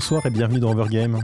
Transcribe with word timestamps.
Bonsoir 0.00 0.24
et 0.24 0.30
bienvenue 0.30 0.60
dans 0.60 0.72
Overgame. 0.72 1.20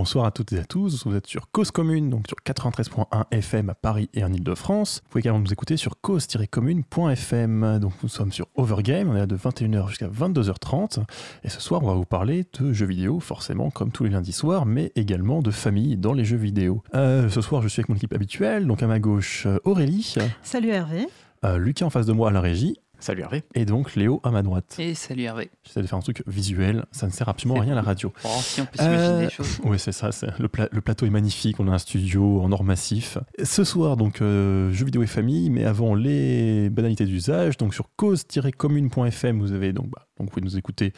Bonsoir 0.00 0.24
à 0.24 0.30
toutes 0.30 0.54
et 0.54 0.58
à 0.58 0.64
tous, 0.64 1.04
vous 1.04 1.14
êtes 1.14 1.26
sur 1.26 1.50
Cause 1.50 1.70
Commune, 1.70 2.08
donc 2.08 2.26
sur 2.26 2.38
93.1 2.38 3.24
FM 3.32 3.68
à 3.68 3.74
Paris 3.74 4.08
et 4.14 4.24
en 4.24 4.32
Ile-de-France. 4.32 5.02
Vous 5.04 5.10
pouvez 5.10 5.20
également 5.20 5.40
nous 5.40 5.52
écouter 5.52 5.76
sur 5.76 6.00
cause-commune.fm. 6.00 7.78
Donc 7.78 7.92
nous 8.02 8.08
sommes 8.08 8.32
sur 8.32 8.46
Overgame, 8.54 9.10
on 9.10 9.14
est 9.14 9.18
là 9.18 9.26
de 9.26 9.36
21h 9.36 9.88
jusqu'à 9.88 10.08
22h30. 10.08 11.00
Et 11.44 11.50
ce 11.50 11.60
soir, 11.60 11.82
on 11.82 11.86
va 11.86 11.92
vous 11.92 12.06
parler 12.06 12.46
de 12.58 12.72
jeux 12.72 12.86
vidéo, 12.86 13.20
forcément, 13.20 13.68
comme 13.68 13.92
tous 13.92 14.04
les 14.04 14.10
lundis 14.10 14.32
soirs, 14.32 14.64
mais 14.64 14.90
également 14.96 15.42
de 15.42 15.50
famille 15.50 15.98
dans 15.98 16.14
les 16.14 16.24
jeux 16.24 16.38
vidéo. 16.38 16.82
Euh, 16.94 17.28
ce 17.28 17.42
soir, 17.42 17.60
je 17.60 17.68
suis 17.68 17.80
avec 17.80 17.90
mon 17.90 17.96
équipe 17.96 18.14
habituelle, 18.14 18.66
donc 18.66 18.82
à 18.82 18.86
ma 18.86 19.00
gauche, 19.00 19.46
Aurélie. 19.64 20.14
Salut 20.40 20.70
Hervé. 20.70 21.08
Euh, 21.44 21.58
Lucas 21.58 21.84
en 21.86 21.90
face 21.90 22.06
de 22.06 22.12
moi 22.12 22.28
à 22.28 22.32
la 22.32 22.40
régie. 22.40 22.78
Salut 23.00 23.22
Hervé. 23.22 23.42
Et 23.54 23.64
donc 23.64 23.96
Léo 23.96 24.20
à 24.24 24.30
ma 24.30 24.42
droite. 24.42 24.76
Et 24.78 24.94
salut 24.94 25.22
Hervé. 25.22 25.50
J'essaie 25.64 25.80
de 25.82 25.86
faire 25.86 25.98
un 25.98 26.02
truc 26.02 26.22
visuel, 26.26 26.84
ça 26.92 27.06
ne 27.06 27.12
sert 27.12 27.28
absolument 27.28 27.58
à 27.58 27.62
rien 27.64 27.72
à 27.72 27.76
la 27.76 27.82
radio. 27.82 28.12
Oh, 28.24 28.28
si 28.40 28.60
on 28.60 28.66
peut 28.66 28.76
s'imaginer 28.78 29.02
Euh, 29.06 29.24
des 29.24 29.30
choses. 29.30 29.58
Oui, 29.64 29.78
c'est 29.78 29.92
ça. 29.92 30.12
c'est- 30.12 30.38
Le, 30.38 30.48
pla- 30.48 30.68
le 30.70 30.80
plateau 30.82 31.06
est 31.06 31.10
magnifique. 31.10 31.58
On 31.60 31.68
a 31.68 31.72
un 31.72 31.78
studio 31.78 32.40
en 32.42 32.52
or 32.52 32.62
massif. 32.62 33.16
Ce 33.42 33.64
soir, 33.64 33.96
donc, 33.96 34.20
euh, 34.20 34.70
jeux 34.72 34.84
vidéo 34.84 35.02
et 35.02 35.06
famille. 35.06 35.48
Mais 35.50 35.64
avant 35.64 35.94
les 35.94 36.68
banalités 36.70 37.06
d'usage, 37.06 37.56
donc 37.56 37.74
sur 37.74 37.88
cause-commune.fm, 37.96 39.40
vous 39.40 39.52
avez 39.52 39.72
donc, 39.72 39.88
bah, 39.90 40.06
donc 40.18 40.28
vous 40.28 40.34
pouvez 40.34 40.44
nous 40.44 40.58
écouter 40.58 40.92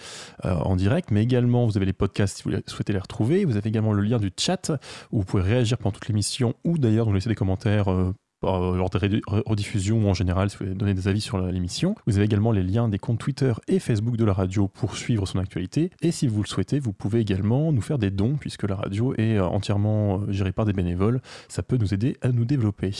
euh, 0.45 0.55
en 0.55 0.77
direct, 0.77 1.11
mais 1.11 1.23
également 1.23 1.67
vous 1.67 1.77
avez 1.77 1.87
les 1.87 1.93
podcasts 1.93 2.39
si 2.39 2.43
vous 2.43 2.51
les- 2.51 2.63
souhaitez 2.67 2.93
les 2.93 2.99
retrouver. 2.99 3.45
Vous 3.45 3.57
avez 3.57 3.69
également 3.69 3.93
le 3.93 4.03
lien 4.03 4.19
du 4.19 4.31
chat 4.39 4.73
où 5.13 5.19
vous 5.21 5.25
pouvez 5.25 5.43
réagir 5.43 5.79
pendant 5.79 5.93
toute 5.93 6.09
l'émission 6.09 6.55
ou 6.65 6.79
d'ailleurs 6.79 7.07
nous 7.07 7.13
laisser 7.15 7.29
des 7.29 7.35
commentaires. 7.35 7.91
euh, 7.91 8.13
lors 8.43 8.91
des 8.91 9.21
rediffusions 9.27 10.05
ou 10.05 10.09
en 10.09 10.15
général 10.15 10.51
si 10.51 10.57
vous 10.57 10.65
voulez 10.65 10.77
donner 10.77 10.95
des 10.95 11.09
avis 11.09 11.21
sur 11.21 11.39
l'émission. 11.39 11.95
Vous 12.07 12.17
avez 12.17 12.25
également 12.25 12.53
les 12.53 12.63
liens 12.63 12.89
des 12.89 12.99
comptes 12.99 13.19
Twitter 13.19 13.53
et 13.69 13.79
Facebook 13.79 14.17
de 14.17 14.25
la 14.25 14.33
radio 14.33 14.69
pour 14.69 14.97
suivre 14.97 15.27
son 15.27 15.39
actualité. 15.39 15.91
Et 16.01 16.11
si 16.11 16.27
vous 16.27 16.43
le 16.43 16.49
souhaitez, 16.49 16.79
vous 16.79 16.93
pouvez 16.93 17.21
également 17.21 17.73
nous 17.73 17.81
faire 17.81 17.99
des 17.99 18.11
dons 18.11 18.37
puisque 18.39 18.65
la 18.65 18.77
radio 18.77 19.15
est 19.17 19.37
euh, 19.37 19.45
entièrement 19.45 20.21
euh, 20.21 20.33
gérée 20.33 20.53
par 20.53 20.65
des 20.65 20.73
bénévoles. 20.73 21.21
Ça 21.49 21.63
peut 21.63 21.77
nous 21.77 21.95
aider 21.95 22.17
à 22.23 22.29
nous 22.29 22.45
développer. 22.45 22.91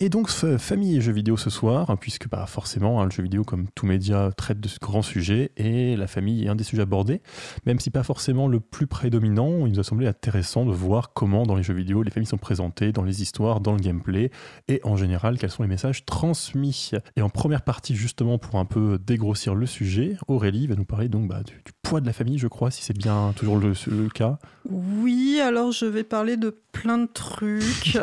Et 0.00 0.08
donc 0.08 0.28
famille 0.28 0.96
et 0.96 1.00
jeux 1.00 1.12
vidéo 1.12 1.36
ce 1.36 1.50
soir, 1.50 1.90
hein, 1.90 1.96
puisque 1.96 2.28
bah, 2.28 2.46
forcément 2.46 3.00
hein, 3.00 3.04
le 3.04 3.10
jeu 3.10 3.22
vidéo 3.22 3.44
comme 3.44 3.66
tout 3.74 3.86
média 3.86 4.30
traite 4.36 4.60
de 4.60 4.68
ce 4.68 4.78
grand 4.80 5.02
sujet 5.02 5.52
et 5.56 5.96
la 5.96 6.06
famille 6.06 6.44
est 6.44 6.48
un 6.48 6.54
des 6.54 6.64
sujets 6.64 6.82
abordés, 6.82 7.20
même 7.66 7.78
si 7.78 7.90
pas 7.90 8.02
forcément 8.02 8.48
le 8.48 8.60
plus 8.60 8.86
prédominant. 8.86 9.66
Il 9.66 9.72
nous 9.72 9.80
a 9.80 9.84
semblé 9.84 10.06
intéressant 10.06 10.64
de 10.64 10.72
voir 10.72 11.12
comment 11.12 11.44
dans 11.44 11.54
les 11.54 11.62
jeux 11.62 11.74
vidéo 11.74 12.02
les 12.02 12.10
familles 12.10 12.26
sont 12.26 12.38
présentées, 12.38 12.92
dans 12.92 13.02
les 13.02 13.22
histoires, 13.22 13.60
dans 13.60 13.72
le 13.72 13.80
gameplay 13.80 14.30
et 14.68 14.80
en 14.86 14.96
général 14.96 15.38
quels 15.38 15.50
sont 15.50 15.62
les 15.62 15.68
messages 15.68 16.04
transmis. 16.04 16.90
Et 17.16 17.22
en 17.22 17.28
première 17.28 17.62
partie 17.62 17.94
justement 17.94 18.38
pour 18.38 18.56
un 18.56 18.64
peu 18.64 18.98
dégrossir 18.98 19.54
le 19.54 19.66
sujet, 19.66 20.16
Aurélie 20.28 20.66
va 20.66 20.74
nous 20.74 20.84
parler 20.84 21.08
donc 21.08 21.28
bah, 21.28 21.42
du, 21.42 21.54
du 21.64 21.72
poids 21.82 22.00
de 22.00 22.06
la 22.06 22.12
famille 22.12 22.38
je 22.38 22.48
crois, 22.48 22.70
si 22.70 22.82
c'est 22.82 22.96
bien 22.96 23.32
toujours 23.36 23.56
le, 23.58 23.72
le 23.86 24.08
cas. 24.08 24.38
Oui, 24.70 25.40
alors 25.40 25.72
je 25.72 25.86
vais 25.86 26.04
parler 26.04 26.36
de 26.36 26.56
plein 26.72 26.98
de 26.98 27.06
trucs. 27.06 27.98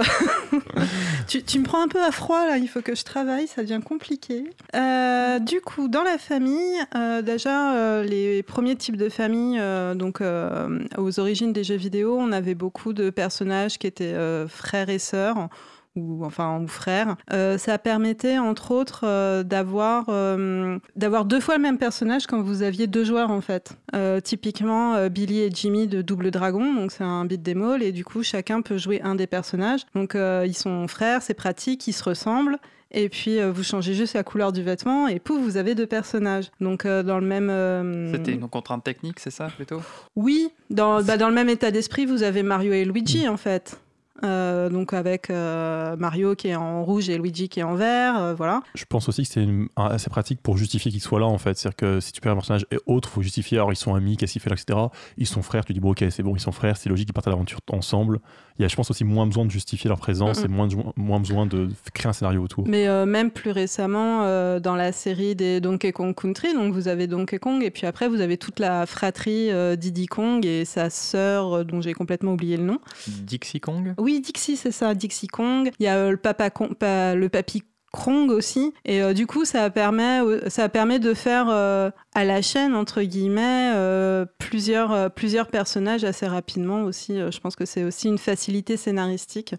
tu, 1.27 1.43
tu 1.43 1.59
me 1.59 1.63
prends 1.63 1.83
un 1.83 1.87
peu 1.87 2.03
à 2.03 2.11
froid 2.11 2.47
là, 2.47 2.57
il 2.57 2.67
faut 2.67 2.81
que 2.81 2.95
je 2.95 3.03
travaille, 3.03 3.47
ça 3.47 3.61
devient 3.61 3.81
compliqué. 3.83 4.45
Euh, 4.75 5.39
du 5.39 5.61
coup, 5.61 5.87
dans 5.87 6.03
la 6.03 6.17
famille, 6.17 6.77
euh, 6.95 7.21
déjà 7.21 7.75
euh, 7.75 8.03
les 8.03 8.43
premiers 8.43 8.75
types 8.75 8.97
de 8.97 9.09
famille, 9.09 9.61
donc 9.95 10.21
aux 10.97 11.19
origines 11.19 11.53
des 11.53 11.63
jeux 11.63 11.75
vidéo, 11.75 12.17
on 12.19 12.31
avait 12.31 12.55
beaucoup 12.55 12.93
de 12.93 13.09
personnages 13.09 13.77
qui 13.77 13.87
étaient 13.87 14.15
frères 14.47 14.89
et 14.89 14.99
sœurs 14.99 15.49
ou 15.95 16.25
enfin 16.25 16.59
ou 16.59 16.67
frères. 16.67 17.15
Euh, 17.31 17.57
ça 17.57 17.77
permettait 17.77 18.37
entre 18.37 18.71
autres 18.71 19.01
euh, 19.03 19.43
d'avoir 19.43 20.05
euh, 20.09 20.77
d'avoir 20.95 21.25
deux 21.25 21.39
fois 21.39 21.55
le 21.57 21.61
même 21.61 21.77
personnage 21.77 22.27
quand 22.27 22.41
vous 22.41 22.61
aviez 22.63 22.87
deux 22.87 23.03
joueurs 23.03 23.31
en 23.31 23.41
fait. 23.41 23.77
Typiquement 24.23 25.07
Billy 25.09 25.41
et 25.41 25.51
Jimmy 25.51 25.87
de 25.87 26.01
Double 26.01 26.31
Dragon, 26.31 26.73
donc 26.73 26.91
c'est 26.91 27.03
un 27.03 27.25
beat 27.25 27.47
all 27.47 27.83
et 27.83 27.91
du 27.91 28.03
coup 28.03 28.23
chacun 28.23 28.61
peut 28.61 28.77
jouer 28.77 29.01
un 29.01 29.15
des 29.15 29.27
personnages. 29.27 29.81
Donc 29.95 30.15
ils 30.15 30.55
sont 30.55 30.87
frères, 30.87 31.21
c'est 31.21 31.33
pratique, 31.33 31.87
ils 31.87 31.93
se 31.93 32.03
ressemblent. 32.03 32.57
Et 32.93 33.09
puis 33.09 33.39
euh, 33.39 33.51
vous 33.51 33.63
changez 33.63 33.93
juste 33.95 34.13
la 34.13 34.23
couleur 34.23 34.51
du 34.51 34.61
vêtement 34.61 35.07
et 35.07 35.19
pouf, 35.19 35.41
vous 35.41 35.57
avez 35.57 35.73
deux 35.73 35.87
personnages. 35.87 36.51
Donc 36.61 36.85
euh, 36.85 37.01
dans 37.01 37.19
le 37.19 37.25
même. 37.25 37.49
euh, 37.49 38.11
C'était 38.11 38.33
une 38.33 38.47
contrainte 38.47 38.83
technique, 38.83 39.19
c'est 39.19 39.31
ça 39.31 39.47
plutôt? 39.47 39.81
Oui, 40.15 40.49
dans, 40.69 41.01
bah, 41.01 41.17
dans 41.17 41.27
le 41.29 41.33
même 41.33 41.49
état 41.49 41.71
d'esprit, 41.71 42.05
vous 42.05 42.21
avez 42.21 42.43
Mario 42.43 42.71
et 42.71 42.85
Luigi 42.85 43.27
en 43.27 43.37
fait. 43.37 43.79
Euh, 44.23 44.69
donc 44.69 44.93
avec 44.93 45.31
euh, 45.31 45.95
Mario 45.97 46.35
qui 46.35 46.49
est 46.49 46.55
en 46.55 46.83
rouge 46.83 47.09
et 47.09 47.17
Luigi 47.17 47.49
qui 47.49 47.61
est 47.61 47.63
en 47.63 47.73
vert, 47.73 48.17
euh, 48.17 48.33
voilà. 48.35 48.61
Je 48.75 48.85
pense 48.85 49.09
aussi 49.09 49.23
que 49.23 49.29
c'est 49.29 49.47
assez 49.75 50.09
pratique 50.09 50.39
pour 50.41 50.55
justifier 50.55 50.91
qu'ils 50.91 51.01
soient 51.01 51.19
là 51.19 51.25
en 51.25 51.39
fait. 51.39 51.57
C'est-à-dire 51.57 51.75
que 51.75 51.99
si 51.99 52.11
tu 52.11 52.21
perds 52.21 52.33
un 52.33 52.35
personnage 52.35 52.65
et 52.71 52.77
autre, 52.85 53.09
faut 53.09 53.23
justifier. 53.23 53.57
Alors 53.57 53.71
ils 53.71 53.77
sont 53.77 53.95
amis, 53.95 54.15
qu'est-ce 54.15 54.33
qu'ils 54.33 54.41
font 54.41 54.51
là, 54.51 54.55
etc. 54.55 54.79
Ils 55.17 55.25
sont 55.25 55.41
frères, 55.41 55.65
tu 55.65 55.73
dis 55.73 55.79
bon 55.79 55.91
ok 55.91 56.05
c'est 56.11 56.21
bon, 56.21 56.35
ils 56.35 56.39
sont 56.39 56.51
frères, 56.51 56.77
c'est 56.77 56.89
logique, 56.89 57.09
ils 57.09 57.13
partent 57.13 57.27
à 57.27 57.31
l'aventure 57.31 57.59
ensemble. 57.71 58.19
Il 58.59 58.61
y 58.61 58.65
a 58.65 58.67
je 58.67 58.75
pense 58.75 58.91
aussi 58.91 59.03
moins 59.03 59.25
besoin 59.25 59.45
de 59.45 59.51
justifier 59.51 59.87
leur 59.87 59.97
présence 59.97 60.43
et 60.43 60.47
moins, 60.47 60.67
moins 60.95 61.19
besoin 61.19 61.47
de 61.47 61.69
créer 61.93 62.07
un 62.07 62.13
scénario 62.13 62.43
autour. 62.43 62.67
Mais 62.67 62.87
euh, 62.87 63.07
même 63.07 63.31
plus 63.31 63.49
récemment, 63.49 64.23
euh, 64.23 64.59
dans 64.59 64.75
la 64.75 64.91
série 64.91 65.33
des 65.33 65.59
Donkey 65.59 65.91
Kong 65.91 66.13
Country, 66.13 66.53
donc 66.53 66.71
vous 66.71 66.87
avez 66.87 67.07
Donkey 67.07 67.39
Kong 67.39 67.63
et 67.63 67.71
puis 67.71 67.87
après 67.87 68.07
vous 68.07 68.21
avez 68.21 68.37
toute 68.37 68.59
la 68.59 68.85
fratrie 68.85 69.49
euh, 69.51 69.75
Diddy 69.75 70.05
Kong 70.05 70.45
et 70.45 70.65
sa 70.65 70.91
sœur 70.91 71.65
dont 71.65 71.81
j'ai 71.81 71.93
complètement 71.93 72.33
oublié 72.33 72.57
le 72.57 72.63
nom. 72.63 72.79
Dixie 73.07 73.59
Kong? 73.59 73.95
Oui, 74.03 74.19
Dixie, 74.19 74.57
c'est 74.57 74.73
ça, 74.73 74.93
Dixie 74.95 75.27
Kong. 75.27 75.71
Il 75.79 75.85
y 75.85 75.87
a 75.87 75.95
euh, 75.95 76.11
le 76.11 76.17
papa 76.17 76.49
Kong- 76.49 76.75
le 76.81 77.27
papy 77.29 77.63
Krong 77.93 78.29
aussi. 78.31 78.73
Et 78.83 79.01
euh, 79.01 79.13
du 79.13 79.27
coup, 79.27 79.45
ça 79.45 79.69
permet, 79.69 80.19
ça 80.49 80.67
permet 80.67 80.99
de 80.99 81.13
faire 81.13 81.47
euh, 81.49 81.89
à 82.13 82.25
la 82.25 82.41
chaîne, 82.41 82.75
entre 82.75 83.01
guillemets, 83.01 83.71
plusieurs, 84.39 85.09
plusieurs 85.13 85.47
personnages 85.47 86.03
assez 86.03 86.27
rapidement 86.27 86.83
aussi. 86.83 87.15
Je 87.15 87.39
pense 87.39 87.55
que 87.55 87.63
c'est 87.63 87.85
aussi 87.85 88.09
une 88.09 88.17
facilité 88.17 88.75
scénaristique. 88.75 89.55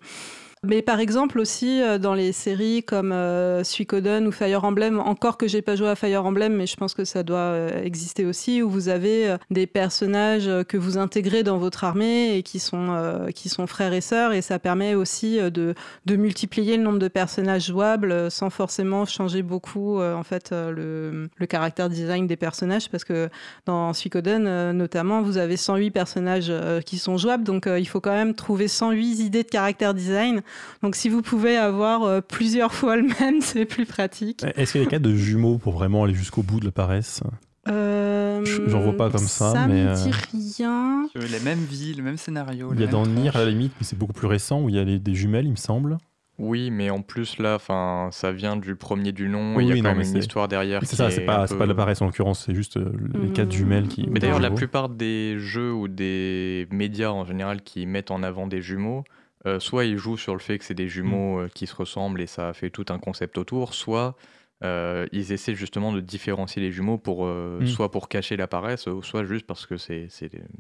Mais 0.67 0.83
par 0.83 1.01
exemple 1.01 1.39
aussi 1.39 1.83
euh, 1.83 1.99
dans 1.99 2.15
les 2.15 2.33
séries 2.33 2.83
comme 2.83 3.13
euh, 3.13 3.65
Suikoden 3.65 4.27
ou 4.27 4.33
Fire 4.33 4.65
Emblem, 4.65 4.99
encore 5.01 5.37
que 5.37 5.49
j'ai 5.49 5.63
pas 5.63 5.77
joué 5.77 5.89
à 5.89 5.97
Fire 5.97 6.25
Emblem, 6.25 6.55
mais 6.55 6.67
je 6.67 6.77
pense 6.77 6.95
que 6.95 7.05
ça 7.05 7.23
doit 7.23 7.39
euh, 7.39 7.83
exister 7.83 8.25
aussi, 8.25 8.63
où 8.63 8.71
vous 8.71 8.89
avez 8.89 9.29
euh, 9.29 9.37
des 9.51 9.67
personnages 9.67 10.51
que 10.69 10.77
vous 10.77 10.99
intégrez 10.99 11.43
dans 11.43 11.59
votre 11.59 11.85
armée 11.85 12.37
et 12.37 12.43
qui 12.43 12.59
sont, 12.59 13.29
qui 13.35 13.49
sont 13.49 13.67
frères 13.67 13.93
et 13.93 14.01
sœurs, 14.01 14.33
et 14.33 14.43
ça 14.43 14.59
permet 14.59 14.95
aussi 14.95 15.39
de, 15.39 15.75
de 16.07 16.17
multiplier 16.17 16.77
le 16.77 16.83
nombre 16.83 16.99
de 16.99 17.09
personnages 17.09 17.67
jouables 17.67 18.31
sans 18.31 18.51
forcément 18.51 19.05
changer 19.07 19.43
beaucoup 19.43 20.01
en 20.01 20.23
fait 20.23 20.51
le, 20.53 21.29
le 21.37 21.47
caractère 21.47 21.89
design 21.89 22.27
des 22.27 22.37
personnages, 22.37 22.89
parce 22.91 23.05
que 23.05 23.29
dans 23.67 23.93
Suikoden 23.93 24.73
notamment, 24.73 25.23
vous 25.23 25.39
avez 25.39 25.57
108 25.57 25.91
personnages 25.91 26.53
qui 26.85 26.99
sont 26.99 27.17
jouables, 27.17 27.45
donc 27.45 27.67
il 27.67 27.87
faut 27.89 28.01
quand 28.01 28.15
même 28.15 28.35
trouver 28.35 28.69
108 28.69 29.21
idées 29.21 29.43
de 29.43 29.49
caractère 29.49 29.95
design. 29.95 30.43
Donc 30.83 30.97
si 30.97 31.09
vous 31.09 31.23
pouvez 31.23 31.57
avoir 31.57 32.03
euh, 32.05 32.21
plusieurs 32.21 32.73
fois 32.75 32.97
le 32.97 33.09
même, 33.21 33.41
c'est 33.41 33.65
plus 33.65 33.87
pratique. 33.87 34.45
Est-ce 34.57 34.73
qu'il 34.73 34.81
y 34.81 34.85
a 34.85 34.87
des 34.87 34.91
cas 34.91 34.99
de 34.99 35.15
jumeaux 35.15 35.59
pour 35.59 35.73
vraiment 35.75 36.05
aller 36.05 36.15
jusqu'au 36.15 36.43
bout 36.43 36.61
de 36.61 36.65
la 36.67 36.73
paresse? 36.73 37.23
Euh, 37.69 38.45
Je- 38.45 38.69
j'en 38.69 38.81
vois 38.81 38.97
pas 38.97 39.09
comme 39.11 39.21
ça, 39.27 39.53
Ça 39.53 39.67
mais, 39.67 39.85
me 39.85 39.89
euh, 39.91 39.95
dit 39.95 40.11
rien. 40.33 41.09
Les 41.15 41.41
mêmes 41.41 41.65
vies, 41.65 41.95
le 41.95 42.03
même 42.03 42.19
scénario. 42.19 42.71
Il 42.75 42.81
y 42.81 42.85
a 42.85 42.87
dans 42.87 43.07
Nier 43.07 43.31
à 43.35 43.39
la 43.39 43.47
limite, 43.51 43.73
mais 43.81 43.87
c'est 43.87 43.99
beaucoup 43.99 44.13
plus 44.13 44.27
récent 44.27 44.61
où 44.61 44.69
il 44.69 44.75
y 44.75 44.79
a 44.79 44.85
les- 44.85 44.99
des 44.99 45.15
jumelles, 45.15 45.47
il 45.47 45.53
me 45.53 45.57
semble. 45.57 45.97
Oui, 46.37 46.71
mais 46.73 46.91
en 46.91 47.01
plus 47.01 47.39
là, 47.39 47.55
enfin, 47.55 48.09
ça 48.11 48.33
vient 48.33 48.57
du 48.57 48.75
premier 48.75 49.13
du 49.13 49.29
nom. 49.29 49.55
Oui, 49.55 49.65
il 49.65 49.69
y 49.69 49.71
a 49.71 49.75
oui, 49.75 49.81
quand 49.83 49.91
non, 49.91 49.95
même 49.95 50.05
mais 50.07 50.13
une 50.13 50.19
histoire 50.19 50.49
derrière. 50.49 50.81
C'est 50.85 50.97
ça, 50.97 51.07
est 51.07 51.13
c'est 51.13 51.21
pas, 51.25 51.47
peu- 51.47 51.57
pas 51.57 51.65
de 51.65 51.69
la 51.69 51.77
paresse 51.77 52.03
en 52.03 52.07
l'occurrence, 52.07 52.43
c'est 52.45 52.55
juste 52.57 52.77
euh, 52.77 52.93
les 53.15 53.29
Mm. 53.29 53.33
quatre 53.33 53.53
jumelles 53.53 53.87
qui. 53.87 54.07
Mais 54.11 54.19
d'ailleurs, 54.19 54.41
la 54.41 54.51
plupart 54.51 54.89
des 54.89 55.39
jeux 55.39 55.73
ou 55.73 55.87
des 55.87 56.67
médias 56.73 57.11
en 57.11 57.25
général 57.25 57.63
qui 57.63 57.87
mettent 57.87 58.11
en 58.11 58.25
avant 58.25 58.49
des 58.49 58.61
jumeaux, 58.61 59.05
euh, 59.47 59.61
soit 59.61 59.85
ils 59.85 59.99
jouent 59.99 60.17
sur 60.17 60.35
le 60.35 60.41
fait 60.41 60.59
que 60.59 60.65
c'est 60.65 60.75
des 60.75 60.89
jumeaux 60.89 61.41
euh, 61.41 61.49
qui 61.49 61.67
se 61.67 61.75
ressemblent 61.75 62.21
et 62.21 62.27
ça 62.27 62.53
fait 62.55 62.71
tout 62.71 62.87
un 62.89 62.99
concept 62.99 63.39
autour, 63.39 63.75
soit 63.75 64.17
euh, 64.65 65.07
ils 65.13 65.33
essaient 65.33 65.55
justement 65.55 65.93
de 65.93 66.01
différencier 66.01 66.61
les 66.63 66.73
jumeaux 66.73 66.99
pour 66.99 67.27
euh, 67.27 67.61
Mm. 67.61 67.67
soit 67.67 67.91
pour 67.91 68.09
cacher 68.09 68.37
la 68.37 68.47
paresse, 68.47 68.87
ou 68.87 69.03
soit 69.03 69.25
juste 69.25 69.47
parce 69.47 69.67
que 69.67 69.77
c'est, 69.77 70.09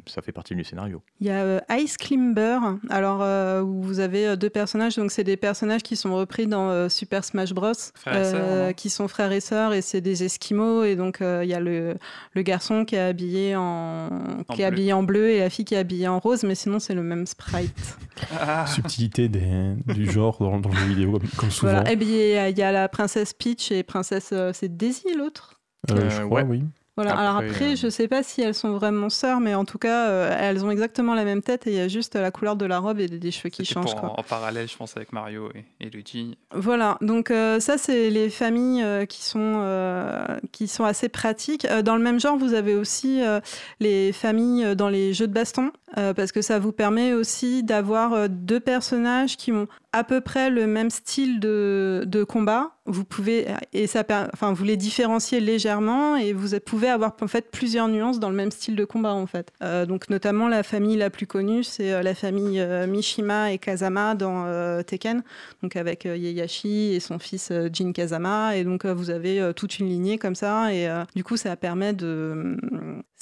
ça 0.06 0.22
fait 0.22 0.32
partie 0.32 0.54
du 0.54 0.62
scénario. 0.64 1.02
Il 1.20 1.26
y 1.26 1.30
a 1.30 1.42
euh, 1.42 1.60
Ice 1.78 1.96
Climber, 1.96 2.58
alors 2.90 3.20
euh, 3.22 3.62
où 3.62 3.82
vous 3.82 4.00
avez 4.00 4.36
deux 4.36 4.50
personnages, 4.50 4.96
donc 4.96 5.10
c'est 5.10 5.24
des 5.24 5.36
personnages 5.36 5.82
qui 5.82 5.96
sont 5.96 6.14
repris 6.14 6.46
dans 6.46 6.68
euh, 6.70 6.88
Super 6.88 7.24
Smash 7.24 7.52
Bros, 7.54 7.72
Frères 7.94 8.20
et 8.20 8.24
sœurs, 8.30 8.74
qui 8.74 8.90
sont 8.90 9.08
frères 9.08 9.32
et 9.32 9.40
sœurs, 9.40 9.72
et 9.72 9.80
c'est 9.82 10.00
des 10.00 10.22
Esquimaux, 10.24 10.84
et 10.84 10.96
donc 10.96 11.20
euh, 11.20 11.40
il 11.42 11.50
y 11.50 11.54
a 11.54 11.60
le, 11.60 11.96
le 12.34 12.42
garçon 12.42 12.84
qui 12.84 12.94
est 12.96 13.00
habillé 13.00 13.56
en, 13.56 14.08
qui 14.52 14.62
est 14.62 14.64
bleu. 14.64 14.64
habillé 14.66 14.92
en 14.92 15.02
bleu 15.02 15.30
et 15.30 15.38
la 15.40 15.50
fille 15.50 15.64
qui 15.64 15.74
est 15.74 15.78
habillée 15.78 16.08
en 16.08 16.18
rose, 16.18 16.42
mais 16.44 16.54
sinon 16.54 16.78
c'est 16.78 16.94
le 16.94 17.02
même 17.02 17.26
sprite. 17.26 17.96
Ah, 18.40 18.64
Subtilité 18.66 19.28
des- 19.28 19.74
du 19.92 20.08
genre 20.10 20.36
dans, 20.38 20.60
dans 20.60 20.68
le 20.70 20.76
jeu 20.76 20.86
vidéo, 20.86 21.12
comme, 21.18 21.28
comme 21.36 21.50
souvent. 21.50 21.72
Voilà. 21.72 21.90
Et 21.90 21.96
puis 21.96 22.06
il 22.06 22.30
y, 22.30 22.36
a- 22.36 22.48
il 22.48 22.56
y 22.56 22.62
a 22.62 22.70
la 22.70 22.88
princesse 22.88 23.32
Peach 23.32 23.72
et 23.72 23.82
princesse, 23.94 24.30
euh, 24.32 24.50
c'est 24.52 24.76
Daisy 24.76 25.14
l'autre. 25.16 25.60
Euh, 25.90 25.94
Euh, 25.96 26.10
je 26.10 26.22
crois, 26.24 26.42
ouais. 26.42 26.46
oui. 26.48 26.64
Voilà. 26.96 27.16
Alors 27.18 27.36
Après, 27.38 27.48
après, 27.50 27.72
euh, 27.72 27.76
je 27.76 27.88
sais 27.90 28.06
pas 28.06 28.22
si 28.22 28.40
elles 28.40 28.54
sont 28.54 28.70
vraiment 28.78 29.10
sœurs, 29.10 29.40
mais 29.40 29.56
en 29.56 29.64
tout 29.64 29.78
cas, 29.78 30.08
euh, 30.08 30.36
elles 30.38 30.64
ont 30.64 30.70
exactement 30.70 31.14
la 31.14 31.24
même 31.24 31.42
tête 31.42 31.66
et 31.66 31.70
il 31.72 31.76
y 31.76 31.80
a 31.80 31.88
juste 31.88 32.14
la 32.14 32.30
couleur 32.30 32.54
de 32.54 32.64
la 32.66 32.78
robe 32.78 33.00
et 33.00 33.08
des, 33.08 33.18
des 33.18 33.32
cheveux 33.32 33.48
qui 33.50 33.64
changent. 33.64 33.86
pour- 33.90 34.00
quoi. 34.00 34.10
en, 34.10 34.20
en 34.20 34.22
parallèle, 34.22 34.68
je 34.68 34.76
pense, 34.76 34.96
avec 34.96 35.12
Mario 35.12 35.50
et, 35.56 35.64
et 35.84 35.90
Luigi. 35.90 36.38
Voilà, 36.54 36.96
donc 37.00 37.32
euh, 37.32 37.58
ça 37.58 37.78
c'est 37.78 38.10
les 38.10 38.30
familles 38.30 38.84
euh, 38.84 39.06
qui, 39.06 39.22
sont, 39.24 39.54
euh, 39.56 40.38
qui 40.52 40.68
sont 40.68 40.84
assez 40.84 41.08
pratiques. 41.08 41.64
Euh, 41.64 41.82
dans 41.82 41.96
le 41.96 42.02
même 42.02 42.20
genre, 42.20 42.36
vous 42.38 42.54
avez 42.54 42.76
aussi 42.76 43.20
euh, 43.22 43.40
les 43.80 44.12
familles 44.12 44.64
euh, 44.64 44.74
dans 44.76 44.88
les 44.88 45.12
jeux 45.14 45.26
de 45.26 45.32
baston, 45.32 45.72
euh, 45.98 46.14
parce 46.14 46.32
que 46.32 46.42
ça 46.42 46.58
vous 46.58 46.72
permet 46.72 47.12
aussi 47.12 47.62
d'avoir 47.62 48.12
euh, 48.12 48.28
deux 48.28 48.60
personnages 48.60 49.36
qui 49.36 49.52
ont 49.52 49.68
à 49.94 50.02
peu 50.02 50.20
près 50.20 50.50
le 50.50 50.66
même 50.66 50.90
style 50.90 51.38
de, 51.38 52.24
combat. 52.28 52.72
Vous 52.84 53.04
pouvez 53.04 53.46
et 53.72 53.86
ça, 53.86 54.02
enfin 54.32 54.52
vous 54.52 54.64
les 54.64 54.76
différenciez 54.76 55.38
légèrement 55.38 56.16
et 56.16 56.32
vous 56.32 56.58
pouvez 56.58 56.88
avoir 56.88 57.14
en 57.22 57.28
fait 57.28 57.50
plusieurs 57.52 57.86
nuances 57.86 58.18
dans 58.18 58.28
le 58.28 58.34
même 58.34 58.50
style 58.50 58.74
de 58.74 58.84
combat 58.84 59.12
en 59.12 59.26
fait. 59.26 59.52
Euh, 59.62 59.86
donc 59.86 60.10
notamment 60.10 60.48
la 60.48 60.64
famille 60.64 60.96
la 60.96 61.10
plus 61.10 61.28
connue, 61.28 61.62
c'est 61.62 61.92
euh, 61.92 62.02
la 62.02 62.14
famille 62.14 62.60
euh, 62.60 62.88
Mishima 62.88 63.52
et 63.52 63.58
Kazama 63.58 64.16
dans 64.16 64.46
euh, 64.46 64.82
Tekken 64.82 65.22
donc 65.62 65.76
avec 65.76 66.06
euh, 66.06 66.16
Ieyashi 66.16 66.94
et 66.94 67.00
son 67.00 67.20
fils 67.20 67.50
euh, 67.52 67.68
Jin 67.72 67.92
Kazama 67.92 68.56
et 68.56 68.64
donc 68.64 68.84
euh, 68.84 68.92
vous 68.92 69.10
avez 69.10 69.40
euh, 69.40 69.52
toute 69.52 69.78
une 69.78 69.88
lignée 69.88 70.18
comme 70.18 70.34
ça 70.34 70.74
et 70.74 70.88
euh, 70.88 71.04
du 71.14 71.22
coup 71.22 71.36
ça 71.36 71.54
permet 71.56 71.92
de 71.92 72.56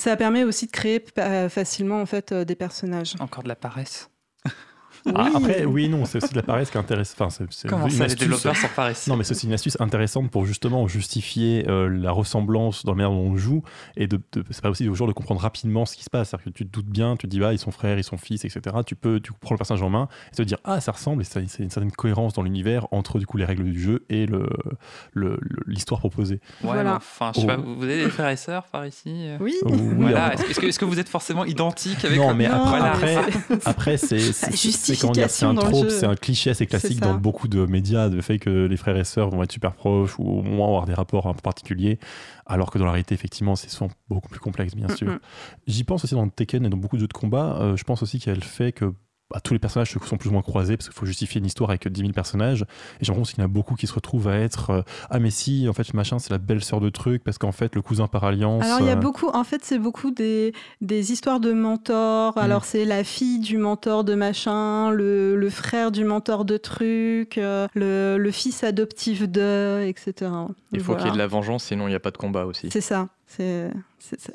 ça 0.02 0.16
permet 0.16 0.44
aussi 0.44 0.66
de 0.66 0.72
créer 0.72 1.00
pa- 1.00 1.49
facilement 1.49 2.00
en 2.00 2.06
fait 2.06 2.32
euh, 2.32 2.44
des 2.44 2.54
personnages. 2.56 3.14
Encore 3.20 3.43
de 3.43 3.49
la 3.49 3.56
paresse. 3.56 4.08
Ah, 5.14 5.25
Oui. 5.26 5.31
après, 5.34 5.64
oui, 5.64 5.88
non, 5.88 6.04
c'est 6.04 6.22
aussi 6.22 6.32
de 6.32 6.37
la 6.37 6.43
paresse 6.43 6.70
qui 6.70 6.78
intéresse. 6.78 7.14
Enfin, 7.19 7.28
c'est 7.31 7.44
c'est 7.50 7.69
Comment 7.69 7.87
une 7.87 7.90
ça, 7.90 8.04
les 8.06 8.12
astuce- 8.12 8.19
développeurs 8.28 8.56
sont 8.56 8.69
paresseux 8.75 9.10
Non, 9.10 9.16
mais 9.16 9.25
c'est 9.25 9.32
aussi 9.34 9.46
une 9.46 9.52
astuce 9.52 9.76
intéressante 9.81 10.31
pour 10.31 10.44
justement 10.46 10.87
justifier 10.87 11.64
euh, 11.69 11.88
la 11.88 12.12
ressemblance 12.12 12.84
dans 12.84 12.93
la 12.93 12.96
manière 12.96 13.10
dont 13.10 13.31
on 13.32 13.37
joue. 13.37 13.62
Et 13.96 14.06
de, 14.06 14.20
de- 14.32 14.44
c'est 14.50 14.62
pas 14.62 14.70
aussi 14.70 14.88
aux 14.88 14.94
joueurs 14.94 15.08
de 15.08 15.12
comprendre 15.12 15.40
rapidement 15.40 15.87
ce 15.87 15.96
qui 15.96 16.04
se 16.04 16.10
passe. 16.10 16.31
C'est-à-dire 16.31 16.44
que 16.44 16.50
tu 16.50 16.66
te 16.66 16.72
doutes 16.72 16.87
bien, 16.87 17.16
tu 17.16 17.26
te 17.26 17.31
dis, 17.31 17.43
ah, 17.44 17.52
ils 17.52 17.58
sont 17.58 17.70
frères, 17.72 17.99
ils 17.99 18.04
sont 18.04 18.16
fils, 18.16 18.44
etc. 18.44 18.76
Tu 18.87 18.94
peux, 18.94 19.20
tu 19.20 19.32
prends 19.40 19.54
le 19.54 19.58
personnage 19.58 19.82
en 19.82 19.90
main 19.90 20.08
et 20.32 20.37
te 20.37 20.43
dire, 20.43 20.58
ah, 20.64 20.81
ça 20.81 20.93
ressemble. 20.93 21.22
Et 21.22 21.25
ça- 21.25 21.40
c'est 21.48 21.62
une 21.62 21.70
certaine 21.70 21.93
cohérence 21.93 22.32
dans 22.34 22.43
l'univers 22.43 22.87
entre 22.93 23.19
du 23.19 23.26
coup 23.26 23.37
les 23.38 23.44
règles 23.44 23.64
du 23.64 23.81
jeu 23.81 24.05
et 24.08 24.26
le, 24.26 24.48
le- 25.12 25.38
le- 25.40 25.62
l'histoire 25.66 26.00
proposée. 26.00 26.37
Ouais, 26.62 26.70
Voilà. 26.72 26.96
enfin, 26.96 27.32
je 27.34 27.40
sais 27.40 27.46
Oh. 27.46 27.48
pas, 27.48 27.56
vous 27.56 27.82
avez 27.82 28.05
des 28.05 28.10
frères 28.10 28.28
et 28.31 28.37
sœurs 28.37 28.64
par 28.69 28.87
ici 28.87 29.10
euh 29.28 29.37
Oui. 29.40 29.55
Oui, 29.64 29.76
Voilà. 29.96 30.34
Est-ce 30.34 30.60
que, 30.60 30.66
est-ce 30.66 30.78
que- 30.78 30.84
vous 30.84 30.98
êtes 30.98 31.08
forcément 31.08 31.44
identiques 31.44 32.05
avec 32.05 32.19
Non, 32.19 32.31
le- 32.31 32.34
mais 32.34 32.48
Non, 32.48 32.55
après, 32.64 32.81
mais 32.81 33.16
après, 33.16 33.58
après, 33.64 33.96
c'est 33.96 34.19
c'est- 34.19 34.32
c'est- 34.72 34.91
c'est 34.94 35.44
un 35.44 35.54
trope, 35.54 35.90
c'est 35.90 36.06
un 36.06 36.14
cliché 36.14 36.50
assez 36.50 36.66
classique 36.66 37.00
dans 37.00 37.14
beaucoup 37.14 37.48
de 37.48 37.66
médias, 37.66 38.08
le 38.08 38.22
fait 38.22 38.38
que 38.38 38.66
les 38.66 38.76
frères 38.76 38.96
et 38.96 39.04
sœurs 39.04 39.30
vont 39.30 39.42
être 39.42 39.52
super 39.52 39.74
proches 39.74 40.18
ou 40.18 40.24
au 40.24 40.42
moins 40.42 40.68
avoir 40.68 40.86
des 40.86 40.94
rapports 40.94 41.26
un 41.26 41.34
peu 41.34 41.42
particuliers, 41.42 41.98
alors 42.46 42.70
que 42.70 42.78
dans 42.78 42.84
la 42.84 42.92
réalité, 42.92 43.14
effectivement, 43.14 43.56
c'est 43.56 43.70
souvent 43.70 43.90
beaucoup 44.08 44.28
plus 44.28 44.40
complexe, 44.40 44.74
bien 44.74 44.88
sûr. 44.88 45.08
Mm, 45.08 45.14
mm. 45.14 45.20
J'y 45.66 45.84
pense 45.84 46.04
aussi 46.04 46.14
dans 46.14 46.28
Tekken 46.28 46.66
et 46.66 46.68
dans 46.68 46.76
beaucoup 46.76 46.96
de 46.96 47.02
jeux 47.02 47.08
de 47.08 47.12
combat. 47.12 47.58
euh, 47.60 47.76
je 47.76 47.84
pense 47.84 48.02
aussi 48.02 48.18
qu'il 48.18 48.28
y 48.28 48.32
a 48.32 48.34
le 48.34 48.40
fait 48.40 48.72
que 48.72 48.92
bah, 49.32 49.40
tous 49.40 49.52
les 49.55 49.58
personnages 49.58 49.93
sont 50.06 50.17
plus 50.17 50.29
ou 50.29 50.32
moins 50.32 50.43
croisés 50.43 50.76
parce 50.76 50.88
qu'il 50.88 50.96
faut 50.99 51.06
justifier 51.06 51.38
une 51.40 51.46
histoire 51.46 51.70
avec 51.70 51.87
10 51.88 52.00
000 52.00 52.12
personnages. 52.12 52.62
Et 53.00 53.05
j'ai 53.05 53.12
l'impression 53.12 53.34
qu'il 53.34 53.43
y 53.43 53.43
en 53.43 53.46
a 53.46 53.52
beaucoup 53.52 53.75
qui 53.75 53.87
se 53.87 53.93
retrouvent 53.94 54.29
à 54.29 54.37
être 54.38 54.70
euh, 54.70 54.82
Ah, 55.11 55.19
mais 55.19 55.31
si, 55.31 55.67
en 55.69 55.73
fait, 55.73 55.93
machin, 55.94 56.19
c'est 56.19 56.31
la 56.31 56.38
belle 56.38 56.62
sœur 56.62 56.81
de 56.81 56.90
truc 56.90 57.23
parce 57.25 57.38
qu'en 57.38 57.52
fait, 57.52 57.75
le 57.75 57.82
cousin 57.82 58.06
par 58.06 58.25
alliance. 58.25 58.64
Alors 58.64 58.81
il 58.81 58.87
y 58.87 58.90
a 58.90 58.93
euh, 58.93 58.96
beaucoup, 58.96 59.29
en 59.29 59.44
fait 59.44 59.64
c'est 59.64 59.79
beaucoup 59.79 60.11
des, 60.11 60.52
des 60.81 61.12
histoires 61.12 61.40
de 61.40 61.52
mentors. 61.52 62.37
Alors 62.38 62.64
c'est 62.64 62.84
la 62.84 63.05
fille 63.05 63.38
du 63.38 63.56
mentor 63.58 64.05
de 64.05 64.14
machin, 64.14 64.90
le, 64.90 65.37
le 65.37 65.50
frère 65.50 65.90
du 65.93 66.05
mentor 66.05 66.44
de 66.44 66.56
truc, 66.56 67.38
euh, 67.38 67.67
le, 67.75 68.17
le 68.19 68.31
fils 68.31 68.64
adoptif 68.64 69.29
de, 69.29 69.82
etc. 69.87 70.31
Il 70.73 70.81
faut 70.81 70.87
Voilà. 70.93 70.99
qu'il 71.02 71.06
y 71.06 71.11
ait 71.11 71.14
de 71.14 71.19
la 71.19 71.26
vengeance, 71.26 71.64
sinon 71.64 71.87
il 71.87 71.90
n'y 71.90 71.96
a 71.96 72.00
pas 72.00 72.11
de 72.11 72.19
combat 72.19 72.44
aussi. 72.46 72.69
C'est 72.73 72.81
ça. 72.81 73.08
C'est 73.37 73.70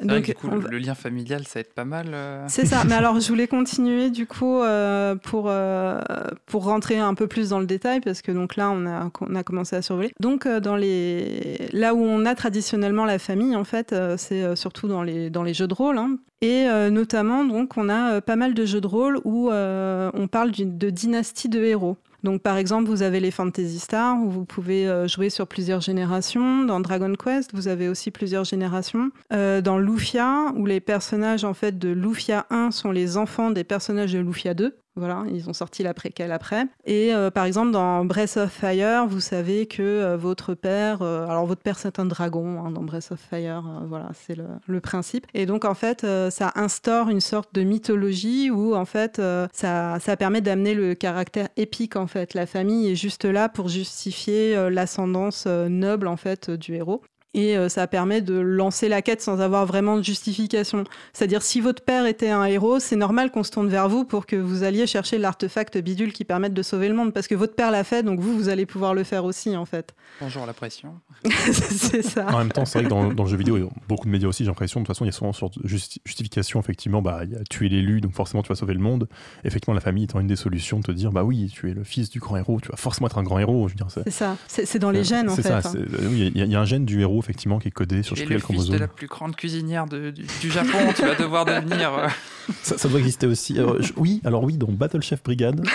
vrai 0.01 0.21
Donc, 0.21 0.33
coup, 0.35 0.47
on 0.49 0.57
le, 0.57 0.77
lien 0.77 0.95
familial, 0.95 1.45
ça 1.45 1.59
aide 1.59 1.73
pas 1.73 1.85
mal. 1.85 2.07
euh. 2.13 2.45
C'est 2.47 2.65
ça. 2.65 2.83
Mais 2.85 2.93
alors, 2.95 3.19
je 3.19 3.27
voulais 3.27 3.47
continuer 3.47 4.09
du 4.09 4.25
coup 4.25 4.61
euh, 4.61 5.15
pour, 5.15 5.45
euh, 5.49 5.99
pour 6.45 6.63
rentrer 6.63 6.97
un 6.97 7.13
peu 7.13 7.27
plus 7.27 7.49
dans 7.49 7.59
le 7.59 7.65
détail 7.65 7.99
parce 7.99 8.21
que 8.21 8.31
donc 8.31 8.55
là, 8.55 8.71
on 8.71 8.85
a, 8.85 9.11
on 9.21 9.35
a 9.35 9.43
commencé 9.43 9.75
à 9.75 9.81
survoler. 9.81 10.13
Donc, 10.19 10.47
dans 10.47 10.75
les... 10.75 11.67
là 11.73 11.93
où 11.93 11.99
on 11.99 12.25
a 12.25 12.33
traditionnellement 12.33 13.05
la 13.05 13.19
famille, 13.19 13.55
en 13.55 13.63
fait, 13.63 13.93
c'est 14.17 14.55
surtout 14.55 14.87
dans 14.87 15.03
les, 15.03 15.29
dans 15.29 15.43
les 15.43 15.53
jeux 15.53 15.67
de 15.67 15.73
rôle. 15.73 15.97
hein. 15.97 16.17
Et 16.41 16.67
notamment, 16.89 17.43
donc, 17.43 17.77
on 17.77 17.89
a 17.89 18.21
pas 18.21 18.35
mal 18.35 18.53
de 18.53 18.65
jeux 18.65 18.81
de 18.81 18.87
rôle 18.87 19.19
où 19.25 19.49
on 19.51 20.27
parle 20.27 20.51
de 20.51 20.89
dynastie 20.89 21.49
de 21.49 21.63
héros. 21.63 21.97
Donc, 22.23 22.41
par 22.41 22.57
exemple, 22.57 22.89
vous 22.89 23.03
avez 23.03 23.19
les 23.19 23.31
Fantasy 23.31 23.79
Stars 23.79 24.17
où 24.21 24.29
vous 24.29 24.45
pouvez 24.45 24.87
euh, 24.87 25.07
jouer 25.07 25.29
sur 25.29 25.47
plusieurs 25.47 25.81
générations. 25.81 26.63
Dans 26.63 26.79
Dragon 26.79 27.13
Quest, 27.13 27.51
vous 27.53 27.67
avez 27.67 27.89
aussi 27.89 28.11
plusieurs 28.11 28.43
générations. 28.43 29.11
Euh, 29.33 29.61
dans 29.61 29.77
Lufia, 29.77 30.51
où 30.55 30.65
les 30.65 30.79
personnages 30.79 31.43
en 31.43 31.53
fait 31.53 31.77
de 31.77 31.89
Lufia 31.89 32.45
1 32.49 32.71
sont 32.71 32.91
les 32.91 33.17
enfants 33.17 33.51
des 33.51 33.63
personnages 33.63 34.13
de 34.13 34.19
Lufia 34.19 34.53
2. 34.53 34.77
Voilà, 34.97 35.25
ils 35.31 35.47
ont 35.47 35.53
sorti 35.53 35.83
la 35.83 35.93
préquelle 35.93 36.31
après. 36.31 36.65
Et 36.85 37.13
euh, 37.13 37.29
par 37.29 37.45
exemple, 37.45 37.71
dans 37.71 38.03
Breath 38.03 38.37
of 38.37 38.51
Fire, 38.51 39.05
vous 39.07 39.19
savez 39.19 39.67
que 39.67 39.83
euh, 39.83 40.17
votre 40.17 40.55
père, 40.55 41.03
euh, 41.03 41.27
alors 41.27 41.45
votre 41.45 41.61
père 41.61 41.77
c'est 41.77 41.99
un 41.99 42.05
dragon 42.05 42.65
hein, 42.65 42.71
dans 42.71 42.81
Breath 42.81 43.11
of 43.11 43.19
Fire, 43.19 43.63
voilà, 43.87 44.09
c'est 44.13 44.35
le, 44.35 44.81
principe. 44.81 45.27
Et 45.35 45.45
donc 45.45 45.65
en 45.65 45.73
fait, 45.73 46.05
ça 46.29 46.51
instaure 46.55 47.09
une 47.09 47.19
sorte 47.19 47.53
de 47.53 47.61
mythologie 47.61 48.49
où 48.49 48.75
en 48.75 48.85
fait, 48.85 49.21
ça, 49.51 49.99
ça 49.99 50.17
permet 50.17 50.39
d'amener 50.39 50.75
le 50.75 50.95
caractère 50.95 51.49
épique 51.57 51.95
en 51.95 52.07
fait. 52.07 52.33
La 52.33 52.45
famille 52.45 52.91
est 52.91 52.95
juste 52.95 53.25
là 53.25 53.49
pour 53.49 53.67
justifier 53.67 54.69
l'ascendance 54.69 55.45
noble 55.45 56.07
en 56.07 56.15
fait 56.15 56.49
du 56.51 56.75
héros. 56.75 57.01
Et 57.33 57.55
euh, 57.57 57.69
ça 57.69 57.85
permet 57.87 58.21
de 58.21 58.33
lancer 58.33 58.87
la 58.89 59.01
quête 59.01 59.21
sans 59.21 59.41
avoir 59.41 59.65
vraiment 59.65 59.97
de 59.97 60.01
justification. 60.01 60.85
C'est-à-dire, 61.13 61.41
si 61.43 61.61
votre 61.61 61.83
père 61.83 62.05
était 62.07 62.29
un 62.29 62.45
héros, 62.45 62.79
c'est 62.79 62.95
normal 62.95 63.31
qu'on 63.31 63.43
se 63.43 63.51
tourne 63.51 63.67
vers 63.67 63.89
vous 63.89 64.05
pour 64.05 64.25
que 64.25 64.35
vous 64.35 64.63
alliez 64.63 64.87
chercher 64.87 65.17
l'artefact 65.19 65.77
bidule 65.77 66.13
qui 66.13 66.23
permette 66.25 66.53
de 66.53 66.61
sauver 66.63 66.87
le 66.87 66.95
monde. 66.95 67.13
Parce 67.13 67.27
que 67.27 67.35
votre 67.35 67.53
père 67.53 67.69
l'a 67.69 67.83
fait, 67.83 68.01
donc 68.01 68.19
vous, 68.19 68.33
vous 68.35 68.49
allez 68.49 68.65
pouvoir 68.65 68.93
le 68.95 69.03
faire 69.03 69.23
aussi, 69.25 69.55
en 69.55 69.65
fait. 69.65 69.93
Bonjour 70.21 70.45
la 70.47 70.53
pression. 70.53 70.95
c'est 71.29 72.01
ça. 72.01 72.27
En 72.33 72.39
même 72.39 72.51
temps, 72.51 72.65
c'est 72.65 72.79
vrai 72.79 72.85
que 72.85 72.89
dans, 72.89 73.13
dans 73.13 73.23
le 73.25 73.29
jeu 73.29 73.37
vidéo, 73.37 73.57
et 73.57 73.61
dans 73.61 73.71
beaucoup 73.87 74.05
de 74.07 74.11
médias 74.11 74.27
aussi, 74.29 74.43
j'ai 74.43 74.49
l'impression, 74.49 74.79
de 74.79 74.85
toute 74.85 74.95
façon, 74.95 75.05
il 75.05 75.09
y 75.09 75.09
a 75.09 75.13
souvent 75.13 75.27
une 75.29 75.33
sorte 75.33 75.61
de 75.61 75.67
justi- 75.67 76.01
justification, 76.05 76.59
effectivement, 76.59 77.01
bah, 77.01 77.19
il 77.23 77.31
y 77.31 77.35
a 77.35 77.43
tuer 77.49 77.69
l'élu, 77.69 78.01
donc 78.01 78.13
forcément 78.13 78.41
tu 78.41 78.49
vas 78.49 78.55
sauver 78.55 78.73
le 78.73 78.79
monde. 78.79 79.07
Effectivement, 79.43 79.73
la 79.75 79.81
famille 79.81 80.05
étant 80.05 80.19
une 80.19 80.27
des 80.27 80.35
solutions 80.35 80.79
de 80.79 80.83
te 80.85 80.91
dire, 80.91 81.11
bah 81.11 81.23
oui, 81.23 81.51
tu 81.53 81.69
es 81.69 81.73
le 81.73 81.83
fils 81.83 82.09
du 82.09 82.19
grand 82.19 82.37
héros, 82.37 82.59
tu 82.61 82.69
vas 82.69 82.77
forcément 82.77 83.07
être 83.07 83.17
un 83.17 83.23
grand 83.23 83.37
héros. 83.39 83.67
Je 83.67 83.73
veux 83.73 83.77
dire, 83.77 83.91
c'est, 83.91 84.03
C'est 84.05 84.11
ça. 84.11 84.37
C'est 84.47 84.65
c'est 84.65 84.79
dans 84.79 84.91
les 84.91 85.03
gènes, 85.03 85.29
en 85.29 85.35
c'est 85.35 85.41
fait. 85.43 85.49
ça, 85.49 85.57
hein. 85.57 85.61
c'est- 85.63 85.77
euh, 85.77 86.07
oui, 86.09 86.31
il 86.33 86.37
y, 86.37 86.41
a- 86.41 86.45
il 86.45 86.51
y 86.51 86.55
a 86.55 86.59
un 86.61 86.65
gène 86.65 86.85
du 86.85 87.01
héros, 87.01 87.16
effectivement, 87.19 87.59
qui 87.59 87.67
est 87.67 87.71
codé 87.71 88.03
sur 88.03 88.15
je 88.15 88.21
Et 88.21 88.23
sais 88.23 88.25
plus 88.27 88.33
le 88.35 88.39
quel 88.41 88.47
fils 88.47 88.57
de 88.57 88.63
chromosome. 88.71 88.79
la 88.79 88.87
plus 88.87 89.07
grande 89.07 89.35
cuisinière 89.35 89.85
de- 89.87 90.11
du, 90.11 90.23
du 90.41 90.51
Japon, 90.51 90.77
tu 90.95 91.01
vas 91.03 91.15
devoir 91.15 91.45
devenir. 91.45 91.93
euh, 91.93 92.07
Ça, 92.61 92.77
ça 92.77 92.87
doit 92.87 92.99
exister 92.99 93.27
aussi. 93.27 93.59
Alors, 93.59 93.81
je- 93.81 93.91
oui, 93.97 94.21
alors 94.23 94.41
oui, 94.43 94.55
dans 94.55 94.71
Battle 94.71 95.01
Chef 95.01 95.21
Brigade, 95.21 95.65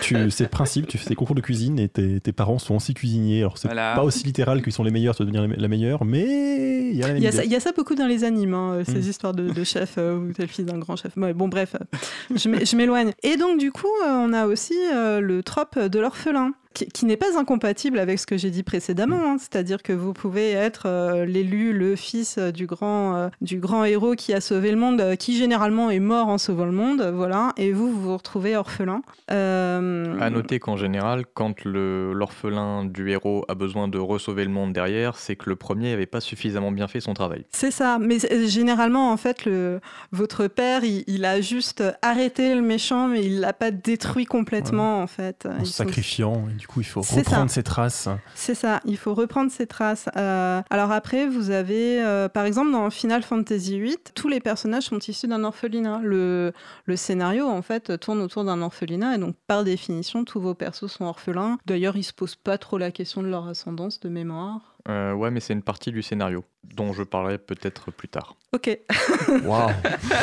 c'est 0.00 0.40
le 0.40 0.46
principe, 0.48 0.86
tu 0.86 0.96
fais 0.96 1.10
des 1.10 1.14
concours 1.14 1.34
de 1.36 1.42
cuisine 1.42 1.78
et 1.78 1.88
tes, 1.90 2.20
tes 2.20 2.32
parents 2.32 2.58
sont 2.58 2.74
aussi 2.76 2.94
cuisiniers. 2.94 3.40
Alors, 3.40 3.58
c'est 3.58 3.68
Voilà. 3.68 3.94
pas 3.94 4.02
aussi 4.02 4.24
littéral 4.24 4.62
qu'ils 4.62 4.72
sont 4.72 4.82
les 4.82 4.90
meilleurs, 4.90 5.14
tu 5.14 5.24
vas 5.24 5.30
devenir 5.30 5.54
la 5.58 5.68
meilleure, 5.68 6.04
mais 6.06 6.88
il 6.90 6.96
y 6.96 7.02
a 7.02 7.08
la 7.08 7.12
même 7.12 7.16
Il 7.18 7.22
y, 7.22 7.26
a 7.26 7.28
idée. 7.28 7.36
ça, 7.36 7.44
il 7.44 7.52
y 7.52 7.54
a 7.56 7.60
ça 7.60 7.72
beaucoup 7.72 7.94
dans 7.94 8.06
les 8.06 8.24
animes, 8.24 8.54
hein, 8.54 8.72
euh, 8.76 8.84
ces 8.84 8.94
Mm. 9.00 9.10
histoires 9.10 9.34
de, 9.34 9.50
de 9.50 9.64
chef 9.64 9.96
euh, 9.98 10.16
où 10.16 10.32
t'es 10.32 10.42
le 10.42 10.48
fils 10.48 10.64
d'un 10.64 10.78
grand 10.78 10.96
chef. 10.96 11.14
Ouais, 11.18 11.34
bon, 11.34 11.48
bref, 11.48 11.74
euh, 11.78 11.98
je 12.34 12.48
m'é- 12.48 12.64
je 12.64 12.76
m'éloigne. 12.76 13.12
Et 13.22 13.36
donc, 13.36 13.58
du 13.58 13.70
coup, 13.70 13.86
on 14.06 14.32
a 14.32 14.46
aussi 14.46 14.74
euh, 14.94 15.20
le 15.20 15.42
trope 15.42 15.78
de 15.78 15.98
l'orphelin. 16.00 16.52
Qui, 16.74 16.86
qui 16.86 17.04
n'est 17.04 17.16
pas 17.16 17.38
incompatible 17.38 17.98
avec 17.98 18.18
ce 18.18 18.26
que 18.26 18.36
j'ai 18.36 18.50
dit 18.50 18.62
précédemment, 18.62 19.32
hein. 19.32 19.36
c'est-à-dire 19.38 19.82
que 19.82 19.92
vous 19.92 20.12
pouvez 20.12 20.52
être 20.52 20.84
euh, 20.86 21.24
l'élu, 21.26 21.72
le 21.72 21.96
fils 21.96 22.38
euh, 22.38 22.50
du 22.50 22.66
grand, 22.66 23.14
euh, 23.16 23.28
du 23.40 23.58
grand 23.58 23.84
héros 23.84 24.14
qui 24.14 24.32
a 24.32 24.40
sauvé 24.40 24.70
le 24.70 24.76
monde, 24.76 25.00
euh, 25.00 25.16
qui 25.16 25.36
généralement 25.36 25.90
est 25.90 26.00
mort 26.00 26.28
en 26.28 26.38
sauvant 26.38 26.64
le 26.64 26.72
monde, 26.72 27.02
voilà, 27.14 27.52
et 27.56 27.72
vous, 27.72 27.92
vous 27.92 28.00
vous 28.02 28.16
retrouvez 28.16 28.56
orphelin. 28.56 29.02
Euh, 29.30 30.16
À 30.20 30.30
noter 30.30 30.58
qu'en 30.60 30.76
général, 30.76 31.24
quand 31.34 31.64
l'orphelin 31.64 32.84
du 32.84 33.10
héros 33.10 33.44
a 33.48 33.54
besoin 33.54 33.88
de 33.88 33.98
resauver 33.98 34.44
le 34.44 34.50
monde 34.50 34.72
derrière, 34.72 35.16
c'est 35.16 35.36
que 35.36 35.50
le 35.50 35.56
premier 35.56 35.90
n'avait 35.90 36.06
pas 36.06 36.20
suffisamment 36.20 36.72
bien 36.72 36.88
fait 36.88 37.00
son 37.00 37.14
travail. 37.14 37.44
C'est 37.50 37.70
ça, 37.70 37.98
mais 38.00 38.18
généralement, 38.46 39.10
en 39.12 39.16
fait, 39.16 39.44
le, 39.44 39.80
votre 40.12 40.46
père, 40.46 40.84
il, 40.84 41.04
il 41.06 41.24
a 41.24 41.40
juste 41.40 41.82
arrêté 42.02 42.54
le 42.54 42.62
méchant, 42.62 43.08
mais 43.08 43.24
il 43.24 43.40
l'a 43.40 43.52
pas 43.52 43.70
détruit 43.70 44.26
complètement, 44.26 45.02
en 45.02 45.06
fait. 45.06 45.46
En 45.60 45.64
sacrifiant, 45.64 46.44
du 46.62 46.68
coup, 46.68 46.80
il 46.80 46.84
faut 46.84 47.00
reprendre 47.00 47.48
ça. 47.48 47.54
ses 47.56 47.64
traces. 47.64 48.08
C'est 48.36 48.54
ça, 48.54 48.80
il 48.84 48.96
faut 48.96 49.14
reprendre 49.14 49.50
ses 49.50 49.66
traces. 49.66 50.08
Euh, 50.16 50.62
alors 50.70 50.92
après, 50.92 51.26
vous 51.26 51.50
avez, 51.50 52.00
euh, 52.00 52.28
par 52.28 52.44
exemple, 52.44 52.70
dans 52.70 52.88
Final 52.88 53.24
Fantasy 53.24 53.80
VIII, 53.80 53.96
tous 54.14 54.28
les 54.28 54.38
personnages 54.38 54.84
sont 54.84 55.00
issus 55.00 55.26
d'un 55.26 55.42
orphelinat. 55.42 55.98
Le, 56.04 56.52
le 56.84 56.96
scénario, 56.96 57.48
en 57.48 57.62
fait, 57.62 57.98
tourne 57.98 58.20
autour 58.20 58.44
d'un 58.44 58.62
orphelinat, 58.62 59.16
et 59.16 59.18
donc, 59.18 59.34
par 59.48 59.64
définition, 59.64 60.24
tous 60.24 60.40
vos 60.40 60.54
persos 60.54 60.86
sont 60.86 61.04
orphelins. 61.04 61.58
D'ailleurs, 61.66 61.96
ils 61.96 62.04
se 62.04 62.12
posent 62.12 62.36
pas 62.36 62.58
trop 62.58 62.78
la 62.78 62.92
question 62.92 63.24
de 63.24 63.26
leur 63.26 63.48
ascendance 63.48 63.98
de 63.98 64.08
mémoire. 64.08 64.71
Euh, 64.88 65.12
ouais, 65.12 65.30
mais 65.30 65.38
c'est 65.38 65.52
une 65.52 65.62
partie 65.62 65.92
du 65.92 66.02
scénario 66.02 66.44
dont 66.74 66.92
je 66.92 67.04
parlerai 67.04 67.38
peut-être 67.38 67.92
plus 67.92 68.08
tard. 68.08 68.34
Ok. 68.52 68.76
Waouh 69.44 69.70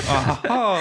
Ah, 0.10 0.42
ah, 0.50 0.78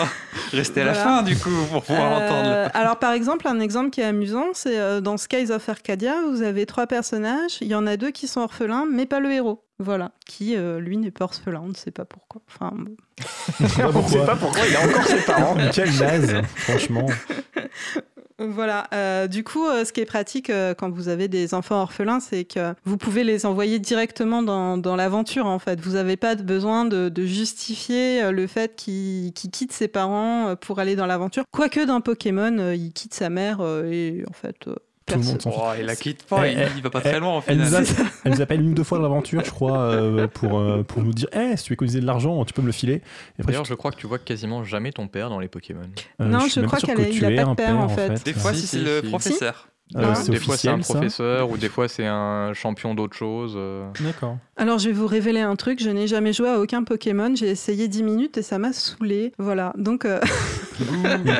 Restez 0.52 0.80
à 0.80 0.84
la 0.86 0.94
fin 0.94 1.22
du 1.22 1.36
coup 1.36 1.50
pour 1.70 1.84
pouvoir 1.84 2.12
Euh, 2.12 2.26
entendre. 2.26 2.70
Alors 2.74 2.98
par 2.98 3.12
exemple, 3.12 3.46
un 3.46 3.60
exemple 3.60 3.90
qui 3.90 4.00
est 4.00 4.04
amusant, 4.04 4.46
c'est 4.52 4.78
euh, 4.78 5.00
dans 5.00 5.16
Skies 5.16 5.52
of 5.52 5.68
Arcadia, 5.68 6.14
vous 6.28 6.42
avez 6.42 6.66
trois 6.66 6.86
personnages, 6.88 7.58
il 7.60 7.68
y 7.68 7.74
en 7.76 7.86
a 7.86 7.96
deux 7.96 8.10
qui 8.10 8.26
sont 8.26 8.40
orphelins, 8.40 8.84
mais 8.90 9.06
pas 9.06 9.20
le 9.20 9.30
héros. 9.32 9.62
Voilà, 9.80 10.10
qui 10.26 10.56
euh, 10.56 10.80
lui 10.80 10.96
n'est 10.96 11.12
pas 11.12 11.26
orphelin, 11.26 11.60
on 11.64 11.68
ne 11.68 11.74
sait 11.74 11.92
pas 11.92 12.04
pourquoi. 12.04 12.42
Enfin, 12.48 12.72
bon. 12.74 12.96
On 13.94 14.08
sait 14.08 14.26
pas 14.26 14.34
pourquoi 14.34 14.62
il 14.68 14.74
a 14.74 14.80
encore 14.84 15.04
ses 15.06 15.20
parents. 15.24 15.56
Quel 15.72 15.90
naze, 15.98 16.42
franchement. 16.56 17.06
Voilà, 18.40 18.86
euh, 18.94 19.26
du 19.26 19.42
coup, 19.42 19.66
euh, 19.66 19.84
ce 19.84 19.92
qui 19.92 20.00
est 20.00 20.06
pratique 20.06 20.48
euh, 20.48 20.72
quand 20.72 20.90
vous 20.90 21.08
avez 21.08 21.26
des 21.26 21.54
enfants 21.54 21.82
orphelins, 21.82 22.20
c'est 22.20 22.44
que 22.44 22.72
vous 22.84 22.96
pouvez 22.96 23.24
les 23.24 23.46
envoyer 23.46 23.80
directement 23.80 24.42
dans, 24.42 24.96
l'aventure, 24.96 25.46
en 25.46 25.58
fait. 25.58 25.80
Vous 25.80 25.92
n'avez 25.94 26.16
pas 26.16 26.36
besoin 26.36 26.84
de, 26.84 27.10
justifier 27.26 28.22
euh, 28.22 28.30
le 28.30 28.46
fait 28.46 28.76
qu'il 28.76 29.32
qu'il 29.32 29.50
quitte 29.50 29.72
ses 29.72 29.88
parents 29.88 30.54
pour 30.54 30.78
aller 30.78 30.94
dans 30.94 31.06
l'aventure. 31.06 31.42
Quoique 31.50 31.84
dans 31.84 32.00
Pokémon, 32.00 32.72
il 32.72 32.92
quitte 32.92 33.14
sa 33.14 33.28
mère 33.28 33.60
et 33.60 34.24
en 34.28 34.32
fait... 34.32 34.68
Tout 35.08 35.14
le 35.14 35.20
perso- 35.20 35.30
monde 35.32 35.42
s'en 35.42 35.50
fout. 35.50 35.60
Oh, 35.64 35.70
il 35.78 35.86
la 35.86 35.96
quitte 35.96 36.22
pas, 36.24 36.46
il, 36.48 36.58
eh, 36.58 36.66
il 36.76 36.82
va 36.82 36.90
pas 36.90 37.00
eh, 37.04 37.08
très 37.08 37.20
loin 37.20 37.42
Elle 37.46 37.64
final. 37.64 37.82
a- 37.84 38.02
elle 38.24 38.32
nous 38.32 38.40
appelle 38.40 38.60
une 38.60 38.70
ou 38.70 38.74
deux 38.74 38.84
fois 38.84 38.98
dans 38.98 39.02
l'aventure, 39.04 39.42
je 39.44 39.50
crois, 39.50 39.78
euh, 39.80 40.26
pour, 40.28 40.58
euh, 40.58 40.82
pour 40.82 41.02
nous 41.02 41.12
dire 41.12 41.28
Eh, 41.32 41.56
si 41.56 41.64
tu 41.64 41.70
veux 41.70 41.74
économiser 41.74 42.00
de 42.00 42.06
l'argent, 42.06 42.44
tu 42.44 42.52
peux 42.54 42.62
me 42.62 42.66
le 42.66 42.72
filer. 42.72 42.94
Et 42.94 43.00
après, 43.40 43.52
D'ailleurs, 43.52 43.64
je 43.64 43.74
crois 43.74 43.90
que 43.90 43.96
tu 43.96 44.06
vois 44.06 44.18
quasiment 44.18 44.62
jamais 44.64 44.92
ton 44.92 45.08
père 45.08 45.28
dans 45.30 45.40
les 45.40 45.48
Pokémon. 45.48 45.80
euh, 46.20 46.24
Non, 46.26 46.40
je 46.40 46.60
crois 46.60 46.78
que 46.78 46.90
a- 46.92 47.08
il 47.08 47.24
a 47.24 47.44
pas 47.44 47.50
de 47.50 47.54
père, 47.56 47.78
en 47.78 47.88
fait. 47.88 48.24
Des 48.24 48.32
fois, 48.34 48.52
Si, 48.54 48.66
c'est 48.66 48.78
le 48.78 49.02
professeur. 49.08 49.68
Euh, 49.96 50.12
des 50.28 50.36
fois, 50.36 50.58
c'est 50.58 50.68
un 50.68 50.80
professeur, 50.80 51.50
ou 51.50 51.56
des 51.56 51.70
fois, 51.70 51.88
c'est 51.88 52.04
un 52.04 52.52
champion 52.52 52.94
d'autre 52.94 53.16
chose. 53.16 53.54
euh. 53.56 53.88
D'accord. 54.00 54.36
Alors, 54.58 54.78
je 54.78 54.88
vais 54.88 54.92
vous 54.94 55.06
révéler 55.06 55.40
un 55.40 55.56
truc. 55.56 55.82
Je 55.82 55.88
n'ai 55.88 56.06
jamais 56.06 56.34
joué 56.34 56.50
à 56.50 56.60
aucun 56.60 56.84
Pokémon. 56.84 57.34
J'ai 57.34 57.48
essayé 57.48 57.88
10 57.88 58.02
minutes 58.02 58.36
et 58.36 58.42
ça 58.42 58.58
m'a 58.58 58.74
saoulé. 58.74 59.32
Voilà. 59.38 59.72
Donc, 59.78 60.04
euh, 60.04 60.20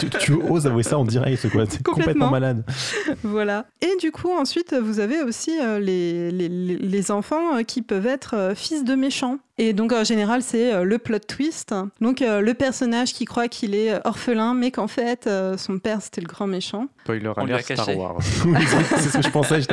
tu, 0.00 0.11
tu 0.11 0.33
oses 0.49 0.66
avouer 0.66 0.83
ça 0.83 0.99
en 0.99 1.04
direct, 1.04 1.49
quoi. 1.50 1.64
C'est 1.68 1.83
Complètement. 1.83 2.26
complètement 2.26 2.30
malade. 2.30 2.64
voilà. 3.23 3.66
Et 3.80 3.90
du 4.00 4.11
coup, 4.12 4.30
ensuite, 4.33 4.75
vous 4.75 5.00
avez 5.00 5.23
aussi 5.23 5.52
euh, 5.61 5.78
les, 5.78 6.30
les, 6.30 6.49
les- 6.49 6.76
les 6.76 7.11
enfants 7.11 7.57
euh, 7.57 7.62
qui 7.62 7.83
peuvent 7.83 8.07
être 8.07 8.35
euh, 8.35 8.54
fils 8.54 8.85
de 8.85 8.95
méchants. 8.95 9.38
Et 9.58 9.72
donc, 9.72 9.92
en 9.92 10.04
général, 10.04 10.42
c'est 10.42 10.72
euh, 10.72 10.84
le 10.84 10.98
plot 10.98 11.18
twist. 11.18 11.74
Donc, 12.00 12.22
euh, 12.22 12.40
le 12.40 12.54
personnage 12.54 13.12
qui 13.12 13.24
croit 13.24 13.48
qu'il 13.48 13.74
est 13.74 13.92
euh, 13.92 14.00
orphelin, 14.04 14.54
mais 14.54 14.70
qu'en 14.70 14.86
fait, 14.86 15.28
son 15.56 15.78
père, 15.78 16.00
c'était 16.00 16.20
le 16.20 16.28
grand 16.28 16.46
méchant. 16.46 16.88
Spoiler 17.02 17.32
alert 17.36 17.72
Star. 17.72 17.96
Wars. 17.96 18.18
C'est 18.22 19.08
ce 19.08 19.16
que 19.16 19.22
je 19.22 19.30
pensais. 19.30 19.62
Je 19.62 19.68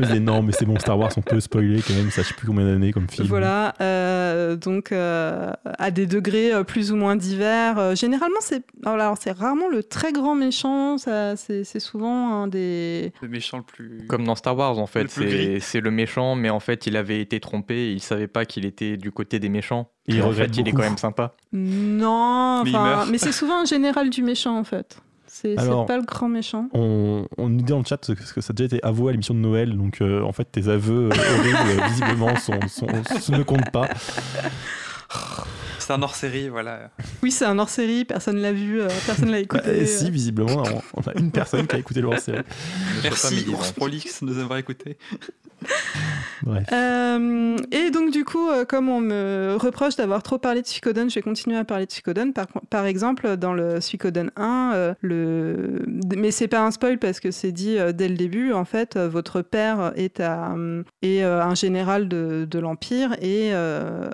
me 0.00 0.06
disais, 0.06 0.18
non, 0.20 0.42
mais 0.42 0.52
c'est 0.52 0.64
bon, 0.64 0.76
Star 0.78 0.98
Wars, 0.98 1.10
on 1.16 1.22
peut 1.22 1.38
spoiler 1.38 1.80
quand 1.86 1.94
même, 1.94 2.10
ça, 2.10 2.22
je 2.22 2.28
sais 2.28 2.34
plus 2.34 2.48
combien 2.48 2.66
d'années 2.66 2.92
comme 2.92 3.08
film. 3.08 3.28
Voilà, 3.28 3.74
euh, 3.80 4.56
donc 4.56 4.90
euh, 4.90 5.52
à 5.64 5.90
des 5.92 6.06
degrés 6.06 6.50
plus 6.64 6.90
ou 6.90 6.96
moins 6.96 7.14
divers. 7.14 7.94
Généralement, 7.94 8.40
c'est 8.40 8.64
alors 8.84 9.16
c'est 9.20 9.30
rarement 9.30 9.68
le 9.68 9.84
très 9.84 10.12
grand 10.12 10.34
méchant. 10.34 10.98
Ça, 10.98 11.36
c'est 11.36 11.64
souvent 11.78 12.42
un 12.42 12.48
des. 12.48 13.12
Le 13.22 13.28
méchant 13.28 13.58
le 13.58 13.62
plus. 13.62 14.06
Comme 14.08 14.24
dans 14.24 14.34
Star 14.34 14.56
Wars, 14.56 14.78
en 14.78 14.86
fait, 14.86 15.08
c'est 15.08 15.80
le 15.80 15.90
méchant, 15.92 16.34
mais 16.34 16.50
en 16.50 16.60
fait, 16.60 16.86
il 16.88 16.96
avait 16.96 17.20
été 17.20 17.38
trompé, 17.38 17.92
il 17.92 18.00
savait 18.00 18.26
pas 18.26 18.44
qu'il 18.44 18.66
était 18.66 18.96
du 18.96 19.12
côté 19.12 19.29
des 19.38 19.48
méchants. 19.48 19.90
Et 20.06 20.14
il 20.14 20.22
en 20.22 20.28
regrette 20.28 20.54
fait, 20.54 20.60
il 20.62 20.68
est 20.68 20.72
quand 20.72 20.82
même 20.82 20.98
sympa. 20.98 21.34
Non, 21.52 22.64
Mais 23.10 23.18
c'est 23.18 23.32
souvent 23.32 23.62
un 23.62 23.64
général 23.64 24.10
du 24.10 24.22
méchant 24.22 24.58
en 24.58 24.64
fait. 24.64 24.98
C'est 25.26 25.54
pas 25.54 25.96
le 25.96 26.02
grand 26.02 26.28
méchant. 26.28 26.68
On, 26.74 27.24
on 27.38 27.48
nous 27.48 27.58
dit 27.58 27.64
dans 27.64 27.78
le 27.78 27.84
chat 27.84 27.98
que 28.04 28.12
que 28.34 28.40
ça 28.40 28.50
a 28.50 28.52
déjà 28.52 28.76
été 28.76 28.84
avoué 28.84 29.08
à 29.08 29.12
l'émission 29.12 29.32
de 29.32 29.38
Noël, 29.38 29.76
donc 29.76 30.00
euh, 30.02 30.22
en 30.22 30.32
fait 30.32 30.44
tes 30.44 30.68
aveux 30.68 31.08
euh, 31.08 31.38
horribles, 31.38 31.82
visiblement, 31.88 32.36
sont, 32.36 32.58
sont- 32.68 33.32
ne 33.32 33.42
comptent 33.44 33.70
pas. 33.70 33.88
C'est 35.90 35.96
un 35.96 36.02
hors-série, 36.02 36.48
voilà. 36.48 36.90
Oui, 37.20 37.32
c'est 37.32 37.44
un 37.46 37.58
hors-série. 37.58 38.04
Personne 38.04 38.36
l'a 38.40 38.52
vu, 38.52 38.80
euh, 38.80 38.86
personne 39.06 39.26
l'a 39.30 39.38
Bah, 39.38 39.40
écouté. 39.40 39.62
euh, 39.66 39.80
euh. 39.82 39.86
si, 39.86 40.08
visiblement, 40.08 40.62
on, 40.94 41.00
on 41.00 41.10
a 41.10 41.18
une 41.18 41.32
personne 41.32 41.66
qui 41.66 41.74
a 41.74 41.80
écouté 41.80 42.00
le 42.00 42.06
hors-série. 42.06 42.42
Merci. 43.02 43.44
Ours 43.52 43.72
Prolix, 43.72 44.22
de 44.22 44.28
nous 44.28 44.38
avoir 44.38 44.60
écoutés. 44.60 44.96
Bref. 46.42 46.64
Euh, 46.72 47.56
et 47.70 47.90
donc 47.90 48.12
du 48.12 48.24
coup, 48.24 48.48
euh, 48.48 48.64
comme 48.64 48.88
on 48.88 49.00
me 49.00 49.56
reproche 49.58 49.94
d'avoir 49.96 50.22
trop 50.22 50.38
parlé 50.38 50.62
de 50.62 50.66
Suikoden, 50.66 51.10
je 51.10 51.16
vais 51.16 51.20
continuer 51.22 51.56
à 51.58 51.64
parler 51.64 51.84
de 51.84 51.92
Suikoden. 51.92 52.32
Par, 52.32 52.46
par 52.70 52.86
exemple, 52.86 53.36
dans 53.36 53.52
le 53.52 53.80
Suikoden 53.80 54.30
1, 54.36 54.72
euh, 54.74 54.94
le... 55.02 55.84
mais 56.16 56.30
c'est 56.30 56.48
pas 56.48 56.60
un 56.64 56.70
spoil 56.70 56.98
parce 56.98 57.20
que 57.20 57.30
c'est 57.30 57.52
dit 57.52 57.76
euh, 57.78 57.92
dès 57.92 58.08
le 58.08 58.14
début. 58.16 58.52
En 58.54 58.64
fait, 58.64 58.96
euh, 58.96 59.06
votre 59.08 59.42
père 59.42 59.92
est, 59.96 60.20
à, 60.20 60.52
euh, 60.54 60.82
est 61.02 61.22
euh, 61.24 61.42
un 61.42 61.54
général 61.54 62.08
de, 62.08 62.46
de 62.50 62.58
l'Empire 62.58 63.12
et, 63.20 63.50
euh, 63.52 64.08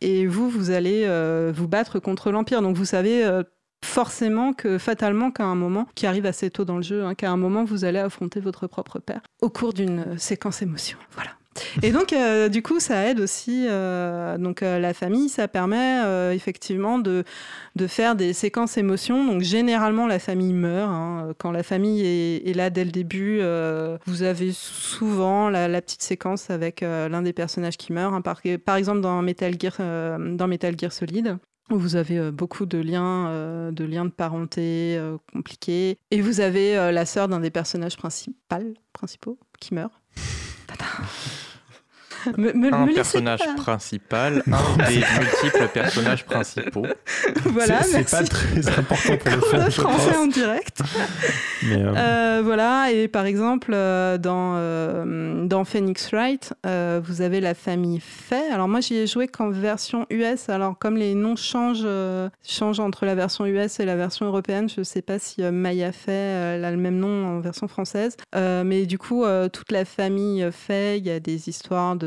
et 0.00 0.26
vous, 0.26 0.48
vous 0.48 0.70
allez 0.70 1.02
euh, 1.04 1.15
vous 1.54 1.68
battre 1.68 1.98
contre 1.98 2.30
l'Empire. 2.30 2.62
Donc 2.62 2.76
vous 2.76 2.84
savez... 2.84 3.24
euh, 3.24 3.42
forcément 3.84 4.52
que 4.52 4.78
fatalement 4.78 5.30
qu'à 5.30 5.44
un 5.44 5.54
moment 5.54 5.86
qui 5.94 6.06
arrive 6.06 6.26
assez 6.26 6.50
tôt 6.50 6.64
dans 6.64 6.76
le 6.76 6.82
jeu 6.82 7.04
hein, 7.04 7.14
qu'à 7.14 7.30
un 7.30 7.36
moment 7.36 7.64
vous 7.64 7.84
allez 7.84 7.98
affronter 7.98 8.40
votre 8.40 8.66
propre 8.66 8.98
père 8.98 9.20
au 9.42 9.50
cours 9.50 9.74
d'une 9.74 10.00
euh, 10.00 10.16
séquence 10.16 10.62
émotion 10.62 10.98
voilà 11.12 11.30
et 11.82 11.92
donc, 11.92 12.12
euh, 12.12 12.48
du 12.48 12.62
coup, 12.62 12.80
ça 12.80 13.06
aide 13.06 13.20
aussi. 13.20 13.66
euh, 13.68 14.38
donc, 14.38 14.62
euh, 14.62 14.78
la 14.78 14.94
famille, 14.94 15.28
ça 15.28 15.48
permet 15.48 16.34
effectivement 16.34 16.98
de, 16.98 17.24
faire 17.86 18.16
des 18.16 18.32
séquences 18.32 18.76
émotions. 18.76 19.24
Donc, 19.24 19.42
généralement, 19.42 20.06
la 20.06 20.18
famille 20.18 20.52
meurt. 20.52 20.90
hein. 20.90 21.34
Quand 21.38 21.50
la 21.50 21.62
famille 21.62 22.02
est, 22.04 22.56
là 22.56 22.70
dès 22.70 22.84
le 22.84 22.90
début, 22.90 23.40
vous 24.06 24.22
avez 24.22 24.50
souvent 24.52 25.48
la, 25.50 25.80
petite 25.80 26.02
séquence 26.02 26.50
avec 26.50 26.80
l'un 26.80 27.22
des 27.22 27.32
personnages 27.32 27.76
qui 27.76 27.92
meurt. 27.92 28.14
hein. 28.14 28.22
Par, 28.22 28.76
exemple, 28.76 29.00
dans 29.00 29.22
Metal 29.22 29.54
Gear, 29.58 29.76
dans 29.78 30.48
Metal 30.48 30.74
Solid. 30.90 31.36
Vous 31.68 31.96
avez 31.96 32.30
beaucoup 32.30 32.64
de 32.64 32.78
liens, 32.78 33.72
de 33.72 33.84
liens 33.84 34.04
de 34.04 34.10
parenté 34.10 35.00
compliqués. 35.32 35.98
Et 36.10 36.20
vous 36.20 36.40
avez 36.40 36.74
la 36.92 37.06
sœur 37.06 37.28
d'un 37.28 37.40
des 37.40 37.50
personnages 37.50 37.96
principaux 37.96 39.38
qui 39.58 39.74
meurt. 39.74 39.92
Me, 42.36 42.52
me- 42.52 42.72
Un 42.74 42.86
me 42.86 42.94
personnage 42.94 43.40
pas. 43.44 43.54
principal, 43.54 44.42
un 44.52 44.88
des 44.88 44.96
multiples 45.18 45.68
personnages 45.72 46.24
principaux. 46.24 46.86
Voilà, 47.44 47.82
c'est 47.82 48.10
pas 48.10 48.22
très 48.24 48.68
important 48.68 49.16
pour 49.16 49.30
le 49.34 49.40
Cours 49.40 49.64
je 49.70 49.80
français 49.80 50.10
pense. 50.10 50.16
en 50.16 50.26
direct. 50.26 50.80
Mais, 51.64 51.82
euh, 51.82 51.92
Euh, 51.96 52.42
voilà, 52.44 52.90
et 52.92 53.08
par 53.08 53.24
exemple, 53.26 53.70
euh, 53.72 54.18
dans, 54.18 54.54
euh, 54.56 55.46
dans 55.46 55.64
Phoenix 55.64 56.10
Wright, 56.12 56.52
euh, 56.66 57.00
vous 57.02 57.22
avez 57.22 57.40
la 57.40 57.54
famille 57.54 58.00
Fay. 58.00 58.42
Alors 58.52 58.68
moi, 58.68 58.80
j'y 58.80 58.96
ai 58.96 59.06
joué 59.06 59.26
qu'en 59.28 59.50
version 59.50 60.06
US. 60.10 60.48
Alors 60.48 60.78
comme 60.78 60.96
les 60.96 61.14
noms 61.14 61.36
changent, 61.36 61.80
euh, 61.84 62.28
changent 62.46 62.80
entre 62.80 63.06
la 63.06 63.14
version 63.14 63.46
US 63.46 63.80
et 63.80 63.84
la 63.84 63.96
version 63.96 64.26
européenne, 64.26 64.68
je 64.68 64.80
ne 64.80 64.84
sais 64.84 65.02
pas 65.02 65.18
si 65.18 65.42
euh, 65.42 65.50
Maya 65.52 65.92
Fay 65.92 66.12
euh, 66.14 66.56
elle 66.56 66.64
a 66.64 66.70
le 66.70 66.76
même 66.76 66.98
nom 66.98 67.26
en 67.36 67.40
version 67.40 67.68
française. 67.68 68.16
Euh, 68.34 68.64
mais 68.64 68.86
du 68.86 68.98
coup, 68.98 69.24
euh, 69.24 69.48
toute 69.48 69.70
la 69.72 69.84
famille 69.84 70.46
Fay, 70.52 70.98
il 70.98 71.06
y 71.06 71.10
a 71.10 71.20
des 71.20 71.48
histoires 71.48 71.96
de, 71.96 72.05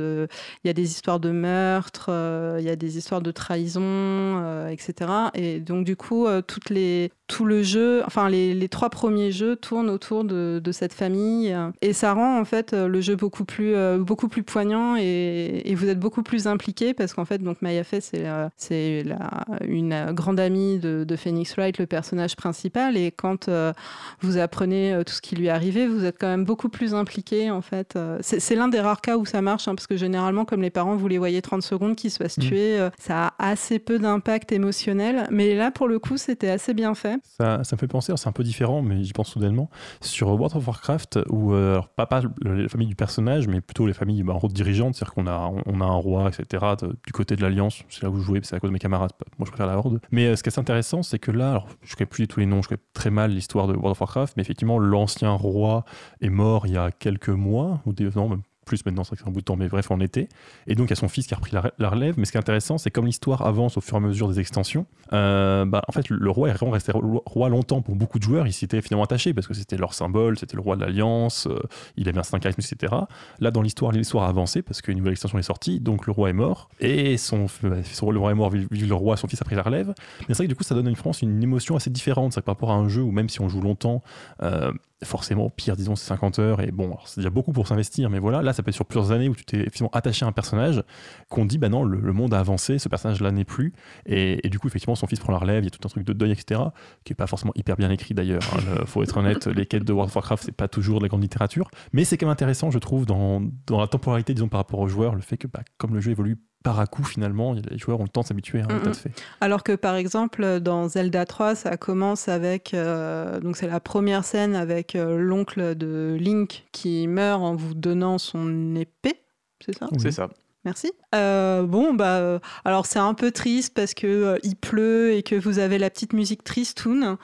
il 0.63 0.67
y 0.67 0.69
a 0.69 0.73
des 0.73 0.91
histoires 0.91 1.19
de 1.19 1.31
meurtre, 1.31 2.07
euh, 2.09 2.57
il 2.59 2.65
y 2.65 2.69
a 2.69 2.75
des 2.75 2.97
histoires 2.97 3.21
de 3.21 3.31
trahison, 3.31 3.81
euh, 3.83 4.69
etc. 4.69 5.29
Et 5.33 5.59
donc 5.59 5.85
du 5.85 5.95
coup, 5.95 6.27
euh, 6.27 6.41
toutes 6.41 6.69
les, 6.69 7.11
tout 7.29 7.45
le 7.45 7.61
jeu, 7.63 8.01
enfin 8.05 8.27
les, 8.27 8.53
les 8.53 8.67
trois 8.69 8.89
premiers 8.89 9.31
jeux 9.31 9.55
tournent 9.55 9.89
autour 9.89 10.23
de, 10.23 10.59
de 10.61 10.71
cette 10.71 10.93
famille 10.93 11.55
et 11.81 11.93
ça 11.93 12.13
rend 12.13 12.39
en 12.39 12.43
fait 12.43 12.73
le 12.73 12.99
jeu 13.01 13.15
beaucoup 13.15 13.45
plus, 13.45 13.75
euh, 13.75 13.99
beaucoup 13.99 14.27
plus 14.27 14.43
poignant 14.43 14.95
et, 14.97 15.61
et 15.63 15.75
vous 15.75 15.87
êtes 15.87 15.99
beaucoup 15.99 16.23
plus 16.23 16.47
impliqué 16.47 16.93
parce 16.95 17.13
qu'en 17.13 17.25
fait 17.25 17.37
donc 17.37 17.61
Maya 17.61 17.83
Fey 17.83 18.01
c'est 18.01 18.25
euh, 18.25 18.49
c'est 18.57 19.03
la- 19.05 19.45
une 19.65 20.11
grande 20.11 20.39
amie 20.39 20.79
de, 20.79 21.03
de 21.07 21.15
Phoenix 21.15 21.53
Wright, 21.55 21.77
le 21.77 21.85
personnage 21.85 22.35
principal 22.35 22.97
et 22.97 23.11
quand 23.11 23.47
euh, 23.47 23.73
vous 24.21 24.37
apprenez 24.39 24.93
euh, 24.93 25.03
tout 25.03 25.13
ce 25.13 25.21
qui 25.21 25.35
lui 25.35 25.45
est 25.45 25.49
arrivé, 25.51 25.85
vous 25.87 26.05
êtes 26.05 26.17
quand 26.19 26.27
même 26.27 26.45
beaucoup 26.45 26.69
plus 26.69 26.95
impliqué 26.95 27.51
en 27.51 27.61
fait. 27.61 27.95
Euh, 27.95 28.17
C'est 28.21 28.39
c'est 28.39 28.55
l'un 28.55 28.67
des 28.69 28.79
rares 28.79 29.01
cas 29.01 29.17
où 29.17 29.25
ça 29.25 29.41
marche 29.43 29.67
hein, 29.67 29.75
parce 29.75 29.85
que 29.87 29.97
généralement 29.97 30.45
comme 30.45 30.63
les 30.63 30.71
parents 30.71 30.95
vous 30.95 31.07
les 31.07 31.19
voyez 31.19 31.41
30 31.43 31.61
secondes 31.61 31.95
qu'ils 31.95 32.09
se 32.11 32.17
fassent 32.17 32.37
Mm. 32.39 32.41
tuer, 32.41 32.79
euh, 32.79 32.89
ça 32.99 33.27
a 33.37 33.49
assez 33.51 33.77
peu 33.79 33.99
d'impact 33.99 34.51
émotionnel 34.51 35.27
mais 35.29 35.55
là 35.55 35.69
pour 35.69 35.87
le 35.87 35.99
coup 35.99 36.17
c'était 36.17 36.49
assez 36.49 36.73
bien 36.73 36.95
fait. 36.95 37.18
Ça, 37.23 37.57
me 37.59 37.77
fait 37.77 37.87
penser, 37.87 38.13
c'est 38.15 38.27
un 38.27 38.31
peu 38.33 38.43
différent, 38.43 38.81
mais 38.81 39.03
j'y 39.03 39.13
pense 39.13 39.29
soudainement, 39.29 39.69
sur 40.01 40.27
World 40.29 40.55
of 40.57 40.67
Warcraft, 40.67 41.19
où, 41.29 41.53
euh, 41.53 41.81
pas, 41.95 42.05
pas 42.05 42.21
le- 42.41 42.63
la 42.63 42.69
famille 42.69 42.87
du 42.87 42.95
personnage, 42.95 43.47
mais 43.47 43.61
plutôt 43.61 43.87
les 43.87 43.93
familles 43.93 44.23
bah, 44.23 44.33
en 44.33 44.39
route 44.39 44.53
dirigeante, 44.53 44.95
c'est-à-dire 44.95 45.13
qu'on 45.13 45.27
a, 45.27 45.51
on 45.65 45.81
a 45.81 45.85
un 45.85 45.95
roi, 45.95 46.29
etc., 46.29 46.65
du 47.05 47.11
côté 47.13 47.35
de 47.35 47.41
l'Alliance, 47.41 47.83
c'est 47.89 48.03
là 48.03 48.09
où 48.09 48.17
je 48.17 48.21
jouais, 48.23 48.39
c'est 48.43 48.55
à 48.55 48.59
cause 48.59 48.69
de 48.69 48.73
mes 48.73 48.79
camarades, 48.79 49.11
moi 49.37 49.45
je 49.45 49.51
préfère 49.51 49.67
la 49.67 49.77
Horde. 49.77 49.99
Mais 50.11 50.27
euh, 50.27 50.35
ce 50.35 50.43
qui 50.43 50.49
est 50.49 50.59
intéressant, 50.59 51.03
c'est 51.03 51.19
que 51.19 51.31
là, 51.31 51.51
alors, 51.51 51.67
je 51.83 51.95
connais 51.95 52.07
plus 52.07 52.23
du 52.23 52.27
tout 52.27 52.39
les 52.39 52.45
noms, 52.45 52.61
je 52.61 52.69
connais 52.69 52.81
très 52.93 53.09
mal 53.09 53.31
l'histoire 53.31 53.67
de 53.67 53.73
World 53.73 53.91
of 53.91 54.01
Warcraft, 54.01 54.33
mais 54.37 54.41
effectivement, 54.41 54.79
l'ancien 54.79 55.31
roi 55.31 55.85
est 56.21 56.29
mort 56.29 56.67
il 56.67 56.73
y 56.73 56.77
a 56.77 56.91
quelques 56.91 57.29
mois, 57.29 57.81
ou 57.85 57.93
des, 57.93 58.09
non, 58.15 58.29
même 58.29 58.41
plus 58.69 58.85
maintenant, 58.85 59.03
c'est 59.03 59.27
un 59.27 59.31
bout 59.31 59.39
de 59.41 59.45
temps, 59.45 59.55
mais 59.55 59.67
bref, 59.67 59.89
en 59.91 59.99
été. 59.99 60.29
Et 60.67 60.75
donc, 60.75 60.87
il 60.87 60.91
y 60.91 60.93
a 60.93 60.95
son 60.95 61.07
fils 61.09 61.27
qui 61.27 61.33
a 61.33 61.37
repris 61.37 61.51
la, 61.53 61.89
relève. 61.89 62.15
Mais 62.17 62.25
ce 62.25 62.31
qui 62.31 62.37
est 62.37 62.39
intéressant, 62.39 62.77
c'est 62.77 62.91
comme 62.91 63.05
l'histoire 63.05 63.41
avance 63.45 63.77
au 63.77 63.81
fur 63.81 63.95
et 63.95 63.97
à 63.97 63.99
mesure 63.99 64.29
des 64.29 64.39
extensions, 64.39 64.85
euh, 65.11 65.65
bah, 65.65 65.81
en 65.87 65.91
fait, 65.91 66.09
le 66.09 66.29
roi 66.29 66.49
est 66.49 66.53
vraiment 66.53 66.71
resté 66.71 66.91
ro- 66.91 67.23
roi 67.25 67.49
longtemps 67.49 67.81
pour 67.81 67.95
beaucoup 67.95 68.19
de 68.19 68.23
joueurs. 68.23 68.47
Il 68.47 68.53
s'y 68.53 68.67
finalement 68.67 69.03
attaché 69.03 69.33
parce 69.33 69.47
que 69.47 69.53
c'était 69.53 69.77
leur 69.77 69.93
symbole, 69.93 70.37
c'était 70.37 70.55
le 70.55 70.61
roi 70.61 70.75
de 70.75 70.81
l'Alliance, 70.81 71.47
euh, 71.47 71.59
il 71.97 72.07
avait 72.07 72.19
un 72.19 72.39
charisme, 72.39 72.61
etc. 72.61 72.93
Là, 73.39 73.51
dans 73.51 73.63
l'histoire, 73.63 73.91
l'histoire 73.91 74.25
a 74.25 74.29
avancé 74.29 74.61
parce 74.61 74.81
qu'une 74.81 74.97
nouvelle 74.99 75.13
extension 75.13 75.39
est 75.39 75.43
sortie, 75.43 75.79
donc 75.79 76.05
le 76.05 76.13
roi 76.13 76.29
est 76.29 76.33
mort. 76.33 76.69
Et 76.79 77.17
son, 77.17 77.47
bah, 77.63 77.77
le 78.11 78.19
roi 78.19 78.31
est 78.31 78.35
mort, 78.35 78.51
vive 78.51 78.67
le 78.71 78.95
roi, 78.95 79.17
son 79.17 79.27
fils 79.27 79.41
a 79.41 79.45
pris 79.45 79.55
la 79.55 79.63
relève. 79.63 79.87
Mais 80.21 80.25
c'est 80.29 80.37
vrai 80.37 80.45
que 80.45 80.49
du 80.49 80.55
coup, 80.55 80.63
ça 80.63 80.75
donne 80.75 80.87
à 80.87 80.89
une 80.91 80.95
France 80.95 81.23
une 81.23 81.41
émotion 81.41 81.75
assez 81.75 81.89
différente. 81.89 82.33
C'est 82.33 82.41
par 82.41 82.55
rapport 82.55 82.71
à 82.71 82.75
un 82.75 82.87
jeu 82.87 83.01
où 83.01 83.11
même 83.11 83.29
si 83.29 83.41
on 83.41 83.49
joue 83.49 83.61
longtemps, 83.61 84.03
euh, 84.43 84.71
forcément, 85.03 85.49
pire, 85.49 85.75
disons, 85.75 85.95
c'est 85.95 86.07
50 86.07 86.39
heures. 86.39 86.61
Et 86.61 86.71
bon, 86.71 86.97
c'est 87.05 87.21
déjà 87.21 87.29
beaucoup 87.29 87.53
pour 87.53 87.67
s'investir, 87.67 88.09
mais 88.09 88.19
voilà, 88.19 88.41
là, 88.41 88.53
ça 88.59 88.63
peut 88.63 88.69
être 88.69 88.75
sur 88.75 88.85
plusieurs 88.85 89.11
années 89.11 89.29
où 89.29 89.35
tu 89.35 89.45
t'es 89.45 89.57
effectivement 89.57 89.89
attaché 89.93 90.25
à 90.25 90.27
un 90.27 90.33
personnage 90.33 90.83
qu'on 91.29 91.45
dit, 91.45 91.57
bah 91.57 91.69
non, 91.69 91.83
le, 91.83 92.13
monde 92.13 92.33
a 92.33 92.39
avancé, 92.39 92.77
ce 92.77 92.89
personnage-là 92.89 93.31
n'est 93.31 93.45
plus. 93.45 93.73
Et, 94.05 94.49
du 94.49 94.59
coup, 94.59 94.67
effectivement, 94.67 94.95
son 94.95 95.07
fils 95.07 95.19
prend 95.19 95.31
la 95.31 95.39
relève, 95.39 95.63
il 95.63 95.65
y 95.65 95.67
a 95.67 95.69
tout 95.69 95.85
un 95.85 95.89
truc 95.89 96.03
de 96.03 96.11
deuil, 96.11 96.31
etc., 96.31 96.61
qui 97.05 97.13
est 97.13 97.15
pas 97.15 97.27
forcément 97.27 97.53
hyper 97.55 97.77
bien 97.77 97.89
écrit 97.89 98.13
d'ailleurs. 98.13 98.41
hein. 98.53 98.83
Faut 98.85 99.01
être 99.01 99.15
honnête, 99.15 99.47
les 99.47 99.65
quêtes 99.65 99.85
de 99.85 99.93
World 99.93 100.09
of 100.09 100.15
Warcraft, 100.15 100.43
c'est 100.43 100.51
pas 100.55 100.67
toujours 100.67 100.99
de 100.99 101.05
la 101.05 101.09
grande 101.09 101.21
littérature. 101.21 101.71
Mais 101.93 102.03
c'est 102.03 102.17
quand 102.17 102.25
même 102.25 102.33
intéressant, 102.33 102.69
je 102.69 102.79
trouve, 102.79 103.05
dans, 103.05 103.41
dans 103.65 103.79
la 103.79 103.87
temporalité, 103.87 104.33
disons, 104.33 104.49
par 104.49 104.59
rapport 104.59 104.79
aux 104.79 104.89
joueurs, 104.89 105.15
le 105.15 105.21
fait 105.21 105.37
que, 105.37 105.47
bah, 105.47 105.61
comme 105.77 105.93
le 105.93 106.01
jeu 106.01 106.11
évolue 106.11 106.37
par 106.63 106.79
à 106.79 106.87
coup, 106.87 107.03
finalement, 107.03 107.53
les 107.53 107.77
joueurs 107.77 107.99
ont 107.99 108.03
le 108.03 108.09
temps 108.09 108.21
de 108.21 108.27
s'habituer 108.27 108.59
à 108.61 108.65
un 108.65 108.79
tas 108.79 108.89
de 108.89 108.95
faits. 108.95 109.23
Alors 109.39 109.63
que 109.63 109.75
par 109.75 109.95
exemple 109.95 110.59
dans 110.59 110.89
Zelda 110.89 111.25
3, 111.25 111.55
ça 111.55 111.77
commence 111.77 112.27
avec 112.27 112.73
euh, 112.73 113.39
donc 113.39 113.55
c'est 113.55 113.67
la 113.67 113.79
première 113.79 114.25
scène 114.25 114.55
avec 114.55 114.95
euh, 114.95 115.17
l'oncle 115.17 115.75
de 115.75 116.17
Link 116.19 116.65
qui 116.71 117.07
meurt 117.07 117.41
en 117.41 117.55
vous 117.55 117.73
donnant 117.73 118.17
son 118.17 118.75
épée, 118.75 119.21
c'est 119.65 119.77
ça? 119.77 119.87
Oui. 119.91 119.99
C'est 120.01 120.11
ça. 120.11 120.29
Merci. 120.65 120.91
Euh, 121.15 121.63
bon 121.63 121.93
bah 121.93 122.41
alors 122.65 122.85
c'est 122.85 122.99
un 122.99 123.13
peu 123.13 123.31
triste 123.31 123.73
parce 123.73 123.93
que 123.93 124.07
euh, 124.07 124.37
il 124.43 124.57
pleut 124.57 125.13
et 125.13 125.23
que 125.23 125.35
vous 125.35 125.59
avez 125.59 125.77
la 125.77 125.89
petite 125.89 126.11
musique 126.11 126.43
tristoun, 126.43 127.17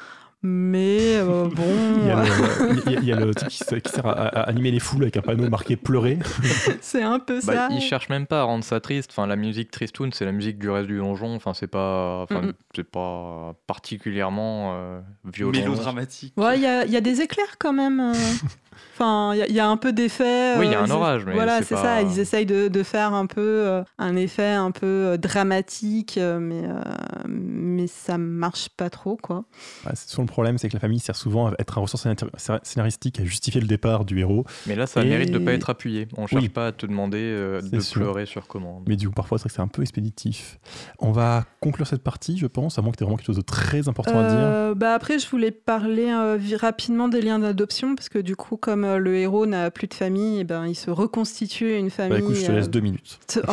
mais 0.44 1.16
euh, 1.18 1.46
bon. 1.56 1.64
Il 2.02 2.08
y 2.08 2.12
a 2.12 2.24
le, 2.24 2.82
il 2.86 2.92
y 2.92 2.96
a- 2.96 3.00
il 3.00 3.06
y 3.06 3.14
a 3.14 3.16
le 3.20 3.34
truc 3.34 3.50
qui, 3.50 3.58
se- 3.58 3.76
qui 3.76 3.92
sert 3.92 4.06
à, 4.06 4.12
à 4.12 4.42
animer 4.44 4.72
les 4.72 4.80
foules 4.80 5.04
avec 5.04 5.18
un 5.18 5.22
panneau 5.22 5.50
marqué 5.50 5.76
pleurer. 5.76 6.20
C'est 6.82 7.02
un 7.02 7.20
peu 7.20 7.40
Bah, 7.46 7.54
ça. 7.54 7.70
ils 7.72 7.82
cherchent 7.82 8.10
même 8.10 8.28
pas 8.28 8.42
à 8.42 8.44
rendre 8.44 8.64
ça 8.64 8.80
triste. 8.80 9.10
Enfin, 9.12 9.26
la 9.28 9.36
musique 9.36 9.72
tristoun, 9.72 10.12
c'est 10.14 10.26
la 10.26 10.32
musique 10.32 10.60
du 10.60 10.70
reste 10.70 10.88
du 10.88 10.98
donjon. 10.98 11.36
Enfin, 11.36 11.54
c'est 11.54 11.68
pas, 11.68 12.22
enfin, 12.24 12.52
c'est 12.76 12.84
pas 12.90 13.56
particulièrement 13.68 14.74
euh, 14.76 15.02
violent. 15.26 15.52
Mélodramatique. 15.60 16.34
Ouais, 16.38 16.58
il 16.60 16.62
y 16.64 16.86
il 16.88 16.92
y 16.94 16.98
a 16.98 17.02
des 17.02 17.22
éclairs 17.22 17.58
quand 17.60 17.74
même. 17.74 18.14
Enfin, 18.94 19.32
il 19.34 19.40
y 19.40 19.42
a- 19.42 19.48
il 19.48 19.54
y, 19.56 19.60
a 19.60 19.68
un 19.68 19.78
peu 19.78 19.92
d'effet. 19.94 20.56
Oui, 20.58 20.68
il 20.68 20.72
y 20.72 20.76
a 20.76 20.80
euh, 20.82 20.86
un 20.86 20.90
orage, 20.92 21.26
mais 21.26 21.34
voilà, 21.34 21.62
c'est 21.62 21.76
pas- 21.76 21.82
ça. 21.82 22.02
Ils 22.02 22.20
essayent 22.20 22.46
de, 22.46 22.68
de 22.68 22.84
faire 22.84 23.14
un 23.14 23.26
peu 23.26 23.42
euh, 23.42 23.84
un 23.98 24.16
effet 24.16 24.52
un 24.52 24.72
peu 24.72 24.86
euh, 24.86 25.18
dramatique, 25.18 26.18
mais, 26.18 26.64
euh, 26.66 26.80
mais 27.28 27.88
ça 27.88 28.18
marche 28.18 28.70
pas 28.70 28.90
trop, 28.90 29.18
quoi. 29.18 29.46
Bah, 29.84 29.92
c'est 29.96 30.10
souvent 30.10 30.24
le 30.24 30.28
problème, 30.30 30.58
c'est 30.58 30.70
que 30.70 30.74
la 30.74 30.80
famille 30.80 31.00
sert 31.00 31.16
souvent 31.16 31.48
à 31.48 31.54
être 31.60 31.78
un 31.78 31.82
ressort 31.82 32.00
scénar- 32.00 32.60
scénaristique 32.64 33.20
à 33.20 33.26
justifier 33.26 33.62
le 33.62 33.68
départ 33.68 34.06
du 34.06 34.20
héros. 34.20 34.46
Mais 34.68 34.76
là, 34.76 34.88
ça 34.88 35.02
Et- 35.02 35.06
mérite 35.10 35.32
de 35.32 35.40
pas 35.40 35.54
être 35.54 35.70
appuyé. 35.70 36.08
On 36.18 36.28
cherche 36.28 36.44
Oui. 36.44 36.50
pas 36.50 36.68
à 36.68 36.72
te 36.72 36.86
demander 36.86 37.20
euh, 37.22 37.62
de 37.62 37.80
sûr. 37.80 38.02
pleurer 38.02 38.26
sur 38.26 38.48
commande. 38.48 38.84
Mais 38.88 38.96
du 38.96 39.08
coup, 39.08 39.14
parfois, 39.16 39.38
c'est 39.38 39.44
vrai 39.44 39.50
que 39.50 39.56
c'est 39.56 39.62
un 39.62 39.68
peu 39.68 39.82
expéditif. 39.82 40.60
On 41.00 41.12
va 41.12 41.46
conclure 41.62 41.88
cette 41.88 42.04
partie, 42.04 42.38
je 42.38 42.48
pense, 42.48 42.78
à 42.80 42.82
moins 42.82 42.92
que 42.92 42.98
tu 42.98 43.04
aies 43.04 43.06
vraiment 43.06 43.18
quelque 43.18 43.28
chose 43.28 43.38
de 43.38 43.42
très 43.42 43.88
important 43.88 44.20
à 44.20 44.28
dire. 44.30 44.76
Bah 44.76 44.94
après, 44.94 45.20
je 45.20 45.30
voulais 45.30 45.52
parler 45.52 46.08
euh, 46.10 46.38
rapidement 46.60 47.08
des 47.08 47.22
liens 47.22 47.40
d'adoption, 47.40 47.96
parce 47.96 48.10
que 48.10 48.20
du 48.20 48.36
coup, 48.36 48.58
comme 48.66 48.84
euh, 48.84 48.98
le 48.98 49.16
héros 49.16 49.46
n'a 49.46 49.70
plus 49.70 49.86
de 49.86 49.94
famille, 49.94 50.40
et 50.40 50.44
ben, 50.44 50.66
il 50.66 50.74
se 50.74 50.90
reconstitue 50.90 51.76
une 51.76 51.90
Bah, 51.90 51.94
famille. 51.94 52.18
écoute, 52.18 52.36
je 52.36 52.46
te 52.48 52.52
euh, 52.52 52.56
laisse 52.56 52.70
deux 52.72 52.80
minutes. 52.80 53.20
Te- 53.28 53.40
oh, 53.48 53.52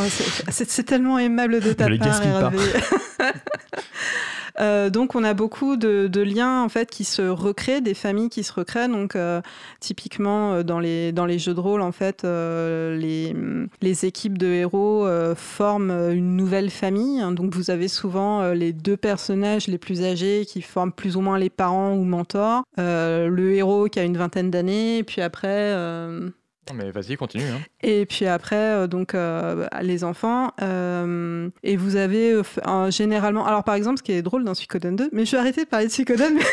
c'est- 0.51 0.83
tellement 0.85 1.19
aimable 1.19 1.61
de 1.61 1.73
ta 1.75 1.87
part. 2.41 2.53
Euh, 4.61 4.91
donc 4.91 5.15
on 5.15 5.25
a 5.25 5.35
beaucoup 5.35 5.77
de, 5.77 6.23
liens 6.23 6.63
en 6.63 6.69
fait 6.69 6.91
qui 6.91 7.05
se 7.05 7.23
recréent, 7.23 7.81
des 7.81 7.95
familles 7.95 8.29
qui 8.29 8.43
se 8.45 8.53
recréent. 8.53 8.89
Donc 8.89 9.17
euh, 9.17 9.41
typiquement 9.81 10.55
euh, 10.55 10.63
dans 10.63 10.79
les 10.79 11.39
jeux 11.39 11.55
de 11.55 11.61
rôle 11.61 11.83
en 11.83 11.93
fait, 11.93 12.23
les 12.25 13.35
les 13.81 14.07
équipes 14.07 14.39
de 14.39 14.47
héros 14.47 15.07
forment 15.37 16.11
une 16.11 16.37
nouvelle 16.37 16.71
famille. 16.71 17.21
hein. 17.21 17.33
donc 17.33 17.55
vous 17.55 17.71
avez 17.71 17.89
souvent 17.89 18.53
les 18.53 18.73
deux 18.73 18.97
personnages 18.97 19.67
les 19.67 19.79
plus 19.79 20.03
âgés 20.03 20.45
qui 20.47 20.63
forment 20.63 20.93
plus 20.93 21.17
ou 21.17 21.21
moins 21.21 21.39
les 21.39 21.51
parents 21.51 21.95
ou 21.95 22.05
mentors. 22.05 22.63
Le 22.77 23.53
héros 23.53 23.89
qui 23.89 24.01
a 24.01 24.05
une 24.05 24.17
vingtaine 24.17 24.51
d'années, 24.51 25.03
puis 25.05 25.21
après. 25.21 25.75
Mais 26.75 26.91
vas-y, 26.91 27.17
continue. 27.17 27.45
hein. 27.45 27.61
et 27.83 28.07
puis 28.07 28.27
après, 28.27 28.57
euh, 28.57 28.87
donc 28.87 29.15
euh, 29.15 29.67
les 29.83 30.05
enfants. 30.05 30.53
euh, 30.63 31.49
et 31.63 31.77
vous 31.77 31.97
avez 31.97 32.41
généralement. 32.91 33.45
Alors 33.47 33.65
par 33.65 33.75
exemple, 33.75 33.99
ce 33.99 34.03
qui 34.03 34.13
est 34.13 34.23
drôle 34.23 34.45
dans 34.45 34.55
Suikoden 34.55 34.95
2, 34.97 35.11
mais 35.13 35.25
je 35.25 35.33
vais 35.33 35.39
arrêter 35.39 35.65
de 35.65 35.69
parler 35.69 35.87
de 35.87 35.93
Suikoden. 35.93 36.39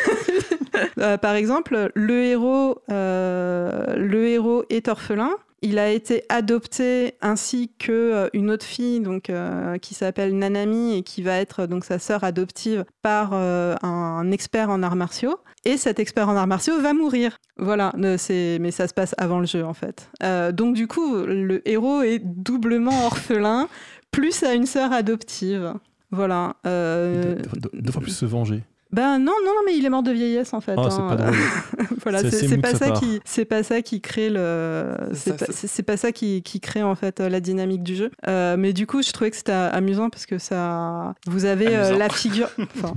Euh, 0.98 1.17
par 1.17 1.36
exemple, 1.36 1.91
le 1.93 2.24
héros, 2.24 2.82
le 2.89 4.26
héros 4.28 4.63
est 4.69 4.88
orphelin. 4.88 5.32
Il 5.62 5.78
a 5.78 5.89
été 5.89 6.24
adopté 6.30 7.15
ainsi 7.22 7.72
que 7.78 7.91
euh, 7.91 8.30
une 8.34 8.50
autre 8.50 8.65
fille 8.65 9.02
donc 9.02 9.30
euh, 9.30 9.78
qui 9.78 9.93
s'appelle 9.93 10.38
Nanami 10.38 10.98
et 10.98 11.04
qui 11.04 11.22
va 11.22 11.38
être 11.38 11.65
donc 11.65 11.84
sa 11.84 12.00
sœur 12.00 12.24
adoptive 12.24 12.86
par 13.02 13.32
euh, 13.34 13.76
un 13.82 14.32
expert 14.32 14.69
en 14.69 14.84
arts 14.84 14.95
martiaux. 14.95 15.38
Et 15.65 15.76
cet 15.76 16.00
expert 16.00 16.30
en 16.30 16.38
arts 16.38 16.48
martiaux 16.48 16.80
va 16.80 16.93
mourir. 16.93 17.38
Voilà, 17.58 17.93
c'est 18.17 18.58
mais 18.62 18.72
ça 18.72 18.88
se 18.88 18.93
passe 18.93 19.13
avant 19.17 19.39
le 19.39 19.45
jeu 19.45 19.65
en 19.65 19.74
fait. 19.74 20.10
Donc 20.54 20.76
du 20.76 20.88
coup, 20.88 21.17
le 21.17 21.67
héros 21.67 22.02
est 22.02 22.19
doublement 22.19 23.06
orphelin, 23.06 23.67
plus 24.12 24.43
a 24.43 24.54
une 24.54 24.65
sœur 24.65 24.93
adoptive. 24.93 25.74
Voilà. 26.12 26.56
deux 26.63 27.91
fois 27.91 28.02
plus 28.02 28.15
se 28.15 28.26
venger. 28.26 28.63
Ben 28.91 29.19
non, 29.19 29.34
non, 29.45 29.52
non, 29.54 29.62
mais 29.67 29.78
il 29.78 29.86
est 29.86 29.89
mort 29.89 30.02
de 30.02 30.12
vieillesse 30.12 30.52
en 30.54 30.62
fait. 30.62 30.73
Ah, 30.75 30.89
c'est 30.89 30.99
hein. 30.99 31.08
pas 31.10 31.15
drôle. 31.15 31.36
voilà, 32.04 32.19
C'est 32.21 32.47
c'est 32.47 32.58
pas 32.58 32.73
ça 32.73 32.88
part. 32.89 32.99
qui, 32.99 33.19
c'est 33.23 33.45
pas 33.45 33.62
ça 33.62 33.84
qui 33.84 34.02
crée 34.02 34.30
le, 34.32 34.95
C'est 35.13 35.15
c'est 35.32 35.38
ça, 35.39 35.45
pas, 35.45 35.52
c'est- 35.54 35.84
pas 35.84 35.97
ça 35.97 36.12
qui, 36.12 36.41
qui 36.41 36.60
crée 36.60 36.82
en 36.82 36.95
fait 36.95 37.19
euh, 37.19 37.30
la 37.30 37.39
dynamique 37.39 37.84
du 37.84 37.95
jeu. 37.95 38.10
Euh, 38.28 38.56
mais 38.58 38.73
du 38.73 38.88
coup, 38.88 39.04
je 39.04 39.12
trouvais 39.12 39.30
que 39.30 39.38
c'était 39.38 39.52
amusant 39.52 40.10
parce 40.10 40.25
que 40.25 40.39
ça, 40.39 41.13
vous 41.28 41.45
avez 41.45 41.67
euh, 41.75 41.97
la 41.97 42.10
figure, 42.10 42.49
enfin, 42.78 42.93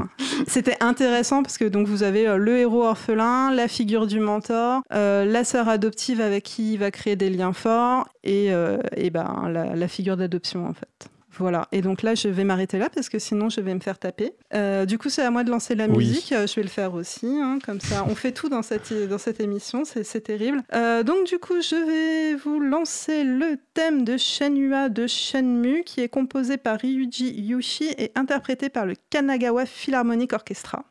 c'était 0.47 0.77
intéressant 0.81 1.43
parce 1.43 1.59
que 1.59 1.67
donc 1.67 1.87
vous 1.87 2.03
avez 2.03 2.27
euh, 2.27 2.37
le 2.39 2.57
héros 2.57 2.85
orphelin, 2.85 3.53
la 3.53 3.69
figure 3.69 4.07
du 4.07 4.19
mentor, 4.19 4.81
euh, 4.95 5.27
la 5.27 5.45
sœur 5.45 5.69
adoptive 5.69 6.23
avec 6.23 6.45
qui 6.45 6.73
il 6.73 6.79
va 6.79 6.91
créer 6.91 7.17
des 7.17 7.29
liens 7.29 7.53
forts 7.53 8.09
et, 8.25 8.51
euh, 8.53 8.79
et 8.97 9.11
ben 9.11 9.45
la, 9.53 9.77
la 9.77 9.89
figure 9.89 10.17
d'adoption 10.17 10.67
en 10.67 10.73
fait. 10.73 11.09
Voilà, 11.39 11.67
et 11.73 11.81
donc 11.81 12.03
là 12.03 12.15
je 12.15 12.29
vais 12.29 12.45
m'arrêter 12.45 12.79
là 12.79 12.89
parce 12.95 13.09
que 13.09 13.19
sinon 13.19 13.49
je 13.49 13.61
vais 13.61 13.75
me 13.75 13.81
faire 13.81 13.99
taper. 13.99 14.33
Euh, 14.55 14.85
du 14.85 14.99
coup 14.99 15.09
c'est 15.09 15.23
à 15.23 15.31
moi 15.31 15.45
de 15.45 15.51
lancer 15.51 15.75
la 15.75 15.87
Oui. 15.87 15.97
musique, 16.09 16.33
Euh, 16.33 16.47
je 16.47 16.55
vais 16.57 16.63
le 16.63 16.69
faire 16.69 16.93
aussi, 16.95 17.27
hein, 17.27 17.59
comme 17.65 17.81
ça 17.81 18.05
on 18.09 18.15
fait 18.15 18.33
tout 18.33 18.49
dans 18.51 18.63
cette, 18.63 18.93
dans 19.09 19.19
cette 19.19 19.41
émission, 19.41 19.85
c'est 19.85 20.05
c'est 20.05 20.21
terrible. 20.21 20.63
Euh, 20.75 21.03
donc 21.03 21.27
du 21.27 21.39
coup 21.39 21.61
je 21.63 21.75
vais 21.75 22.35
vous 22.37 22.61
lancer 22.61 23.25
le 23.25 23.57
thème 23.75 24.05
de 24.05 24.17
Shenhua 24.17 24.89
de 24.91 25.07
Shenmue 25.07 25.85
qui 25.85 26.01
est 26.03 26.09
composé 26.09 26.59
par 26.59 26.79
Ryuji 26.79 27.33
Yushi 27.41 27.89
et 27.97 28.13
interprété 28.15 28.69
par 28.69 28.85
le 28.87 28.95
Kanagawa 29.11 29.65
Philharmonic 29.67 30.33
Orchestra. 30.35 30.85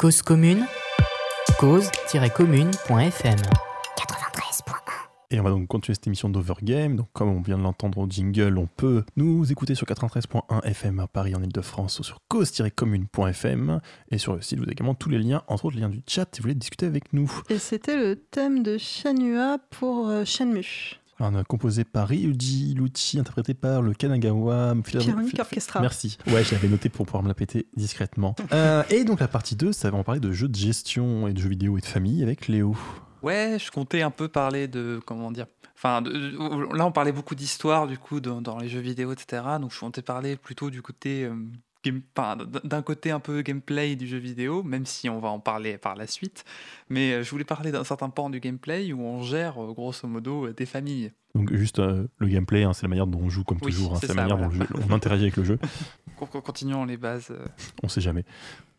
Cause 0.00 0.22
commune, 0.22 0.64
cause-commune.fm. 1.58 3.38
Et 5.30 5.38
on 5.38 5.42
va 5.42 5.50
donc 5.50 5.68
continuer 5.68 5.94
cette 5.94 6.06
émission 6.06 6.30
d'Overgame. 6.30 6.96
Donc, 6.96 7.08
comme 7.12 7.28
on 7.28 7.42
vient 7.42 7.58
de 7.58 7.62
l'entendre 7.62 7.98
au 7.98 8.06
jingle, 8.08 8.56
on 8.56 8.66
peut 8.66 9.04
nous 9.16 9.52
écouter 9.52 9.74
sur 9.74 9.86
93.1 9.86 10.64
FM 10.64 11.00
à 11.00 11.06
Paris 11.06 11.34
en 11.34 11.42
Ile-de-France 11.42 12.00
ou 12.00 12.02
sur 12.02 12.16
cause-commune.fm. 12.28 13.82
Et 14.10 14.16
sur 14.16 14.34
le 14.34 14.40
site, 14.40 14.56
vous 14.56 14.64
avez 14.64 14.72
également 14.72 14.94
tous 14.94 15.10
les 15.10 15.18
liens, 15.18 15.42
entre 15.48 15.66
autres 15.66 15.76
les 15.76 15.82
liens 15.82 15.90
du 15.90 16.00
chat 16.06 16.26
si 16.32 16.40
vous 16.40 16.44
voulez 16.44 16.54
discuter 16.54 16.86
avec 16.86 17.12
nous. 17.12 17.30
Et 17.50 17.58
c'était 17.58 17.98
le 17.98 18.16
thème 18.16 18.62
de 18.62 18.78
Shanua 18.78 19.58
pour 19.68 20.08
euh, 20.08 20.24
Shenmue. 20.24 20.98
Composé 21.48 21.84
par 21.84 22.08
Ryuji 22.08 22.74
Lucci, 22.74 23.18
interprété 23.18 23.54
par 23.54 23.82
le 23.82 23.92
Kanagawa 23.94 24.74
Philharmonic 24.84 25.38
Orchestra. 25.38 25.80
Merci. 25.80 26.16
Ouais, 26.28 26.42
je 26.44 26.52
l'avais 26.54 26.68
noté 26.68 26.88
pour 26.88 27.04
pouvoir 27.06 27.22
me 27.22 27.28
la 27.28 27.34
péter 27.34 27.66
discrètement. 27.76 28.34
Euh, 28.52 28.82
et 28.90 29.04
donc, 29.04 29.20
la 29.20 29.28
partie 29.28 29.54
2, 29.54 29.72
ça 29.72 29.90
va 29.90 29.98
en 29.98 30.02
parler 30.02 30.20
de 30.20 30.32
jeux 30.32 30.48
de 30.48 30.54
gestion 30.56 31.28
et 31.28 31.32
de 31.32 31.40
jeux 31.40 31.48
vidéo 31.50 31.78
et 31.78 31.80
de 31.80 31.86
famille 31.86 32.22
avec 32.22 32.48
Léo. 32.48 32.74
Ouais, 33.22 33.58
je 33.60 33.70
comptais 33.70 34.02
un 34.02 34.10
peu 34.10 34.28
parler 34.28 34.66
de 34.66 35.00
comment 35.06 35.30
dire. 35.30 35.46
Enfin, 35.76 36.02
de- 36.02 36.10
de- 36.10 36.76
là, 36.76 36.84
on 36.86 36.92
parlait 36.92 37.12
beaucoup 37.12 37.34
d'histoire 37.34 37.86
du 37.86 37.96
coup 37.96 38.20
dans, 38.20 38.40
dans 38.42 38.58
les 38.58 38.68
jeux 38.68 38.80
vidéo, 38.80 39.12
etc. 39.12 39.42
Donc, 39.60 39.72
je 39.72 39.78
comptais 39.80 40.02
parler 40.02 40.36
plutôt 40.36 40.68
du 40.70 40.82
côté 40.82 41.24
euh, 41.24 41.34
d'un 41.84 42.82
côté 42.82 43.10
un 43.10 43.20
peu 43.20 43.42
gameplay 43.42 43.96
du 43.96 44.06
jeu 44.06 44.18
vidéo, 44.18 44.62
même 44.62 44.86
si 44.86 45.08
on 45.08 45.18
va 45.18 45.28
en 45.28 45.40
parler 45.40 45.78
par 45.78 45.96
la 45.96 46.06
suite. 46.06 46.44
Mais 46.88 47.12
euh, 47.12 47.22
je 47.22 47.30
voulais 47.30 47.44
parler 47.44 47.72
d'un 47.72 47.84
certain 47.84 48.10
pan 48.10 48.30
du 48.30 48.40
gameplay 48.40 48.92
où 48.92 49.00
on 49.00 49.22
gère 49.22 49.62
euh, 49.62 49.72
grosso 49.72 50.06
modo 50.06 50.46
euh, 50.46 50.52
des 50.52 50.66
familles. 50.66 51.12
Donc, 51.34 51.52
juste 51.54 51.78
euh, 51.78 52.06
le 52.18 52.26
gameplay, 52.26 52.64
hein, 52.64 52.72
c'est 52.72 52.82
la 52.82 52.88
manière 52.88 53.06
dont 53.06 53.20
on 53.22 53.28
joue, 53.30 53.44
comme 53.44 53.58
Oui, 53.62 53.72
toujours. 53.72 53.94
hein, 53.94 53.98
c'est 54.00 54.08
la 54.08 54.14
manière 54.14 54.36
dont 54.36 54.48
voilà. 54.48 54.66
on 54.88 54.92
interagit 54.94 55.22
avec 55.22 55.36
le 55.36 55.44
jeu. 55.44 55.58
Con- 56.16 56.26
con- 56.26 56.40
Continuons 56.40 56.84
les 56.84 56.96
bases. 56.96 57.28
euh. 57.30 57.46
On 57.82 57.88
sait 57.88 58.00
jamais. 58.00 58.24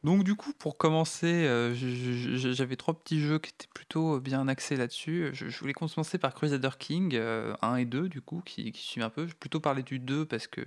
Donc 0.04 0.24
du 0.24 0.34
coup, 0.34 0.52
pour 0.58 0.78
commencer, 0.80 1.28
euh, 1.28 1.76
j'avais 1.76 2.76
trois 2.76 2.96
petits 2.96 3.20
jeux 3.22 3.38
qui 3.38 3.52
étaient 3.52 3.68
plutôt 3.72 4.20
bien 4.20 4.48
axés 4.48 4.76
là-dessus. 4.76 5.30
Je, 5.34 5.48
je 5.48 5.60
voulais 5.60 5.74
commencer 5.74 6.18
par 6.18 6.34
Crusader 6.34 6.72
King 6.80 7.12
euh, 7.14 7.54
1 7.62 7.76
et 7.76 7.86
2, 7.86 8.10
du 8.10 8.20
coup, 8.20 8.42
qui, 8.44 8.72
qui 8.72 8.82
suivent 8.82 9.04
un 9.04 9.12
peu. 9.12 9.24
Je 9.26 9.28
vais 9.28 9.38
plutôt 9.40 9.60
parler 9.60 9.84
du 9.84 10.00
2 10.00 10.26
parce 10.26 10.48
que 10.48 10.62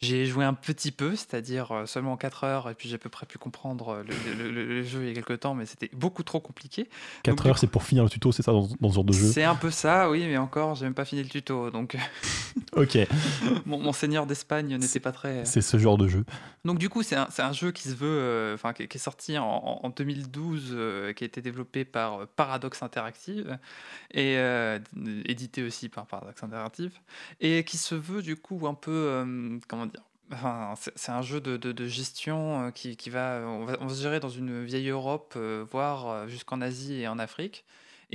j'ai 0.00 0.26
joué 0.26 0.44
un 0.44 0.54
petit 0.54 0.90
peu, 0.90 1.14
c'est-à-dire 1.14 1.84
seulement 1.86 2.16
4 2.16 2.42
heures, 2.42 2.68
et 2.68 2.74
puis 2.74 2.88
j'ai 2.88 2.96
à 2.96 2.98
peu 2.98 3.08
près 3.10 3.26
pu 3.26 3.38
comprendre 3.38 4.02
le, 4.08 4.42
le- 4.44 4.50
le- 4.50 4.64
le 4.66 4.82
jeu 4.82 5.02
il 5.02 5.08
y 5.08 5.10
a 5.12 5.14
quelques 5.14 5.38
temps, 5.38 5.54
mais 5.54 5.66
c'était 5.66 5.90
beaucoup 5.94 6.24
trop 6.24 6.40
compliqué. 6.40 6.88
4 7.22 7.42
du 7.44 7.48
heures, 7.48 7.58
c'est 7.58 7.68
pour 7.68 7.84
finir 7.84 8.02
le 8.02 8.10
tuto, 8.10 8.32
c'est 8.32 8.42
ça, 8.42 8.50
dans, 8.50 8.68
dans 8.80 8.88
ce 8.90 8.94
genre 8.96 9.04
de 9.04 9.12
jeu? 9.12 9.26
C'est 9.28 9.44
un 9.44 9.54
peu 9.54 9.70
ça, 9.70 10.10
oui, 10.10 10.24
mais 10.26 10.36
encore, 10.36 10.74
j'ai 10.74 10.84
même 10.86 10.94
pas 10.94 11.04
fini 11.04 11.13
le 11.22 11.28
tuto, 11.28 11.70
donc 11.70 11.96
Ok, 12.76 12.96
mon, 13.66 13.78
mon 13.78 13.92
seigneur 13.92 14.26
d'Espagne 14.26 14.76
n'était 14.76 15.00
pas 15.00 15.12
très... 15.12 15.44
c'est 15.44 15.60
ce 15.62 15.76
genre 15.78 15.96
de 15.98 16.08
jeu. 16.08 16.24
Donc 16.64 16.78
du 16.78 16.88
coup, 16.88 17.02
c'est 17.02 17.16
un, 17.16 17.28
un 17.38 17.52
jeu 17.52 17.70
qui 17.72 17.82
se 17.88 17.94
veut, 17.94 18.06
euh, 18.08 18.54
enfin 18.54 18.72
qui, 18.72 18.86
qui 18.88 18.96
est 18.96 19.00
sorti 19.00 19.38
en, 19.38 19.44
en- 19.44 19.80
en 19.84 19.88
2012, 19.90 20.70
euh, 20.72 21.12
qui 21.12 21.24
a 21.24 21.26
été 21.26 21.40
développé 21.42 21.84
par 21.84 22.20
euh, 22.22 22.26
Paradox 22.36 22.82
Interactive 22.82 23.58
et 24.12 24.36
euh, 24.38 24.78
édité 25.26 25.62
aussi 25.62 25.88
par 25.88 26.06
Paradox 26.06 26.42
Interactive 26.42 26.92
et 27.40 27.64
qui 27.64 27.76
se 27.76 27.94
veut 27.94 28.22
du 28.22 28.36
coup 28.36 28.66
un 28.66 28.74
peu, 28.74 28.90
euh, 28.92 29.58
comment 29.68 29.86
dire. 29.86 30.02
Enfin, 30.32 30.72
c'est 30.96 31.12
un 31.12 31.20
jeu 31.20 31.40
de, 31.40 31.58
de- 31.58 31.72
de 31.72 31.86
gestion 31.86 32.68
euh, 32.68 32.70
qui, 32.70 32.96
qui 32.96 33.10
va, 33.10 33.42
on 33.44 33.66
va, 33.66 33.76
on 33.80 33.86
va 33.86 33.94
se 33.94 34.00
gérer 34.02 34.20
dans 34.20 34.30
une 34.30 34.64
vieille 34.64 34.88
Europe, 34.88 35.34
euh, 35.36 35.64
voire 35.70 36.08
euh, 36.08 36.28
jusqu'en 36.28 36.60
Asie 36.62 36.94
et 37.02 37.08
en 37.08 37.18
Afrique. 37.18 37.64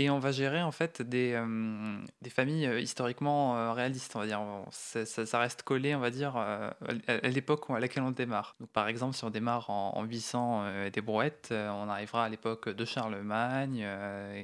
Et 0.01 0.09
on 0.09 0.17
va 0.19 0.31
gérer 0.31 0.62
en 0.63 0.71
fait 0.71 1.01
des, 1.01 1.33
euh, 1.33 1.97
des 2.21 2.29
familles 2.29 2.65
euh, 2.67 2.79
historiquement 2.79 3.57
euh, 3.57 3.73
réalistes, 3.73 4.13
on 4.15 4.19
va 4.19 4.27
dire. 4.27 4.39
On- 4.39 4.63
ça, 4.71 5.39
reste 5.39 5.63
collé, 5.63 5.93
on 5.93 5.99
va 5.99 6.09
dire, 6.09 6.35
euh, 6.38 6.69
à 7.07 7.27
l'époque 7.27 7.65
à 7.69 7.79
laquelle 7.81 8.03
on 8.03 8.12
démarre. 8.12 8.55
Donc, 8.62 8.69
par 8.69 8.88
exemple, 8.88 9.13
si 9.15 9.25
on 9.25 9.29
démarre 9.29 9.69
en, 9.69 9.91
en 9.97 10.03
800 10.05 10.62
euh, 10.63 10.89
des 10.89 11.01
brouettes, 11.01 11.49
on 11.51 11.89
arrivera 11.89 12.23
à 12.23 12.29
l'époque 12.29 12.69
de 12.69 12.85
Charlemagne, 12.85 13.85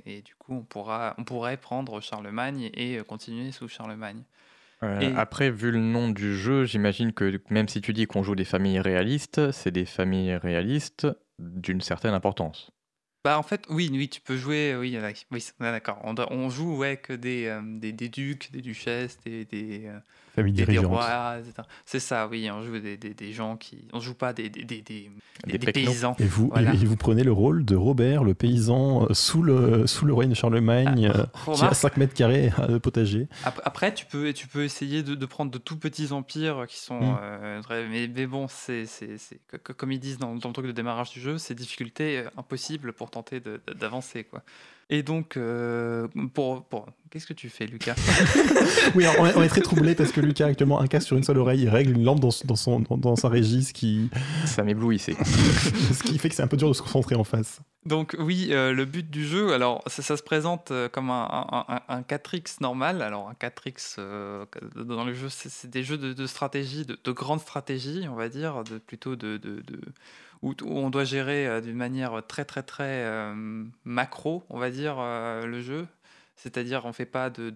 et, 0.05 0.17
et 0.17 0.21
du 0.21 0.35
coup, 0.35 0.55
on, 0.55 0.61
pourra, 0.63 1.15
on 1.17 1.23
pourrait 1.23 1.55
prendre 1.55 2.01
Charlemagne 2.01 2.69
et 2.73 2.99
continuer 3.07 3.53
sous 3.53 3.69
Charlemagne. 3.69 4.23
Et- 5.01 5.13
Après, 5.15 5.51
vu 5.51 5.71
le 5.71 5.79
nom 5.79 6.09
du 6.09 6.35
jeu, 6.35 6.65
j'imagine 6.65 7.13
que 7.13 7.41
même 7.49 7.69
si 7.69 7.79
tu 7.79 7.93
dis 7.93 8.07
qu'on 8.07 8.23
joue 8.23 8.35
des 8.35 8.43
familles 8.45 8.81
réalistes, 8.81 9.51
c'est 9.51 9.71
des 9.71 9.85
familles 9.85 10.35
réalistes 10.35 11.07
d'une 11.39 11.79
certaine 11.81 12.13
importance. 12.13 12.71
Bah 13.25 13.39
en 13.39 13.43
fait, 13.43 13.65
oui, 13.69 13.89
oui, 13.91 14.07
tu 14.07 14.21
peux 14.21 14.37
jouer, 14.37 14.75
oui, 14.75 14.95
oui, 15.31 15.45
d'accord. 15.59 15.99
On, 16.03 16.13
on 16.29 16.49
joue 16.51 16.77
ouais, 16.77 16.97
que 16.97 17.11
des, 17.11 17.47
euh, 17.47 17.59
des, 17.63 17.91
des 17.91 18.07
ducs, 18.07 18.51
des 18.51 18.61
duchesses, 18.61 19.19
des, 19.25 19.45
des, 19.45 19.87
euh, 19.87 19.99
Famille 20.35 20.53
des, 20.53 20.77
rois, 20.79 21.37
etc. 21.39 21.53
C'est 21.85 21.99
ça, 21.99 22.27
oui, 22.27 22.49
on 22.51 22.61
joue 22.61 22.79
des, 22.79 22.97
des, 22.97 23.13
des 23.13 23.31
gens 23.33 23.55
qui... 23.57 23.87
On 23.93 23.99
joue 23.99 24.13
pas 24.13 24.33
des, 24.33 24.49
des, 24.49 24.63
des, 24.63 24.81
des, 24.81 25.09
Des 25.47 25.57
des 25.57 25.59
pecnos. 25.59 25.85
paysans. 25.91 26.15
Et 26.19 26.25
vous, 26.25 26.49
Voilà. 26.49 26.73
et 26.73 26.77
vous 26.77 26.95
prenez 26.97 27.23
le 27.23 27.31
rôle 27.31 27.63
de 27.65 27.75
Robert, 27.75 28.23
le 28.23 28.33
paysan, 28.33 29.05
euh, 29.05 29.13
sous 29.13 29.41
le, 29.41 29.87
sous 29.87 30.05
le 30.05 30.13
royaume 30.13 30.31
de 30.31 30.35
Charlemagne, 30.37 31.09
Ah, 31.13 31.17
euh, 31.19 31.23
qui 31.23 31.49
a 31.49 31.53
remarque, 31.53 31.75
5 31.75 31.97
mètres 31.97 32.13
carrés 32.13 32.51
à 32.57 32.67
de 32.67 32.77
potager. 32.77 33.27
Ap- 33.45 33.61
Après, 33.63 33.93
tu 33.93 34.05
peux, 34.05 34.33
tu 34.33 34.47
peux 34.47 34.63
essayer 34.63 35.03
de, 35.03 35.15
de 35.15 35.25
prendre 35.25 35.51
de 35.51 35.57
tout 35.57 35.77
petits 35.77 36.11
empires 36.11 36.65
qui 36.67 36.77
sont. 36.79 36.99
Mm. 36.99 37.17
euh, 37.21 37.87
mais, 37.89 38.07
mais 38.13 38.27
bon, 38.27 38.47
c'est, 38.49 38.85
c'est, 38.85 39.17
c'est- 39.17 39.39
co- 39.49 39.57
co- 39.63 39.73
comme 39.73 39.91
ils 39.91 39.99
disent 39.99 40.17
dans, 40.17 40.35
dans 40.35 40.49
le 40.49 40.53
truc 40.53 40.67
de 40.67 40.71
démarrage 40.71 41.11
du 41.11 41.21
jeu, 41.21 41.37
c'est 41.37 41.55
difficulté 41.55 42.17
euh, 42.19 42.29
impossible 42.37 42.91
pour 42.93 43.09
tenter 43.09 43.41
d'avancer. 43.79 44.23
Quoi. 44.25 44.41
Et 44.91 45.01
donc, 45.01 45.35
euh, 45.35 46.07
pour, 46.35 46.63
pour... 46.65 46.85
qu'est-ce 47.09 47.25
que 47.25 47.33
tu 47.33 47.49
fais, 47.49 47.65
Lucas? 47.65 47.95
Oui, 48.95 49.03
alors, 49.05 49.15
on, 49.19 49.25
est, 49.25 49.35
on 49.35 49.41
est 49.41 49.47
très 49.47 49.61
troublé 49.61 49.95
parce 49.95 50.11
que 50.11 50.21
Lucas 50.21 50.45
a 50.45 50.49
actuellement 50.49 50.79
un 50.79 50.85
casque 50.87 51.07
sur 51.07 51.17
une 51.17 51.23
seule 51.23 51.39
oreille, 51.39 51.63
il 51.63 51.69
règle 51.69 51.93
une 51.93 52.03
lampe 52.03 52.19
dans, 52.19 52.29
dans 52.45 52.55
son, 52.55 52.81
dans, 52.81 52.95
dans 52.97 53.15
sa 53.15 53.27
régie, 53.29 53.63
ce 53.63 53.73
qui, 53.73 54.09
Ça 54.45 54.61
m'éblouissait. 54.63 55.15
ce 55.23 56.03
qui 56.03 56.19
fait 56.19 56.29
que 56.29 56.35
c'est 56.35 56.43
un 56.43 56.47
peu 56.47 56.57
dur 56.57 56.67
de 56.69 56.73
se 56.73 56.83
concentrer 56.83 57.15
en 57.15 57.23
face. 57.23 57.61
Donc 57.87 58.15
oui, 58.19 58.49
euh, 58.51 58.73
le 58.73 58.85
but 58.85 59.09
du 59.09 59.25
jeu, 59.25 59.53
alors 59.53 59.81
ça, 59.87 60.01
ça 60.03 60.17
se 60.17 60.23
présente 60.23 60.69
euh, 60.71 60.87
comme 60.89 61.09
un, 61.09 61.27
un- 61.51 61.65
un- 61.67 61.81
un 61.97 62.01
4X 62.01 62.57
normal. 62.61 63.01
Alors 63.03 63.29
un 63.29 63.33
4X 63.33 63.95
euh, 63.99 64.45
dans 64.75 65.03
le 65.03 65.13
jeu, 65.13 65.29
c'est 65.29 65.49
c'est 65.49 65.69
des 65.69 65.83
jeux 65.83 65.97
de, 65.97 66.13
de 66.13 66.27
stratégie, 66.27 66.85
de, 66.85 66.97
de 67.03 67.11
grande 67.11 67.39
stratégie, 67.41 68.05
on 68.09 68.15
va 68.15 68.27
dire, 68.29 68.63
de, 68.63 68.77
plutôt 68.79 69.15
de, 69.15 69.37
de- 69.37 69.61
de- 69.67 69.81
où, 70.45 70.53
on 70.63 70.89
doit 70.89 71.03
gérer 71.03 71.47
euh, 71.47 71.61
d'une 71.61 71.75
manière 71.75 72.21
très 72.27 72.45
très 72.45 72.63
très 72.63 73.03
euh, 73.03 73.63
macro, 73.83 74.43
on 74.49 74.59
va 74.59 74.69
dire, 74.69 74.97
euh, 74.99 75.45
le 75.45 75.61
jeu. 75.61 75.87
C'est-à-dire, 76.37 76.83
on 76.85 76.91
fait 76.91 77.05
pas 77.05 77.29
de, 77.29 77.53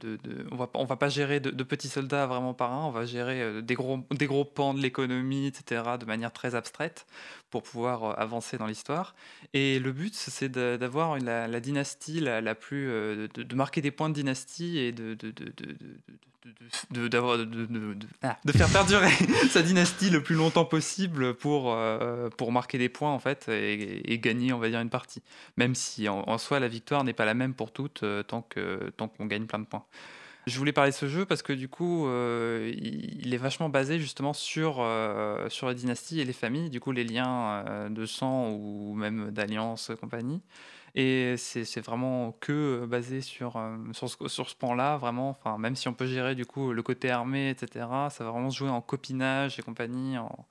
on 0.52 0.56
va 0.56 0.69
va 0.73 0.95
pas 0.95 1.10
gérer 1.10 1.41
de, 1.41 1.63
petits 1.63 1.89
soldats 1.89 2.25
vraiment 2.28 2.54
par 2.54 2.71
un. 2.71 2.86
On 2.86 2.91
va 2.91 3.06
gérer 3.06 3.62
des 3.62 3.75
gros, 3.75 3.99
des 4.12 4.25
gros 4.25 4.45
pans 4.45 4.73
de 4.73 4.80
l'économie, 4.80 5.47
etc., 5.47 5.84
de 5.99 6.06
manière 6.06 6.32
très 6.32 6.56
abstraite 6.56 7.06
pour 7.49 7.62
pouvoir 7.62 8.17
avancer 8.17 8.58
dans 8.58 8.67
l'histoire. 8.67 9.15
Et 9.54 9.80
le 9.80 9.91
but, 9.91 10.15
c'est 10.15 10.49
d'avoir 10.49 11.19
la, 11.19 11.60
dynastie 11.60 12.21
la, 12.21 12.56
plus. 12.56 12.88
de 12.88 13.56
marquer 13.56 13.82
des 13.82 13.91
points 13.91 14.08
de 14.08 14.13
dynastie 14.13 14.78
et 14.78 14.93
de. 14.93 15.17
De, 16.45 17.08
de, 17.08 17.43
de, 17.45 17.93
de- 17.93 18.08
ah, 18.21 18.38
faire 18.54 18.69
perdurer 18.69 19.10
sa 19.49 19.62
dynastie 19.62 20.10
le 20.10 20.23
plus 20.23 20.36
longtemps 20.36 20.65
possible 20.65 21.34
pour, 21.34 21.73
euh, 21.73 22.30
pour 22.30 22.52
marquer 22.52 22.78
des 22.78 22.89
points 22.89 23.12
en 23.12 23.19
fait 23.19 23.47
et, 23.49 24.12
et 24.13 24.19
gagner 24.19 24.54
on 24.54 24.60
va 24.60 24.69
dire 24.69 24.80
une 24.80 24.89
partie. 24.89 25.21
Même 25.58 25.75
si 25.75 26.08
en, 26.08 26.23
en 26.28 26.38
soi 26.38 26.60
la 26.60 26.67
victoire 26.67 27.04
n'est 27.04 27.13
pas 27.13 27.25
la 27.25 27.34
même 27.34 27.54
pour 27.54 27.71
toutes 27.71 28.04
euh, 28.04 28.23
tant 28.23 28.41
que 28.41 28.91
tant 28.95 29.08
qu'on 29.08 29.25
gagne 29.25 29.45
plein 29.45 29.60
de 29.60 29.65
points. 29.65 29.84
Je 30.47 30.58
voulais 30.58 30.71
parler 30.71 30.91
de 30.91 30.95
ce 30.95 31.08
jeu 31.08 31.25
parce 31.25 31.43
que 31.43 31.54
du 31.54 31.67
coup, 31.67 32.08
euh, 32.08 32.73
il, 32.75 33.34
est 33.34 33.38
vachement 33.38 33.69
basé 33.69 33.99
justement 33.99 34.34
sur, 34.34 34.75
sur 35.49 35.67
la 35.67 35.73
dynastie 35.75 36.21
et 36.21 36.25
les 36.25 36.34
familles, 36.34 36.71
du 36.71 36.80
coup 36.80 36.91
les 36.91 37.04
liens 37.04 37.89
de 37.91 38.06
sang 38.08 38.49
ou 38.49 38.95
même 38.95 39.30
d'alliance, 39.30 39.91
compagnie. 40.02 40.41
Et 41.01 41.35
c'est 41.38 41.79
vraiment 41.85 42.35
que 42.41 42.85
basé 42.85 43.21
sur, 43.21 43.55
euh, 43.55 43.77
sur 43.93 44.09
ce, 44.09 44.27
sur 44.27 44.49
ce 44.49 44.55
pan-là, 44.55 44.97
vraiment. 44.97 45.29
Enfin, 45.29 45.57
même 45.57 45.75
si 45.77 45.88
on 45.88 45.93
peut 45.93 46.07
gérer 46.07 46.35
du 46.35 46.45
coup 46.45 46.73
le 46.73 46.83
côté 46.83 47.09
armé, 47.09 47.49
etc., 47.51 47.85
ça 48.09 48.23
va 48.25 48.31
vraiment 48.31 48.49
se 48.49 48.57
jouer 48.57 48.69
en 48.69 48.81
copinage 48.81 49.57
et 49.59 49.62
compagnie. 49.62 50.17
En, 50.17 50.45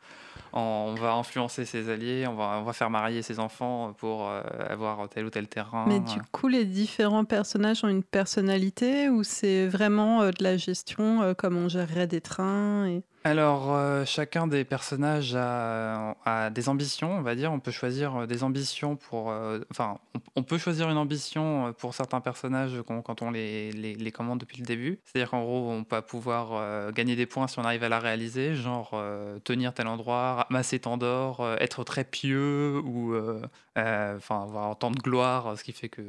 en- 0.53 0.61
on 0.89 0.95
va 0.95 1.13
influencer 1.13 1.67
ses 1.67 1.91
alliés, 1.91 2.27
on 2.27 2.35
va, 2.35 2.59
on 2.61 2.63
va 2.63 2.73
faire 2.73 2.89
marier 2.89 3.21
ses 3.21 3.39
enfants 3.41 3.93
pour 3.99 4.27
euh, 4.29 4.41
avoir 4.71 5.07
tel 5.11 5.27
ou 5.27 5.31
tel 5.31 5.49
terrain. 5.49 5.85
Mais 5.87 6.01
du 6.01 6.21
coup, 6.33 6.49
les 6.49 6.65
différents 6.65 7.25
personnages 7.27 7.85
ont 7.85 7.89
une 7.89 8.03
personnalité 8.05 9.11
ou 9.11 9.25
c'est 9.25 9.67
vraiment 9.67 10.23
euh, 10.23 10.31
de 10.31 10.43
la 10.43 10.57
gestion 10.57 11.21
euh, 11.23 11.35
comme 11.35 11.57
on 11.59 11.69
gérerait 11.69 12.07
des 12.07 12.21
trains 12.23 12.87
et... 12.87 13.03
Alors, 13.25 13.75
euh, 13.75 14.05
chacun 14.05 14.47
des 14.47 14.65
personnages 14.65 15.35
a, 15.37 16.51
des 16.51 16.69
ambitions, 16.69 17.13
on 17.19 17.23
va 17.23 17.35
dire. 17.35 17.53
On 17.53 17.59
peut 17.59 17.73
choisir 17.73 18.15
euh, 18.15 18.27
des 18.27 18.45
ambitions 18.45 18.97
pour. 18.97 19.31
euh, 19.31 19.59
Enfin, 19.73 19.99
on, 20.37 20.45
peut 20.45 20.57
choisir 20.57 20.89
une 20.89 20.97
ambition 20.97 21.75
pour 21.79 21.95
certains 21.95 22.21
personnages 22.21 22.81
quand, 22.87 23.23
on 23.23 23.31
les, 23.31 23.73
les, 23.73 24.13
commande 24.13 24.39
depuis 24.39 24.59
le 24.59 24.65
début. 24.65 25.01
C'est-à-dire 25.05 25.31
qu'en 25.31 25.43
gros, 25.43 25.69
on 25.69 25.85
va 25.91 26.01
pouvoir 26.01 26.93
gagner 26.93 27.17
des 27.17 27.27
points 27.27 27.49
si 27.49 27.59
on 27.59 27.65
arrive 27.65 27.83
à 27.83 27.89
la 27.89 27.99
réaliser, 27.99 28.55
genre 28.55 28.95
tenir 29.45 29.75
tel 29.75 29.89
endroit, 29.89 30.47
ramasser 30.49 30.79
tant 30.79 30.97
d'or, 30.97 31.47
être 31.61 31.85
très 31.85 32.05
pieux 32.05 32.79
ou. 32.85 33.15
avoir 33.75 34.79
tant 34.79 34.91
de 34.91 34.99
gloire, 34.99 35.59
ce 35.59 35.65
qui 35.65 35.73
fait 35.73 35.89
que. 35.89 36.03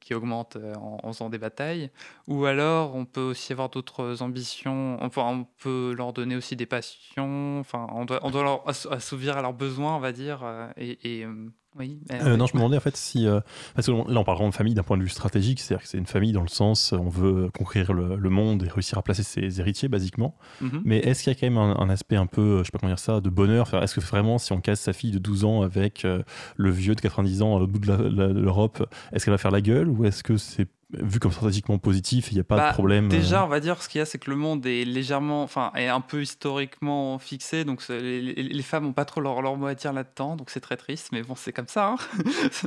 qui 0.00 0.14
augmente 0.14 0.56
en, 0.76 0.98
en 1.02 1.12
faisant 1.12 1.30
des 1.30 1.38
batailles. 1.38 1.90
Ou 2.28 2.44
alors, 2.44 2.94
on 2.94 3.04
peut 3.04 3.20
aussi 3.20 3.52
avoir 3.52 3.68
d'autres 3.70 4.22
ambitions. 4.22 4.98
Enfin, 5.02 5.22
on 5.22 5.44
peut 5.58 5.94
leur 5.96 6.12
donner 6.12 6.36
aussi 6.36 6.41
des 6.56 6.66
passions. 6.66 7.58
Enfin, 7.60 7.86
on 7.94 8.04
doit, 8.04 8.20
on 8.22 8.30
doit 8.30 8.42
leur 8.42 8.66
ass- 8.68 8.88
assouvir 8.90 9.36
à 9.36 9.42
leurs 9.42 9.54
besoins, 9.54 9.96
on 9.96 10.00
va 10.00 10.12
dire. 10.12 10.40
euh, 10.42 10.68
Et, 10.76 11.18
et, 11.20 11.24
euh, 11.24 11.48
Oui. 11.78 12.00
Euh, 12.12 12.36
non, 12.36 12.46
je 12.46 12.52
me 12.52 12.58
demandais 12.58 12.76
en 12.76 12.80
fait 12.80 12.96
si. 12.96 13.26
euh, 13.26 13.40
parce 13.74 13.86
que 13.86 13.92
là, 13.92 14.20
on 14.20 14.24
parle 14.24 14.44
de 14.46 14.54
famille 14.54 14.74
d'un 14.74 14.82
point 14.82 14.98
de 14.98 15.02
vue 15.02 15.08
stratégique, 15.08 15.58
c'est-à-dire 15.60 15.82
que 15.84 15.88
c'est 15.88 15.96
une 15.98 16.06
famille 16.06 16.32
dans 16.32 16.42
le 16.42 16.48
sens, 16.48 16.92
on 16.92 17.08
veut 17.08 17.48
conquérir 17.56 17.94
le, 17.94 18.16
le 18.16 18.30
monde 18.30 18.64
et 18.64 18.68
réussir 18.68 18.98
à 18.98 19.02
placer 19.02 19.22
ses 19.22 19.58
héritiers, 19.60 19.88
basiquement. 19.88 20.36
Mhm. 20.60 20.82
Mais 20.84 20.98
est-ce 20.98 21.22
qu'il 21.22 21.32
y 21.32 21.36
a 21.36 21.38
quand 21.40 21.46
même 21.46 21.56
un, 21.58 21.76
un 21.78 21.88
aspect 21.88 22.16
un 22.16 22.26
peu, 22.26 22.58
je 22.58 22.64
sais 22.64 22.70
pas 22.72 22.78
comment 22.78 22.90
dire 22.92 22.98
ça, 22.98 23.20
de 23.22 23.30
bonheur? 23.30 23.62
Enfin, 23.62 23.80
Est-ce 23.80 23.94
que 23.94 24.00
vraiment, 24.00 24.36
si 24.38 24.52
on 24.52 24.60
casse 24.60 24.80
sa 24.80 24.92
fille 24.92 25.12
de 25.12 25.18
12 25.18 25.44
ans 25.44 25.62
avec 25.62 26.04
euh, 26.04 26.22
le 26.56 26.70
vieux 26.70 26.94
de 26.94 27.00
90 27.00 27.40
ans 27.40 27.56
à 27.56 27.60
l'autre 27.60 27.72
bout 27.72 27.78
de 27.78 27.92
l'Europe, 28.40 28.86
est-ce 29.12 29.24
qu'elle 29.24 29.32
va 29.32 29.38
faire 29.38 29.50
la 29.50 29.62
gueule 29.62 29.88
ou 29.88 30.04
est-ce 30.04 30.22
que 30.22 30.36
c'est 30.36 30.68
vu 30.92 31.18
comme 31.18 31.32
stratégiquement 31.32 31.78
positif, 31.78 32.30
il 32.30 32.34
n'y 32.34 32.40
a 32.40 32.44
pas 32.44 32.56
Bah, 32.56 32.68
de 32.68 32.74
problème 32.74 33.06
euh, 33.06 33.08
Déjà, 33.08 33.44
on 33.44 33.48
va 33.48 33.60
dire 33.60 33.82
ce 33.82 33.88
qu'il 33.88 33.98
y 33.98 34.02
a, 34.02 34.04
c'est 34.04 34.18
que 34.18 34.30
le 34.30 34.36
monde 34.36 34.64
est 34.66 34.84
légèrement, 34.84 35.42
enfin, 35.42 35.72
est 35.74 35.88
un 35.88 36.00
peu 36.00 36.22
historiquement 36.22 37.18
fixé, 37.18 37.64
donc 37.64 37.86
les, 37.88 38.62
femmes 38.62 38.84
n'ont 38.84 38.92
pas 38.92 39.04
trop 39.04 39.20
leur, 39.20 39.42
leur 39.42 39.56
mot 39.56 39.66
à 39.66 39.74
dire 39.74 39.92
là-dedans, 39.92 40.36
donc 40.36 40.50
c'est 40.50 40.60
très 40.60 40.76
triste, 40.76 41.08
mais 41.12 41.22
bon, 41.22 41.34
c'est 41.34 41.52
comme 41.52 41.68
ça, 41.68 41.88
hein, 41.88 41.96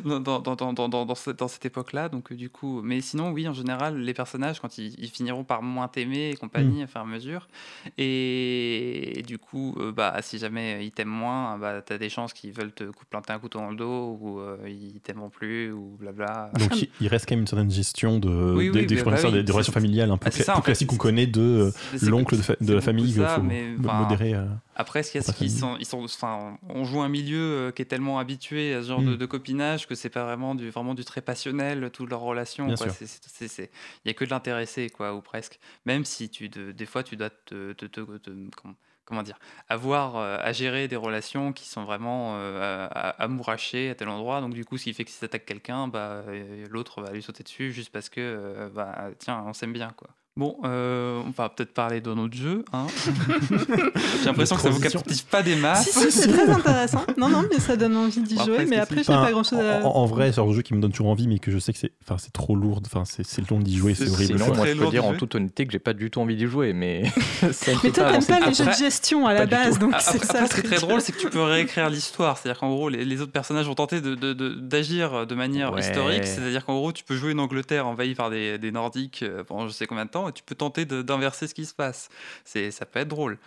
dans, 0.05 0.19
dans, 0.19 0.39
dans, 0.39 0.73
dans, 0.73 0.89
dans, 0.89 1.05
dans 1.05 1.15
cette, 1.15 1.37
dans 1.37 1.47
cette 1.47 1.65
époque-là, 1.65 2.09
donc 2.09 2.31
euh, 2.31 2.35
du 2.35 2.49
coup, 2.49 2.81
mais 2.83 3.01
sinon, 3.01 3.31
oui, 3.31 3.47
en 3.47 3.53
général, 3.53 3.97
les 3.99 4.13
personnages, 4.13 4.59
quand 4.59 4.77
ils, 4.77 4.95
ils 4.97 5.09
finiront 5.09 5.43
par 5.43 5.61
moins 5.61 5.87
t'aimer 5.87 6.31
et 6.31 6.35
compagnie, 6.35 6.83
à 6.83 6.85
et 6.85 6.89
à 6.97 7.05
mesure, 7.05 7.47
et, 7.97 9.23
du 9.27 9.37
coup, 9.37 9.75
euh, 9.77 9.91
bah, 9.91 10.15
si 10.21 10.37
jamais 10.37 10.85
ils 10.85 10.91
t'aiment 10.91 11.07
moins, 11.09 11.57
bah, 11.57 11.81
t'as 11.81 11.97
des 11.97 12.09
chances 12.09 12.33
qu'ils 12.33 12.51
veulent 12.51 12.73
te 12.73 12.85
planter 13.09 13.33
un 13.33 13.39
couteau 13.39 13.59
dans 13.59 13.69
le 13.69 13.75
dos, 13.75 14.17
ou 14.19 14.39
euh, 14.39 14.57
ils 14.67 14.99
t'aimeront 15.01 15.29
plus, 15.29 15.71
ou 15.71 15.95
blabla. 15.99 16.51
Donc 16.57 16.87
il 17.01 17.07
reste 17.07 17.27
quand 17.27 17.35
même 17.35 17.41
une 17.41 17.47
certaine 17.47 17.71
gestion 17.71 18.14
de, 18.19 18.53
Oui, 18.55 18.71
des- 18.71 18.79
oui, 18.81 18.85
des, 18.85 18.95
bah, 18.95 19.03
bah 19.11 19.21
des- 19.21 19.27
oui, 19.27 19.31
des 19.41 19.45
c'est- 19.45 19.51
relations 19.53 19.73
familiales 19.73 20.11
un 20.11 20.17
peu 20.17 20.27
Ah, 20.27 20.31
c'est 20.31 20.41
cla- 20.41 20.45
ça, 20.45 20.51
tout 20.53 20.59
en 20.59 20.61
fait, 20.61 20.65
classique 20.65 20.87
qu'on 20.89 20.97
connaît 20.97 21.27
de 21.27 21.41
euh, 21.41 21.71
l'oncle 22.01 22.35
de, 22.61 22.73
la 22.73 22.81
famille 22.81 23.11
ça, 23.13 23.35
faut 23.35 23.41
mais, 23.41 23.75
modérer. 23.77 24.33
euh. 24.33 24.45
Après, 24.75 25.03
ce 25.03 25.11
qu'il 25.11 25.21
y 25.21 25.23
a, 25.23 25.25
Pas 25.25 25.31
c'est 25.31 25.37
qu'ils 25.37 25.51
sont, 25.51 25.77
ils 25.79 25.85
sont, 25.85 26.03
enfin, 26.03 26.57
on 26.67 26.83
joue 26.83 27.01
un 27.01 27.07
milieu 27.09 27.39
euh, 27.39 27.71
qui 27.71 27.81
est 27.81 27.85
tellement 27.85 28.19
habitué 28.19 28.73
à 28.73 28.81
ce 28.81 28.87
genre 28.89 29.01
de, 29.01 29.11
Mm. 29.15 29.17
de 29.17 29.25
copinage 29.25 29.87
que 29.87 29.95
c'est 29.95 30.09
pas 30.09 30.25
vraiment 30.25 30.53
du, 30.55 30.69
vraiment 30.69 30.93
du 30.95 31.05
très 31.05 31.21
passionnel, 31.21 31.89
toutes 31.93 32.09
leurs 32.09 32.19
relations. 32.21 32.67
Il 32.67 33.67
y 34.05 34.09
a 34.09 34.13
que 34.13 34.25
de 34.25 34.29
l'intéressé, 34.29 34.89
quoi, 34.89 35.13
ou 35.15 35.21
presque. 35.21 35.59
Même 35.85 36.05
si 36.05 36.29
tu, 36.29 36.49
de- 36.49 36.71
des 36.71 36.85
fois, 36.85 37.03
tu 37.03 37.15
dois 37.15 37.29
te, 37.29 37.73
te- 37.73 37.85
te- 37.85 38.17
te- 38.17 38.31
comment, 39.05 39.23
dire, 39.23 39.39
avoir 39.69 40.17
euh, 40.17 40.37
à 40.41 40.51
gérer 40.51 40.87
des 40.87 40.95
relations 40.95 41.53
qui 41.53 41.67
sont 41.67 41.83
vraiment 41.85 42.35
euh, 42.37 42.87
amourachées 43.17 43.89
à 43.89 43.95
tel 43.95 44.09
endroit. 44.09 44.41
Donc, 44.41 44.53
du 44.53 44.65
coup, 44.65 44.77
ce 44.77 44.85
qui 44.85 44.93
fait 44.93 45.05
que 45.05 45.11
si 45.11 45.19
t'attaques 45.19 45.45
quelqu'un, 45.45 45.87
bah, 45.87 46.23
euh, 46.27 46.67
l'autre 46.69 47.01
va 47.01 47.11
lui 47.11 47.21
sauter 47.21 47.43
dessus 47.43 47.71
juste 47.71 47.91
parce 47.91 48.09
que, 48.09 48.69
bah, 48.73 49.09
tiens, 49.19 49.43
on 49.47 49.53
s'aime 49.53 49.73
bien, 49.73 49.91
quoi. 49.95 50.09
Bon, 50.37 50.57
euh, 50.65 51.21
on 51.25 51.29
va 51.29 51.47
peut-être 51.47 51.73
parler 51.73 52.01
d'un 52.01 52.17
autre 52.17 52.35
jeu. 52.35 52.65
Hein. 52.73 52.87
J'ai 54.19 54.25
l'impression 54.25 54.57
que 54.57 54.61
ça 54.63 54.69
vous 54.69 54.81
captive 54.81 55.25
pas 55.27 55.41
des 55.41 55.55
masses. 55.55 55.89
Si, 55.89 56.11
si, 56.11 56.11
c'est 56.11 56.27
très 56.27 56.49
intéressant. 56.49 57.05
Non, 57.17 57.29
non, 57.29 57.45
mais 57.49 57.57
ça 57.57 57.77
donne 57.77 57.95
envie 57.95 58.19
d'y 58.21 58.35
Bon, 58.35 58.43
jouer. 58.43 58.53
après, 58.55 58.65
Mais 58.65 58.75
après, 58.75 58.95
c'est 58.97 59.03
j'ai 59.05 59.13
Enfin, 59.13 59.25
pas 59.27 59.31
grand 59.31 59.43
chose 59.45 59.59
à. 59.59 59.85
en, 59.85 59.95
en 59.95 60.05
vrai, 60.05 60.33
c'est 60.33 60.41
un 60.41 60.51
jeu 60.51 60.61
qui 60.61 60.73
me 60.73 60.81
donne 60.81 60.91
toujours 60.91 61.07
envie, 61.07 61.29
mais 61.29 61.39
que 61.39 61.51
je 61.51 61.57
sais 61.57 61.71
que 61.71 61.79
c'est, 61.79 61.93
enfin, 62.03 62.17
c'est 62.17 62.33
trop 62.33 62.53
lourd. 62.57 62.81
Enfin, 62.85 63.03
c'est, 63.05 63.25
c'est 63.25 63.49
long 63.49 63.59
d'y 63.59 63.77
jouer, 63.77 63.95
c'est 63.95 64.07
C'est- 64.07 64.11
horrible. 64.11 64.39
Sinon, 64.39 64.55
moi, 64.55 64.65
je 64.67 64.73
peux 64.73 64.89
dire 64.89 65.03
de 65.03 65.07
en 65.07 65.13
toute 65.13 65.35
honnêteté 65.35 65.65
que 65.67 65.71
j'ai 65.71 65.79
pas 65.79 65.93
du 65.93 66.11
tout 66.11 66.19
envie 66.19 66.35
d'y 66.35 66.47
jouer, 66.47 66.73
mais 66.73 67.03
ça 67.53 67.71
Mais 67.81 67.91
toi, 67.91 67.91
pas 67.91 67.91
t'aimes 67.91 68.05
avancer. 68.09 68.27
pas 68.33 68.39
les 68.45 68.53
jeux 68.53 68.65
de 68.65 68.71
gestion 68.73 69.27
à 69.27 69.33
la 69.33 69.47
pas 69.47 69.63
base, 69.63 69.79
donc 69.79 69.93
Après, 69.93 70.11
c'est 70.19 70.25
ça. 70.25 70.33
après, 70.43 70.47
ce 70.47 70.53
qui 70.55 70.67
est 70.67 70.69
très 70.75 70.85
drôle, 70.85 70.99
c'est 70.99 71.13
que 71.13 71.19
tu 71.19 71.29
peux 71.29 71.43
réécrire 71.43 71.89
l'histoire. 71.89 72.37
C'est-à-dire 72.37 72.59
qu'en 72.59 72.71
gros, 72.75 72.89
les, 72.89 73.21
autres 73.21 73.31
personnages 73.31 73.67
vont 73.67 73.75
tenter 73.75 74.01
de- 74.01 74.15
de- 74.15 74.33
de- 74.33 74.49
d'agir 74.55 75.25
de, 75.25 75.33
manière 75.35 75.71
historique. 75.79 76.25
C'est-à-dire 76.25 76.65
qu'en 76.65 76.75
gros, 76.75 76.91
tu 76.91 77.05
peux 77.05 77.15
jouer 77.15 77.31
une 77.31 77.39
Angleterre 77.39 77.87
envahie 77.87 78.15
par 78.15 78.29
des, 78.29 78.57
des 78.57 78.71
Nordiques 78.73 79.23
euh, 79.23 79.45
pendant 79.45 79.65
je 79.67 79.71
sais 79.71 79.87
combien 79.87 80.03
de 80.03 80.09
temps, 80.09 80.24
et 80.29 80.31
tu 80.33 80.43
peux 80.43 80.55
tenter 80.55 80.85
de- 80.85 81.01
d'inverser 81.01 81.47
ce 81.47 81.53
qui 81.53 81.65
se 81.65 81.73
passe. 81.73 82.09
C'est, 82.43 82.71
ça 82.71 82.85
peut 82.85 82.99
être 82.99 83.07
drôle. 83.07 83.37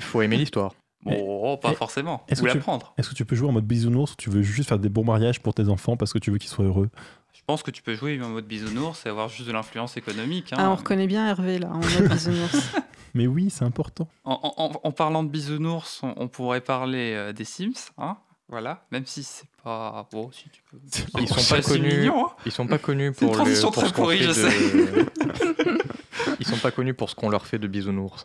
faut 0.00 0.22
aimer 0.22 0.36
l'histoire. 0.36 0.74
Mais- 1.04 1.18
Bon, 1.22 1.56
pas 1.56 1.68
mais 1.70 1.74
forcément. 1.76 2.24
est-ce 2.28 2.40
Ou 2.42 2.46
que 2.46 2.50
tu- 2.50 2.56
l'apprendre. 2.56 2.92
Est-ce 2.98 3.10
que 3.10 3.14
tu 3.14 3.24
peux 3.24 3.36
jouer 3.36 3.48
en 3.48 3.52
mode 3.52 3.66
bisounours 3.66 4.12
ou 4.12 4.16
tu 4.16 4.28
veux 4.30 4.42
juste 4.42 4.68
faire 4.68 4.78
des 4.78 4.88
bons 4.88 5.04
mariages 5.04 5.40
pour 5.40 5.54
tes 5.54 5.68
enfants 5.68 5.96
parce 5.96 6.12
que 6.12 6.18
tu 6.18 6.30
veux 6.32 6.38
qu'ils 6.38 6.50
soient 6.50 6.64
heureux? 6.64 6.88
Je 7.32 7.42
pense 7.46 7.62
que 7.62 7.70
tu 7.70 7.82
peux 7.82 7.94
jouer 7.94 8.20
en 8.20 8.30
mode 8.30 8.46
bisounours 8.46 9.06
et 9.06 9.08
avoir 9.08 9.28
juste 9.28 9.46
de 9.46 9.52
l'influence 9.52 9.96
économique. 9.96 10.52
hein. 10.52 10.56
Ah, 10.58 10.70
on 10.70 10.74
reconnaît 10.74 11.06
bien 11.06 11.28
Hervé 11.28 11.58
là, 11.60 11.68
en 11.70 11.76
mode 11.78 12.08
bisounours. 12.10 12.56
Mais 13.14 13.26
oui, 13.28 13.50
c'est 13.50 13.64
important. 13.64 14.08
En, 14.24 14.40
en- 14.56 14.64
en- 14.64 14.80
en 14.82 14.90
parlant 14.92 15.22
de 15.22 15.28
bisounours, 15.30 16.00
on, 16.02 16.12
on 16.16 16.28
pourrait 16.28 16.60
parler 16.60 17.12
euh, 17.14 17.32
des 17.32 17.44
Sims, 17.44 17.72
hein 17.98 18.16
voilà, 18.48 18.84
même 18.92 19.06
si 19.06 19.22
c'est 19.24 19.46
pas 19.64 20.06
bon, 20.12 20.30
si 20.32 20.48
tu 20.50 20.62
peux. 20.70 20.78
Ils 21.20 21.26
sont 21.28 21.54
pas 21.54 21.62
connus. 21.62 21.98
mignon, 21.98 22.26
hein. 22.26 22.30
Ils 22.46 22.52
sont 22.52 22.66
pas 22.66 22.78
connus 22.78 23.12
pour, 23.12 23.28
le, 23.30 23.34
transition 23.34 23.70
pour 23.70 23.82
très 23.84 23.92
pourrie, 23.92 24.22
je 24.22 24.30
de... 24.30 25.06
Ils 26.40 26.46
sont 26.46 26.56
pas 26.58 26.70
connus 26.70 26.94
pour 26.94 27.10
ce 27.10 27.14
qu'on 27.14 27.28
leur 27.30 27.46
fait 27.46 27.58
de 27.58 27.66
bisounours. 27.66 28.24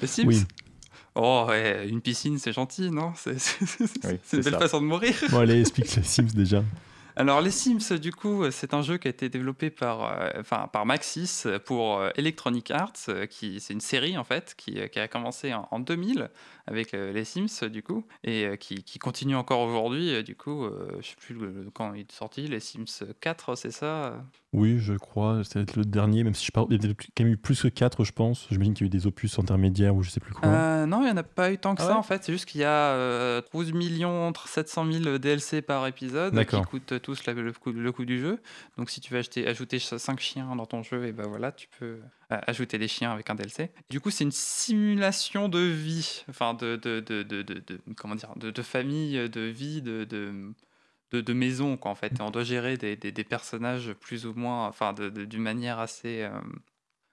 Les 0.00 0.06
Sims. 0.06 0.26
Oui. 0.26 0.42
Oh, 1.14 1.44
ouais, 1.48 1.86
une 1.88 2.00
piscine, 2.00 2.38
c'est 2.38 2.52
gentil, 2.54 2.90
non? 2.90 3.12
C'est 3.16 3.38
c'est- 3.38 3.66
c'est- 3.66 3.82
Oui, 3.84 3.88
c'est 4.02 4.20
c'est 4.24 4.36
une 4.38 4.42
belle 4.44 4.52
ça. 4.54 4.58
façon 4.60 4.80
de 4.80 4.86
mourir. 4.86 5.14
Bon, 5.30 5.38
allez, 5.40 5.60
explique 5.60 5.94
les 5.94 6.02
Sims 6.02 6.28
déjà. 6.34 6.62
Alors, 7.16 7.40
les 7.40 7.50
Sims, 7.50 7.98
du 7.98 8.12
coup, 8.12 8.50
c'est 8.50 8.74
un 8.74 8.82
jeu 8.82 8.96
qui 8.98 9.08
a 9.08 9.10
été 9.10 9.28
développé 9.28 9.70
par, 9.70 10.04
euh, 10.20 10.30
enfin, 10.40 10.68
par 10.72 10.86
Maxis 10.86 11.44
pour 11.64 11.98
euh, 11.98 12.10
Electronic 12.16 12.70
Arts, 12.70 12.92
euh, 13.08 13.26
qui 13.26 13.60
c'est 13.60 13.74
une 13.74 13.80
série 13.80 14.16
en 14.16 14.24
fait 14.24 14.54
qui, 14.56 14.78
euh, 14.80 14.88
qui 14.88 14.98
a 14.98 15.08
commencé 15.08 15.52
en, 15.52 15.68
en 15.70 15.78
2000 15.80 16.30
avec 16.66 16.94
euh, 16.94 17.12
les 17.12 17.24
Sims, 17.24 17.68
du 17.68 17.82
coup, 17.82 18.04
et 18.24 18.46
euh, 18.46 18.56
qui, 18.56 18.84
qui 18.84 18.98
continue 18.98 19.34
encore 19.36 19.60
aujourd'hui. 19.60 20.14
euh, 20.14 20.22
Du 20.22 20.36
coup, 20.36 20.64
euh, 20.64 20.88
je 21.00 21.08
sais 21.08 21.16
plus 21.18 21.36
quand 21.74 21.92
il 21.94 22.02
est 22.02 22.12
sorti, 22.12 22.46
les 22.46 22.60
Sims 22.60 23.04
4, 23.20 23.56
c'est 23.56 23.72
ça 23.72 23.86
euh? 23.86 24.16
Oui, 24.54 24.78
je 24.78 24.92
crois, 24.92 25.40
c'est 25.44 25.76
le 25.76 25.84
dernier, 25.84 26.24
même 26.24 26.34
si 26.34 26.44
je 26.44 26.52
parle, 26.52 26.66
il 26.70 26.84
y 26.84 26.90
a 26.90 26.92
quand 27.16 27.24
même 27.24 27.32
eu 27.32 27.36
plus 27.38 27.62
que 27.62 27.68
4, 27.68 28.04
je 28.04 28.12
pense. 28.12 28.46
J'imagine 28.50 28.74
qu'il 28.74 28.84
y 28.84 28.86
a 28.86 28.88
eu 28.88 28.90
des 28.90 29.06
opus 29.06 29.38
intermédiaires 29.38 29.94
ou 29.96 30.02
je 30.02 30.10
sais 30.10 30.20
plus 30.20 30.34
quoi. 30.34 30.46
Euh, 30.46 30.84
non, 30.84 31.00
il 31.00 31.06
n'y 31.06 31.10
en 31.10 31.16
a 31.16 31.22
pas 31.22 31.50
eu 31.50 31.56
tant 31.58 31.74
que 31.74 31.80
Ah 31.80 31.86
ça 31.86 31.92
ouais 31.92 31.98
en 31.98 32.02
fait. 32.02 32.22
C'est 32.22 32.32
juste 32.32 32.44
qu'il 32.44 32.60
y 32.60 32.64
a 32.64 32.90
euh, 32.92 33.40
12 33.54 33.72
millions 33.72 34.30
700 34.46 34.92
000 34.92 35.18
DLC 35.18 35.62
par 35.62 35.86
épisode 35.86 36.32
qui 36.32 36.36
D'accord. 36.36 36.60
Tous 37.02 37.26
le, 37.26 37.52
coût 37.92 38.04
du 38.04 38.18
jeu. 38.18 38.40
Donc 38.78 38.90
si 38.90 39.00
tu 39.00 39.12
veux 39.12 39.20
ajouter 39.46 39.78
5 39.78 40.20
chiens 40.20 40.56
dans 40.56 40.66
ton 40.66 40.82
jeu, 40.82 41.06
et 41.06 41.12
ben 41.12 41.26
voilà, 41.26 41.52
tu 41.52 41.68
peux 41.78 42.00
euh, 42.32 42.38
ajouter 42.46 42.78
des 42.78 42.88
chiens 42.88 43.12
avec 43.12 43.28
un 43.28 43.34
DLC. 43.34 43.70
Du 43.90 44.00
coup, 44.00 44.10
c'est 44.10 44.24
une 44.24 44.32
simulation 44.32 45.48
de 45.48 45.58
vie, 45.58 46.24
enfin 46.30 46.54
de, 46.54 46.76
de, 46.76 47.00
de, 47.00 47.22
de, 47.22 47.62
comment 47.96 48.14
dire, 48.14 48.32
de, 48.36 48.62
famille, 48.62 49.28
de 49.28 49.40
vie, 49.42 49.82
de, 49.82 50.04
de, 50.04 51.20
de, 51.20 51.32
maison 51.32 51.76
quoi 51.76 51.90
en 51.90 51.94
fait. 51.94 52.18
Et 52.18 52.22
on 52.22 52.30
doit 52.30 52.44
gérer 52.44 52.76
des, 52.76 52.96
des, 52.96 53.24
personnages 53.24 53.92
plus 53.92 54.24
ou 54.24 54.32
moins, 54.34 54.66
enfin 54.66 54.94
d'une 54.94 55.42
manière 55.42 55.78
assez 55.78 56.22
euh. 56.22 56.30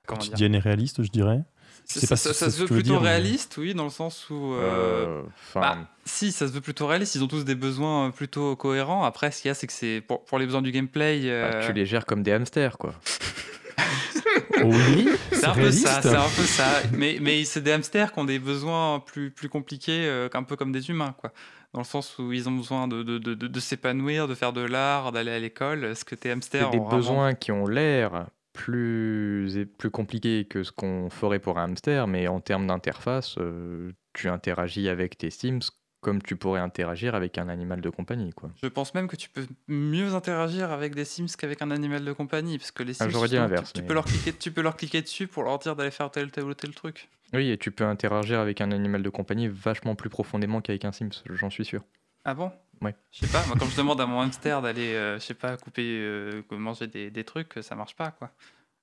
Quotidienne 0.08 0.56
et 0.56 0.60
réaliste, 0.60 1.04
je 1.04 1.12
dirais. 1.12 1.44
Je 1.88 1.94
Ça, 1.96 2.00
sais 2.02 2.08
pas 2.08 2.16
ça- 2.16 2.34
si 2.34 2.40
ça 2.40 2.46
c'est 2.46 2.52
se 2.58 2.62
veut 2.62 2.66
plutôt 2.68 2.82
dire, 2.92 3.02
mais- 3.02 3.10
réaliste, 3.10 3.56
oui, 3.58 3.74
dans 3.74 3.84
le 3.86 3.90
sens 3.90 4.30
où. 4.30 4.54
euh, 4.54 5.22
Euh, 5.22 5.24
bah, 5.56 5.78
si, 6.06 6.32
ça 6.32 6.48
se 6.48 6.54
veut 6.54 6.62
plutôt 6.62 6.88
réaliste. 6.88 7.16
Ils 7.16 7.24
ont 7.24 7.28
tous 7.28 7.46
des 7.46 7.56
besoins 7.56 8.08
euh, 8.08 8.12
plutôt 8.12 8.56
cohérents. 8.56 9.04
Après, 9.04 9.32
ce 9.32 9.42
qu'il 9.42 9.50
y 9.50 9.52
a, 9.52 9.56
c'est 9.56 9.68
que 9.68 9.74
c'est 9.74 10.02
pour, 10.08 10.24
pour 10.26 10.40
les 10.40 10.46
besoins 10.46 10.62
du 10.62 10.72
gameplay. 10.72 11.22
bah, 11.22 11.28
euh, 11.28 11.68
tu 11.68 11.74
les 11.74 11.86
gères 11.86 12.06
comme 12.06 12.24
des 12.24 12.32
hamsters, 12.32 12.78
quoi. 12.78 12.94
Oui, 14.64 15.10
C'est 15.32 15.46
un 15.46 15.54
peu 15.54 15.72
ça, 15.72 16.02
c'est 16.02 16.10
un 16.16 16.24
peu 16.36 16.44
ça. 16.44 16.66
Mais, 16.92 17.18
mais 17.22 17.46
c'est 17.46 17.62
des 17.62 17.72
hamsters 17.72 18.12
qui 18.12 18.20
ont 18.20 18.26
des 18.26 18.40
besoins 18.40 19.00
plus, 19.00 19.32
plus 19.32 19.48
compliqués, 19.50 20.06
euh, 20.06 20.28
qu'un 20.30 20.44
peu 20.44 20.56
comme 20.56 20.72
des 20.72 20.90
humains, 20.90 21.16
quoi. 21.18 21.32
Dans 21.74 21.80
le 21.82 21.86
sens 21.86 22.18
où 22.20 22.34
ils 22.34 22.50
ont 22.50 22.52
besoin 22.52 22.88
de, 22.88 23.04
de, 23.04 23.18
de, 23.20 23.36
de- 23.36 23.48
de 23.48 23.60
s'épanouir, 23.60 24.28
de 24.28 24.36
faire 24.36 24.52
de 24.54 24.62
l'art, 24.62 25.12
d'aller 25.12 25.32
à 25.32 25.40
l'école. 25.40 25.96
Ce 25.96 26.04
que 26.04 26.16
tes 26.16 26.32
hamsters 26.32 26.70
des 26.72 26.78
ont 26.78 26.84
vraiment- 26.84 26.98
besoins 26.98 27.34
qui 27.36 27.52
ont 27.52 27.68
l'air 27.68 28.26
plus, 28.54 29.66
plus 29.78 29.90
compliqués 29.92 30.46
que 30.46 30.64
ce 30.64 30.72
qu'on 30.72 31.10
ferait 31.10 31.40
pour 31.40 31.58
un 31.60 31.66
hamster, 31.66 32.08
mais 32.08 32.28
en 32.28 32.40
termes 32.40 32.68
d'interface, 32.68 33.36
euh, 33.40 33.92
tu 34.14 34.30
interagis 34.30 34.90
avec 34.90 35.18
tes 35.18 35.30
Sims 35.30 35.60
comme 36.02 36.22
tu 36.22 36.38
pourrais 36.38 36.62
interagir 36.62 37.14
avec 37.14 37.38
un 37.38 37.50
animal 37.50 37.82
de 37.82 37.90
compagnie, 37.90 38.32
quoi. 38.32 38.50
Je 38.62 38.68
pense 38.70 38.94
même 38.94 39.10
que 39.10 39.18
tu 39.18 39.30
peux 39.30 39.46
mieux 39.68 40.14
interagir 40.14 40.72
avec 40.72 40.96
des 40.96 41.04
Sims 41.04 41.26
qu'avec 41.38 41.62
un 41.62 41.72
animal 41.72 42.06
de 42.06 42.14
compagnie, 42.14 42.58
parce 42.58 42.72
que 42.72 42.84
les 42.84 42.94
Sims, 42.94 43.06
Ah, 43.06 43.10
j'aurais 43.10 43.28
dit 43.28 43.36
justement, 43.36 43.48
tu- 43.48 43.52
l'inverse, 43.54 43.74
tu, 43.74 43.82
mais- 43.82 43.88
peux 43.88 43.94
leur 43.94 44.06
cliquer, 44.06 44.34
tu 44.34 44.52
peux 44.52 44.62
leur 44.62 44.78
cliquer 44.78 45.02
dessus 45.02 45.28
pour 45.28 45.44
leur 45.44 45.60
dire 45.60 45.76
d'aller 45.76 45.92
faire 45.92 46.10
tel, 46.10 46.32
tel 46.32 46.46
ou 46.46 46.54
tel 46.54 46.74
truc. 46.74 47.10
Oui, 47.34 47.50
et 47.52 47.58
tu 47.58 47.72
peux 47.72 47.84
interagir 47.84 48.40
avec 48.40 48.62
un 48.62 48.72
animal 48.72 49.04
de 49.04 49.10
compagnie 49.10 49.50
vachement 49.50 49.96
plus 49.96 50.10
profondément 50.10 50.62
qu'avec 50.62 50.86
un 50.86 50.94
Sims, 50.94 51.22
j'en 51.30 51.50
suis 51.50 51.66
sûr. 51.66 51.82
Ah 52.24 52.34
bon? 52.34 52.50
Ouais. 52.82 52.96
Je 53.12 53.26
sais 53.26 53.32
pas, 53.32 53.46
moi 53.48 53.56
quand 53.60 53.66
je 53.68 53.76
demande 53.78 54.00
à 54.00 54.06
mon 54.06 54.22
hamster 54.22 54.62
d'aller, 54.62 54.94
euh, 54.94 55.20
je 55.20 55.26
sais 55.26 55.34
pas, 55.34 55.58
couper, 55.58 55.84
euh, 55.86 56.42
manger 56.52 56.88
des, 56.88 57.12
des 57.12 57.24
trucs, 57.24 57.54
ça 57.62 57.76
marche 57.76 57.96
pas 57.96 58.12
quoi. 58.12 58.32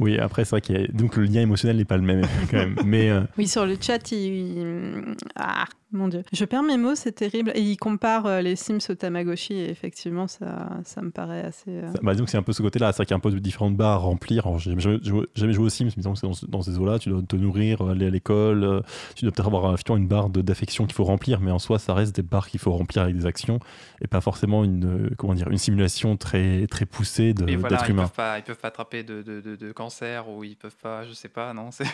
Oui, 0.00 0.16
après, 0.18 0.44
c'est 0.44 0.50
vrai 0.50 0.60
qu'il 0.60 0.80
y 0.80 0.84
a... 0.84 0.86
Donc 0.86 1.16
le 1.16 1.24
lien 1.24 1.40
émotionnel 1.40 1.76
n'est 1.76 1.84
pas 1.84 1.96
le 1.96 2.04
même, 2.04 2.22
quand 2.50 2.56
même. 2.56 2.76
Mais 2.84 3.10
euh, 3.10 3.22
Oui, 3.36 3.48
sur 3.48 3.66
le 3.66 3.76
chat, 3.80 4.12
il... 4.12 5.16
Ah, 5.34 5.64
mon 5.92 6.08
Dieu. 6.08 6.22
Je 6.32 6.44
perds 6.44 6.62
mes 6.62 6.76
mots, 6.76 6.94
c'est 6.94 7.12
terrible. 7.12 7.52
Et 7.54 7.60
il 7.62 7.76
compare 7.76 8.26
euh, 8.26 8.40
les 8.40 8.56
Sims 8.56 8.78
au 8.90 8.94
Tamagotchi, 8.94 9.54
et 9.54 9.70
effectivement, 9.70 10.26
ça, 10.28 10.68
ça 10.84 11.00
me 11.02 11.10
paraît 11.10 11.42
assez... 11.42 11.70
euh, 11.70 11.90
bah, 12.02 12.12
disons 12.12 12.24
que 12.24 12.30
c'est 12.30 12.36
un 12.38 12.42
peu 12.42 12.52
ce 12.52 12.62
côté-là. 12.62 12.92
C'est 12.92 12.98
vrai 12.98 13.06
qu'il 13.06 13.12
y 13.12 13.14
a 13.14 13.16
un 13.16 13.20
peu 13.20 13.30
de 13.30 13.38
différentes 13.38 13.76
barres 13.76 13.92
à 13.92 13.96
remplir. 13.96 14.46
Alors, 14.46 14.58
j'ai 14.58 14.70
jamais, 14.78 14.98
joué- 15.02 15.26
jamais 15.34 15.52
joué 15.52 15.64
aux 15.66 15.68
Sims, 15.70 15.86
mais 15.86 15.92
disons 15.96 16.12
que 16.12 16.18
c'est 16.18 16.26
dans, 16.26 16.32
ce- 16.34 16.46
dans 16.46 16.62
ces 16.62 16.78
eaux-là. 16.78 16.98
Tu 16.98 17.08
dois 17.08 17.22
te 17.22 17.36
nourrir, 17.36 17.82
aller 17.82 18.06
à 18.06 18.10
l'école. 18.10 18.64
euh, 18.64 18.80
tu 19.16 19.24
dois 19.24 19.32
peut-être 19.32 19.46
avoir 19.46 19.64
euh, 19.66 19.96
une 19.96 20.06
barre 20.08 20.28
de- 20.30 20.42
d'affection 20.42 20.84
qu'il 20.84 20.94
faut 20.94 21.04
remplir, 21.04 21.40
mais 21.40 21.50
en 21.50 21.58
soi, 21.58 21.78
ça 21.78 21.94
reste 21.94 22.14
des 22.16 22.22
barres 22.22 22.48
qu'il 22.48 22.60
faut 22.60 22.72
remplir 22.72 23.02
avec 23.02 23.16
des 23.16 23.26
actions 23.26 23.58
et 24.02 24.06
pas 24.06 24.20
forcément 24.20 24.64
une, 24.64 25.06
euh, 25.06 25.10
comment 25.16 25.34
dire, 25.34 25.48
une 25.48 25.58
simulation 25.58 26.16
très, 26.16 26.66
très 26.66 26.84
poussée 26.86 27.32
de- 27.34 27.48
Et 27.48 27.56
voilà, 27.56 27.76
d'être 27.76 27.88
ils 27.88 27.92
humain. 27.92 28.02
peuvent 28.02 28.12
pas, 28.12 28.38
ils 28.38 28.42
peuvent 28.44 28.58
pas 28.58 28.68
attraper 28.68 29.02
de, 29.02 29.22
de, 29.22 29.40
de, 29.40 29.56
de 29.56 29.72
cancer 29.72 30.28
ou 30.28 30.44
ils 30.44 30.56
peuvent 30.56 30.76
pas, 30.82 31.04
je 31.04 31.12
sais 31.14 31.28
pas, 31.28 31.54
non 31.54 31.70
c'est... 31.70 31.84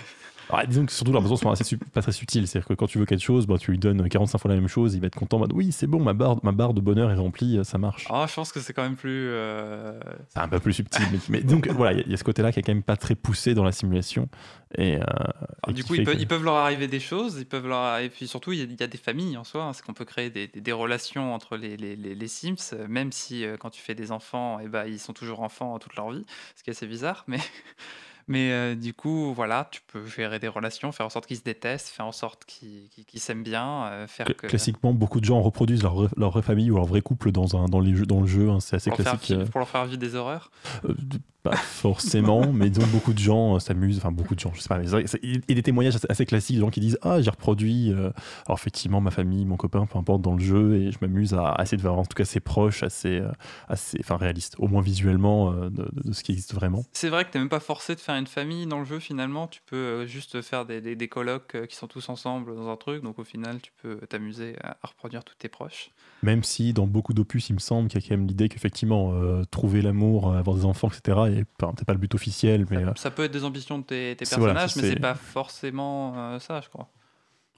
Alors, 0.50 0.66
disons 0.66 0.84
que 0.84 0.92
surtout 0.92 1.12
leurs 1.12 1.22
besoins 1.22 1.36
sont 1.36 1.50
assez 1.50 1.76
pas 1.92 2.02
très 2.02 2.12
subtils. 2.12 2.46
C'est-à-dire 2.46 2.68
que 2.68 2.74
quand 2.74 2.86
tu 2.86 2.98
veux 2.98 3.06
quelque 3.06 3.22
chose, 3.22 3.46
bah, 3.46 3.56
tu 3.58 3.70
lui 3.70 3.78
donnes 3.84 4.08
45 4.08 4.38
fois 4.38 4.48
la 4.50 4.56
même 4.56 4.68
chose, 4.68 4.94
il 4.94 5.00
va 5.00 5.06
être 5.06 5.14
content. 5.16 5.36
en 5.36 5.40
mode, 5.40 5.52
oui, 5.52 5.70
c'est 5.72 5.86
bon, 5.86 6.02
ma 6.02 6.12
barre, 6.12 6.38
ma 6.42 6.52
barre 6.52 6.74
de 6.74 6.80
bonheur 6.80 7.10
est 7.10 7.14
remplie, 7.16 7.58
ça 7.64 7.78
marche. 7.78 8.06
Ah, 8.10 8.26
je 8.28 8.34
pense 8.34 8.50
que 8.52 8.60
c'est 8.60 8.72
quand 8.72 8.82
même 8.82 8.96
plus... 8.96 9.28
euh, 9.28 9.98
C'est 10.28 10.40
un 10.40 10.48
peu 10.48 10.58
plus 10.60 10.72
subtil. 10.72 11.02
mais, 11.12 11.18
mais 11.28 11.40
donc 11.42 11.68
voilà, 11.68 11.92
il 11.92 11.98
y 11.98 12.00
a- 12.00 12.04
il 12.06 12.10
y, 12.10 12.14
a 12.14 12.16
ce 12.16 12.24
côté-là 12.24 12.52
qui 12.52 12.60
est 12.60 12.62
quand 12.62 12.72
même 12.74 12.82
pas 12.82 12.96
très 12.96 13.14
poussé 13.14 13.54
dans 13.54 13.64
la 13.64 13.72
simulation. 13.72 14.28
Et, 14.76 14.96
euh, 14.96 15.04
et 15.68 15.72
du 15.72 15.84
coup, 15.84 15.94
ils 15.94 16.04
peuvent, 16.04 16.16
que- 16.16 16.20
ils 16.20 16.26
peuvent 16.26 16.44
leur 16.44 16.54
arriver 16.56 16.88
des 16.88 16.98
choses, 17.00 17.36
ils 17.38 17.46
peuvent 17.46 17.66
leur... 17.68 17.98
et 17.98 18.08
puis 18.08 18.26
surtout, 18.26 18.52
il 18.52 18.58
y, 18.58 18.62
a- 18.62 18.64
il 18.64 18.78
y 18.78 18.82
a 18.82 18.86
des 18.88 18.98
familles 18.98 19.36
en 19.36 19.44
soi, 19.44 19.62
hein, 19.64 19.72
c'est 19.72 19.84
qu'on 19.84 19.94
peut 19.94 20.04
créer 20.04 20.30
des, 20.30 20.48
des- 20.48 20.60
des 20.60 20.72
relations 20.72 21.32
entre 21.34 21.56
les, 21.56 21.76
les, 21.76 21.94
les- 21.96 22.14
les 22.14 22.28
Sims, 22.28 22.56
euh, 22.72 22.86
même 22.88 23.12
si 23.12 23.44
euh, 23.44 23.56
quand 23.56 23.70
tu 23.70 23.80
fais 23.80 23.94
des 23.94 24.10
enfants, 24.12 24.58
et 24.60 24.68
ben, 24.68 24.84
ils 24.86 24.98
sont 24.98 25.12
toujours 25.12 25.40
enfants 25.42 25.78
toute 25.78 25.94
leur 25.96 26.10
vie, 26.10 26.24
ce 26.56 26.62
qui 26.64 26.70
est 26.70 26.72
assez 26.72 26.86
bizarre, 26.86 27.24
mais... 27.28 27.38
Mais 28.26 28.50
euh, 28.52 28.74
du 28.74 28.94
coup, 28.94 29.34
voilà, 29.34 29.68
tu 29.70 29.80
peux 29.86 30.06
gérer 30.06 30.38
des 30.38 30.48
relations, 30.48 30.92
faire 30.92 31.06
en 31.06 31.10
sorte 31.10 31.26
qu'ils 31.26 31.36
se 31.36 31.42
détestent, 31.42 31.88
faire 31.88 32.06
en 32.06 32.12
sorte 32.12 32.44
qu'ils 32.46 33.20
s'aiment 33.20 33.42
bien, 33.42 33.84
euh, 33.84 34.06
faire 34.06 34.26
que... 34.36 34.46
Classiquement, 34.46 34.92
beaucoup 34.92 35.20
de 35.20 35.24
gens 35.26 35.40
reproduisent 35.42 35.82
leur, 35.82 35.94
vraie- 35.94 36.08
leur 36.16 36.30
vraie 36.30 36.42
famille 36.42 36.70
ou 36.70 36.76
leur 36.76 36.86
vrai 36.86 37.02
couple 37.02 37.32
dans, 37.32 37.56
un, 37.56 37.68
dans, 37.68 37.80
les 37.80 37.94
jeux, 37.94 38.06
dans 38.06 38.20
le 38.20 38.26
jeu. 38.26 38.48
hein, 38.50 38.60
c'est 38.60 38.76
assez 38.76 38.90
pour, 38.90 38.98
leur 38.98 39.04
faire 39.04 39.18
classique. 39.18 39.36
euh, 39.36 39.46
pour 39.46 39.58
leur 39.58 39.68
faire 39.68 39.84
vivre 39.84 39.98
des 39.98 40.14
horreurs? 40.14 40.50
Pas 41.44 41.54
forcément, 41.54 42.52
mais 42.52 42.70
donc 42.70 42.88
beaucoup 42.88 43.12
de 43.12 43.18
gens 43.18 43.54
euh, 43.54 43.58
s'amusent. 43.60 43.98
Enfin, 43.98 44.10
beaucoup 44.10 44.34
de 44.34 44.40
gens, 44.40 44.50
je 44.54 44.60
sais 44.60 44.68
pas. 44.68 44.78
Mais 44.78 44.92
a 44.92 45.54
des 45.54 45.62
témoignages 45.62 45.94
assez, 45.94 46.06
assez 46.10 46.26
classiques 46.26 46.56
de 46.56 46.60
gens 46.62 46.70
qui 46.70 46.80
disent 46.80 46.98
Ah, 47.02 47.20
j'ai 47.22 47.30
reproduit. 47.30 47.92
euh, 47.92 48.10
alors, 48.46 48.58
effectivement, 48.58 49.00
ma 49.00 49.10
famille, 49.12 49.44
mon 49.44 49.56
copain, 49.56 49.86
peu 49.86 49.98
importe, 49.98 50.22
dans 50.22 50.34
le 50.34 50.42
jeu, 50.42 50.76
et 50.76 50.90
je 50.90 50.98
m'amuse 51.00 51.34
à, 51.34 51.50
à 51.50 51.62
essayer 51.62 51.76
de 51.76 51.82
faire 51.82 51.94
en 51.94 52.02
tout 52.04 52.14
cas 52.16 52.22
assez 52.22 52.40
proche, 52.40 52.82
assez, 52.82 53.18
euh, 53.20 53.30
assez 53.68 53.98
enfin, 54.00 54.16
réaliste, 54.16 54.56
au 54.58 54.66
moins 54.68 54.82
visuellement, 54.82 55.52
euh, 55.52 55.70
de, 55.70 55.82
de- 55.92 56.08
de 56.08 56.12
ce 56.12 56.24
qui 56.24 56.32
existe 56.32 56.54
vraiment. 56.54 56.84
C'est 56.92 57.10
vrai 57.10 57.24
que 57.24 57.30
tu 57.30 57.36
n'es 57.38 57.42
même 57.44 57.48
pas 57.50 57.60
forcé 57.60 57.94
de 57.94 58.00
faire 58.00 58.16
une 58.16 58.26
famille 58.26 58.66
dans 58.66 58.78
le 58.80 58.84
jeu 58.86 58.98
finalement, 58.98 59.46
tu 59.46 59.60
peux 59.66 60.06
juste 60.06 60.40
faire 60.40 60.64
des, 60.64 60.80
des, 60.80 60.96
des 60.96 61.08
colocs 61.08 61.54
euh, 61.54 61.66
qui 61.66 61.76
sont 61.76 61.86
tous 61.86 62.08
ensemble 62.08 62.56
dans 62.56 62.68
un 62.68 62.76
truc, 62.76 63.02
donc 63.02 63.18
au 63.18 63.24
final 63.24 63.60
tu 63.60 63.70
peux 63.82 63.96
t'amuser 64.08 64.56
à, 64.62 64.76
à 64.82 64.86
reproduire 64.88 65.22
tous 65.24 65.34
tes 65.36 65.48
proches. 65.48 65.90
Même 66.22 66.42
si 66.42 66.72
dans 66.72 66.86
beaucoup 66.86 67.12
d'opus, 67.12 67.50
il 67.50 67.54
me 67.54 67.58
semble 67.58 67.88
qu'il 67.88 68.00
y 68.00 68.04
a 68.04 68.08
quand 68.08 68.16
même 68.16 68.26
l'idée 68.26 68.48
qu'effectivement, 68.48 69.12
euh, 69.12 69.44
trouver 69.50 69.82
l'amour, 69.82 70.34
avoir 70.34 70.56
des 70.56 70.64
enfants, 70.64 70.88
etc., 70.88 71.18
et 71.38 71.44
enfin, 71.60 71.72
peut-être 71.72 71.86
pas 71.86 71.92
le 71.92 71.98
but 71.98 72.14
officiel, 72.14 72.66
mais 72.70 72.78
euh, 72.84 72.92
Ça 72.96 73.10
peut 73.10 73.24
être 73.24 73.32
des 73.32 73.44
ambitions 73.44 73.78
de 73.78 73.84
tes, 73.84 74.14
voilà, 74.36 74.54
personnages, 74.54 74.70
ça, 74.74 74.80
mais 74.82 74.88
c'est- 74.90 75.00
pas 75.00 75.14
forcément 75.14 76.14
euh, 76.16 76.38
ça, 76.38 76.60
je 76.60 76.68
crois. 76.68 76.88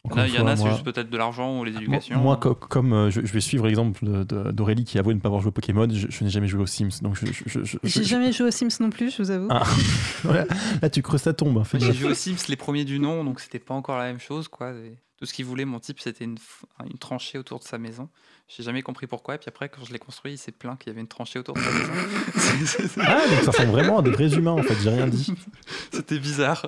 Il 0.08 0.32
y 0.32 0.38
en 0.38 0.46
a, 0.46 0.52
a, 0.52 0.56
c'est 0.56 0.70
juste 0.70 0.84
peut-être 0.84 1.10
de 1.10 1.16
l'argent 1.16 1.58
ou 1.58 1.64
les 1.64 1.72
Moi, 1.72 1.80
éducations. 1.82 2.20
moi, 2.20 2.36
co- 2.36 2.54
comme 2.54 2.92
euh, 2.92 3.10
je, 3.10 3.22
je 3.24 3.32
vais 3.32 3.40
suivre 3.40 3.66
l'exemple 3.66 4.04
d'Aurélie 4.52 4.84
qui 4.84 5.00
avoue 5.00 5.12
ne 5.12 5.18
pas 5.18 5.26
avoir 5.26 5.42
joué 5.42 5.48
au 5.48 5.52
Pokémon, 5.52 5.88
je, 5.90 6.06
je 6.08 6.22
n'ai 6.22 6.30
jamais 6.30 6.46
joué 6.46 6.62
aux 6.62 6.66
Sims. 6.66 7.00
Donc 7.02 7.16
je, 7.16 7.26
J'ai 7.82 8.04
jamais 8.04 8.30
joué 8.30 8.46
aux 8.46 8.50
Sims 8.52 8.68
non 8.78 8.90
plus, 8.90 9.10
je 9.12 9.20
vous 9.20 9.30
avoue. 9.32 9.48
Ah. 9.50 9.64
Voilà. 10.22 10.44
Là, 10.80 10.90
tu 10.90 11.02
creuses 11.02 11.24
ta 11.24 11.32
tombe. 11.32 11.60
J'ai 11.74 11.92
joué 11.92 12.10
aux 12.12 12.14
Sims 12.14 12.36
les 12.48 12.54
premiers 12.54 12.84
du 12.84 13.00
nom, 13.00 13.24
donc 13.24 13.40
c'était 13.40 13.58
pas 13.58 13.74
encore 13.74 13.98
la 13.98 14.04
même 14.04 14.20
chose. 14.20 14.46
quoi. 14.46 14.70
Et 14.74 14.96
Tout 15.18 15.24
ce 15.26 15.32
qu'il 15.32 15.46
voulait, 15.46 15.64
mon 15.64 15.80
type, 15.80 15.98
c'était 15.98 16.24
une, 16.24 16.36
une 16.84 16.98
tranchée 16.98 17.38
autour 17.38 17.58
de 17.58 17.64
sa 17.64 17.78
maison. 17.78 18.10
J'ai 18.48 18.62
jamais 18.62 18.82
compris 18.82 19.06
pourquoi. 19.06 19.36
Et 19.36 19.38
puis 19.38 19.48
après, 19.48 19.68
quand 19.70 19.82
je 19.84 19.92
l'ai 19.92 19.98
construit, 19.98 20.32
il 20.32 20.38
s'est 20.38 20.52
plaint 20.52 20.78
qu'il 20.78 20.90
y 20.90 20.92
avait 20.92 21.00
une 21.00 21.08
tranchée 21.08 21.38
autour 21.38 21.54
de 21.54 21.60
sa 21.60 21.70
maison. 21.70 21.92
Ah, 23.00 23.26
donc 23.28 23.40
ça 23.42 23.50
ressemble 23.50 23.70
vraiment 23.70 23.98
à 23.98 24.02
des 24.02 24.10
vrais 24.10 24.32
humains 24.34 24.52
en 24.52 24.62
fait, 24.62 24.74
j'ai 24.82 24.90
rien 24.90 25.06
dit. 25.06 25.32
C'était 25.92 26.18
bizarre. 26.18 26.66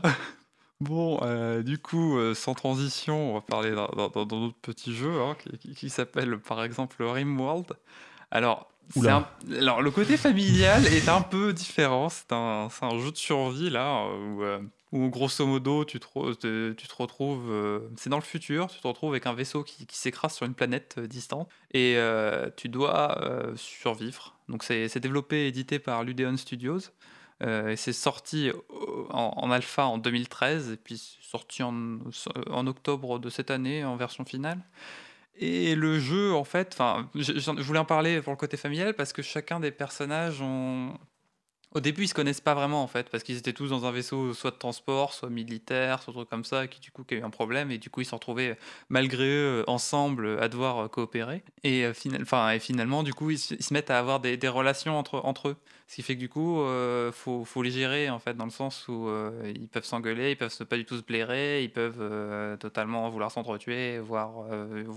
Bon, 0.80 1.18
euh, 1.22 1.62
du 1.62 1.78
coup, 1.78 2.16
euh, 2.18 2.34
sans 2.34 2.54
transition, 2.54 3.32
on 3.32 3.34
va 3.34 3.40
parler 3.40 3.70
d'un 3.72 3.82
autre 3.86 4.54
petit 4.62 4.94
jeu 4.94 5.20
hein, 5.20 5.36
qui, 5.42 5.58
qui- 5.58 5.74
qui 5.74 5.90
s'appelle 5.90 6.38
par 6.38 6.62
exemple 6.64 7.02
Rimworld. 7.02 7.66
Alors, 8.30 8.70
un- 9.10 9.26
alors, 9.58 9.82
le 9.82 9.90
côté 9.90 10.16
familial 10.16 10.86
est 10.86 11.08
un 11.08 11.20
peu 11.20 11.52
différent. 11.52 12.08
C'est 12.08 12.32
un, 12.32 12.68
un 12.80 12.98
jeu 13.00 13.10
de 13.10 13.16
survie 13.16 13.70
là 13.70 14.04
où, 14.06 14.42
euh, 14.42 14.60
où, 14.92 15.08
grosso 15.08 15.46
modo 15.46 15.84
tu 15.84 16.00
te, 16.00 16.06
retrouves. 16.96 17.50
euh, 17.50 17.80
c'est 17.96 18.10
dans 18.10 18.18
le 18.18 18.22
futur, 18.22 18.68
tu 18.68 18.80
te 18.80 18.86
retrouves 18.86 19.10
avec 19.10 19.26
un 19.26 19.34
vaisseau 19.34 19.62
qui, 19.62 19.86
qui 19.86 19.96
s'écrase 19.96 20.34
sur 20.34 20.46
une 20.46 20.54
planète 20.54 20.96
euh, 20.98 21.06
distante 21.06 21.48
et 21.72 21.94
euh, 21.96 22.50
tu 22.56 22.68
dois 22.68 23.52
survivre. 23.56 24.36
Donc, 24.48 24.62
c'est 24.62 24.98
développé 25.00 25.44
et 25.44 25.48
édité 25.48 25.78
par 25.78 26.04
Ludeon 26.04 26.36
Studios. 26.36 26.80
Et 27.40 27.76
c'est 27.76 27.92
sorti 27.92 28.50
en, 29.10 29.50
alpha 29.52 29.86
en 29.86 29.98
2013 29.98 30.72
et 30.72 30.76
puis 30.76 30.98
sorti 31.20 31.62
en, 31.62 32.66
octobre 32.66 33.20
de 33.20 33.30
cette 33.30 33.52
année 33.52 33.84
en 33.84 33.96
version 33.96 34.24
finale. 34.24 34.58
Et 35.36 35.76
le 35.76 36.00
jeu, 36.00 36.34
en 36.34 36.42
fait, 36.42 36.76
je, 37.14 37.38
je 37.38 37.62
voulais 37.62 37.78
en 37.78 37.84
parler 37.84 38.20
pour 38.22 38.32
le 38.32 38.36
côté 38.36 38.56
familial 38.56 38.94
parce 38.94 39.12
que 39.12 39.22
chacun 39.22 39.60
des 39.60 39.70
personnages 39.70 40.40
ont. 40.40 40.98
Au 41.74 41.80
début, 41.80 42.04
ils 42.04 42.08
se 42.08 42.14
connaissent 42.14 42.40
pas 42.40 42.54
vraiment 42.54 42.82
en 42.82 42.86
fait, 42.86 43.10
parce 43.10 43.22
qu'ils 43.22 43.36
étaient 43.36 43.52
tous 43.52 43.68
dans 43.68 43.84
un 43.84 43.92
vaisseau 43.92 44.32
soit 44.32 44.50
de 44.50 44.56
transport, 44.56 45.12
soit 45.12 45.30
militaire, 45.30 46.02
soit 46.02 46.12
truc 46.12 46.28
comme 46.30 46.44
ça, 46.44 46.66
qui 46.66 46.80
du 46.80 46.90
coup 46.90 47.04
a 47.10 47.14
eu 47.14 47.22
un 47.22 47.30
problème, 47.30 47.70
et 47.70 47.78
du 47.78 47.90
coup 47.90 48.00
ils 48.00 48.06
se 48.06 48.14
retrouvés 48.14 48.54
malgré 48.88 49.26
eux 49.26 49.64
ensemble 49.66 50.38
à 50.40 50.48
devoir 50.48 50.84
euh, 50.84 50.88
coopérer. 50.88 51.42
Et, 51.64 51.84
euh, 51.84 51.92
et 52.52 52.58
finalement, 52.58 53.02
du 53.02 53.14
coup, 53.14 53.30
ils, 53.30 53.38
se 53.38 53.72
mettent 53.72 53.90
à 53.90 53.98
avoir 53.98 54.20
des, 54.20 54.36
relations 54.48 54.98
entre, 54.98 55.48
eux. 55.48 55.56
Ce 55.86 55.96
qui 55.96 56.02
fait 56.02 56.14
que 56.14 56.20
du 56.20 56.28
coup, 56.28 56.60
euh, 56.60 57.12
faut, 57.12 57.62
les 57.62 57.70
gérer 57.70 58.10
en 58.10 58.18
fait, 58.18 58.34
dans 58.34 58.44
le 58.44 58.50
sens 58.50 58.86
où 58.88 59.08
euh, 59.08 59.52
ils 59.54 59.68
peuvent 59.68 59.84
s'engueuler, 59.84 60.32
ils 60.32 60.36
peuvent 60.36 60.54
pas 60.66 60.76
du 60.76 60.84
tout 60.84 60.96
se 60.96 61.02
blairer, 61.02 61.62
ils 61.62 61.72
peuvent 61.72 62.58
totalement 62.58 63.08
vouloir 63.08 63.30
s'entretuer, 63.30 63.98
voire, 63.98 64.44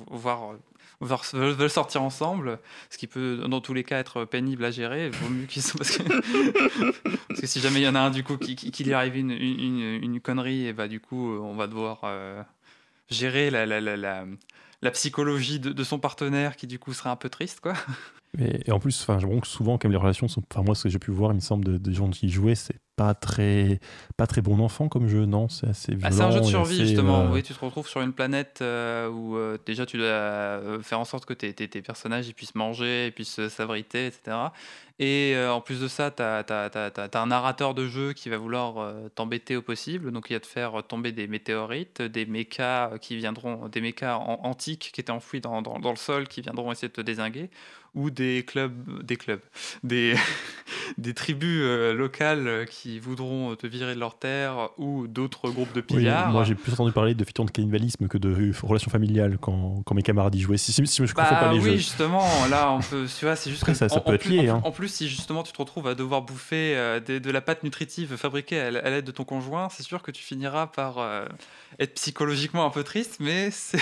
voire, 0.09 0.55
veulent 1.01 1.69
sortir 1.69 2.01
ensemble, 2.03 2.59
ce 2.89 2.97
qui 2.97 3.07
peut 3.07 3.45
dans 3.47 3.61
tous 3.61 3.73
les 3.73 3.83
cas 3.83 3.99
être 3.99 4.25
pénible 4.25 4.63
à 4.65 4.71
gérer. 4.71 5.09
Vaut 5.09 5.29
mieux 5.29 5.45
qu'ils 5.45 5.61
soient 5.61 5.79
parce 5.79 5.97
que, 5.97 7.47
si 7.47 7.59
jamais 7.59 7.79
il 7.79 7.83
y 7.83 7.87
en 7.87 7.95
a 7.95 7.99
un 7.99 8.11
du 8.11 8.23
coup 8.23 8.37
qui, 8.37 8.83
lui 8.83 8.93
arrive 8.93 9.17
une, 9.17 9.31
une, 9.31 10.19
connerie, 10.21 10.67
et 10.67 10.73
bah 10.73 10.87
du 10.87 10.99
coup, 10.99 11.37
on 11.39 11.55
va 11.55 11.67
devoir 11.67 12.01
euh, 12.03 12.41
gérer 13.09 13.49
la, 13.49 13.65
la, 13.65 13.81
la, 13.81 13.97
la, 13.97 14.91
psychologie 14.91 15.59
de, 15.59 15.71
de 15.71 15.83
son 15.83 15.99
partenaire 15.99 16.55
qui 16.55 16.67
du 16.67 16.79
coup 16.79 16.93
serait 16.93 17.09
un 17.09 17.15
peu 17.15 17.29
triste 17.29 17.59
quoi. 17.59 17.73
Et, 18.39 18.71
en 18.71 18.79
plus, 18.79 19.01
enfin, 19.01 19.19
souvent, 19.43 19.77
comme 19.77 19.91
les 19.91 19.97
relations 19.97 20.27
sont. 20.27 20.43
Enfin, 20.51 20.63
moi, 20.63 20.75
ce 20.75 20.83
que 20.83 20.89
j'ai 20.89 20.99
pu 20.99 21.11
voir, 21.11 21.31
il 21.31 21.35
me 21.35 21.39
semble, 21.41 21.65
de- 21.65 21.77
des 21.77 21.93
gens 21.93 22.09
qui 22.09 22.29
jouaient, 22.29 22.55
c'est 22.55 22.75
pas 22.95 23.13
très, 23.15 23.79
pas 24.17 24.27
très 24.27 24.41
bon 24.41 24.59
enfant 24.59 24.87
comme 24.89 25.07
jeu, 25.07 25.25
non 25.25 25.49
C'est 25.49 25.67
assez 25.67 25.95
violent. 25.95 26.07
Ah, 26.07 26.11
c'est 26.15 26.21
un 26.23 26.31
jeu 26.31 26.39
de 26.41 26.45
survie 26.45 26.75
assez, 26.75 26.85
justement. 26.87 27.21
euh, 27.25 27.31
Oui, 27.33 27.41
tu 27.43 27.53
te 27.53 27.65
retrouves 27.65 27.87
sur 27.87 28.01
une 28.01 28.13
planète 28.13 28.59
euh, 28.61 29.07
où 29.09 29.37
euh, 29.37 29.57
déjà 29.65 29.85
tu 29.85 29.97
dois 29.97 30.05
euh, 30.05 30.81
faire 30.81 30.99
en 30.99 31.05
sorte 31.05 31.25
que 31.25 31.33
tes, 31.33 31.53
tes- 31.53 31.67
tes 31.67 31.81
personnages 31.81 32.27
ils 32.27 32.33
puissent 32.33 32.55
manger, 32.55 33.07
ils 33.07 33.11
puissent 33.11 33.47
s'abriter, 33.47 34.07
etc. 34.07 34.37
Et 34.99 35.35
en 35.49 35.61
plus 35.61 35.79
de 35.81 35.87
ça, 35.87 36.11
tu 36.11 36.21
as, 36.21 37.09
un 37.15 37.25
narrateur 37.25 37.73
de 37.73 37.87
jeu 37.87 38.13
qui 38.13 38.29
va 38.29 38.37
vouloir 38.37 38.93
t'embêter 39.15 39.55
au 39.55 39.63
possible. 39.63 40.11
Donc 40.11 40.27
il 40.29 40.33
va 40.33 40.39
te 40.39 40.45
faire 40.45 40.83
tomber 40.87 41.11
des 41.11 41.25
météorites, 41.25 42.03
des 42.03 42.27
mechas 42.27 42.91
qui 42.99 43.15
viendront, 43.15 43.67
des 43.67 43.81
mechas 43.81 44.17
an- 44.17 44.41
antiques 44.43 44.91
qui 44.93 45.01
étaient 45.01 45.11
enfouis 45.11 45.41
dans, 45.41 45.63
dans- 45.63 45.79
dans 45.79 45.89
le 45.89 45.95
sol 45.95 46.27
qui 46.27 46.41
viendront 46.41 46.71
essayer 46.71 46.87
de 46.89 46.93
te 46.93 47.01
désinguer, 47.01 47.49
ou 47.95 48.11
des 48.11 48.45
clubs, 48.45 49.01
des 49.03 49.17
clubs, 49.17 49.41
des, 49.83 50.13
des 50.99 51.13
tribus 51.15 51.61
locales 51.95 52.47
euh, 52.47 52.65
qui 52.81 52.99
voudront 52.99 53.55
te 53.55 53.67
virer 53.67 53.93
de 53.93 53.99
leur 53.99 54.17
terre, 54.17 54.69
ou 54.77 55.07
d'autres 55.07 55.49
groupes 55.51 55.73
de 55.73 55.81
Oui, 55.91 55.97
pillards. 55.99 56.31
moi 56.31 56.43
j'ai 56.43 56.55
plus 56.55 56.73
entendu 56.73 56.91
parler 56.91 57.13
de 57.13 57.23
features 57.23 57.45
de 57.45 57.51
cannibalisme 57.51 58.07
que 58.07 58.17
de 58.17 58.29
euh, 58.29 58.51
relations 58.63 58.89
familiales 58.89 59.37
quand, 59.39 59.83
quand 59.85 59.93
mes 59.93 60.01
camarades 60.01 60.33
y 60.35 60.39
jouaient. 60.39 60.57
Si, 60.57 60.71
si, 60.73 60.85
si 60.87 61.05
je 61.05 61.13
Bah 61.13 61.23
pas 61.25 61.51
les 61.53 61.59
oui, 61.59 61.65
jeux. 61.71 61.77
justement, 61.77 62.25
là, 62.49 62.71
on 62.71 62.79
peut, 62.79 63.05
tu 63.19 63.25
vois, 63.25 63.35
c'est 63.35 63.49
juste 63.51 63.61
Après, 63.63 63.73
que 63.73 63.77
ça- 63.77 63.89
ça 63.89 63.97
en- 63.97 63.99
peut 64.01 64.11
en 64.11 64.13
être 64.15 64.21
plus- 64.21 64.31
lié, 64.37 64.49
En, 64.49 64.55
hein. 64.57 64.61
en 64.63 64.71
plus, 64.71 64.87
si 64.87 65.07
justement 65.07 65.43
tu 65.43 65.51
te 65.53 65.57
retrouves 65.59 65.87
à 65.87 65.93
devoir 65.95 66.21
bouffer 66.23 66.75
euh, 66.75 66.99
des- 66.99 67.19
de, 67.19 67.29
la 67.31 67.41
pâte 67.41 67.63
nutritive 67.63 68.15
fabriquée 68.15 68.59
à, 68.59 68.71
l'aide 68.71 69.05
de 69.05 69.11
ton 69.11 69.23
conjoint, 69.25 69.67
c'est 69.69 69.83
sûr 69.83 70.01
que 70.01 70.09
tu 70.11 70.23
finiras 70.23 70.67
par 70.67 70.97
euh, 70.97 71.25
être 71.79 71.93
psychologiquement 71.95 72.65
un 72.65 72.69
peu 72.71 72.83
triste, 72.83 73.17
mais 73.19 73.49
c'est 73.51 73.79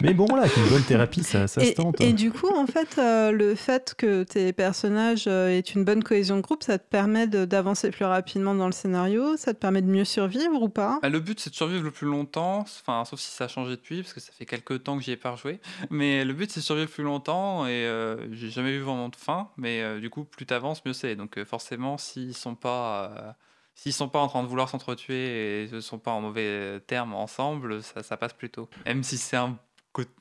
Mais 0.00 0.14
bon, 0.14 0.26
avec 0.36 0.56
une 0.56 0.68
bonne 0.68 0.82
thérapie, 0.82 1.22
ça, 1.22 1.46
ça 1.46 1.60
se 1.62 1.66
Et, 1.70 1.74
tente. 1.74 2.00
et 2.00 2.12
du 2.12 2.30
coup, 2.30 2.48
en 2.54 2.66
fait, 2.66 2.96
euh, 2.98 3.30
le 3.32 3.54
fait 3.54 3.94
que 3.96 4.22
tes 4.24 4.52
personnages 4.52 5.24
euh, 5.26 5.48
aient 5.48 5.60
une 5.60 5.84
bonne 5.84 6.02
cohésion 6.04 6.36
de 6.36 6.42
groupe, 6.42 6.62
ça 6.62 6.78
te 6.78 6.84
permet 6.88 7.26
d'avancer 7.26 7.90
plus 7.94 8.04
rapidement 8.04 8.56
dans 8.56 8.66
le 8.66 8.72
scénario, 8.72 9.36
ça 9.36 9.54
te 9.54 9.58
permet 9.60 9.80
de 9.80 9.86
mieux 9.86 10.04
survivre 10.04 10.60
ou 10.60 10.68
pas? 10.68 10.98
Bah, 11.00 11.08
le 11.08 11.20
but, 11.20 11.38
c'est 11.38 11.50
de 11.50 11.54
survivre 11.54 11.84
le 11.84 11.92
plus 11.92 12.08
longtemps, 12.08 12.60
enfin, 12.60 13.04
sauf 13.04 13.20
si 13.20 13.30
ça 13.30 13.44
a 13.44 13.48
changé 13.48 13.70
depuis, 13.70 14.02
parce 14.02 14.12
que 14.12 14.18
ça 14.18 14.32
fait 14.32 14.46
quelques 14.46 14.82
temps 14.82 14.98
que 14.98 15.04
j'y 15.04 15.12
ai 15.12 15.16
pas 15.16 15.30
rejoué. 15.30 15.60
Mais 15.90 16.24
le 16.24 16.34
but, 16.34 16.50
c'est 16.50 16.58
de 16.58 16.64
survivre 16.64 16.88
le 16.88 16.92
plus 16.92 17.04
longtemps, 17.04 17.66
et 17.66 17.70
euh, 17.70 18.32
j'ai 18.32 18.50
jamais 18.50 18.72
eu 18.72 18.80
vraiment 18.80 19.08
de 19.10 19.16
fin. 19.16 19.48
Mais 19.56 19.80
euh, 19.80 20.00
du 20.00 20.10
coup, 20.10 20.24
plus 20.24 20.44
t'avances, 20.44 20.84
mieux 20.84 20.92
c'est. 20.92 21.14
Donc 21.14 21.38
euh, 21.38 21.44
forcément, 21.44 21.96
s'ils 21.96 22.34
sont 22.34 22.56
pas, 22.56 23.36
s'ils 23.76 23.92
sont 23.92 24.08
pas 24.08 24.18
en 24.18 24.26
train 24.26 24.42
de 24.42 24.48
vouloir 24.48 24.68
s'entretuer 24.68 25.62
et 25.62 25.68
ne 25.70 25.78
sont 25.80 26.00
pas 26.00 26.10
en 26.10 26.20
mauvais 26.20 26.80
termes 26.88 27.14
ensemble, 27.14 27.80
ça, 27.84 28.02
ça 28.02 28.16
passe 28.16 28.32
plutôt. 28.32 28.68
Même 28.86 29.04
si 29.04 29.18
c'est 29.18 29.36
un, 29.36 29.56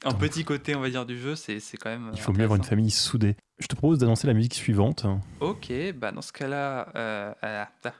un 0.04 0.12
Donc- 0.12 0.20
petit 0.20 0.44
côté, 0.44 0.76
on 0.76 0.80
va 0.82 0.90
dire, 0.90 1.06
du 1.06 1.20
jeu, 1.20 1.36
c'est 1.36 1.60
quand 1.80 1.90
même. 1.90 2.12
Il 2.14 2.20
faut 2.20 2.32
mieux 2.34 2.44
avoir 2.44 2.58
une 2.58 2.64
famille 2.64 2.92
soudée. 2.92 3.36
Je 3.60 3.68
te 3.68 3.76
propose 3.76 4.00
d'annoncer 4.00 4.28
la 4.28 4.34
musique 4.34 4.54
suivante. 4.56 5.06
Ok, 5.40 5.72
bah 5.96 6.12
dans 6.12 6.22
ce 6.22 6.34
cas-là, 6.34 6.90
euh, 6.96 7.34
ah, 7.42 7.70
ah. 7.86 7.94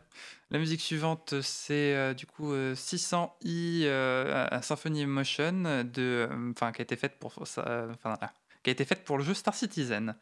la 0.52 0.60
musique 0.60 0.82
suivante, 0.82 1.36
c'est 1.42 1.96
euh, 1.96 2.14
du 2.14 2.26
coup 2.26 2.52
euh, 2.52 2.76
600i 2.76 3.84
euh, 3.86 4.62
Symphony 4.62 5.02
Emotion 5.02 5.84
de, 5.84 6.28
enfin 6.52 6.72
qui 6.72 6.82
a 6.82 6.84
été 6.84 6.96
faite 6.96 7.18
pour 7.20 7.48
ça, 7.48 7.88
ah, 8.04 8.34
qui 8.64 8.70
a 8.70 8.74
été 8.74 8.84
faite 8.86 9.04
pour 9.04 9.18
le 9.18 9.24
jeu 9.24 9.34
Star 9.34 9.54
Citizen. 9.54 10.16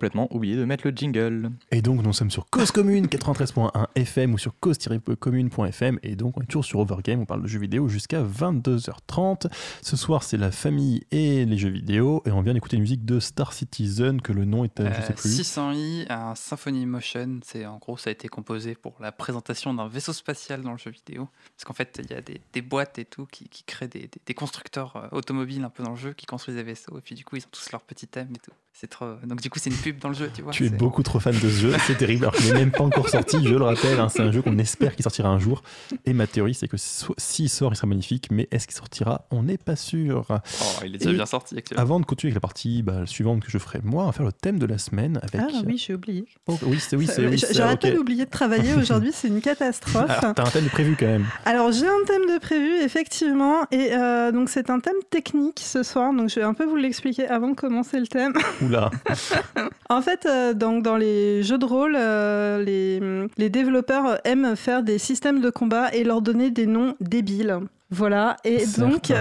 Complètement 0.00 0.34
oublié 0.34 0.56
de 0.56 0.64
mettre 0.64 0.86
le 0.88 0.96
jingle. 0.96 1.50
Et 1.70 1.82
donc, 1.82 2.02
nous 2.02 2.12
sommes 2.14 2.30
sur 2.30 2.48
Cause 2.48 2.70
Commune 2.70 3.04
93.1 3.06 3.84
FM 3.96 4.32
ou 4.32 4.38
sur 4.38 4.58
cause-commune.fm. 4.58 5.98
Et 6.02 6.16
donc, 6.16 6.38
on 6.38 6.40
est 6.40 6.46
toujours 6.46 6.64
sur 6.64 6.78
Overgame. 6.78 7.20
On 7.20 7.26
parle 7.26 7.42
de 7.42 7.46
jeux 7.46 7.58
vidéo 7.60 7.86
jusqu'à 7.86 8.22
22h30. 8.22 9.52
Ce 9.82 9.96
soir, 9.98 10.22
c'est 10.22 10.38
la 10.38 10.50
famille 10.52 11.02
et 11.10 11.44
les 11.44 11.58
jeux 11.58 11.68
vidéo. 11.68 12.22
Et 12.24 12.30
on 12.30 12.40
vient 12.40 12.54
d'écouter 12.54 12.76
une 12.76 12.82
musique 12.82 13.04
de 13.04 13.20
Star 13.20 13.52
Citizen, 13.52 14.22
que 14.22 14.32
le 14.32 14.46
nom 14.46 14.64
je 14.64 14.70
sais 14.82 14.88
Euh, 14.88 15.12
plus. 15.12 15.38
600i, 15.42 16.06
un 16.10 16.34
Symphony 16.34 16.86
Motion, 16.86 17.40
c'est 17.44 17.66
en 17.66 17.76
gros 17.76 17.98
ça 17.98 18.08
a 18.08 18.12
été 18.14 18.28
composé 18.28 18.74
pour 18.74 18.94
la 19.00 19.12
présentation 19.12 19.74
d'un 19.74 19.86
vaisseau 19.88 20.14
spatial 20.14 20.62
dans 20.62 20.72
le 20.72 20.78
jeu 20.78 20.90
vidéo. 20.90 21.28
Parce 21.56 21.64
qu'en 21.66 21.74
fait, 21.74 22.00
il 22.02 22.10
y 22.10 22.14
a 22.14 22.22
des, 22.22 22.40
des 22.54 22.62
boîtes 22.62 22.98
et 22.98 23.04
tout 23.04 23.26
qui, 23.26 23.50
qui 23.50 23.64
créent 23.64 23.88
des, 23.88 24.00
des- 24.00 24.20
des 24.24 24.34
constructeurs 24.34 24.96
euh, 24.96 25.08
automobiles 25.12 25.62
un 25.62 25.68
peu 25.70 25.82
dans 25.82 25.90
le 25.90 25.96
jeu 25.96 26.14
qui 26.14 26.24
construisent 26.24 26.56
des 26.56 26.62
vaisseaux. 26.62 26.96
Et 26.96 27.02
puis 27.02 27.14
du 27.14 27.24
coup, 27.26 27.36
ils 27.36 27.42
ont 27.44 27.48
tous 27.52 27.70
leur 27.72 27.82
petit 27.82 28.06
thème 28.06 28.28
et 28.34 28.38
tout. 28.38 28.52
C'est 28.80 28.86
trop. 28.88 29.04
Donc 29.26 29.42
du 29.42 29.50
coup, 29.50 29.58
c'est 29.58 29.68
une 29.68 29.76
pub 29.76 29.98
dans 29.98 30.08
le 30.08 30.14
jeu, 30.14 30.30
tu 30.34 30.40
vois. 30.40 30.52
Tu 30.52 30.64
es 30.64 30.70
beaucoup 30.70 31.02
trop 31.02 31.20
fan 31.20 31.34
de 31.34 31.38
ce 31.38 31.48
jeu, 31.48 31.72
c'est 31.86 31.98
terrible. 31.98 32.24
Alors 32.24 32.34
qu'il 32.34 32.46
n'est 32.46 32.60
même 32.60 32.70
pas 32.70 32.82
encore 32.82 33.10
sorti, 33.10 33.36
je 33.46 33.54
le 33.54 33.62
rappelle. 33.62 34.00
hein, 34.00 34.08
c'est 34.08 34.22
un 34.22 34.32
jeu 34.32 34.40
qu'on 34.40 34.56
espère 34.56 34.96
qu'il 34.96 35.02
sortira 35.02 35.28
un 35.28 35.38
jour. 35.38 35.62
Et 36.06 36.14
ma 36.14 36.26
théorie, 36.26 36.54
c'est 36.54 36.66
que 36.66 36.78
s'il 36.78 37.50
sort, 37.50 37.74
il 37.74 37.76
sera 37.76 37.86
magnifique. 37.86 38.28
Mais 38.30 38.48
est-ce 38.50 38.66
qu'il 38.66 38.74
sortira? 38.76 39.26
On 39.30 39.42
n'est 39.42 39.58
pas 39.58 39.76
sûr. 39.76 40.24
Oh, 40.30 40.34
il 40.82 40.94
est 40.94 40.98
déjà 40.98 41.10
Et 41.10 41.14
bien 41.14 41.26
sorti 41.26 41.58
actuellement. 41.58 41.82
Avant 41.82 42.00
de 42.00 42.06
continuer 42.06 42.30
avec 42.30 42.36
la 42.36 42.40
partie 42.40 42.82
bah, 42.82 43.04
suivante 43.04 43.44
que 43.44 43.50
je 43.50 43.58
ferai, 43.58 43.80
moi, 43.84 44.04
on 44.04 44.06
va 44.06 44.12
faire 44.12 44.24
le 44.24 44.32
thème 44.32 44.58
de 44.58 44.64
la 44.64 44.78
semaine 44.78 45.20
avec. 45.22 45.42
Ah 45.46 45.60
oui, 45.66 45.76
j'ai 45.76 45.94
oublié. 45.94 46.24
Oh, 46.46 46.56
oui, 46.62 46.78
c'est 46.80 46.96
oui, 46.96 47.06
c'est 47.06 47.26
oui, 47.26 47.36
J- 47.36 47.44
c'est- 47.48 47.54
J'arrête 47.54 47.84
ok. 47.84 47.90
pas 47.90 47.96
d'oublier 47.96 48.24
de 48.24 48.30
travailler 48.30 48.72
aujourd'hui, 48.72 49.10
c'est 49.12 49.28
une 49.28 49.42
catastrophe. 49.42 50.06
T'as 50.20 50.30
un 50.30 50.50
thème 50.50 50.64
de 50.64 50.70
prévu 50.70 50.96
quand 50.98 51.04
même. 51.06 51.26
Alors 51.44 51.70
j'ai 51.70 51.86
un 51.86 52.04
thème 52.06 52.22
de 52.34 52.38
prévu 52.38 52.80
effectivement 52.82 53.58
et 53.70 53.92
euh, 53.92 54.32
donc 54.32 54.48
c'est 54.48 54.70
un 54.70 54.80
thème 54.80 54.94
technique 55.10 55.60
ce 55.62 55.82
soir 55.82 56.14
donc 56.14 56.30
je 56.30 56.36
vais 56.36 56.44
un 56.44 56.54
peu 56.54 56.64
vous 56.64 56.76
l'expliquer 56.76 57.26
avant 57.28 57.48
de 57.50 57.54
commencer 57.54 58.00
le 58.00 58.06
thème. 58.06 58.32
En 59.88 60.02
fait 60.02 60.24
euh, 60.26 60.54
donc 60.54 60.84
dans 60.84 60.96
les 60.96 61.42
jeux 61.42 61.58
de 61.58 61.64
rôle 61.64 61.96
euh, 61.96 62.62
les, 62.62 63.00
les 63.36 63.50
développeurs 63.50 64.20
aiment 64.24 64.54
faire 64.54 64.82
des 64.82 64.98
systèmes 64.98 65.40
de 65.40 65.50
combat 65.50 65.92
et 65.92 66.04
leur 66.04 66.22
donner 66.22 66.50
des 66.50 66.66
noms 66.66 66.94
débiles. 67.00 67.58
Voilà. 67.90 68.36
Et 68.44 68.64
donc 68.78 69.12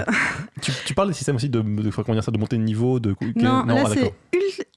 tu, 0.61 0.71
tu 0.85 0.93
parles 0.93 1.07
des 1.07 1.15
systèmes 1.15 1.37
aussi 1.37 1.49
de, 1.49 1.61
de, 1.61 1.89
comment 1.89 2.13
dire 2.13 2.23
ça, 2.23 2.31
de 2.31 2.37
montée 2.37 2.57
de 2.57 2.61
niveau 2.61 2.99
de 2.99 3.15
non, 3.35 3.65
là 3.65 3.83
ah, 3.85 3.89
c'est 3.93 4.13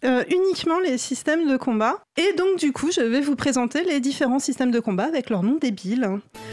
euh, 0.04 0.24
uniquement 0.30 0.78
les 0.80 0.98
systèmes 0.98 1.48
de 1.48 1.56
combat. 1.56 1.98
Et 2.16 2.34
donc 2.36 2.58
du 2.58 2.72
coup, 2.72 2.90
je 2.92 3.00
vais 3.00 3.20
vous 3.20 3.36
présenter 3.36 3.84
les 3.84 4.00
différents 4.00 4.38
systèmes 4.38 4.70
de 4.70 4.80
combat 4.80 5.04
avec 5.04 5.30
leurs 5.30 5.42
noms 5.42 5.58
débiles. 5.60 6.08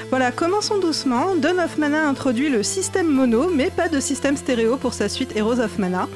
Voilà, 0.09 0.31
commençons 0.31 0.79
doucement. 0.79 1.35
Dawn 1.35 1.59
of 1.59 1.77
Mana 1.77 2.07
introduit 2.07 2.49
le 2.49 2.63
système 2.63 3.07
mono, 3.07 3.49
mais 3.53 3.69
pas 3.69 3.89
de 3.89 3.99
système 3.99 4.37
stéréo 4.37 4.77
pour 4.77 4.93
sa 4.93 5.09
suite 5.09 5.35
Heroes 5.35 5.59
of 5.59 5.77
Mana. 5.77 6.07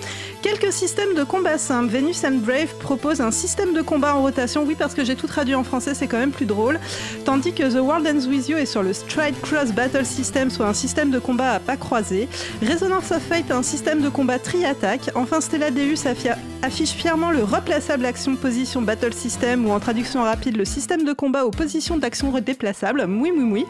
Quelques 0.41 0.71
systèmes 0.71 1.13
de 1.15 1.23
combat 1.23 1.57
simples. 1.57 1.91
Venus 1.91 2.23
and 2.23 2.39
Brave 2.43 2.73
propose 2.79 3.21
un 3.21 3.31
système 3.31 3.73
de 3.73 3.81
combat 3.81 4.15
en 4.15 4.21
rotation. 4.21 4.63
Oui, 4.65 4.75
parce 4.77 4.93
que 4.93 5.03
j'ai 5.03 5.15
tout 5.15 5.27
traduit 5.27 5.55
en 5.55 5.63
français, 5.63 5.93
c'est 5.93 6.07
quand 6.07 6.17
même 6.17 6.31
plus 6.31 6.45
drôle. 6.45 6.79
Tandis 7.25 7.53
que 7.53 7.63
The 7.63 7.81
World 7.81 8.07
Ends 8.07 8.27
With 8.29 8.47
You 8.49 8.57
est 8.57 8.65
sur 8.65 8.83
le 8.83 8.93
Stride 8.93 9.35
Cross 9.41 9.71
Battle 9.73 10.05
System, 10.05 10.49
soit 10.49 10.67
un 10.67 10.73
système 10.73 11.11
de 11.11 11.19
combat 11.19 11.51
à 11.53 11.59
pas 11.59 11.77
croisés. 11.77 12.27
Resonance 12.61 13.11
of 13.11 13.21
Fate 13.21 13.51
a 13.51 13.57
un 13.57 13.63
système 13.63 14.01
de 14.01 14.09
combat 14.09 14.39
tri-attaque. 14.39 15.09
Enfin, 15.15 15.41
Stella 15.41 15.71
Deus 15.71 16.05
affia- 16.05 16.37
affiche 16.63 16.91
fièrement 16.91 17.29
le 17.29 17.43
replaçable 17.43 18.05
action 18.05 18.37
position 18.37 18.81
battle 18.81 19.13
system 19.13 19.65
ou 19.65 19.71
en 19.71 19.81
traduction 19.81 20.23
rapide 20.23 20.55
le 20.55 20.63
système 20.63 21.03
de 21.03 21.11
combat 21.11 21.45
aux 21.45 21.51
positions 21.51 21.97
d'action 21.97 22.31
déplaçable. 22.39 23.05
Oui, 23.07 23.31
oui, 23.35 23.43
oui. 23.43 23.65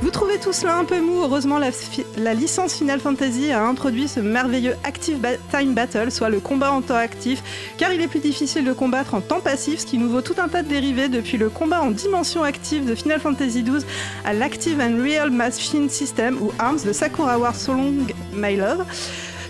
Vous 0.00 0.10
trouvez 0.10 0.38
tout 0.38 0.52
cela 0.52 0.76
un 0.76 0.84
peu 0.84 1.00
mou. 1.00 1.22
Heureusement, 1.22 1.58
la, 1.58 2.34
licence 2.34 2.74
Final 2.74 2.98
Fantasy 2.98 3.52
a 3.52 3.64
introduit 3.64 4.08
ce 4.08 4.18
merveilleux 4.18 4.74
Active 4.82 5.18
Time 5.50 5.72
Battle, 5.72 6.10
soit 6.10 6.30
le 6.30 6.40
combat 6.40 6.72
en 6.72 6.82
temps 6.82 6.96
actif, 6.96 7.42
car 7.78 7.92
il 7.92 8.00
est 8.00 8.08
plus 8.08 8.18
difficile 8.18 8.64
de 8.64 8.72
combattre 8.72 9.14
en 9.14 9.20
temps 9.20 9.40
passif, 9.40 9.80
ce 9.80 9.86
qui 9.86 9.98
nous 9.98 10.08
vaut 10.08 10.20
tout 10.20 10.34
un 10.38 10.48
tas 10.48 10.62
de 10.62 10.68
dérivés 10.68 11.08
depuis 11.08 11.38
le 11.38 11.48
combat 11.48 11.80
en 11.80 11.92
dimension 11.92 12.42
active 12.42 12.84
de 12.84 12.94
Final 12.96 13.20
Fantasy 13.20 13.62
XII 13.62 13.86
à 14.24 14.32
l'Active 14.32 14.80
and 14.80 15.00
Real 15.00 15.30
Machine 15.30 15.88
System 15.88 16.38
ou 16.42 16.50
ARMS 16.58 16.82
de 16.84 16.92
Sakura 16.92 17.38
War 17.38 17.54
So 17.54 17.72
Long 17.72 17.94
My 18.34 18.56
Love 18.56 18.84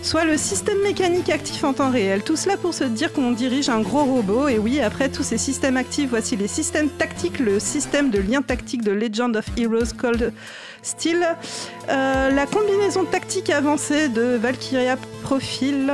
soit 0.03 0.25
le 0.25 0.37
système 0.37 0.83
mécanique 0.83 1.31
actif 1.31 1.63
en 1.65 1.73
temps 1.73 1.91
réel. 1.91 2.23
Tout 2.23 2.37
cela 2.37 2.57
pour 2.57 2.75
se 2.75 2.85
dire 2.85 3.13
qu'on 3.13 3.31
dirige 3.31 3.69
un 3.69 3.81
gros 3.81 4.05
robot. 4.05 4.49
Et 4.49 4.59
oui, 4.59 4.81
après 4.81 5.09
tous 5.09 5.23
ces 5.23 5.39
systèmes 5.39 5.77
actifs, 5.77 6.11
voici 6.11 6.37
les 6.37 6.49
systèmes 6.49 6.91
tactiques, 6.91 7.39
le 7.39 7.61
système 7.61 8.11
de 8.11 8.19
lien 8.19 8.43
tactique 8.43 8.83
de 8.83 8.91
Legend 8.91 9.37
of 9.37 9.47
Heroes 9.57 9.95
Cold 9.97 10.33
Steel, 10.83 11.25
euh, 11.89 12.31
la 12.31 12.47
combinaison 12.47 13.05
tactique 13.05 13.51
avancée 13.51 14.09
de 14.09 14.37
Valkyria 14.37 14.97
Profile, 15.23 15.93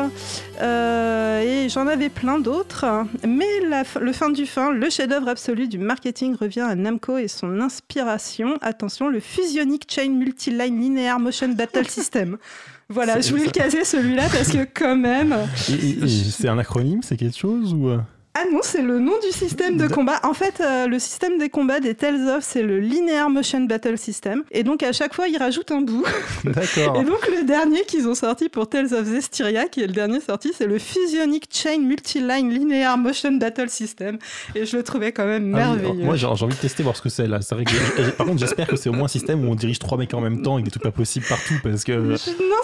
euh, 0.63 1.43
et 1.43 1.69
j'en 1.69 1.87
avais 1.87 2.09
plein 2.09 2.39
d'autres. 2.39 2.87
Mais 3.27 3.61
le 4.01 4.13
fin 4.13 4.31
du 4.31 4.47
fin, 4.47 4.73
le 4.73 4.89
chef-d'œuvre 4.89 5.29
absolu 5.29 5.69
du 5.69 5.77
marketing 5.77 6.35
revient 6.35 6.61
à 6.63 6.75
Namco 6.75 7.19
et 7.19 7.29
son 7.29 7.61
inspiration. 7.61 8.57
Attention, 8.63 9.09
le 9.09 9.21
Fusionic 9.21 9.85
Chain 9.93 10.09
Multiline 10.09 10.81
Linear 10.81 11.21
Motion 11.21 11.49
Battle 11.49 11.87
System. 11.87 12.39
Voilà, 12.91 13.21
je 13.21 13.31
voulais 13.31 13.45
le 13.45 13.51
caser 13.51 13.85
celui-là 13.85 14.29
parce 14.33 14.49
que 14.49 14.67
quand 14.73 14.97
même. 14.97 15.37
C'est 15.59 16.49
un 16.49 16.59
acronyme, 16.59 17.03
c'est 17.03 17.19
quelque 17.19 17.37
chose 17.37 17.75
ou 17.75 17.89
euh 17.89 17.99
Ah 18.41 18.45
non, 18.53 18.61
c'est 18.63 18.83
le 18.83 19.01
nom 19.01 19.15
du 19.21 19.37
système 19.37 19.77
de 19.77 19.89
combat. 19.89 20.21
En 20.23 20.33
fait, 20.35 20.61
euh, 20.61 20.87
le 20.87 20.99
système 20.99 21.39
des 21.39 21.49
combats 21.49 21.81
des 21.81 21.95
Tales 21.95 22.29
of, 22.29 22.45
c'est 22.45 22.63
le 22.63 22.79
Linear 22.79 23.29
Motion 23.31 23.63
Battle 23.63 23.99
System. 23.99 24.45
Et 24.53 24.63
donc 24.63 24.83
à 24.85 24.93
chaque 24.93 25.13
fois, 25.15 25.27
ils 25.27 25.37
rajoutent 25.39 25.73
un 25.73 25.81
bout. 25.81 26.05
D'accord. 26.45 27.01
Et 27.01 27.05
donc 27.05 27.27
le 27.29 27.45
dernier 27.45 27.83
qu'ils 27.83 28.07
ont 28.07 28.15
sorti 28.15 28.49
pour 28.49 28.69
Tales 28.69 28.95
of 28.95 29.05
Zestiria, 29.07 29.67
qui 29.67 29.83
est 29.83 29.87
le 29.89 29.93
dernier 29.93 30.21
sorti, 30.21 30.53
c'est 30.57 30.67
le 30.67 30.79
Fusionic 30.79 31.49
Chain 31.53 31.79
Multiline 31.81 32.51
Linear 32.51 32.97
Motion 32.97 33.33
Battle 33.33 33.69
System. 33.69 34.19
Et 34.55 34.67
je 34.67 34.77
le 34.77 34.83
trouvais 34.85 35.11
quand 35.13 35.27
même 35.27 35.55
Ah 35.57 35.73
oui, 35.73 35.83
merveilleux. 35.83 36.05
moi 36.05 36.15
j'ai 36.17 36.27
envie 36.27 36.55
de 36.55 36.61
tester 36.61 36.83
voir 36.85 36.95
ce 36.97 37.03
que 37.03 37.09
c'est 37.09 37.27
là. 37.27 37.41
C'est 37.41 37.55
vrai 37.57 37.65
que 37.65 38.11
par 38.13 38.27
contre 38.27 38.39
j'espère 38.39 38.69
que 38.69 38.77
c'est 38.77 38.89
au 38.89 38.93
moins 38.93 39.07
un 39.07 39.09
système 39.09 39.45
où 39.45 39.51
on 39.51 39.55
dirige 39.57 39.79
trois 39.81 39.99
mecs 39.99 40.15
en 40.15 40.21
même 40.21 40.43
temps 40.43 40.59
et 40.59 40.63
des 40.63 40.71
trucs 40.71 40.83
pas 40.85 40.91
possibles 40.93 41.27
partout 41.29 41.55
parce 41.63 41.83
que 41.83 41.93
non, 41.93 42.17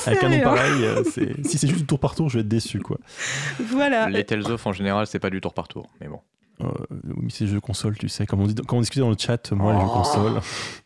avec 0.06 0.22
un 0.22 0.28
nom 0.28 0.40
pareil, 0.40 0.84
euh, 0.84 1.02
c'est- 1.12 1.46
si 1.48 1.58
c'est 1.58 1.66
juste 1.66 1.80
du 1.80 1.86
tour 1.86 1.98
par 1.98 2.14
tour, 2.14 2.28
je 2.28 2.34
vais 2.38 2.40
être 2.42 2.48
déçu 2.48 2.78
quoi. 2.78 2.98
Voilà. 3.58 4.08
Les 4.08 4.24
Tales 4.24 4.50
of 4.52 4.64
en 4.66 4.72
général, 4.72 5.06
c'est 5.06 5.18
pas 5.18 5.30
du 5.30 5.40
tour 5.40 5.52
par 5.52 5.63
tour, 5.68 5.88
mais 6.00 6.08
bon. 6.08 6.20
Euh, 6.60 6.70
oui, 7.16 7.30
c'est 7.30 7.46
jeux 7.46 7.60
console, 7.60 7.96
tu 7.98 8.08
sais, 8.08 8.26
comme 8.26 8.40
on, 8.40 8.46
dit, 8.46 8.54
comme 8.54 8.78
on 8.78 8.80
discutait 8.80 9.00
dans 9.00 9.10
le 9.10 9.16
chat, 9.18 9.52
moi 9.52 9.72
les 9.72 9.80
jeux 9.80 9.86
Oh. 9.86 10.40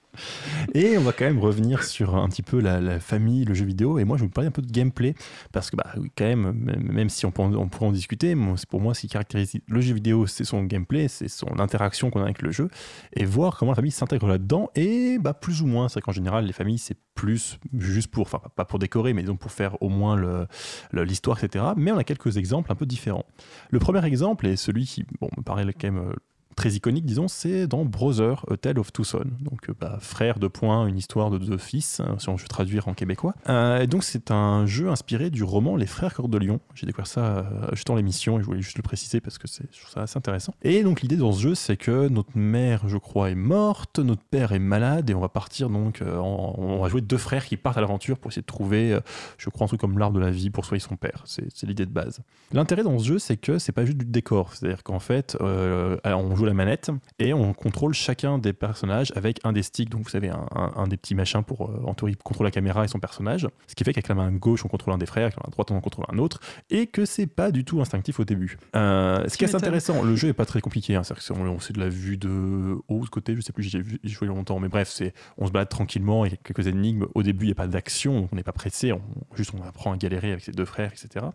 Et 0.74 0.98
on 0.98 1.02
va 1.02 1.12
quand 1.12 1.24
même 1.24 1.38
revenir 1.38 1.84
sur 1.84 2.16
un 2.16 2.28
petit 2.28 2.42
peu 2.42 2.60
la, 2.60 3.00
famille, 3.00 3.44
le 3.44 3.54
jeu 3.54 3.64
vidéo. 3.64 3.98
Et 3.98 4.04
moi, 4.04 4.16
je 4.16 4.22
vais 4.22 4.26
vous 4.26 4.32
parler 4.32 4.48
un 4.48 4.52
peu 4.52 4.62
de 4.62 4.70
gameplay. 4.70 5.14
Parce 5.52 5.70
que, 5.70 5.76
bah, 5.76 5.92
quand 6.16 6.24
même, 6.24 6.52
même, 6.52 7.08
si 7.08 7.26
on, 7.26 7.30
peut 7.30 7.42
on 7.42 7.68
pourrait 7.68 7.86
en 7.86 7.92
discuter, 7.92 8.36
pour 8.68 8.80
moi, 8.80 8.94
ce 8.94 9.00
qui 9.02 9.08
caractérise 9.08 9.52
le 9.66 9.80
jeu 9.80 9.94
vidéo, 9.94 10.26
c'est 10.26 10.44
son 10.44 10.62
gameplay, 10.64 11.08
c'est 11.08 11.28
son 11.28 11.58
interaction 11.60 12.10
qu'on 12.10 12.20
a 12.20 12.24
avec 12.24 12.42
le 12.42 12.50
jeu. 12.50 12.68
Et 13.14 13.24
voir 13.24 13.56
comment 13.56 13.72
la 13.72 13.76
famille 13.76 13.90
s'intègre 13.90 14.26
là-dedans. 14.26 14.70
Et 14.74 15.18
bah, 15.18 15.34
plus 15.34 15.62
ou 15.62 15.66
moins, 15.66 15.88
c'est 15.88 16.00
qu'en 16.00 16.12
général, 16.12 16.44
les 16.46 16.52
familles, 16.52 16.78
c'est 16.78 16.96
plus 17.14 17.58
juste 17.76 18.10
pour, 18.12 18.22
enfin, 18.22 18.40
pas 18.54 18.64
pour 18.64 18.78
décorer, 18.78 19.12
mais 19.12 19.24
donc 19.24 19.40
pour 19.40 19.50
faire 19.50 19.80
au 19.82 19.88
moins 19.88 20.14
le- 20.14 20.46
le- 20.92 21.02
l'histoire, 21.02 21.42
etc. 21.42 21.64
Mais 21.76 21.90
on 21.90 21.98
a 21.98 22.04
quelques 22.04 22.36
exemples 22.36 22.70
un 22.70 22.76
peu 22.76 22.86
différents. 22.86 23.24
Le 23.70 23.78
premier 23.80 24.04
exemple, 24.04 24.46
et 24.46 24.56
celui 24.56 24.86
qui 24.86 25.04
bon, 25.20 25.28
me 25.36 25.42
paraît 25.42 25.64
quand 25.72 25.90
même 25.90 25.98
euh, 25.98 26.12
très 26.58 26.70
iconique, 26.70 27.06
disons, 27.06 27.28
c'est 27.28 27.68
dans 27.68 27.84
Brother, 27.84 28.44
A 28.50 28.56
Tale 28.56 28.80
of 28.80 28.92
Two 28.92 29.04
Sons. 29.04 29.30
Donc, 29.40 29.70
euh, 29.70 29.74
bah, 29.80 29.98
frère 30.00 30.40
de 30.40 30.48
point, 30.48 30.88
une 30.88 30.98
histoire 30.98 31.30
de 31.30 31.38
deux 31.38 31.56
fils, 31.56 32.00
hein, 32.00 32.16
si 32.18 32.28
on 32.28 32.34
veut 32.34 32.48
traduire 32.48 32.88
en 32.88 32.94
québécois. 32.94 33.32
Euh, 33.48 33.82
et 33.82 33.86
donc, 33.86 34.02
c'est 34.02 34.32
un 34.32 34.66
jeu 34.66 34.88
inspiré 34.88 35.30
du 35.30 35.44
roman 35.44 35.76
Les 35.76 35.86
Frères 35.86 36.12
Cœur 36.12 36.26
de 36.26 36.36
Lion. 36.36 36.58
J'ai 36.74 36.86
découvert 36.86 37.06
ça 37.06 37.20
euh, 37.20 37.44
juste 37.74 37.88
en 37.90 37.94
l'émission 37.94 38.38
et 38.38 38.42
je 38.42 38.46
voulais 38.46 38.60
juste 38.60 38.76
le 38.76 38.82
préciser 38.82 39.20
parce 39.20 39.38
que 39.38 39.46
c'est, 39.46 39.66
je 39.72 39.82
trouve 39.82 39.92
ça 39.92 40.02
assez 40.02 40.18
intéressant. 40.18 40.52
Et 40.62 40.82
donc, 40.82 41.00
l'idée 41.00 41.14
dans 41.14 41.30
ce 41.30 41.40
jeu, 41.40 41.54
c'est 41.54 41.76
que 41.76 42.08
notre 42.08 42.36
mère, 42.36 42.88
je 42.88 42.96
crois, 42.98 43.30
est 43.30 43.36
morte, 43.36 44.00
notre 44.00 44.24
père 44.24 44.50
est 44.50 44.58
malade 44.58 45.10
et 45.10 45.14
on 45.14 45.20
va 45.20 45.28
partir 45.28 45.70
donc, 45.70 46.02
on 46.02 46.80
va 46.82 46.88
jouer 46.88 47.02
deux 47.02 47.18
frères 47.18 47.44
qui 47.44 47.56
partent 47.56 47.78
à 47.78 47.80
l'aventure 47.80 48.18
pour 48.18 48.32
essayer 48.32 48.42
de 48.42 48.46
trouver, 48.46 48.98
je 49.36 49.48
crois, 49.48 49.64
un 49.64 49.68
truc 49.68 49.80
comme 49.80 49.98
l'arbre 49.98 50.18
de 50.18 50.24
la 50.24 50.30
vie 50.30 50.50
pour 50.50 50.64
soigner 50.64 50.80
son 50.80 50.96
père. 50.96 51.22
C'est, 51.24 51.66
l'idée 51.66 51.86
de 51.86 51.92
base. 51.92 52.20
L'intérêt 52.52 52.82
dans 52.82 52.98
ce 52.98 53.04
jeu, 53.04 53.18
c'est 53.20 53.36
que 53.36 53.58
c'est 53.58 53.72
pas 53.72 53.84
juste 53.84 53.98
du 53.98 54.06
décor. 54.06 54.54
C'est-à-dire 54.54 54.82
qu'en 54.82 54.98
fait, 54.98 55.36
on 55.40 56.36
joue 56.36 56.47
la 56.48 56.54
manette 56.54 56.90
et 57.18 57.32
on 57.34 57.52
contrôle 57.52 57.94
chacun 57.94 58.38
des 58.38 58.52
personnages 58.52 59.12
avec 59.16 59.40
un 59.44 59.52
des 59.52 59.62
sticks. 59.62 59.88
Donc, 59.90 60.02
vous 60.02 60.08
savez, 60.10 60.28
un, 60.28 60.46
un- 60.54 60.72
un 60.76 60.86
des 60.88 60.96
petits 60.96 61.14
machins 61.14 61.42
pour, 61.42 61.66
euh, 61.70 61.82
en 61.84 61.94
théorie, 61.94 62.16
contrôler 62.16 62.48
la 62.48 62.52
caméra 62.52 62.84
et 62.84 62.88
son 62.88 62.98
personnage. 62.98 63.46
Ce 63.66 63.74
qui 63.74 63.84
fait 63.84 63.92
qu'avec 63.92 64.08
la 64.08 64.14
main 64.14 64.32
gauche, 64.32 64.64
on 64.64 64.68
contrôle 64.68 64.94
un 64.94 64.98
des 64.98 65.06
frères, 65.06 65.24
avec 65.24 65.36
la 65.36 65.42
main 65.46 65.50
droite, 65.50 65.70
on 65.70 65.76
en 65.76 65.80
contrôle 65.80 66.04
un 66.08 66.18
autre. 66.18 66.40
Et 66.70 66.86
que 66.86 67.04
c'est 67.04 67.26
pas 67.26 67.50
du 67.50 67.64
tout 67.64 67.80
instinctif 67.80 68.18
au 68.20 68.24
début. 68.24 68.58
Euh, 68.76 69.24
ce 69.28 69.36
qui 69.36 69.44
est 69.44 69.54
intéressant, 69.54 70.02
le 70.02 70.16
jeu 70.16 70.28
est 70.28 70.32
pas 70.32 70.46
très 70.46 70.60
compliqué. 70.60 70.94
Hein, 70.94 71.02
c'est 71.04 71.72
de 71.72 71.80
la 71.80 71.88
vue 71.88 72.16
de 72.16 72.76
haut 72.88 73.04
de 73.04 73.08
côté, 73.10 73.34
je 73.36 73.40
sais 73.40 73.52
plus, 73.52 73.62
j'ai 73.64 73.82
joué 74.04 74.26
longtemps. 74.28 74.58
Mais 74.58 74.68
bref, 74.68 74.88
c'est 74.88 75.12
on 75.36 75.46
se 75.46 75.52
balade 75.52 75.68
tranquillement, 75.68 76.24
il 76.24 76.30
y 76.32 76.34
a 76.34 76.38
quelques 76.38 76.66
énigmes. 76.66 77.06
Au 77.14 77.22
début, 77.22 77.44
il 77.44 77.48
n'y 77.48 77.52
a 77.52 77.56
pas 77.56 77.66
d'action, 77.66 78.28
on 78.32 78.36
n'est 78.36 78.42
pas 78.42 78.52
pressé. 78.52 78.92
On, 78.92 79.02
juste, 79.34 79.52
on 79.58 79.62
apprend 79.66 79.92
à 79.92 79.96
galérer 79.96 80.32
avec 80.32 80.44
ses 80.44 80.52
deux 80.52 80.64
frères, 80.64 80.92
etc. 80.92 81.26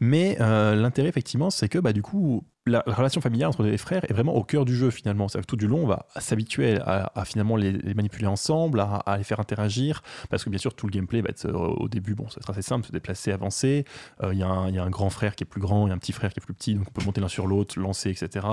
Mais 0.00 0.36
euh, 0.40 0.74
l'intérêt, 0.74 1.08
effectivement, 1.08 1.50
c'est 1.50 1.68
que 1.68 1.78
bah, 1.78 1.92
du 1.92 2.00
coup, 2.02 2.44
la, 2.66 2.82
la 2.86 2.94
relation 2.94 3.20
familiale 3.20 3.50
entre 3.50 3.62
les 3.62 3.76
frères 3.76 4.02
est 4.08 4.12
vraiment 4.12 4.34
au 4.34 4.42
cœur 4.42 4.64
du 4.64 4.74
jeu, 4.74 4.90
finalement. 4.90 5.26
Que 5.26 5.40
tout 5.42 5.56
du 5.56 5.66
long, 5.66 5.84
on 5.84 5.86
va 5.86 6.06
s'habituer 6.18 6.78
à, 6.80 7.12
finalement 7.26 7.56
les, 7.56 7.72
manipuler 7.94 8.26
ensemble, 8.26 8.80
à, 8.80 9.16
les 9.18 9.24
faire 9.24 9.40
interagir, 9.40 10.02
parce 10.30 10.42
que 10.44 10.50
bien 10.50 10.58
sûr, 10.58 10.74
tout 10.74 10.86
le 10.86 10.90
gameplay 10.92 11.20
va 11.20 11.28
être 11.28 11.44
euh, 11.46 11.52
au 11.52 11.88
début, 11.88 12.14
bon, 12.14 12.28
ça 12.28 12.38
être 12.40 12.50
assez 12.50 12.62
simple, 12.62 12.86
se 12.86 12.92
déplacer, 12.92 13.32
avancer. 13.32 13.84
Euh, 14.22 14.32
Il 14.32 14.38
y, 14.38 14.42
a 14.42 14.48
un- 14.48 14.68
il 14.68 14.74
y 14.74 14.78
a 14.78 14.84
un 14.84 14.90
grand 14.90 15.10
frère 15.10 15.34
qui 15.36 15.44
est 15.44 15.46
plus 15.46 15.60
grand, 15.60 15.86
il 15.86 15.90
y 15.90 15.92
a 15.92 15.94
un 15.94 15.98
petit 15.98 16.12
frère 16.12 16.32
qui 16.32 16.40
est 16.40 16.44
plus 16.44 16.54
petit, 16.54 16.74
donc 16.74 16.86
on 16.88 16.92
peut 16.92 17.04
monter 17.04 17.20
l'un 17.20 17.28
sur 17.28 17.46
l'autre, 17.46 17.78
lancer, 17.78 18.10
etc. 18.10 18.46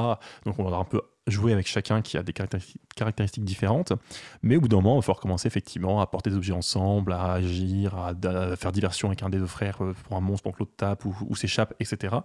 Donc 0.46 0.60
on 0.60 0.70
va 0.70 0.78
un 0.78 0.84
peu 0.84 1.02
jouer 1.28 1.54
avec 1.54 1.68
chacun 1.68 2.02
qui 2.02 2.18
a 2.18 2.24
des 2.24 2.34
caractéristiques, 2.34 3.44
différentes. 3.44 3.94
Mais 4.42 4.56
au 4.56 4.62
bout 4.62 4.68
d'un 4.68 4.78
moment, 4.78 4.96
il 4.96 4.98
va 4.98 5.02
falloir 5.02 5.20
commencer 5.20 5.48
effectivement 5.48 6.02
à 6.02 6.08
porter 6.08 6.30
des 6.30 6.36
objets 6.36 6.54
ensemble, 6.54 7.14
à 7.14 7.34
agir, 7.34 7.96
à, 7.96 8.14
faire 8.56 8.72
diversion 8.72 9.10
avec 9.10 9.24
un 9.24 9.30
des 9.30 9.38
deux 9.38 9.46
frères 9.46 9.84
euh, 9.84 9.94
pour 10.04 10.16
un 10.16 10.22
monstre, 10.22 10.44
pour 10.44 10.56
l'autre 10.60 10.72
tape 10.76 11.06
ou, 11.06 11.36
s'échappe, 11.36 11.74
etc. 11.80 12.16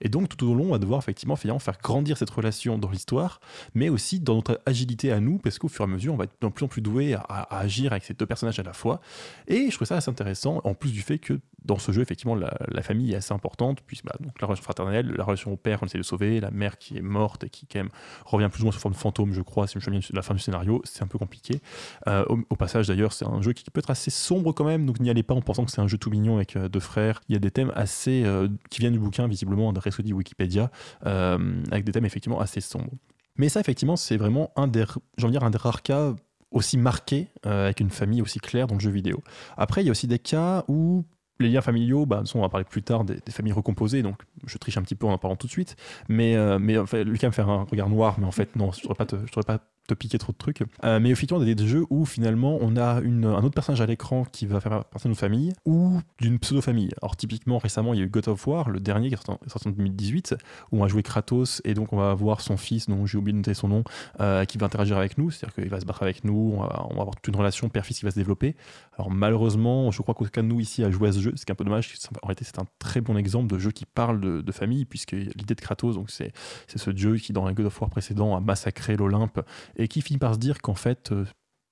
Et 0.00 0.08
donc 0.08 0.28
tout 0.28 0.48
au 0.48 0.54
long, 0.54 0.66
on 0.66 0.72
va 0.72 0.78
devoir 0.78 0.98
effectivement 0.98 1.36
faire 1.36 1.78
grandir 1.82 2.18
cette 2.18 2.30
relation 2.30 2.78
dans 2.78 2.90
l'histoire, 2.90 3.40
mais 3.74 3.88
aussi 3.88 4.20
dans 4.20 4.36
notre 4.36 4.60
agilité 4.66 5.12
à 5.12 5.20
nous, 5.20 5.38
parce 5.38 5.58
qu'au 5.58 5.68
fur 5.68 5.84
et 5.84 5.88
à 5.88 5.92
mesure, 5.92 6.14
on 6.14 6.16
va 6.16 6.24
être 6.24 6.34
de 6.40 6.48
plus 6.48 6.64
en 6.64 6.68
plus 6.68 6.82
doué 6.82 7.14
à, 7.14 7.46
agir 7.58 7.92
avec 7.92 8.04
ces 8.04 8.14
deux 8.14 8.26
personnages 8.26 8.58
à 8.58 8.62
la 8.62 8.72
fois. 8.72 9.00
Et 9.46 9.70
je 9.70 9.74
trouve 9.76 9.86
ça 9.86 9.96
assez 9.96 10.10
intéressant, 10.10 10.60
en 10.64 10.74
plus 10.74 10.92
du 10.92 11.02
fait 11.02 11.18
que 11.18 11.40
dans 11.64 11.78
ce 11.78 11.92
jeu, 11.92 12.00
effectivement, 12.00 12.36
la, 12.36 12.82
famille 12.82 13.12
est 13.12 13.16
assez 13.16 13.34
importante, 13.34 13.80
puis 13.86 14.00
bah, 14.04 14.14
donc, 14.20 14.40
la 14.40 14.46
relation 14.46 14.62
fraternelle, 14.62 15.12
la 15.16 15.24
relation 15.24 15.52
au 15.52 15.56
père 15.56 15.80
qu'on 15.80 15.86
essaie 15.86 15.98
de 15.98 16.04
sauver, 16.04 16.40
la 16.40 16.52
mère 16.52 16.78
qui 16.78 16.96
est 16.96 17.02
morte 17.02 17.44
et 17.44 17.50
qui 17.50 17.66
quand 17.66 17.80
même 17.80 17.90
revient 18.24 18.45
plus 18.48 18.62
ou 18.62 18.64
moins 18.64 18.72
sous 18.72 18.80
forme 18.80 18.94
de 18.94 18.98
fantôme, 18.98 19.32
je 19.32 19.42
crois, 19.42 19.66
si 19.66 19.74
je 19.74 19.78
me 19.78 19.82
souviens 19.82 20.00
de 20.00 20.16
la 20.16 20.22
fin 20.22 20.34
du 20.34 20.40
scénario, 20.40 20.80
c'est 20.84 21.02
un 21.02 21.06
peu 21.06 21.18
compliqué. 21.18 21.60
Euh, 22.08 22.24
au, 22.50 22.56
passage, 22.56 22.88
d'ailleurs, 22.88 23.12
c'est 23.12 23.26
un 23.26 23.42
jeu 23.42 23.52
qui 23.52 23.64
peut 23.70 23.78
être 23.78 23.90
assez 23.90 24.10
sombre 24.10 24.52
quand 24.52 24.64
même, 24.64 24.86
donc 24.86 25.00
n'y 25.00 25.10
allez 25.10 25.22
pas 25.22 25.34
en 25.34 25.42
pensant 25.42 25.64
que 25.64 25.70
c'est 25.70 25.80
un 25.80 25.88
jeu 25.88 25.98
tout 25.98 26.10
mignon 26.10 26.36
avec 26.36 26.56
euh, 26.56 26.68
deux 26.68 26.80
frères. 26.80 27.20
Il 27.28 27.34
y 27.34 27.36
a 27.36 27.38
des 27.38 27.50
thèmes 27.50 27.72
assez 27.74 28.22
euh, 28.24 28.48
qui 28.70 28.80
viennent 28.80 28.92
du 28.92 28.98
bouquin, 28.98 29.28
visiblement, 29.28 29.72
que 29.96 30.02
dit 30.02 30.12
Wikipédia, 30.12 30.70
avec 31.02 31.84
des 31.84 31.92
thèmes 31.92 32.04
effectivement 32.04 32.40
assez 32.40 32.60
sombres. 32.60 32.92
Mais 33.36 33.48
ça, 33.48 33.60
effectivement, 33.60 33.96
c'est 33.96 34.16
vraiment 34.16 34.50
un 34.56 34.66
des, 34.66 34.84
de 35.18 35.30
dire, 35.30 35.44
un 35.44 35.50
des 35.50 35.58
rares 35.58 35.82
cas 35.82 36.14
aussi 36.50 36.78
marqués 36.78 37.28
avec 37.42 37.80
une 37.80 37.90
famille 37.90 38.22
aussi 38.22 38.38
claire 38.38 38.66
dans 38.66 38.74
le 38.74 38.80
jeu 38.80 38.90
vidéo. 38.90 39.22
Après, 39.56 39.82
il 39.82 39.86
y 39.86 39.88
a 39.88 39.90
aussi 39.90 40.06
des 40.06 40.18
cas 40.18 40.64
où 40.68 41.04
les 41.38 41.48
liens 41.48 41.60
familiaux, 41.60 42.06
bah, 42.06 42.22
on 42.34 42.40
va 42.40 42.48
parler 42.48 42.64
plus 42.64 42.82
tard 42.82 43.04
des, 43.04 43.20
familles 43.30 43.52
recomposées, 43.52 44.02
donc 44.02 44.22
je 44.46 44.58
triche 44.58 44.76
un 44.76 44.82
petit 44.82 44.94
peu 44.94 45.06
en 45.06 45.12
en 45.12 45.18
parlant 45.18 45.36
tout 45.36 45.46
de 45.46 45.52
suite. 45.52 45.76
Mais, 46.08 46.36
euh, 46.36 46.58
mais 46.58 46.76
en 46.78 46.86
fait, 46.86 47.04
Lucas 47.04 47.28
me 47.28 47.32
faire 47.32 47.48
un 47.48 47.64
regard 47.64 47.88
noir, 47.88 48.16
mais 48.18 48.26
en 48.26 48.32
fait, 48.32 48.54
non, 48.56 48.70
je 48.72 48.78
ne 48.78 48.82
devrais 48.82 49.06
pas 49.06 49.06
je 49.08 49.40
pas 49.40 49.60
te 49.86 49.94
piquer 49.94 50.18
trop 50.18 50.32
de 50.32 50.36
trucs. 50.38 50.62
Euh, 50.84 51.00
mais 51.00 51.10
effectivement, 51.10 51.42
il 51.42 51.48
y 51.48 51.52
a 51.52 51.54
des 51.54 51.66
jeux 51.66 51.84
où 51.90 52.04
finalement 52.04 52.58
on 52.60 52.76
a 52.76 53.00
une, 53.00 53.24
un 53.24 53.42
autre 53.42 53.54
personnage 53.54 53.80
à 53.80 53.86
l'écran 53.86 54.24
qui 54.30 54.46
va 54.46 54.60
faire 54.60 54.84
partie 54.84 55.08
notre 55.08 55.20
famille 55.20 55.52
ou 55.64 56.00
d'une 56.20 56.38
pseudo-famille. 56.38 56.90
Alors, 57.02 57.16
typiquement, 57.16 57.58
récemment, 57.58 57.94
il 57.94 58.00
y 58.00 58.02
a 58.02 58.06
eu 58.06 58.08
God 58.08 58.28
of 58.28 58.46
War, 58.46 58.70
le 58.70 58.80
dernier 58.80 59.08
qui 59.08 59.14
est 59.14 59.16
sorti 59.16 59.30
en- 59.30 59.48
sorti 59.48 59.68
en 59.68 59.70
2018, 59.72 60.36
où 60.72 60.80
on 60.80 60.84
a 60.84 60.88
joué 60.88 61.02
Kratos 61.02 61.60
et 61.64 61.74
donc 61.74 61.92
on 61.92 61.96
va 61.96 62.10
avoir 62.10 62.40
son 62.40 62.56
fils, 62.56 62.88
dont 62.88 63.06
j'ai 63.06 63.18
oublié 63.18 63.32
de 63.32 63.38
noter 63.38 63.54
son 63.54 63.68
nom, 63.68 63.84
euh, 64.20 64.44
qui 64.44 64.58
va 64.58 64.66
interagir 64.66 64.96
avec 64.96 65.18
nous, 65.18 65.30
c'est-à-dire 65.30 65.54
qu'il 65.54 65.68
va 65.68 65.80
se 65.80 65.86
battre 65.86 66.02
avec 66.02 66.24
nous, 66.24 66.54
on 66.56 66.60
va, 66.62 66.68
va 66.68 67.00
avoir 67.00 67.16
toute 67.16 67.28
une 67.28 67.36
relation 67.36 67.68
père-fils 67.68 67.98
qui 67.98 68.04
va 68.04 68.10
se 68.10 68.16
développer. 68.16 68.56
Alors, 68.98 69.10
malheureusement, 69.10 69.90
je 69.90 70.02
crois 70.02 70.14
qu'aucun 70.14 70.42
de 70.42 70.48
nous 70.48 70.60
ici 70.60 70.82
a 70.84 70.90
joué 70.90 71.08
à 71.08 71.12
ce 71.12 71.20
jeu, 71.20 71.32
c'est 71.36 71.50
un 71.50 71.54
peu 71.54 71.64
dommage. 71.64 71.94
En 72.22 72.26
réalité, 72.26 72.44
c'est 72.44 72.58
un 72.58 72.66
très 72.78 73.00
bon 73.00 73.16
exemple 73.16 73.52
de 73.52 73.58
jeu 73.58 73.70
qui 73.70 73.84
parle 73.86 74.20
de, 74.20 74.52
famille, 74.52 74.86
puisque 74.86 75.12
l'idée 75.12 75.54
de 75.54 75.60
Kratos, 75.60 75.96
donc 75.96 76.10
c'est 76.10 76.32
c'est 76.66 76.78
ce 76.78 76.90
dieu 76.90 77.16
qui, 77.16 77.32
dans 77.34 77.44
un 77.44 77.52
God 77.52 77.66
of 77.66 77.80
War 77.80 77.90
précédent, 77.90 78.34
a 78.34 78.40
massacré 78.40 78.96
l'Olympe 78.96 79.40
et 79.76 79.88
qui 79.88 80.00
finit 80.02 80.18
par 80.18 80.34
se 80.34 80.38
dire 80.38 80.60
qu'en 80.62 80.74
fait, 80.74 81.12
euh, 81.12 81.24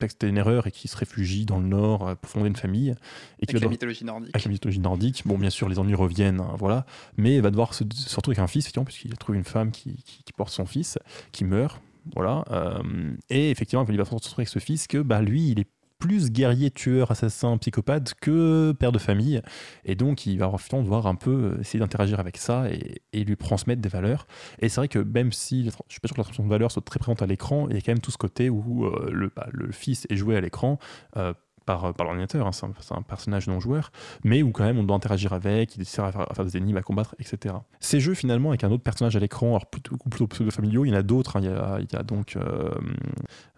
c'était 0.06 0.28
une 0.28 0.36
erreur 0.36 0.66
et 0.66 0.70
qui 0.70 0.86
se 0.88 0.96
réfugie 0.96 1.46
dans 1.46 1.58
le 1.58 1.66
nord 1.66 2.06
euh, 2.08 2.14
pour 2.14 2.30
fonder 2.30 2.48
une 2.48 2.56
famille. 2.56 2.94
Et 3.40 3.46
qui 3.46 3.52
Avec 3.52 3.62
va 3.62 3.66
la 3.66 3.70
mythologie 3.70 4.04
nordique. 4.04 4.30
avec 4.34 4.44
la 4.44 4.50
mythologie 4.50 4.80
nordique. 4.80 5.22
Bon, 5.24 5.38
bien 5.38 5.48
sûr, 5.50 5.68
les 5.68 5.78
ennuis 5.78 5.94
reviennent, 5.94 6.40
hein, 6.40 6.54
voilà. 6.58 6.84
Mais 7.16 7.36
il 7.36 7.42
va 7.42 7.50
devoir 7.50 7.72
se, 7.74 7.84
se 7.94 8.14
retrouver 8.16 8.36
avec 8.36 8.44
un 8.44 8.48
fils, 8.48 8.64
effectivement, 8.64 8.84
puisqu'il 8.84 9.16
trouve 9.16 9.34
une 9.36 9.44
femme 9.44 9.70
qui, 9.70 9.94
qui- 10.04 10.22
qui 10.24 10.32
porte 10.34 10.50
son 10.52 10.66
fils, 10.66 10.98
qui 11.32 11.44
meurt, 11.44 11.80
voilà. 12.14 12.44
Euh, 12.50 13.14
et 13.30 13.50
effectivement, 13.50 13.86
il 13.88 13.96
va 13.96 14.04
se 14.04 14.14
retrouver 14.14 14.42
avec 14.42 14.48
ce 14.48 14.58
fils 14.58 14.86
que, 14.86 14.98
bah, 14.98 15.22
lui, 15.22 15.48
il 15.50 15.60
est 15.60 15.68
plus 15.98 16.30
guerrier, 16.30 16.70
tueur, 16.70 17.10
assassin, 17.10 17.56
psychopathe 17.58 18.14
que 18.20 18.72
père 18.72 18.92
de 18.92 18.98
famille. 18.98 19.42
Et 19.84 19.94
donc, 19.94 20.26
il 20.26 20.38
va 20.38 20.52
finalement 20.58 20.84
devoir 20.84 21.06
un 21.06 21.14
peu 21.14 21.30
euh, 21.30 21.60
essayer 21.60 21.80
d'interagir 21.80 22.20
avec 22.20 22.36
ça 22.36 22.66
et, 22.70 23.24
lui 23.24 23.36
transmettre 23.36 23.80
des 23.80 23.88
valeurs. 23.88 24.26
Et 24.58 24.68
c'est 24.68 24.80
vrai 24.80 24.88
que 24.88 24.98
même 24.98 25.32
si 25.32 25.64
je 25.64 25.70
suis 25.88 26.00
pas 26.00 26.08
sûr 26.08 26.14
que 26.14 26.20
la 26.20 26.24
transmission 26.24 26.44
de 26.44 26.50
valeurs 26.50 26.70
soit 26.70 26.84
très 26.84 26.98
présente 26.98 27.22
à 27.22 27.26
l'écran, 27.26 27.68
il 27.70 27.76
y 27.76 27.78
a 27.78 27.80
quand 27.80 27.92
même 27.92 28.00
tout 28.00 28.10
ce 28.10 28.18
côté 28.18 28.50
où 28.50 28.84
euh, 28.84 29.08
le, 29.10 29.32
bah, 29.34 29.48
le 29.52 29.72
fils 29.72 30.06
est 30.10 30.16
joué 30.16 30.36
à 30.36 30.40
l'écran. 30.40 30.78
euh, 31.16 31.32
par, 31.64 31.94
par 31.94 32.06
l'ordinateur, 32.06 32.46
hein, 32.46 32.52
c'est 32.52 32.94
un, 32.94 33.02
personnage 33.02 33.46
non 33.46 33.60
joueur, 33.60 33.90
mais 34.22 34.42
où 34.42 34.50
quand 34.50 34.64
même 34.64 34.78
on 34.78 34.84
doit 34.84 34.96
interagir 34.96 35.32
avec, 35.32 35.76
il 35.76 35.84
sert 35.84 36.04
à 36.04 36.12
faire, 36.12 36.44
des 36.44 36.56
énigmes, 36.56 36.76
à 36.76 36.82
combattre, 36.82 37.14
etc. 37.18 37.54
Ces 37.80 38.00
jeux 38.00 38.14
finalement 38.14 38.50
avec 38.50 38.64
un 38.64 38.70
autre 38.70 38.82
personnage 38.82 39.16
à 39.16 39.20
l'écran, 39.20 39.48
alors 39.48 39.66
plutôt, 39.66 39.96
plutôt 39.96 40.26
pseudo-familiaux, 40.26 40.84
il 40.84 40.90
y 40.90 40.92
en 40.92 40.96
a 40.96 41.02
d'autres, 41.02 41.36
hein, 41.36 41.40
il, 41.80 41.86
y 41.92 41.96
a, 41.96 42.02
donc 42.02 42.36
euh, 42.36 42.70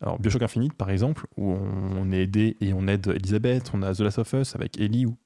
alors 0.01 0.19
Bioshock 0.19 0.43
Infinite 0.43 0.75
par 0.75 0.91
exemple, 0.91 1.27
où 1.37 1.53
on 1.53 2.13
est 2.13 2.23
aidé 2.23 2.57
et 2.61 2.73
on 2.73 2.87
aide 2.87 3.07
Elisabeth, 3.09 3.71
on 3.75 3.83
a 3.83 3.95
The 3.95 4.01
Last 4.01 4.19
of 4.19 4.33
Us 4.33 4.55
avec 4.55 4.81
Ellie, 4.81 5.07
où, 5.07 5.17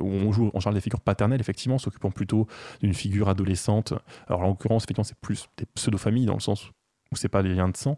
on 0.00 0.32
joue 0.32 0.50
en 0.52 0.60
général 0.60 0.74
des 0.74 0.80
figures 0.80 1.00
paternelles, 1.00 1.40
effectivement, 1.40 1.78
s'occupant 1.78 2.10
plutôt 2.10 2.46
d'une 2.82 2.92
figure 2.94 3.28
adolescente. 3.28 3.94
Alors 4.28 4.42
en 4.42 4.48
l'occurrence, 4.48 4.84
effectivement, 4.84 5.04
c'est 5.04 5.18
plus 5.18 5.48
des 5.56 5.66
pseudo-familles 5.74 6.26
dans 6.26 6.34
le 6.34 6.40
sens 6.40 6.70
où 7.12 7.16
c'est 7.16 7.28
pas 7.28 7.42
des 7.42 7.54
liens 7.54 7.68
de 7.68 7.76
sang, 7.76 7.96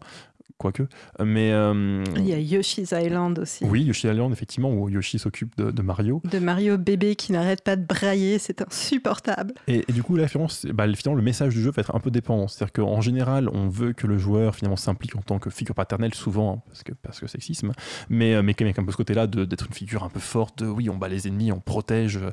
quoique. 0.57 0.83
Mais 1.19 1.51
euh, 1.51 2.03
Il 2.17 2.25
y 2.27 2.33
a 2.33 2.39
Yoshi's 2.39 2.91
Island 2.91 3.39
aussi. 3.39 3.63
oui, 3.65 3.83
Yoshi 3.83 4.07
Island, 4.07 4.31
effectivement, 4.31 4.71
où 4.71 4.89
Yoshi 4.89 5.19
s'occupe 5.19 5.55
de, 5.57 5.71
de 5.71 5.81
Mario. 5.81 6.21
De 6.29 6.39
Mario 6.39 6.77
bébé 6.77 7.15
qui 7.15 7.31
n'arrête 7.31 7.63
pas 7.63 7.75
de 7.75 7.85
brailler, 7.85 8.39
c'est 8.39 8.61
insupportable. 8.61 9.53
Et, 9.67 9.83
et 9.87 9.91
du 9.93 10.03
coup, 10.03 10.15
là, 10.15 10.27
finalement, 10.27 10.51
bah, 10.73 10.85
finalement, 10.93 11.17
le 11.17 11.23
message 11.23 11.53
du 11.53 11.61
jeu 11.61 11.71
va 11.71 11.81
être 11.81 11.95
un 11.95 11.99
peu 11.99 12.11
dépendant. 12.11 12.47
C'est-à-dire 12.47 12.73
qu'en 12.73 13.01
général, 13.01 13.49
on 13.49 13.67
veut 13.69 13.93
que 13.93 14.07
le 14.07 14.17
joueur 14.17 14.55
finalement 14.55 14.75
s'implique 14.77 15.15
en 15.15 15.21
tant 15.21 15.39
que 15.39 15.49
figure 15.49 15.75
paternelle, 15.75 16.13
souvent, 16.13 16.53
hein, 16.57 16.61
parce 16.67 16.83
que, 16.83 16.93
parce 16.93 17.19
que 17.19 17.27
sexisme, 17.27 17.71
mais, 18.09 18.33
euh, 18.35 18.41
mais 18.43 18.53
quand 18.53 18.65
même 18.65 18.73
un 18.77 18.83
peu 18.83 18.91
ce 18.91 18.97
côté-là 18.97 19.27
d'être 19.27 19.67
une 19.67 19.73
figure 19.73 20.03
un 20.03 20.09
peu 20.09 20.19
forte, 20.19 20.59
de 20.63 20.67
oui, 20.67 20.89
on 20.89 20.97
bat 20.97 21.07
les 21.09 21.27
ennemis, 21.27 21.51
on 21.51 21.59
protège 21.59 22.17
euh, 22.17 22.31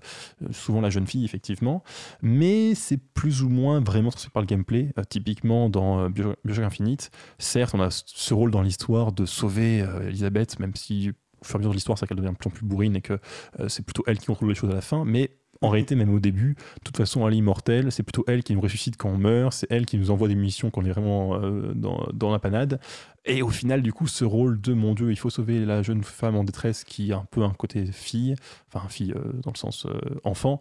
souvent 0.52 0.80
la 0.80 0.90
jeune 0.90 1.06
fille, 1.06 1.24
effectivement. 1.24 1.82
Mais 2.22 2.74
c'est 2.74 2.98
plus 2.98 3.42
ou 3.42 3.48
moins 3.48 3.80
vraiment 3.80 4.10
transmis 4.10 4.30
par 4.30 4.42
le 4.42 4.46
gameplay. 4.46 4.92
Euh, 4.98 5.02
typiquement, 5.08 5.68
dans 5.70 6.08
Bio- 6.10 6.34
Bioshock 6.44 6.64
Infinite, 6.64 7.10
certes, 7.38 7.74
on 7.74 7.80
a 7.80 7.90
ce 8.06 8.34
rôle 8.34 8.50
dans 8.50 8.62
l'histoire 8.62 9.12
de 9.12 9.26
sauver 9.26 9.82
euh, 9.82 10.08
Elisabeth, 10.08 10.58
même 10.58 10.74
si 10.74 11.12
au 11.40 11.44
fur 11.44 11.54
et 11.54 11.56
à 11.56 11.58
mesure 11.58 11.70
de 11.70 11.76
l'histoire, 11.76 11.98
c'est 11.98 12.06
qu'elle 12.06 12.18
devient 12.18 12.30
de 12.30 12.36
plus 12.36 12.48
en 12.48 12.50
plus 12.50 12.64
bourrine 12.64 12.96
et 12.96 13.00
que 13.00 13.18
euh, 13.60 13.68
c'est 13.68 13.84
plutôt 13.84 14.04
elle 14.06 14.18
qui 14.18 14.26
contrôle 14.26 14.48
les 14.48 14.54
choses 14.54 14.70
à 14.70 14.74
la 14.74 14.80
fin. 14.80 15.04
Mais 15.04 15.30
en 15.62 15.68
réalité, 15.68 15.94
même 15.94 16.12
au 16.12 16.20
début, 16.20 16.54
de 16.54 16.84
toute 16.84 16.96
façon, 16.96 17.26
elle 17.26 17.34
est 17.34 17.38
immortelle. 17.38 17.92
C'est 17.92 18.02
plutôt 18.02 18.24
elle 18.26 18.42
qui 18.42 18.54
nous 18.54 18.60
ressuscite 18.60 18.96
quand 18.96 19.10
on 19.10 19.18
meurt. 19.18 19.52
C'est 19.52 19.66
elle 19.70 19.84
qui 19.84 19.98
nous 19.98 20.10
envoie 20.10 20.28
des 20.28 20.34
munitions 20.34 20.70
quand 20.70 20.82
on 20.82 20.86
est 20.86 20.90
vraiment 20.90 21.34
euh, 21.34 21.74
dans, 21.74 22.30
la 22.30 22.38
panade. 22.38 22.80
Et 23.26 23.42
au 23.42 23.50
final, 23.50 23.82
du 23.82 23.92
coup, 23.92 24.06
ce 24.06 24.24
rôle 24.24 24.58
de 24.60 24.72
mon 24.72 24.94
Dieu, 24.94 25.10
il 25.10 25.16
faut 25.16 25.28
sauver 25.28 25.64
la 25.66 25.82
jeune 25.82 26.02
femme 26.02 26.36
en 26.36 26.44
détresse 26.44 26.84
qui 26.84 27.12
a 27.12 27.18
un 27.18 27.26
peu 27.30 27.42
un 27.42 27.52
côté 27.52 27.84
fille, 27.84 28.34
enfin 28.72 28.88
fille 28.88 29.12
dans 29.42 29.50
le 29.52 29.58
sens 29.58 29.86
enfant, 30.24 30.58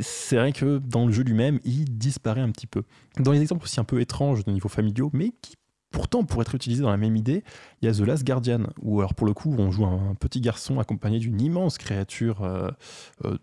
c'est 0.00 0.36
vrai 0.36 0.52
que 0.52 0.78
dans 0.78 1.06
le 1.06 1.12
jeu 1.12 1.24
lui-même, 1.24 1.58
il 1.64 1.98
disparaît 1.98 2.40
un 2.40 2.52
petit 2.52 2.68
peu. 2.68 2.84
Dans 3.18 3.32
les 3.32 3.40
exemples 3.40 3.64
aussi 3.64 3.80
un 3.80 3.84
peu 3.84 4.00
étranges 4.00 4.44
de 4.44 4.52
niveau 4.52 4.68
familiaux, 4.68 5.10
mais 5.12 5.32
qui 5.42 5.56
pourtant 5.90 6.24
pourraient 6.24 6.42
être 6.42 6.54
utilisés 6.54 6.82
dans 6.82 6.90
la 6.90 6.96
même 6.96 7.16
idée, 7.16 7.42
il 7.82 7.86
y 7.86 7.88
a 7.88 7.94
The 7.94 8.00
Last 8.00 8.24
Guardian, 8.24 8.64
où 8.80 9.00
alors 9.00 9.14
pour 9.14 9.26
le 9.26 9.34
coup, 9.34 9.54
on 9.58 9.70
joue 9.70 9.86
un 9.86 10.14
petit 10.14 10.40
garçon 10.40 10.78
accompagné 10.78 11.18
d'une 11.18 11.40
immense 11.40 11.78
créature. 11.78 12.42
euh, 12.42 12.70
euh, 13.24 13.36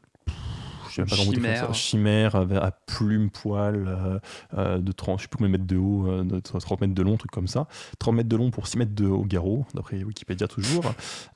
je 1.06 1.10
sais 1.10 1.10
même 1.10 1.10
pas 1.10 1.16
comment 1.18 1.32
dire 1.32 1.42
Chimère. 1.42 1.68
ça, 1.68 1.74
chimère 1.74 2.36
à, 2.36 2.66
à 2.66 2.72
plumes, 2.72 3.30
poils, 3.30 3.86
euh, 3.88 4.20
euh, 4.58 4.78
de 4.80 4.92
30, 4.92 5.20
je 5.20 5.24
sais 5.24 5.28
plus 5.28 5.38
combien 5.38 5.50
de 5.50 5.58
mètres 5.58 5.68
de 5.68 5.78
haut, 5.78 6.08
euh, 6.08 6.24
de 6.24 6.40
30 6.40 6.82
mètres 6.82 6.94
de 6.94 7.02
long, 7.04 7.18
truc 7.18 7.32
comme 7.32 7.48
ça. 7.48 7.68
30 8.00 8.16
mètres 8.16 8.30
de 8.30 8.36
long 8.36 8.52
pour 8.52 8.68
6 8.68 8.78
mètres 8.78 8.96
de 8.96 9.06
haut 9.06 9.26
garrot, 9.26 9.66
d'après 9.74 10.04
Wikipédia 10.04 10.48
toujours. 10.48 10.94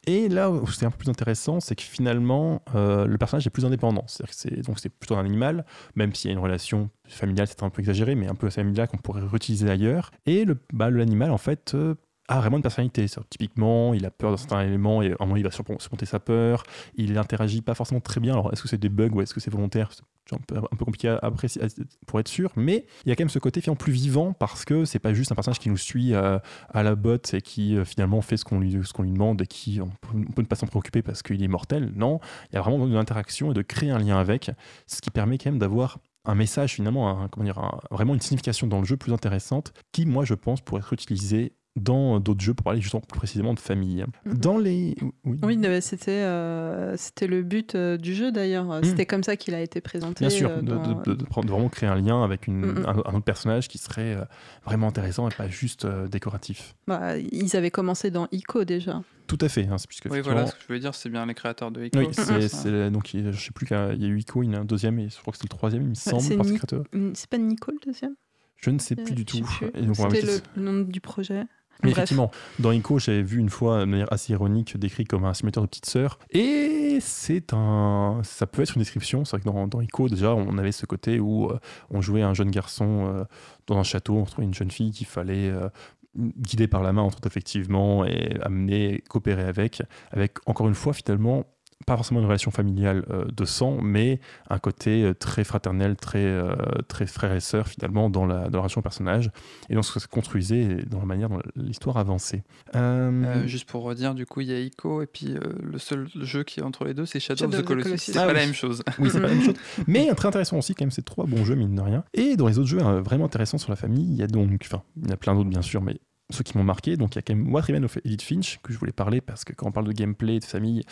Et 0.07 0.30
là 0.30 0.49
où 0.49 0.68
c'est 0.68 0.86
un 0.86 0.91
peu 0.91 0.97
plus 0.97 1.09
intéressant, 1.09 1.59
c'est 1.59 1.76
que 1.76 1.84
finalement, 1.84 2.62
euh, 2.76 3.05
le 3.05 3.18
personnage 3.18 3.45
est 3.47 3.51
plus 3.51 3.66
indépendant. 3.66 4.03
C'est-à-dire 4.07 4.34
que 4.34 4.39
c'est, 4.39 4.62
donc 4.66 4.80
c'est 4.80 4.89
plutôt 4.89 5.16
un 5.16 5.26
animal, 5.26 5.66
même 5.95 6.14
s'il 6.14 6.30
y 6.30 6.34
a 6.34 6.34
une 6.34 6.43
relation 6.43 6.89
familiale, 7.07 7.47
c'est 7.47 7.64
un 7.64 7.70
peu 7.70 7.82
exagéré, 7.82 8.16
mais 8.16 8.28
un 8.28 8.36
peu 8.36 8.49
familiale 8.49 8.88
qu'on 8.88 8.97
pourrait 8.97 9.22
réutiliser 9.22 9.70
ailleurs. 9.70 10.12
Et 10.26 10.45
le, 10.45 10.57
bah, 10.74 10.89
l'animal, 10.89 11.32
en 11.32 11.38
fait, 11.38 11.74
euh, 11.76 11.95
a 12.32 12.39
vraiment 12.39 12.57
une 12.57 12.63
personnalité. 12.63 13.05
Typiquement, 13.29 13.93
il 13.93 14.05
a 14.05 14.11
peur 14.11 14.32
d'un 14.32 14.38
certain 14.38 14.61
élément 14.61 15.01
et 15.01 15.11
à 15.11 15.15
un 15.19 15.25
moment, 15.25 15.36
il 15.36 15.43
va 15.43 15.51
surmonter 15.51 16.05
sa 16.05 16.19
peur. 16.19 16.63
Il 16.95 17.17
interagit 17.17 17.61
pas 17.61 17.73
forcément 17.73 18.01
très 18.01 18.21
bien. 18.21 18.34
Alors, 18.34 18.51
est-ce 18.53 18.61
que 18.61 18.67
c'est 18.67 18.77
des 18.77 18.89
bugs 18.89 19.09
ou 19.09 19.21
est-ce 19.21 19.34
que 19.34 19.39
c'est 19.39 19.51
volontaire? 19.51 19.91
C'est 19.91 20.36
un 20.36 20.39
peu, 20.47 20.57
un 20.57 20.77
peu 20.77 20.86
compliqué 20.86 21.09
à 21.09 21.17
apprécier 21.21 21.61
pour 22.07 22.19
être 22.19 22.27
sûr. 22.27 22.51
Mais 22.55 22.86
il 23.05 23.09
y 23.09 23.11
a 23.11 23.15
quand 23.15 23.23
même 23.23 23.29
ce 23.29 23.39
côté 23.39 23.59
finalement 23.59 23.75
plus 23.75 23.91
vivant 23.91 24.34
parce 24.34 24.65
que 24.65 24.86
c'est 24.86 24.99
pas 24.99 25.13
juste 25.13 25.32
un 25.32 25.36
personnage 25.36 25.59
qui 25.59 25.69
nous 25.69 25.77
suit 25.77 26.13
euh, 26.13 26.39
à 26.69 26.84
la 26.84 26.95
botte 26.95 27.34
et 27.34 27.41
qui 27.41 27.75
euh, 27.75 27.84
finalement 27.84 28.21
fait 28.21 28.38
ce 28.38 28.45
qu'on 28.45 28.59
lui, 28.59 28.71
demande 28.71 29.41
et 29.41 29.47
qui 29.47 29.82
on 29.82 29.89
peut, 29.89 30.41
ne 30.41 30.47
pas 30.47 30.55
s'en 30.55 30.67
préoccuper 30.67 31.01
parce 31.01 31.21
qu'il 31.23 31.43
est 31.43 31.47
mortel. 31.49 31.91
Non, 31.95 32.19
il 32.51 32.55
y 32.55 32.57
a 32.57 32.61
vraiment 32.61 32.88
une 32.88 32.95
interaction 32.95 33.51
et 33.51 33.53
de 33.53 33.61
créer 33.61 33.91
un 33.91 33.99
lien 33.99 34.17
avec, 34.17 34.51
ce 34.88 35.01
qui 35.01 35.09
permet 35.09 35.38
quand 35.38 35.49
même 35.49 35.59
d'avoir 35.59 35.99
un 36.23 36.36
message 36.36 36.75
finalement, 36.75 37.27
comment 37.29 37.43
dire, 37.43 37.82
vraiment 37.89 38.13
une 38.13 38.21
signification 38.21 38.67
dans 38.67 38.79
le 38.79 38.86
jeu 38.86 38.95
plus 38.95 39.11
intéressante 39.11 39.73
qui, 39.91 40.05
moi, 40.05 40.23
je 40.23 40.36
pense, 40.36 40.61
pourrait 40.61 40.82
être 40.82 40.93
utilisée 40.93 41.53
dans 41.78 42.19
d'autres 42.19 42.41
jeux 42.41 42.53
pour 42.53 42.65
parler 42.65 42.82
justement 42.82 43.01
plus 43.01 43.17
précisément 43.17 43.53
de 43.53 43.59
famille. 43.59 44.05
Mhm. 44.26 44.34
Dans 44.38 44.57
les. 44.57 44.95
Oui. 45.24 45.39
Oui, 45.43 45.57
c'était 45.82 46.11
euh, 46.11 46.95
c'était 46.97 47.28
le 47.28 47.43
but 47.43 47.76
euh, 47.76 47.97
du 47.97 48.13
jeu 48.13 48.32
d'ailleurs. 48.32 48.82
C'était 48.84 49.05
comme 49.05 49.24
ça 49.24 49.38
qu'il 49.38 49.53
a 49.53 49.61
été 49.61 49.80
présenté. 49.80 50.26
Bien 50.26 50.30
sûr, 50.30 50.49
euh, 50.49 50.61
de, 50.61 50.67
dans- 50.67 50.93
de- 50.99 51.03
de- 51.11 51.15
de 51.15 51.24
prendre- 51.24 51.47
de 51.47 51.51
vraiment 51.53 51.69
créer 51.69 51.88
un 51.89 51.95
lien 51.95 52.24
avec 52.24 52.47
une- 52.47 52.65
Mhm. 52.65 52.86
un, 52.86 52.89
un 53.05 53.15
autre 53.15 53.22
personnage 53.24 53.67
qui 53.69 53.78
serait 53.78 54.17
vraiment 54.65 54.88
intéressant 54.89 55.30
et 55.30 55.34
pas 55.34 55.47
juste 55.47 55.86
euh, 55.86 56.07
décoratif. 56.07 56.76
Bah, 56.88 57.17
ils 57.17 57.55
avaient 57.55 57.72
commencé 57.72 58.11
dans 58.11 58.28
ICO 58.34 58.65
déjà. 58.65 59.01
Tout 59.28 59.38
à 59.39 59.47
fait, 59.47 59.65
hein, 59.67 59.78
puisque 59.88 60.05
Oui, 60.05 60.11
effectivement- 60.11 60.34
voilà, 60.34 60.47
ce 60.47 60.55
que 60.55 60.61
je 60.61 60.67
voulais 60.67 60.80
dire, 60.80 60.93
c'est 60.93 61.07
bien 61.09 61.26
les 61.26 61.34
créateurs 61.34 61.72
de 61.72 61.86
Ico. 61.86 61.99
Oui, 61.99 62.07
c'est 62.11 62.24
c'est, 62.26 62.47
ça. 62.49 62.57
c'est- 62.63 62.89
donc 62.91 63.09
je 63.13 63.32
sais 63.32 63.51
plus 63.51 63.65
qu'il 63.65 63.78
y 63.78 63.80
a 63.80 64.07
eu 64.07 64.19
Ico, 64.19 64.43
il 64.43 64.47
y 64.47 64.49
en 64.49 64.53
a 64.55 64.57
un 64.59 64.65
deuxième 64.65 64.99
et 64.99 65.07
je 65.09 65.17
crois 65.22 65.32
que 65.32 65.38
c'est 65.38 65.45
le 65.45 65.49
troisième, 65.49 65.84
il 65.84 65.89
me 65.89 65.93
semble, 65.93 66.22
c'est 66.22 66.36
par 66.36 66.45
Ni- 66.45 66.55
créateur. 66.57 66.84
Mm, 66.91 67.11
C'est 67.13 67.30
pas 67.30 67.38
Nico 67.38 67.72
le 67.72 67.78
deuxième 67.86 68.15
Je 68.57 68.69
ne 68.72 68.78
sais 68.80 68.95
plus 68.95 69.13
Euh, 69.13 69.15
du 69.15 69.26
tout. 69.26 69.41
plus. 69.41 69.67
Et 69.74 69.82
donc, 69.86 69.95
on 69.99 70.03
va 70.07 70.09
C'était 70.13 70.41
le 70.57 70.61
nom 70.61 70.82
du 70.82 70.99
projet. 71.01 71.45
Mais 71.84 71.91
Bref. 71.91 72.03
effectivement, 72.03 72.32
dans 72.59 72.71
Ico, 72.71 72.99
j'avais 72.99 73.23
vu 73.23 73.39
une 73.39 73.49
fois 73.49 73.82
de 73.82 73.86
manière 73.86 74.11
assez 74.11 74.34
ironique 74.34 74.77
décrit 74.77 75.05
comme 75.05 75.25
un 75.25 75.34
simulateur 75.34 75.63
de 75.63 75.69
petite 75.69 75.88
sœur. 75.88 76.19
Et 76.29 76.99
c'est 77.01 77.53
un, 77.53 78.21
ça 78.23 78.47
peut 78.47 78.61
être 78.61 78.75
une 78.75 78.82
description. 78.82 79.25
C'est 79.25 79.32
vrai 79.32 79.39
que 79.39 79.45
dans, 79.45 79.67
dans 79.67 79.82
Ico, 79.82 80.09
déjà, 80.09 80.34
on 80.36 80.57
avait 80.57 80.71
ce 80.71 80.86
côté 80.86 81.19
où 81.19 81.49
euh, 81.49 81.59
on 81.89 82.01
jouait 82.01 82.21
un 82.21 82.34
jeune 82.34 82.51
garçon 82.51 83.07
euh, 83.07 83.23
dans 83.67 83.77
un 83.77 83.84
château, 83.84 84.15
on 84.15 84.25
trouvait 84.25 84.45
une 84.45 84.53
jeune 84.53 84.71
fille 84.71 84.91
qu'il 84.91 85.07
fallait 85.07 85.49
euh, 85.49 85.69
guider 86.15 86.67
par 86.67 86.84
la 86.84 86.93
main, 86.93 87.01
entre 87.01 87.17
autres, 87.17 87.27
effectivement, 87.27 88.05
et 88.05 88.38
amener, 88.41 89.03
coopérer 89.09 89.43
avec, 89.43 89.82
avec 90.11 90.38
encore 90.45 90.67
une 90.67 90.75
fois, 90.75 90.93
finalement, 90.93 91.45
pas 91.86 91.95
forcément 91.95 92.19
une 92.19 92.25
relation 92.25 92.51
familiale 92.51 93.05
euh, 93.09 93.25
de 93.25 93.45
sang, 93.45 93.77
mais 93.82 94.19
un 94.49 94.59
côté 94.59 95.03
euh, 95.03 95.13
très 95.13 95.43
fraternel, 95.43 95.95
très, 95.95 96.19
euh, 96.25 96.53
très 96.88 97.05
frère 97.07 97.34
et 97.34 97.39
sœur, 97.39 97.67
finalement, 97.67 98.09
dans 98.09 98.25
la, 98.25 98.49
dans 98.49 98.57
la 98.57 98.61
relation 98.63 98.79
au 98.79 98.84
personnage 98.84 99.32
et 99.69 99.75
donc 99.75 99.86
ça 99.86 99.99
se 99.99 100.07
construisait 100.07 100.75
dans 100.89 100.99
la 100.99 101.05
manière 101.05 101.29
dont 101.29 101.39
l'histoire 101.55 101.97
avançait. 101.97 102.43
Euh, 102.75 103.11
Euh, 103.11 103.47
juste 103.47 103.67
pour 103.69 103.84
redire, 103.84 104.13
du 104.15 104.25
coup, 104.25 104.41
il 104.41 104.47
y 104.47 104.53
a 104.53 104.59
Ico, 104.59 105.01
et 105.01 105.07
puis 105.07 105.34
euh, 105.36 105.39
le 105.61 105.77
seul 105.77 106.07
jeu 106.21 106.43
qui 106.43 106.59
est 106.59 106.63
entre 106.63 106.86
les 106.86 106.93
deux, 106.93 107.05
c'est 107.05 107.19
Shadow, 107.19 107.39
Shadow 107.45 107.57
of 107.57 107.61
the 107.63 107.65
Colossus. 107.65 107.89
Colossus. 107.89 108.11
C'est 108.13 108.17
Ah 108.19 108.23
pas 108.23 108.27
oui. 108.29 108.34
la 108.39 108.45
même 108.45 108.53
chose. 108.53 108.84
oui, 108.99 109.09
c'est 109.11 109.21
pas 109.21 109.27
la 109.27 109.34
même 109.34 109.43
chose. 109.45 109.55
Mais 109.88 110.13
très 110.15 110.27
intéressant 110.27 110.57
aussi, 110.57 110.73
quand 110.75 110.84
même, 110.84 110.91
c'est 110.91 111.01
trois 111.05 111.25
bons 111.25 111.45
jeux, 111.45 111.55
mine 111.55 111.75
de 111.75 111.82
rien. 111.82 112.03
Et 112.13 112.36
dans 112.36 112.47
les 112.47 112.57
autres 112.59 112.67
jeux 112.69 112.79
vraiment 112.79 113.25
intéressants 113.25 113.57
sur 113.57 113.69
la 113.69 113.75
famille, 113.75 114.05
il 114.05 114.15
y 114.15 114.23
a 114.23 114.27
donc, 114.27 114.49
enfin, 114.63 114.84
il 114.97 115.07
y 115.07 115.11
en 115.11 115.13
a 115.13 115.17
plein 115.17 115.34
d'autres, 115.36 115.49
bien 115.49 115.61
sûr, 115.61 115.82
mais 115.82 115.99
ceux 116.32 116.43
qui 116.43 116.57
m'ont 116.57 116.63
marqué, 116.63 116.97
donc 116.97 117.15
il 117.15 117.17
y 117.17 117.19
a 117.19 117.21
quand 117.21 117.36
même 117.36 117.51
What 117.53 117.61
Remains 117.61 117.84
of 117.84 117.97
Edith 118.03 118.21
Finch, 118.21 118.59
que 118.63 118.73
je 118.73 118.77
voulais 118.77 118.91
parler, 118.91 119.21
parce 119.21 119.43
que 119.43 119.53
quand 119.53 119.67
on 119.67 119.71
parle 119.71 119.88
de 119.88 119.91
gameplay, 119.91 120.39
de 120.39 120.45
famille, 120.45 120.84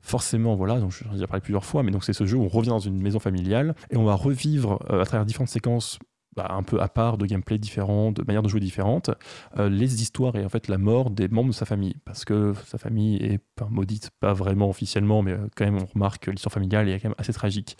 forcément, 0.00 0.54
voilà, 0.56 0.80
donc 0.80 0.92
j'en 0.92 1.10
ai 1.10 1.14
déjà 1.14 1.26
parlé 1.26 1.40
plusieurs 1.40 1.64
fois, 1.64 1.82
mais 1.82 1.90
donc 1.90 2.04
c'est 2.04 2.12
ce 2.12 2.26
jeu 2.26 2.36
où 2.36 2.42
on 2.42 2.48
revient 2.48 2.70
dans 2.70 2.78
une 2.78 3.00
maison 3.00 3.18
familiale, 3.18 3.74
et 3.90 3.96
on 3.96 4.04
va 4.04 4.14
revivre 4.14 4.78
euh, 4.90 5.02
à 5.02 5.04
travers 5.04 5.26
différentes 5.26 5.48
séquences 5.48 5.98
bah, 6.36 6.48
un 6.50 6.62
peu 6.62 6.82
à 6.82 6.88
part, 6.88 7.16
de 7.16 7.24
gameplay 7.24 7.56
différents, 7.56 8.12
de 8.12 8.22
manières 8.22 8.42
de 8.42 8.48
jouer 8.48 8.60
différentes, 8.60 9.10
euh, 9.56 9.70
les 9.70 10.02
histoires 10.02 10.36
et 10.36 10.44
en 10.44 10.50
fait 10.50 10.68
la 10.68 10.76
mort 10.76 11.10
des 11.10 11.28
membres 11.28 11.48
de 11.48 11.54
sa 11.54 11.64
famille. 11.64 11.96
Parce 12.04 12.26
que 12.26 12.52
sa 12.66 12.76
famille 12.76 13.16
est 13.16 13.40
maudite, 13.70 14.10
pas 14.20 14.34
vraiment 14.34 14.68
officiellement, 14.68 15.22
mais 15.22 15.32
euh, 15.32 15.48
quand 15.56 15.64
même 15.64 15.78
on 15.78 15.86
remarque 15.86 16.24
que 16.24 16.30
l'histoire 16.30 16.52
familiale 16.52 16.90
est 16.90 17.00
quand 17.00 17.08
même 17.08 17.14
assez 17.16 17.32
tragique. 17.32 17.78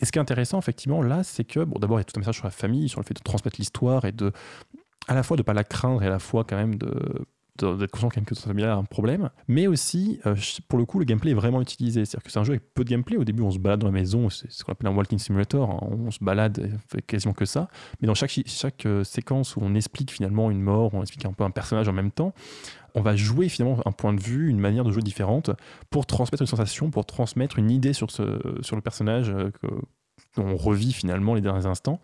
Et 0.00 0.04
ce 0.04 0.12
qui 0.12 0.18
est 0.18 0.20
intéressant 0.20 0.58
effectivement 0.58 1.02
là, 1.02 1.24
c'est 1.24 1.44
que, 1.44 1.60
bon 1.60 1.78
d'abord 1.78 1.98
il 1.98 2.00
y 2.00 2.02
a 2.02 2.04
tout 2.04 2.12
un 2.16 2.20
message 2.20 2.36
sur 2.36 2.44
la 2.44 2.50
famille, 2.50 2.90
sur 2.90 3.00
le 3.00 3.06
fait 3.06 3.14
de 3.14 3.22
transmettre 3.22 3.56
l'histoire 3.58 4.04
et 4.04 4.12
de, 4.12 4.32
à 5.08 5.14
la 5.14 5.22
fois 5.22 5.36
de 5.36 5.42
pas 5.42 5.54
la 5.54 5.64
craindre 5.64 6.02
et 6.02 6.06
à 6.06 6.10
la 6.10 6.18
fois 6.18 6.44
quand 6.44 6.56
même 6.56 6.76
d'être 6.76 7.90
conscient 7.90 8.08
quand 8.08 8.24
que 8.24 8.34
sa 8.34 8.48
famille 8.48 8.64
a 8.64 8.74
un 8.74 8.84
problème, 8.84 9.30
mais 9.46 9.66
aussi, 9.66 10.18
euh, 10.26 10.34
pour 10.68 10.78
le 10.78 10.84
coup, 10.84 10.98
le 10.98 11.04
gameplay 11.04 11.30
est 11.30 11.34
vraiment 11.34 11.60
utilisé. 11.60 12.04
C'est-à-dire 12.04 12.24
que 12.24 12.30
c'est 12.32 12.38
un 12.38 12.44
jeu 12.44 12.52
avec 12.52 12.74
peu 12.74 12.84
de 12.84 12.90
gameplay. 12.90 13.16
Au 13.16 13.24
début, 13.24 13.42
on 13.42 13.50
se 13.50 13.58
balade 13.58 13.80
dans 13.80 13.86
la 13.86 13.92
maison, 13.92 14.28
c'est 14.28 14.50
ce 14.50 14.64
qu'on 14.64 14.72
appelle 14.72 14.90
un 14.90 14.94
walking 14.94 15.18
simulator, 15.18 15.70
hein. 15.70 15.78
on 15.82 16.10
se 16.10 16.18
balade 16.22 16.78
fait 16.88 17.02
quasiment 17.02 17.32
que 17.32 17.44
ça. 17.44 17.68
Mais 18.00 18.06
dans 18.06 18.14
chaque, 18.14 18.32
chaque 18.46 18.86
euh, 18.86 19.04
séquence 19.04 19.56
où 19.56 19.60
on 19.62 19.74
explique 19.74 20.10
finalement 20.10 20.50
une 20.50 20.62
mort, 20.62 20.94
on 20.94 21.02
explique 21.02 21.26
un 21.26 21.32
peu 21.32 21.44
un 21.44 21.50
personnage 21.50 21.88
en 21.88 21.92
même 21.92 22.10
temps, 22.10 22.34
on 22.96 23.02
va 23.02 23.14
jouer 23.16 23.48
finalement 23.48 23.80
un 23.86 23.92
point 23.92 24.12
de 24.12 24.20
vue, 24.20 24.48
une 24.48 24.60
manière 24.60 24.84
de 24.84 24.90
jouer 24.90 25.02
différente 25.02 25.50
pour 25.90 26.06
transmettre 26.06 26.42
une 26.42 26.48
sensation, 26.48 26.90
pour 26.90 27.06
transmettre 27.06 27.58
une 27.58 27.70
idée 27.70 27.92
sur, 27.92 28.10
ce, 28.10 28.40
sur 28.62 28.76
le 28.76 28.82
personnage 28.82 29.30
euh, 29.30 29.50
que, 29.50 29.68
on 30.36 30.56
revit 30.56 30.92
finalement 30.92 31.34
les 31.34 31.40
derniers 31.40 31.66
instants, 31.66 32.00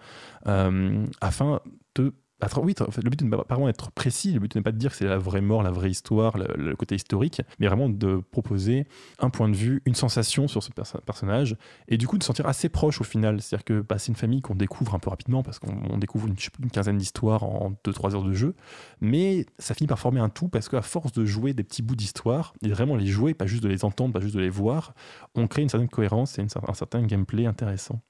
euh, 0.46 1.04
afin 1.20 1.60
de 1.96 2.14
oui, 2.62 2.74
le 3.02 3.10
but 3.10 3.22
n'est 3.22 3.30
pas 3.30 3.44
vraiment 3.48 3.66
d'être 3.66 3.90
précis, 3.90 4.32
le 4.32 4.40
but 4.40 4.54
n'est 4.54 4.62
pas 4.62 4.72
de 4.72 4.78
dire 4.78 4.90
que 4.90 4.96
c'est 4.96 5.06
la 5.06 5.18
vraie 5.18 5.40
mort, 5.40 5.62
la 5.62 5.70
vraie 5.70 5.90
histoire, 5.90 6.36
le, 6.38 6.74
côté 6.76 6.94
historique, 6.94 7.42
mais 7.58 7.66
vraiment 7.66 7.88
de 7.88 8.22
proposer 8.30 8.86
un 9.18 9.30
point 9.30 9.48
de 9.48 9.56
vue, 9.56 9.82
une 9.84 9.94
sensation 9.94 10.48
sur 10.48 10.62
ce 10.62 10.70
perso- 10.70 11.00
personnage, 11.04 11.56
et 11.88 11.96
du 11.96 12.06
coup 12.06 12.18
de 12.18 12.22
se 12.22 12.28
sentir 12.28 12.46
assez 12.46 12.68
proche 12.68 13.00
au 13.00 13.04
final. 13.04 13.40
C'est-à-dire 13.40 13.64
que 13.64 13.80
bah, 13.80 13.98
c'est 13.98 14.08
une 14.08 14.16
famille 14.16 14.40
qu'on 14.40 14.54
découvre 14.54 14.94
un 14.94 14.98
peu 14.98 15.10
rapidement, 15.10 15.42
parce 15.42 15.58
qu'on 15.58 15.80
on 15.90 15.98
découvre 15.98 16.28
une, 16.28 16.70
quinzaine 16.70 16.98
d'histoires 16.98 17.44
en 17.44 17.72
2-3 17.84 18.14
heures 18.14 18.24
de 18.24 18.32
jeu, 18.32 18.54
mais 19.00 19.46
ça 19.58 19.74
finit 19.74 19.88
par 19.88 19.98
former 19.98 20.20
un 20.20 20.28
tout, 20.28 20.48
parce 20.48 20.68
qu'à 20.68 20.82
force 20.82 21.12
de 21.12 21.24
jouer 21.24 21.52
des 21.52 21.64
petits 21.64 21.82
bouts 21.82 21.96
d'histoire, 21.96 22.54
et 22.62 22.68
vraiment 22.68 22.96
les 22.96 23.06
jouer, 23.06 23.34
pas 23.34 23.46
juste 23.46 23.62
de 23.62 23.68
les 23.68 23.84
entendre, 23.84 24.12
pas 24.12 24.20
juste 24.20 24.34
de 24.34 24.40
les 24.40 24.50
voir, 24.50 24.94
on 25.34 25.46
crée 25.46 25.62
une 25.62 25.68
certaine 25.68 25.88
cohérence 25.88 26.38
et 26.38 26.42
un 26.42 26.74
certain 26.74 27.02
gameplay 27.02 27.46
intéressant. 27.46 28.00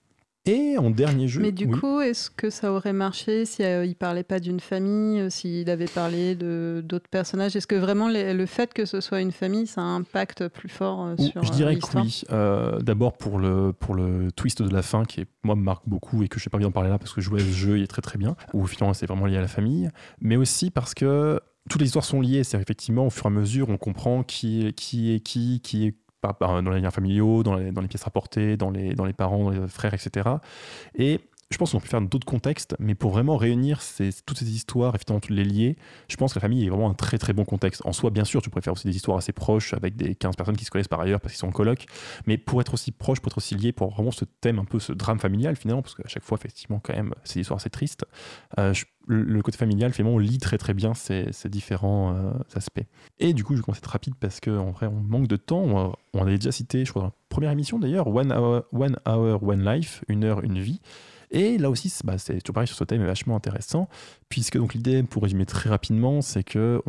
Et 0.46 0.78
en 0.78 0.88
dernier 0.90 1.28
jeu... 1.28 1.42
Mais 1.42 1.52
du 1.52 1.66
oui. 1.66 1.78
coup, 1.78 2.00
est-ce 2.00 2.30
que 2.30 2.48
ça 2.48 2.72
aurait 2.72 2.94
marché 2.94 3.44
si 3.44 3.62
euh, 3.62 3.84
il 3.84 3.94
parlait 3.94 4.22
pas 4.22 4.40
d'une 4.40 4.58
famille, 4.58 5.20
euh, 5.20 5.28
s'il 5.30 5.68
avait 5.68 5.84
parlé 5.84 6.34
de 6.34 6.82
d'autres 6.82 7.10
personnages? 7.10 7.54
Est-ce 7.56 7.66
que 7.66 7.74
vraiment 7.74 8.08
les- 8.08 8.32
le 8.32 8.46
fait 8.46 8.72
que 8.72 8.86
ce 8.86 9.02
soit 9.02 9.20
une 9.20 9.32
famille, 9.32 9.66
ça 9.66 9.82
a 9.82 9.84
un 9.84 9.96
impact 9.96 10.48
plus 10.48 10.70
fort 10.70 11.04
euh, 11.04 11.16
sur 11.18 11.42
je 11.44 11.50
euh, 11.50 11.54
dirais 11.54 11.74
que 11.74 11.80
l'histoire? 11.80 12.04
oui. 12.04 12.22
Euh, 12.30 12.78
D'abord 12.80 13.18
pour 13.18 13.38
le, 13.38 13.74
pour 13.74 13.94
le 13.94 14.32
twist 14.32 14.62
de 14.62 14.72
la 14.72 14.80
fin 14.82 15.04
qui, 15.04 15.20
est, 15.20 15.26
moi, 15.42 15.56
me 15.56 15.62
marque 15.62 15.86
beaucoup 15.86 16.22
et 16.22 16.28
que 16.28 16.40
je 16.40 16.46
n'ai 16.46 16.50
pas 16.50 16.56
envie 16.56 16.64
d'en 16.64 16.72
parler 16.72 16.88
là 16.90 16.98
parce 16.98 17.12
que 17.12 17.20
jouer 17.20 17.42
à 17.42 17.44
ce 17.44 17.50
jeu, 17.50 17.76
il 17.76 17.82
est 17.84 17.86
très 17.86 18.02
très 18.02 18.18
bien, 18.18 18.34
où 18.54 18.66
finalement 18.66 18.94
c'est 18.94 19.06
vraiment 19.06 19.26
lié 19.26 19.36
à 19.36 19.42
la 19.42 19.48
famille, 19.48 19.90
mais 20.22 20.36
aussi 20.36 20.70
parce 20.70 20.94
que 20.94 21.38
toutes 21.68 21.82
les 21.82 21.86
histoires 21.88 22.04
sont 22.06 22.22
liées. 22.22 22.44
C'est-à-dire 22.44 22.62
effectivement, 22.64 23.06
au 23.06 23.10
fur 23.10 23.26
et 23.26 23.28
à 23.28 23.30
mesure, 23.30 23.68
on 23.68 23.76
comprend 23.76 24.22
qui 24.22 24.66
est 24.66 24.72
qui, 24.72 25.12
est 25.14 25.20
qui, 25.20 25.60
qui 25.60 25.86
est 25.86 25.94
dans 26.22 26.70
les 26.70 26.80
liens 26.80 26.90
familiaux, 26.90 27.42
dans 27.42 27.54
les, 27.54 27.72
dans 27.72 27.80
les 27.80 27.88
pièces 27.88 28.04
rapportées, 28.04 28.56
dans 28.56 28.70
les, 28.70 28.94
dans 28.94 29.04
les 29.04 29.12
parents, 29.12 29.44
dans 29.44 29.50
les 29.50 29.68
frères, 29.68 29.94
etc. 29.94 30.28
Et 30.94 31.20
je 31.50 31.58
pense 31.58 31.72
qu'on 31.72 31.80
peut 31.80 31.88
faire 31.88 32.00
d'autres 32.00 32.26
contextes, 32.26 32.76
mais 32.78 32.94
pour 32.94 33.10
vraiment 33.10 33.36
réunir 33.36 33.82
ces- 33.82 34.10
toutes 34.24 34.38
ces 34.38 34.50
histoires 34.50 34.94
et 34.94 34.98
finalement 34.98 35.20
les 35.30 35.44
lier, 35.44 35.76
je 36.08 36.16
pense 36.16 36.32
que 36.32 36.38
la 36.38 36.42
famille 36.42 36.64
est 36.64 36.68
vraiment 36.68 36.90
un 36.90 36.94
très 36.94 37.18
très 37.18 37.32
bon 37.32 37.44
contexte. 37.44 37.82
En 37.84 37.92
soi, 37.92 38.10
bien 38.10 38.24
sûr, 38.24 38.40
tu 38.40 38.50
préfères 38.50 38.72
aussi 38.72 38.86
des 38.86 38.94
histoires 38.94 39.18
assez 39.18 39.32
proches 39.32 39.74
avec 39.74 39.96
des 39.96 40.14
15 40.14 40.36
personnes 40.36 40.56
qui 40.56 40.64
se 40.64 40.70
connaissent 40.70 40.88
par 40.88 41.00
ailleurs 41.00 41.20
parce 41.20 41.34
qu'ils 41.34 41.40
sont 41.40 41.48
en 41.48 41.52
coloc, 41.52 41.86
mais 42.26 42.38
pour 42.38 42.60
être 42.60 42.74
aussi 42.74 42.92
proche, 42.92 43.20
pour 43.20 43.32
être 43.32 43.38
aussi 43.38 43.56
lié, 43.56 43.72
pour 43.72 43.90
vraiment 43.90 44.12
ce 44.12 44.24
thème 44.24 44.60
un 44.60 44.64
peu, 44.64 44.78
ce 44.78 44.92
drame 44.92 45.18
familial 45.18 45.56
finalement, 45.56 45.82
parce 45.82 45.94
qu'à 45.96 46.06
chaque 46.06 46.22
fois, 46.22 46.38
effectivement, 46.38 46.80
quand 46.82 46.94
même, 46.94 47.14
des 47.34 47.40
histoires 47.40 47.58
assez 47.58 47.70
tristes, 47.70 48.04
euh, 48.58 48.72
le, 49.06 49.42
côté 49.42 49.58
familial, 49.58 49.92
finalement, 49.92 50.16
on 50.16 50.18
lit 50.18 50.38
très 50.38 50.56
très 50.56 50.72
bien 50.72 50.94
ces, 50.94 51.32
ces 51.32 51.48
différents 51.48 52.14
euh, 52.14 52.30
aspects. 52.54 52.84
Et 53.18 53.32
du 53.34 53.42
coup, 53.42 53.54
je 53.54 53.58
vais 53.58 53.64
commencer 53.64 53.80
à 53.80 53.84
être 53.84 53.90
rapide 53.90 54.14
parce 54.20 54.38
qu'en 54.40 54.70
vrai, 54.70 54.86
on 54.86 55.00
manque 55.00 55.26
de 55.26 55.36
temps. 55.36 55.62
On, 55.62 55.92
on 56.14 56.22
avait 56.22 56.36
déjà 56.36 56.52
cité, 56.52 56.84
je 56.84 56.90
crois, 56.90 57.02
dans 57.02 57.08
la 57.08 57.14
première 57.28 57.50
émission 57.50 57.78
d'ailleurs, 57.80 58.06
One 58.06 58.32
Hour, 58.32 58.62
One 58.72 58.96
Hour, 59.08 59.42
One 59.42 59.64
Life, 59.64 60.04
une 60.08 60.22
heure, 60.24 60.44
une 60.44 60.60
vie. 60.60 60.80
Et 61.30 61.58
là 61.58 61.70
aussi, 61.70 61.88
c'est 61.88 62.04
bah, 62.04 62.18
c'est 62.18 62.40
toujours 62.40 62.54
pareil 62.54 62.66
sur 62.66 62.76
ce 62.76 62.84
thème 62.84 63.02
est 63.02 63.06
vachement 63.06 63.36
intéressant, 63.36 63.88
puisque 64.28 64.58
donc 64.58 64.74
l'idée, 64.74 65.02
pour 65.02 65.22
résumer 65.22 65.46
très 65.46 65.70
rapidement, 65.70 66.22
c'est 66.22 66.42
que 66.42 66.82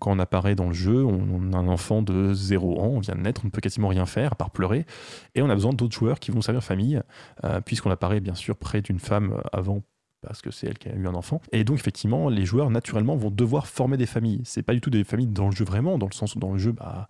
quand 0.00 0.10
on 0.10 0.18
apparaît 0.18 0.54
dans 0.54 0.66
le 0.66 0.74
jeu, 0.74 1.04
on, 1.04 1.52
a 1.52 1.56
un 1.56 1.68
enfant 1.68 2.02
de 2.02 2.34
0 2.34 2.80
ans, 2.80 2.88
on 2.88 3.00
vient 3.00 3.14
de 3.14 3.20
naître, 3.20 3.42
on 3.44 3.46
ne 3.46 3.50
peut 3.50 3.60
quasiment 3.60 3.88
rien 3.88 4.06
faire 4.06 4.32
à 4.32 4.34
part 4.34 4.50
pleurer, 4.50 4.84
et 5.34 5.42
on 5.42 5.50
a 5.50 5.54
besoin 5.54 5.72
d'autres 5.72 5.96
joueurs 5.96 6.18
qui 6.18 6.30
vont 6.30 6.40
servir 6.40 6.62
famille, 6.62 7.00
euh, 7.44 7.60
puisqu'on 7.60 7.90
apparaît 7.90 8.20
bien 8.20 8.34
sûr 8.34 8.56
près 8.56 8.82
d'une 8.82 8.98
femme 8.98 9.40
avant 9.52 9.82
parce 10.20 10.42
que 10.42 10.50
c'est 10.50 10.66
elle 10.66 10.78
qui 10.78 10.88
a 10.88 10.94
eu 10.94 11.06
un 11.06 11.14
enfant. 11.14 11.40
Et 11.52 11.64
donc, 11.64 11.78
effectivement, 11.78 12.28
les 12.28 12.44
joueurs, 12.44 12.70
naturellement, 12.70 13.16
vont 13.16 13.30
devoir 13.30 13.66
former 13.66 13.96
des 13.96 14.06
familles. 14.06 14.40
C'est 14.44 14.62
pas 14.62 14.74
du 14.74 14.80
tout 14.80 14.90
des 14.90 15.04
familles 15.04 15.28
dans 15.28 15.46
le 15.46 15.54
jeu 15.54 15.64
vraiment, 15.64 15.98
dans 15.98 16.06
le 16.06 16.14
sens 16.14 16.34
où 16.34 16.38
dans 16.38 16.52
le 16.52 16.58
jeu, 16.58 16.72
bah, 16.72 17.08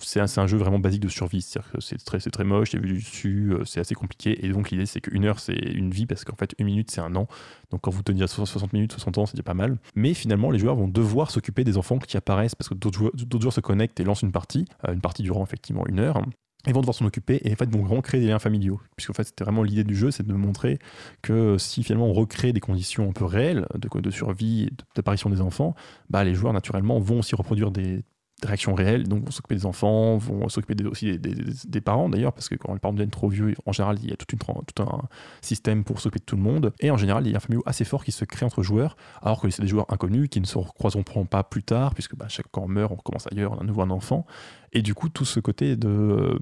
c'est 0.00 0.20
un, 0.20 0.46
jeu 0.46 0.56
vraiment 0.56 0.78
basique 0.78 1.02
de 1.02 1.08
survie. 1.08 1.42
C'est 1.42 2.30
très, 2.30 2.44
moche, 2.44 2.70
c'est 2.70 2.78
vu 2.78 2.88
du 2.88 2.98
dessus, 2.98 3.52
euh, 3.52 3.64
c'est 3.64 3.80
assez 3.80 3.94
compliqué. 3.94 4.44
Et 4.44 4.50
donc, 4.50 4.70
l'idée, 4.70 4.86
c'est 4.86 5.00
qu'une 5.00 5.24
heure, 5.24 5.38
c'est 5.38 5.54
une 5.54 5.90
vie, 5.90 6.06
parce 6.06 6.24
qu'en 6.24 6.36
fait, 6.36 6.54
une 6.58 6.66
minute, 6.66 6.90
c'est 6.90 7.00
un 7.00 7.14
an. 7.14 7.26
Donc, 7.70 7.82
quand 7.82 7.90
vous 7.90 8.02
tenez 8.02 8.22
à 8.22 8.26
60 8.26 8.72
minutes, 8.72 8.92
60 8.92 9.18
ans, 9.18 9.26
c'est 9.26 9.34
déjà 9.34 9.42
pas 9.42 9.54
mal. 9.54 9.78
Mais 9.94 10.14
finalement, 10.14 10.50
les 10.50 10.58
joueurs 10.58 10.76
vont 10.76 10.88
devoir 10.88 11.30
s'occuper 11.30 11.64
des 11.64 11.76
enfants 11.76 11.98
qui 11.98 12.16
apparaissent, 12.16 12.54
parce 12.54 12.68
que 12.68 12.74
d'autres 12.74 12.98
joueurs, 12.98 13.12
d'autres 13.14 13.42
joueurs 13.42 13.52
se 13.52 13.60
connectent 13.60 14.00
et 14.00 14.04
lancent 14.04 14.22
une 14.22 14.32
partie, 14.32 14.66
euh, 14.88 14.94
une 14.94 15.00
partie 15.00 15.22
durant 15.22 15.42
effectivement 15.42 15.86
une 15.86 15.98
heure. 15.98 16.22
Ils 16.66 16.74
vont 16.74 16.80
devoir 16.80 16.94
s'en 16.94 17.06
occuper 17.06 17.40
et 17.44 17.52
en 17.52 17.56
fait 17.56 17.70
vont 17.70 17.82
vraiment 17.82 18.02
créer 18.02 18.20
des 18.20 18.26
liens 18.26 18.38
familiaux. 18.38 18.80
Puisqu'en 18.96 19.14
fait, 19.14 19.24
c'était 19.24 19.44
vraiment 19.44 19.62
l'idée 19.62 19.84
du 19.84 19.96
jeu, 19.96 20.10
c'est 20.10 20.26
de 20.26 20.34
montrer 20.34 20.78
que 21.22 21.56
si 21.58 21.82
finalement 21.82 22.06
on 22.08 22.12
recrée 22.12 22.52
des 22.52 22.60
conditions 22.60 23.08
un 23.08 23.12
peu 23.12 23.24
réelles 23.24 23.66
de, 23.76 24.00
de 24.00 24.10
survie, 24.10 24.70
d'apparition 24.94 25.30
des 25.30 25.40
enfants, 25.40 25.74
bah, 26.10 26.22
les 26.24 26.34
joueurs 26.34 26.52
naturellement 26.52 26.98
vont 27.00 27.20
aussi 27.20 27.34
reproduire 27.34 27.70
des, 27.70 28.04
des 28.40 28.48
réactions 28.48 28.74
réelles, 28.74 29.08
donc 29.08 29.24
vont 29.24 29.30
s'occuper 29.30 29.54
des 29.54 29.66
enfants, 29.66 30.16
vont 30.16 30.48
s'occuper 30.48 30.84
aussi 30.86 31.18
des, 31.18 31.80
parents 31.80 32.08
d'ailleurs, 32.08 32.32
parce 32.32 32.48
que 32.48 32.54
quand 32.54 32.72
les 32.72 32.78
parents 32.78 32.92
deviennent 32.92 33.10
trop 33.10 33.28
vieux, 33.28 33.54
en 33.66 33.72
général, 33.72 33.98
il 34.02 34.10
y 34.10 34.12
a 34.12 34.16
toute 34.16 34.32
une 34.32 34.38
tout 34.38 34.82
un 34.82 35.02
système 35.40 35.84
pour 35.84 36.00
s'occuper 36.00 36.20
de 36.20 36.24
tout 36.24 36.36
le 36.36 36.42
monde. 36.42 36.72
Et 36.80 36.90
en 36.90 36.96
général, 36.96 37.26
il 37.26 37.30
y 37.30 37.34
a 37.34 37.36
un 37.36 37.40
familial 37.40 37.62
assez 37.66 37.84
fort 37.84 38.04
qui 38.04 38.12
se 38.12 38.24
crée 38.24 38.46
entre 38.46 38.62
joueurs, 38.62 38.96
alors 39.22 39.40
que 39.40 39.50
c'est 39.50 39.62
des 39.62 39.68
joueurs 39.68 39.86
inconnus 39.92 40.28
qui 40.30 40.40
ne 40.40 40.46
se 40.46 40.58
recroiseront 40.58 41.02
pas 41.02 41.44
plus 41.44 41.62
tard, 41.62 41.94
puisque 41.94 42.16
bah, 42.16 42.26
chaque 42.28 42.46
quand 42.50 42.62
on 42.62 42.68
meurt, 42.68 42.92
on 42.92 42.96
recommence 42.96 43.26
ailleurs, 43.30 43.52
on 43.52 43.58
a 43.58 43.60
à 43.62 43.64
nouveau 43.64 43.82
un 43.82 43.90
enfant. 43.90 44.26
Et 44.72 44.82
du 44.82 44.94
coup, 44.94 45.08
tout 45.08 45.24
ce 45.24 45.40
côté 45.40 45.76
de 45.76 46.38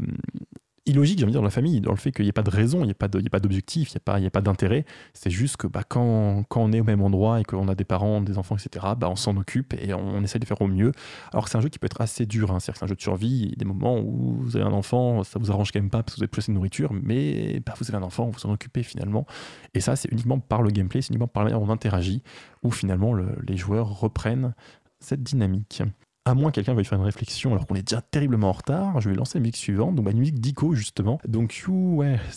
illogique, 0.88 1.18
j'ai 1.18 1.24
envie 1.24 1.32
de 1.32 1.34
dire, 1.34 1.40
dans 1.40 1.44
la 1.44 1.50
famille, 1.50 1.80
dans 1.80 1.90
le 1.90 1.96
fait 1.96 2.12
qu'il 2.12 2.24
n'y 2.24 2.28
ait 2.28 2.32
pas 2.32 2.42
de 2.42 2.50
raison, 2.50 2.80
il 2.80 2.84
n'y 2.84 2.90
ait 2.90 2.94
pas 2.94 3.08
d'objectif, 3.08 3.90
il 3.90 3.96
n'y 4.20 4.26
a 4.26 4.30
pas, 4.30 4.38
a 4.38 4.42
d'intérêt. 4.42 4.84
C'est 5.12 5.30
juste 5.30 5.56
que 5.56 5.66
bah, 5.66 5.82
quand, 5.86 6.44
on 6.54 6.72
est 6.72 6.80
au 6.80 6.84
même 6.84 7.02
endroit 7.02 7.40
et 7.40 7.44
qu'on 7.44 7.68
a 7.68 7.74
des 7.74 7.84
parents, 7.84 8.20
des 8.20 8.38
enfants, 8.38 8.56
etc., 8.56 8.86
bah, 8.96 9.08
on 9.10 9.16
s'en 9.16 9.36
occupe 9.36 9.74
et 9.74 9.92
on, 9.94 10.22
essaie 10.22 10.38
de 10.38 10.44
faire 10.44 10.60
au 10.60 10.66
mieux. 10.66 10.92
Alors 11.32 11.44
que 11.44 11.50
c'est 11.50 11.58
un 11.58 11.60
jeu 11.60 11.68
qui 11.68 11.78
peut 11.78 11.86
être 11.86 12.00
assez 12.00 12.26
dur, 12.26 12.50
hein. 12.52 12.60
c'est 12.60 12.82
un 12.82 12.86
jeu 12.86 12.94
de 12.94 13.00
survie. 13.00 13.50
A 13.52 13.56
des 13.56 13.64
moments 13.64 13.98
où 13.98 14.38
vous 14.40 14.56
avez 14.56 14.66
un 14.66 14.72
enfant, 14.72 15.24
ça 15.24 15.38
vous 15.38 15.50
arrange 15.50 15.72
quand 15.72 15.80
même 15.80 15.90
pas 15.90 16.02
parce 16.02 16.14
que 16.14 16.20
vous 16.20 16.24
avez 16.24 16.28
plus 16.28 16.40
assez 16.40 16.52
de 16.52 16.56
nourriture, 16.56 16.92
mais 16.92 17.60
bah, 17.64 17.74
vous 17.78 17.88
avez 17.88 17.98
un 17.98 18.06
enfant, 18.06 18.26
vous 18.26 18.32
vous 18.32 18.48
en 18.48 18.52
occupez 18.52 18.82
finalement. 18.82 19.26
Et 19.74 19.80
ça, 19.80 19.96
c'est 19.96 20.10
uniquement 20.10 20.38
par 20.38 20.62
le 20.62 20.70
gameplay, 20.70 21.02
c'est 21.02 21.10
uniquement 21.10 21.28
par 21.28 21.44
la 21.44 21.50
manière 21.50 21.60
dont 21.60 21.70
on 21.70 21.74
interagit, 21.74 22.22
où 22.62 22.70
finalement 22.70 23.12
le- 23.12 23.36
les 23.46 23.56
joueurs 23.56 24.00
reprennent 24.00 24.54
cette 25.00 25.22
dynamique. 25.22 25.82
À 26.28 26.34
moins 26.34 26.50
que 26.50 26.56
quelqu'un 26.56 26.74
veuille 26.74 26.84
faire 26.84 26.98
une 26.98 27.06
réflexion 27.06 27.52
alors 27.52 27.66
qu'on 27.66 27.74
est 27.74 27.88
déjà 27.88 28.02
terriblement 28.02 28.50
en 28.50 28.52
retard, 28.52 29.00
je 29.00 29.08
vais 29.08 29.16
lancer 29.16 29.38
la 29.38 29.40
musique 29.40 29.56
suivante, 29.56 29.94
donc 29.94 30.10
une 30.10 30.18
musique 30.18 30.38
d'Ico 30.38 30.74
justement. 30.74 31.18
Donc 31.26 31.64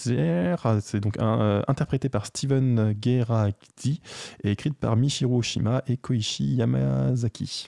There, 0.06 0.56
c'est 0.80 1.02
donc 1.02 1.20
un, 1.20 1.42
euh, 1.42 1.62
interprété 1.68 2.08
par 2.08 2.26
Steven 2.26 2.96
Geraki 3.04 4.00
et 4.46 4.52
écrite 4.52 4.76
par 4.76 4.96
Michiro 4.96 5.40
Oshima 5.40 5.84
et 5.88 5.98
Koichi 5.98 6.56
Yamazaki. 6.56 7.68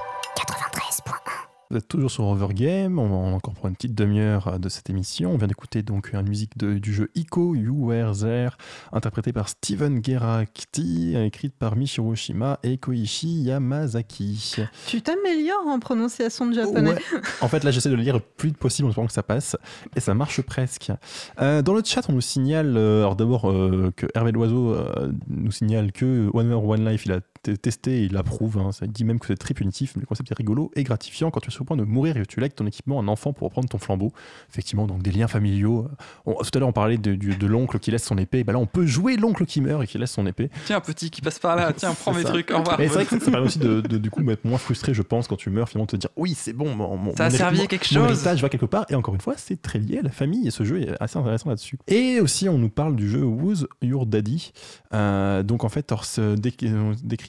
Vous 1.71 1.77
êtes 1.77 1.87
toujours 1.87 2.11
sur 2.11 2.25
Overgame, 2.25 2.99
on 2.99 3.07
va 3.07 3.15
encore 3.33 3.53
pour 3.53 3.65
une 3.67 3.75
petite 3.75 3.95
demi-heure 3.95 4.49
euh, 4.49 4.57
de 4.57 4.67
cette 4.67 4.89
émission. 4.89 5.31
On 5.31 5.37
vient 5.37 5.47
d'écouter 5.47 5.83
donc 5.83 6.11
une 6.11 6.27
musique 6.27 6.57
de- 6.57 6.73
du 6.73 6.93
jeu 6.93 7.09
Ico 7.15 7.55
You 7.55 7.73
Were 7.87 8.11
There, 8.13 8.57
interprétée 8.91 9.31
par 9.31 9.47
Steven 9.47 10.03
Geraki, 10.03 11.15
écrite 11.15 11.55
par 11.57 11.77
Michiro 11.77 12.11
Oshima 12.11 12.59
et 12.63 12.77
Koichi 12.77 13.43
Yamazaki. 13.43 14.57
Tu 14.85 15.01
t'améliores 15.01 15.65
en 15.65 15.79
prononciation 15.79 16.45
de 16.47 16.55
japonais. 16.55 16.89
Ouais. 16.91 17.21
En 17.39 17.47
fait, 17.47 17.63
là, 17.63 17.71
j'essaie 17.71 17.89
de 17.89 17.95
le 17.95 18.01
lire 18.01 18.15
le 18.15 18.19
plus 18.35 18.51
possible 18.51 18.87
en 18.87 18.89
espérant 18.89 19.07
que 19.07 19.13
ça 19.13 19.23
passe, 19.23 19.55
et 19.95 20.01
ça 20.01 20.13
marche 20.13 20.41
presque. 20.41 20.91
Euh, 21.39 21.61
dans 21.61 21.73
le 21.73 21.81
chat, 21.85 22.01
on 22.09 22.11
nous 22.11 22.19
signale, 22.19 22.75
euh, 22.75 22.99
alors 22.99 23.15
d'abord 23.15 23.49
euh, 23.49 23.93
que 23.95 24.07
Hervé 24.13 24.33
Loiseau 24.33 24.73
euh, 24.73 25.13
nous 25.29 25.51
signale 25.51 25.93
que 25.93 26.29
One 26.33 26.49
More 26.49 26.67
One 26.67 26.85
Life, 26.85 27.05
il 27.05 27.13
a 27.13 27.19
testé 27.61 28.01
et 28.01 28.03
il 28.05 28.17
approuve. 28.17 28.57
hein. 28.57 28.71
Ça 28.71 28.87
dit 28.87 29.03
même 29.03 29.19
que 29.19 29.27
c'est 29.27 29.37
très 29.37 29.53
punitif, 29.53 29.93
mais 29.95 30.01
le 30.01 30.05
concept 30.05 30.31
est 30.31 30.35
rigolo 30.37 30.71
et 30.75 30.83
gratifiant 30.83 31.31
quand 31.31 31.39
tu 31.39 31.49
es 31.49 31.51
sur 31.51 31.63
le 31.63 31.67
point 31.67 31.77
de 31.77 31.83
mourir 31.83 32.15
et 32.17 32.21
que 32.21 32.25
tu 32.25 32.39
lègues 32.39 32.53
ton 32.53 32.65
équipement 32.65 32.99
à 32.99 33.03
un 33.03 33.07
enfant 33.07 33.33
pour 33.33 33.47
reprendre 33.47 33.67
ton 33.69 33.77
flambeau. 33.79 34.11
Effectivement, 34.49 34.87
donc 34.87 35.01
des 35.01 35.11
liens 35.11 35.27
familiaux. 35.27 35.87
On- 36.25 36.35
tout 36.35 36.49
à 36.53 36.59
l'heure, 36.59 36.69
on 36.69 36.73
parlait 36.73 36.97
de, 36.97 37.45
l'oncle 37.47 37.79
qui 37.79 37.91
laisse 37.91 38.03
son 38.03 38.17
épée. 38.17 38.43
Bah 38.43 38.53
là, 38.53 38.59
on 38.59 38.65
peut 38.67 38.85
jouer 38.85 39.17
l'oncle 39.17 39.45
qui 39.45 39.61
meurt 39.61 39.83
et 39.83 39.87
qui 39.87 39.97
laisse 39.97 40.11
son 40.11 40.25
épée. 40.27 40.49
Tiens, 40.65 40.79
petit 40.79 41.09
qui 41.09 41.21
passe 41.21 41.39
par 41.39 41.55
là, 41.55 41.73
tiens, 41.73 41.93
prends 41.93 42.13
mes 42.13 42.21
ça. 42.23 42.29
trucs, 42.29 42.51
au 42.51 42.57
revoir. 42.59 42.77
Mais 42.77 42.87
c'est 42.87 42.93
vrai 42.93 43.05
que 43.05 43.19
ça 43.19 43.31
permet 43.31 43.47
aussi 43.47 43.59
de, 43.59 43.81
de- 43.81 43.97
du 43.97 44.09
coup 44.11 44.21
être 44.29 44.45
moins 44.45 44.57
frustré, 44.59 44.93
je 44.93 45.01
pense, 45.01 45.27
quand 45.27 45.35
tu 45.35 45.49
meurs, 45.49 45.67
finalement, 45.69 45.85
de 45.85 45.91
te 45.91 45.95
dire 45.97 46.09
oui, 46.15 46.33
c'est 46.37 46.53
bon, 46.53 46.75
mon, 46.75 46.95
mon, 46.97 47.15
Ça 47.15 47.25
a 47.25 47.29
mon 47.29 47.35
servi 47.35 47.61
à 47.61 47.67
quelque 47.67 47.93
mon 47.93 48.01
chose. 48.01 48.11
héritage 48.11 48.41
va 48.41 48.49
quelque 48.49 48.65
part. 48.65 48.85
Et 48.89 48.95
encore 48.95 49.13
une 49.15 49.21
fois, 49.21 49.33
c'est 49.37 49.61
très 49.61 49.79
lié 49.79 49.97
à 49.99 50.01
la 50.03 50.11
famille 50.11 50.47
et 50.47 50.51
ce 50.51 50.63
jeu 50.63 50.81
est 50.81 50.89
assez 51.01 51.17
intéressant 51.17 51.49
là-dessus. 51.49 51.77
Et 51.87 52.19
aussi, 52.21 52.47
on 52.49 52.57
nous 52.57 52.69
parle 52.69 52.95
du 52.95 53.09
jeu 53.09 53.23
Who's 53.23 53.65
Your 53.81 54.05
Daddy? 54.05 54.51
Euh, 54.93 55.43
donc 55.43 55.63
en 55.63 55.69
fait, 55.69 55.91
alors, 55.91 56.05
c'est 56.05 56.35
dé- 56.35 56.53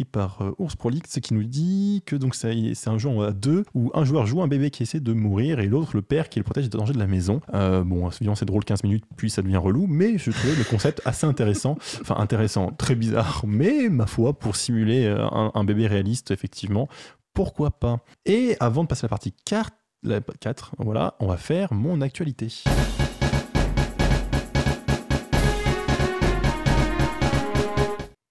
par 0.05 0.43
euh, 0.43 0.53
Ours 0.59 0.77
Prolix, 0.77 1.21
qui 1.21 1.35
nous 1.35 1.45
dit 1.45 2.03
que 2.07 2.17
donc 2.17 2.35
c'est 2.35 2.89
un 2.89 2.99
jeu 2.99 3.11
à 3.23 3.33
deux 3.33 3.65
où 3.75 3.91
un 3.95 4.05
joueur 4.05 4.27
joue 4.27 4.43
un 4.43 4.49
bébé 4.49 4.71
qui 4.71 4.83
essaie 4.83 5.01
de 5.01 5.13
mourir 5.13 5.61
et 5.61 5.67
l'autre 5.67 5.91
le 5.95 6.03
père 6.03 6.29
qui 6.29 6.39
le 6.39 6.45
protège 6.45 6.69
des 6.69 6.79
dangers 6.79 6.93
de 6.93 6.99
la 6.99 7.07
maison. 7.07 7.41
Euh, 7.55 7.85
bon, 7.85 8.09
évidemment, 8.09 8.35
c'est 8.35 8.45
drôle 8.45 8.65
15 8.65 8.85
minutes, 8.85 9.05
puis 9.17 9.31
ça 9.31 9.43
devient 9.43 9.57
relou, 9.57 9.87
mais 9.87 10.19
je 10.19 10.31
trouvais 10.31 10.55
le 10.55 10.65
concept 10.65 11.03
assez 11.05 11.27
intéressant. 11.27 11.77
Enfin, 12.01 12.17
intéressant, 12.19 12.71
très 12.71 12.95
bizarre, 12.95 13.45
mais 13.47 13.89
ma 13.89 14.07
foi, 14.07 14.33
pour 14.33 14.57
simuler 14.57 15.05
euh, 15.07 15.27
un, 15.31 15.65
bébé 15.65 15.87
réaliste, 15.87 16.31
effectivement, 16.31 16.89
pourquoi 17.35 17.71
pas. 17.71 18.01
Et 18.27 18.57
avant 18.61 18.83
de 18.83 18.89
passer 18.89 19.05
à 19.05 19.07
la 19.07 19.11
partie 19.11 19.33
4, 19.45 19.71
la 20.05 20.21
4, 20.21 20.73
voilà, 20.79 21.15
on 21.21 21.27
va 21.27 21.37
faire 21.37 21.73
mon 21.73 22.01
actualité. 22.01 22.49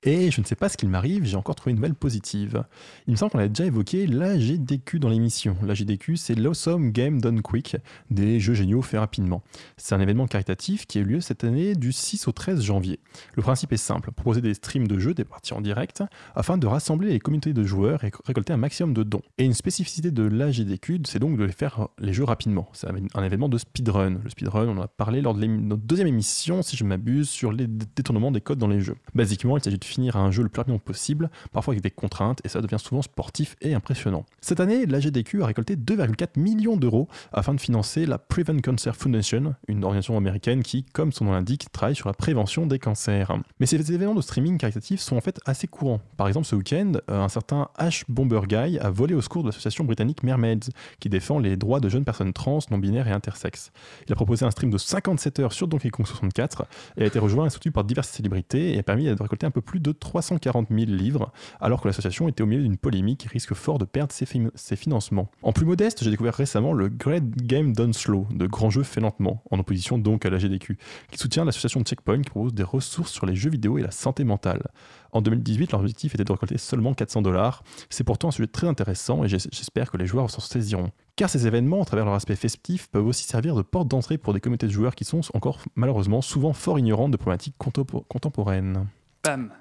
Et 0.04 0.32
je 0.32 0.42
ne 0.42 0.46
sais 0.48 0.56
pas 0.56 0.68
ce 0.68 0.78
qu'il 0.78 0.90
m'arrive, 0.90 1.26
j'ai 1.26 1.36
encore 1.38 1.54
trouvé 1.54 1.72
une 1.72 1.76
nouvelle 1.76 1.94
positive. 1.94 2.64
Il 3.06 3.12
me 3.12 3.16
semble 3.18 3.32
qu'on 3.34 3.38
a 3.38 3.48
déjà 3.48 3.66
évoqué 3.66 4.08
la 4.08 4.36
GDQ 4.40 4.98
dans 5.00 5.10
l'émission. 5.10 5.56
La 5.64 5.76
GDQ, 5.76 6.18
c'est 6.18 6.34
l'Awesome 6.34 6.92
Game 6.92 7.22
Done 7.22 7.44
Quick, 7.44 7.78
des 8.10 8.40
jeux 8.40 8.56
géniaux 8.56 8.82
faits 8.82 9.00
rapidement. 9.00 9.44
C'est 9.78 9.94
un 9.94 10.00
événement 10.00 10.26
caritatif 10.26 10.88
qui 10.88 10.98
a 10.98 11.02
eu 11.02 11.04
lieu 11.06 11.22
cette 11.22 11.44
année 11.44 11.76
du 11.76 11.92
6 11.92 12.28
au 12.28 12.32
13 12.32 12.64
janvier. 12.64 13.00
Le 13.36 13.44
principe 13.44 13.74
est 13.74 13.78
simple, 13.78 14.12
proposer 14.12 14.42
des 14.42 14.56
streams 14.56 14.88
de 14.88 14.98
jeux, 14.98 15.14
des 15.14 15.24
parties 15.24 15.54
en 15.54 15.62
direct, 15.62 16.04
afin 16.34 16.58
de 16.58 16.66
rassembler 16.66 17.10
les 17.10 17.20
communautés 17.20 17.54
de 17.54 17.64
joueurs 17.64 18.04
et 18.04 18.12
récolter 18.26 18.54
un 18.54 18.58
maximum 18.58 18.96
de 18.96 19.04
dons. 19.04 19.22
Et 19.38 19.46
une 19.46 19.54
spécificité 19.54 20.10
de 20.10 20.24
la 20.24 20.50
GDQ, 20.50 21.02
c'est 21.06 21.20
donc 21.20 21.38
de 21.38 21.48
faire 21.48 21.90
les 22.00 22.14
jeux 22.14 22.24
rapidement. 22.24 22.68
C'est 22.74 22.88
un 23.14 23.24
événement 23.24 23.50
de 23.50 23.58
speedrun. 23.60 24.20
Le 24.24 24.30
speedrun, 24.32 24.68
on 24.68 24.80
en 24.80 24.82
a 24.82 24.88
parlé 24.88 25.22
lors 25.22 25.36
de 25.36 25.46
notre 25.46 25.84
deuxième 25.84 26.08
émission, 26.08 26.64
si 26.64 26.76
je 26.76 26.86
m'abuse, 26.86 27.30
sur 27.30 27.52
les 27.52 27.68
dé- 27.68 27.86
détournements 27.96 28.32
des 28.32 28.42
codes 28.42 28.58
dans 28.58 28.68
les 28.68 28.82
jeux. 28.82 28.96
Basiquement, 29.14 29.58
il 29.58 29.64
s'agit 29.64 29.78
de 29.78 29.91
finir 29.92 30.16
un 30.16 30.32
jeu 30.32 30.44
le 30.44 30.50
plus 30.50 30.60
rapidement 30.60 30.80
possible, 30.80 31.30
parfois 31.52 31.74
avec 31.74 31.84
des 31.84 31.92
contraintes, 31.92 32.42
et 32.44 32.50
ça 32.50 32.62
devient 32.62 32.80
souvent 32.80 33.02
sportif 33.02 33.56
et 33.62 33.74
impressionnant. 33.74 34.26
Cette 34.42 34.60
année, 34.60 34.86
la 34.86 35.00
GDQ 35.00 35.44
a 35.44 35.46
récolté 35.46 35.76
2,4 35.76 36.40
millions 36.40 36.78
d'euros 36.78 37.08
afin 37.32 37.54
de 37.54 37.60
financer 37.60 38.06
la 38.06 38.18
Prevent 38.18 38.60
Cancer 38.62 38.96
Foundation, 38.96 39.56
une 39.68 39.84
organisation 39.84 40.18
américaine 40.18 40.64
qui, 40.64 40.84
comme 40.84 41.12
son 41.12 41.26
nom 41.26 41.32
l'indique, 41.32 41.72
travaille 41.72 41.96
sur 41.96 42.08
la 42.08 42.14
prévention 42.14 42.66
des 42.66 42.80
cancers. 42.80 43.32
Mais 43.60 43.66
ces 43.66 43.92
événements 43.92 44.16
de 44.16 44.22
streaming 44.22 44.58
caritatif 44.58 45.02
sont 45.02 45.16
en 45.16 45.22
fait 45.22 45.40
assez 45.46 45.68
courants. 45.68 46.02
Par 46.18 46.28
exemple, 46.28 46.48
ce 46.48 46.56
week-end, 46.56 46.94
euh, 47.10 47.22
un 47.22 47.30
certain 47.30 47.70
Ash 47.78 48.06
Bomber 48.08 48.42
Guy 48.48 48.80
a 48.80 48.90
volé 48.90 49.14
au 49.14 49.22
secours 49.22 49.44
de 49.44 49.50
l'association 49.50 49.84
britannique 49.84 50.24
Mermaids, 50.24 50.72
qui 51.00 51.10
défend 51.10 51.40
les 51.40 51.58
droits 51.58 51.80
de 51.80 51.90
jeunes 51.90 52.06
personnes 52.06 52.34
trans, 52.34 52.60
non-binaires 52.70 53.08
et 53.08 53.12
intersexes. 53.12 53.72
Il 54.08 54.14
a 54.14 54.16
proposé 54.16 54.46
un 54.46 54.52
stream 54.52 54.72
de 54.72 54.78
57 54.78 55.40
heures 55.40 55.54
sur 55.54 55.68
Donkey 55.68 55.90
Kong 55.90 56.06
64 56.06 56.66
et 56.98 57.04
a 57.04 57.06
été 57.06 57.20
rejoint 57.20 57.48
et 57.48 57.50
soutenu 57.50 57.72
par 57.72 57.84
diverses 57.84 58.10
célébrités 58.10 58.76
et 58.76 58.80
a 58.80 58.84
permis 58.84 59.06
de 59.06 59.22
récolter 59.22 59.46
un 59.46 59.52
peu 59.52 59.62
plus 59.62 59.80
de 59.82 59.92
340 59.92 60.68
000 60.70 60.82
livres, 60.92 61.32
alors 61.60 61.82
que 61.82 61.88
l'association 61.88 62.28
était 62.28 62.42
au 62.44 62.46
milieu 62.46 62.64
d'une 62.64 62.78
polémique 62.78 63.26
et 63.26 63.30
risque 63.30 63.54
fort 63.54 63.78
de 63.78 63.86
perdre 63.86 64.14
ses, 64.14 64.26
fin- 64.26 64.50
ses 64.56 64.76
financements. 64.76 65.30
En 65.44 65.54
plus 65.54 65.66
modeste, 65.66 66.04
j'ai 66.04 66.10
découvert 66.10 66.34
récemment 66.36 66.74
le 66.74 66.90
Great 66.90 67.24
Game 67.46 67.74
Done 67.74 67.94
Slow, 67.94 68.28
de 68.32 68.48
grands 68.48 68.70
jeux 68.70 68.84
faits 68.84 69.04
lentement, 69.04 69.44
en 69.52 69.60
opposition 69.60 69.98
donc 69.98 70.26
à 70.26 70.30
la 70.30 70.38
GDQ, 70.38 70.78
qui 71.12 71.18
soutient 71.18 71.46
l'association 71.46 71.82
Checkpoint 71.84 72.22
qui 72.22 72.30
propose 72.30 72.54
des 72.54 72.64
ressources 72.64 73.12
sur 73.12 73.26
les 73.26 73.36
jeux 73.36 73.50
vidéo 73.50 73.78
et 73.78 73.82
la 73.82 73.92
santé 73.92 74.24
mentale. 74.24 74.68
En 75.14 75.22
2018, 75.22 75.72
leur 75.74 75.82
objectif 75.82 76.16
était 76.16 76.24
de 76.24 76.32
récolter 76.32 76.58
seulement 76.58 76.94
400 76.94 77.22
dollars. 77.22 77.64
C'est 77.90 78.06
pourtant 78.06 78.30
un 78.30 78.32
sujet 78.32 78.48
très 78.48 78.68
intéressant 78.68 79.24
et 79.26 79.28
j'es- 79.28 79.50
j'espère 79.52 79.92
que 79.92 79.98
les 79.98 80.06
joueurs 80.06 80.30
s'en 80.30 80.40
saisiront. 80.40 80.92
Car 81.18 81.30
ces 81.30 81.48
événements, 81.48 81.82
à 81.82 81.86
travers 81.86 82.06
leur 82.06 82.14
aspect 82.14 82.38
festif, 82.38 82.88
peuvent 82.90 83.06
aussi 83.06 83.26
servir 83.26 83.54
de 83.56 83.62
porte 83.62 83.90
d'entrée 83.90 84.18
pour 84.18 84.34
des 84.34 84.40
communautés 84.40 84.68
de 84.68 84.72
joueurs 84.72 84.96
qui 84.96 85.04
sont 85.04 85.20
encore 85.34 85.60
malheureusement 85.76 86.22
souvent 86.22 86.54
fort 86.54 86.80
ignorantes 86.80 87.12
de 87.12 87.18
problématiques 87.18 87.56
contempo- 87.60 88.06
contemporaines. 88.08 88.88
Bam. 89.26 89.52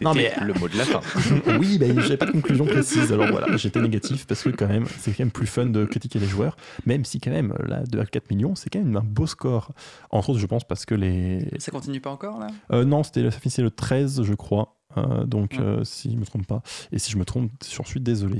Non, 0.00 0.14
mais- 0.14 0.32
le 0.44 0.54
mot 0.54 0.68
de 0.68 0.76
la 0.76 0.84
fin. 0.84 1.00
oui, 1.58 1.78
ben, 1.78 1.98
j'avais 2.00 2.16
pas 2.16 2.26
de 2.26 2.32
conclusion 2.32 2.64
précise, 2.64 3.12
alors 3.12 3.28
voilà, 3.30 3.56
j'étais 3.56 3.80
négatif 3.80 4.26
parce 4.26 4.42
que 4.42 4.50
quand 4.50 4.68
même, 4.68 4.86
c'est 4.98 5.10
quand 5.12 5.20
même 5.24 5.30
plus 5.30 5.46
fun 5.46 5.66
de 5.66 5.84
critiquer 5.84 6.18
les 6.18 6.26
joueurs, 6.26 6.56
même 6.86 7.04
si 7.04 7.20
quand 7.20 7.30
même, 7.30 7.54
là, 7.66 7.82
2,4 7.84 8.22
millions, 8.30 8.54
c'est 8.54 8.70
quand 8.70 8.78
même 8.78 8.96
un 8.96 9.02
beau 9.04 9.26
score. 9.26 9.72
Entre 10.10 10.30
autres, 10.30 10.38
je 10.40 10.46
pense 10.46 10.64
parce 10.64 10.84
que 10.86 10.94
les... 10.94 11.48
Ça 11.58 11.70
continue 11.70 12.00
pas 12.00 12.10
encore 12.10 12.38
là? 12.38 12.48
Euh, 12.72 12.84
non, 12.84 13.02
c'était 13.02 13.30
ça 13.30 13.38
finissait 13.38 13.62
le 13.62 13.70
13, 13.70 14.22
je 14.22 14.34
crois. 14.34 14.77
Euh, 14.96 15.24
donc, 15.26 15.52
Ouais. 15.52 15.60
euh, 15.60 15.84
si 15.84 16.10
je 16.10 16.16
me 16.16 16.24
trompe 16.24 16.46
pas. 16.46 16.62
Et 16.92 16.98
si 16.98 17.10
je 17.12 17.18
me 17.18 17.24
trompe, 17.26 17.50
j'en 17.76 17.84
suis 17.84 18.00
désolé. 18.00 18.38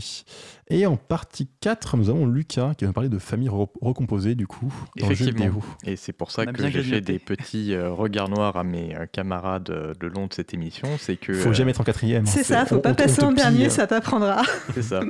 Et 0.70 0.86
en 0.86 0.96
partie 0.96 1.46
4, 1.60 1.96
nous 1.98 2.08
avons 2.08 2.26
Lucas 2.26 2.72
qui 2.76 2.84
va 2.84 2.88
nous 2.88 2.94
parler 2.94 3.10
de 3.10 3.18
famille 3.18 3.48
re- 3.50 3.68
recomposée, 3.82 4.34
du 4.34 4.46
coup, 4.46 4.72
dans 4.98 5.08
le 5.08 5.14
jeu 5.14 5.26
Effectivement. 5.26 5.58
vidéo. 5.60 5.62
Et 5.84 5.96
c'est 5.96 6.12
pour 6.14 6.30
ça 6.30 6.46
que 6.46 6.68
j'ai 6.70 6.82
fait 6.82 7.00
des 7.02 7.18
petits 7.18 7.74
euh, 7.74 7.90
regards 7.92 8.30
noirs 8.30 8.56
à 8.56 8.64
mes 8.64 8.96
euh, 8.96 9.04
camarades 9.06 9.68
euh, 9.70 9.92
le 10.00 10.08
long 10.08 10.26
de 10.26 10.32
cette 10.32 10.54
émission. 10.54 10.88
C'est 10.98 11.16
que 11.16 11.34
Faut 11.34 11.50
euh, 11.50 11.52
jamais 11.52 11.70
être 11.72 11.82
en 11.82 11.84
quatrième. 11.84 12.24
C'est 12.26 12.40
hein, 12.40 12.42
ça, 12.60 12.66
faut 12.66 12.76
on- 12.76 12.80
pas 12.80 12.92
on- 12.92 12.94
passer 12.94 13.22
en 13.22 13.32
dernier, 13.32 13.68
ça 13.68 13.86
t'apprendra. 13.86 14.42
C'est 14.74 14.82
ça. 14.82 15.00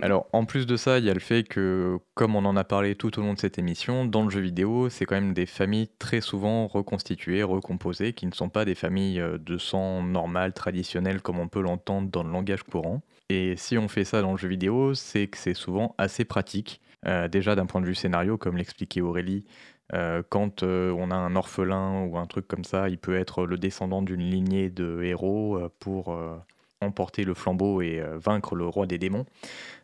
Alors, 0.00 0.26
en 0.32 0.44
plus 0.44 0.64
de 0.66 0.76
ça, 0.76 1.00
il 1.00 1.04
y 1.04 1.10
a 1.10 1.14
le 1.14 1.18
fait 1.20 1.42
que, 1.42 1.98
comme 2.14 2.36
on 2.36 2.44
en 2.44 2.56
a 2.56 2.62
parlé 2.62 2.94
tout 2.94 3.18
au 3.18 3.22
long 3.22 3.34
de 3.34 3.38
cette 3.40 3.58
émission, 3.58 4.04
dans 4.04 4.22
le 4.22 4.30
jeu 4.30 4.40
vidéo, 4.40 4.88
c'est 4.90 5.04
quand 5.06 5.16
même 5.16 5.34
des 5.34 5.46
familles 5.46 5.88
très 5.98 6.20
souvent 6.20 6.68
reconstituées, 6.68 7.42
recomposées, 7.42 8.12
qui 8.12 8.26
ne 8.26 8.32
sont 8.32 8.48
pas 8.48 8.64
des 8.64 8.76
familles 8.76 9.20
de 9.44 9.58
sang 9.58 10.02
normal, 10.04 10.52
traditionnelles, 10.68 11.22
comme 11.22 11.38
on 11.38 11.48
peut 11.48 11.62
l'entendre 11.62 12.10
dans 12.10 12.22
le 12.22 12.30
langage 12.30 12.62
courant. 12.62 13.00
Et 13.30 13.56
si 13.56 13.78
on 13.78 13.88
fait 13.88 14.04
ça 14.04 14.20
dans 14.20 14.32
le 14.32 14.36
jeu 14.36 14.48
vidéo, 14.48 14.94
c'est 14.94 15.26
que 15.26 15.38
c'est 15.38 15.54
souvent 15.54 15.94
assez 15.96 16.26
pratique. 16.26 16.82
Euh, 17.06 17.26
déjà 17.26 17.54
d'un 17.54 17.64
point 17.64 17.80
de 17.80 17.86
vue 17.86 17.94
scénario, 17.94 18.36
comme 18.36 18.58
l'expliquait 18.58 19.00
Aurélie, 19.00 19.44
euh, 19.94 20.22
quand 20.28 20.62
euh, 20.62 20.90
on 20.90 21.10
a 21.10 21.14
un 21.14 21.36
orphelin 21.36 22.04
ou 22.04 22.18
un 22.18 22.26
truc 22.26 22.46
comme 22.46 22.64
ça, 22.64 22.90
il 22.90 22.98
peut 22.98 23.16
être 23.16 23.46
le 23.46 23.56
descendant 23.56 24.02
d'une 24.02 24.20
lignée 24.20 24.68
de 24.68 25.02
héros 25.02 25.58
pour 25.78 26.20
emporter 26.80 27.24
le 27.24 27.34
flambeau 27.34 27.82
et 27.82 28.00
euh, 28.00 28.18
vaincre 28.18 28.54
le 28.54 28.66
roi 28.66 28.86
des 28.86 28.98
démons. 28.98 29.26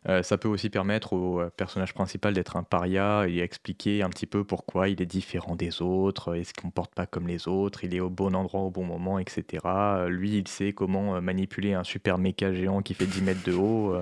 Euh, 0.08 0.22
ça 0.22 0.38
peut 0.38 0.48
aussi 0.48 0.70
permettre 0.70 1.12
au 1.12 1.40
euh, 1.40 1.50
personnage 1.56 1.94
principal 1.94 2.34
d'être 2.34 2.56
un 2.56 2.62
paria 2.62 3.26
et 3.28 3.38
expliquer 3.38 4.02
un 4.02 4.10
petit 4.10 4.26
peu 4.26 4.44
pourquoi 4.44 4.88
il 4.88 5.00
est 5.00 5.06
différent 5.06 5.56
des 5.56 5.82
autres, 5.82 6.36
il 6.36 6.44
se 6.44 6.52
comporte 6.52 6.94
pas 6.94 7.06
comme 7.06 7.26
les 7.26 7.48
autres, 7.48 7.84
il 7.84 7.94
est 7.94 8.00
au 8.00 8.10
bon 8.10 8.34
endroit 8.34 8.60
au 8.60 8.70
bon 8.70 8.84
moment, 8.84 9.18
etc. 9.18 9.64
Lui, 10.08 10.38
il 10.38 10.48
sait 10.48 10.72
comment 10.72 11.20
manipuler 11.20 11.72
un 11.72 11.84
super 11.84 12.18
méca 12.18 12.52
géant 12.52 12.82
qui 12.82 12.94
fait 12.94 13.06
10 13.06 13.22
mètres 13.22 13.44
de 13.44 13.54
haut. 13.54 13.94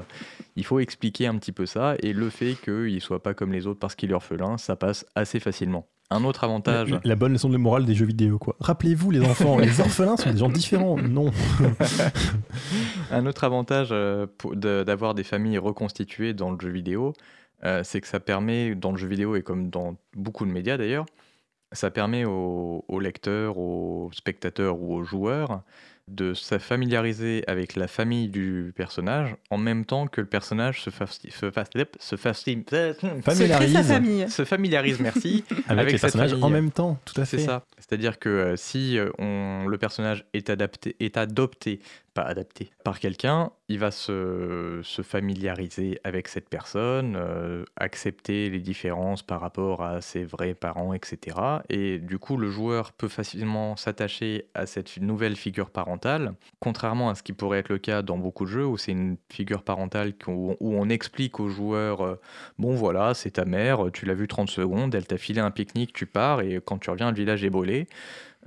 Il 0.56 0.64
faut 0.64 0.80
expliquer 0.80 1.26
un 1.26 1.36
petit 1.36 1.52
peu 1.52 1.66
ça 1.66 1.94
et 2.02 2.12
le 2.12 2.30
fait 2.30 2.54
qu'il 2.54 3.00
soit 3.00 3.22
pas 3.22 3.34
comme 3.34 3.52
les 3.52 3.66
autres 3.66 3.80
parce 3.80 3.94
qu'il 3.94 4.10
est 4.10 4.14
orphelin, 4.14 4.58
ça 4.58 4.76
passe 4.76 5.06
assez 5.14 5.40
facilement. 5.40 5.86
Un 6.12 6.24
autre 6.24 6.44
avantage. 6.44 6.90
La, 6.90 7.00
la 7.04 7.14
bonne 7.16 7.32
leçon 7.32 7.48
de 7.48 7.56
morale 7.56 7.84
des 7.86 7.94
jeux 7.94 8.04
vidéo, 8.06 8.38
quoi. 8.38 8.56
Rappelez-vous, 8.60 9.10
les 9.10 9.22
enfants, 9.22 9.58
les 9.58 9.80
orphelins 9.80 10.16
sont 10.16 10.30
des 10.30 10.38
gens 10.38 10.48
différents. 10.48 10.96
Non. 10.98 11.30
Un 13.10 13.26
autre 13.26 13.44
avantage 13.44 13.88
euh, 13.92 14.26
de- 14.52 14.84
d'avoir 14.84 15.14
des 15.14 15.24
familles 15.24 15.58
reconstituées 15.58 16.34
dans 16.34 16.50
le 16.50 16.58
jeu 16.60 16.70
vidéo, 16.70 17.12
euh, 17.64 17.82
c'est 17.84 18.00
que 18.00 18.06
ça 18.08 18.20
permet, 18.20 18.74
dans 18.74 18.90
le 18.92 18.98
jeu 18.98 19.06
vidéo 19.08 19.36
et 19.36 19.42
comme 19.42 19.70
dans 19.70 19.96
beaucoup 20.16 20.44
de 20.46 20.50
médias 20.50 20.76
d'ailleurs, 20.76 21.06
ça 21.72 21.90
permet 21.90 22.24
aux, 22.24 22.84
aux 22.88 23.00
lecteurs, 23.00 23.56
aux 23.58 24.10
spectateurs 24.12 24.80
ou 24.80 24.94
aux 24.94 25.04
joueurs 25.04 25.62
de 26.08 26.34
se 26.34 26.58
familiariser 26.58 27.44
avec 27.46 27.76
la 27.76 27.86
famille 27.86 28.28
du 28.28 28.72
personnage 28.74 29.36
en 29.50 29.56
même 29.56 29.84
temps 29.84 30.08
que 30.08 30.20
le 30.20 30.26
personnage 30.26 30.82
se 30.82 30.90
se 30.90 31.50
se 32.00 32.16
Familiarise 32.16 33.72
sa 33.72 33.82
famille. 33.84 34.28
se 34.28 34.44
familiarise, 34.44 35.00
merci, 35.00 35.44
avec, 35.50 35.68
avec 35.68 35.92
les 35.92 35.98
personnages 35.98 36.30
famille. 36.30 36.44
en 36.44 36.50
même 36.50 36.72
temps, 36.72 36.98
tout 37.04 37.20
à 37.20 37.24
fait. 37.24 37.38
c'est 37.38 37.46
ça. 37.46 37.64
C'est-à-dire 37.78 38.18
que 38.18 38.28
euh, 38.28 38.56
si 38.56 38.98
euh, 38.98 39.10
on, 39.18 39.66
le 39.68 39.78
personnage 39.78 40.24
est 40.32 40.50
adapté, 40.50 40.96
est 40.98 41.16
adopté, 41.16 41.80
pas 42.14 42.22
adapté, 42.22 42.70
par 42.84 43.00
quelqu'un, 43.00 43.50
il 43.68 43.78
va 43.78 43.90
se, 43.90 44.80
se 44.82 45.02
familiariser 45.02 45.98
avec 46.04 46.28
cette 46.28 46.48
personne, 46.48 47.16
euh, 47.16 47.64
accepter 47.76 48.50
les 48.50 48.60
différences 48.60 49.22
par 49.22 49.40
rapport 49.40 49.82
à 49.82 50.00
ses 50.00 50.24
vrais 50.24 50.54
parents, 50.54 50.92
etc. 50.92 51.36
Et 51.70 51.98
du 51.98 52.18
coup, 52.18 52.36
le 52.36 52.50
joueur 52.50 52.92
peut 52.92 53.08
facilement 53.08 53.76
s'attacher 53.76 54.46
à 54.54 54.66
cette 54.66 54.98
nouvelle 54.98 55.36
figure 55.36 55.70
parentale, 55.70 56.34
contrairement 56.60 57.08
à 57.08 57.14
ce 57.14 57.22
qui 57.22 57.32
pourrait 57.32 57.60
être 57.60 57.70
le 57.70 57.78
cas 57.78 58.02
dans 58.02 58.18
beaucoup 58.18 58.44
de 58.44 58.50
jeux 58.50 58.66
où 58.66 58.76
c'est 58.76 58.92
une 58.92 59.16
figure 59.30 59.62
parentale 59.62 60.12
où 60.26 60.56
on 60.60 60.88
explique 60.88 61.40
au 61.40 61.48
joueur 61.48 62.02
euh, 62.02 62.20
Bon 62.58 62.74
voilà, 62.74 63.14
c'est 63.14 63.32
ta 63.32 63.44
mère, 63.44 63.86
tu 63.92 64.04
l'as 64.04 64.14
vue 64.14 64.28
30 64.28 64.50
secondes, 64.50 64.94
elle 64.94 65.06
t'a 65.06 65.16
filé 65.16 65.40
un 65.40 65.50
pique-nique, 65.50 65.92
tu 65.92 66.06
pars, 66.06 66.40
et 66.42 66.60
quand 66.64 66.78
tu 66.78 66.90
reviens, 66.90 67.10
le 67.10 67.16
village 67.16 67.44
est 67.44 67.50
brûlé. 67.50 67.86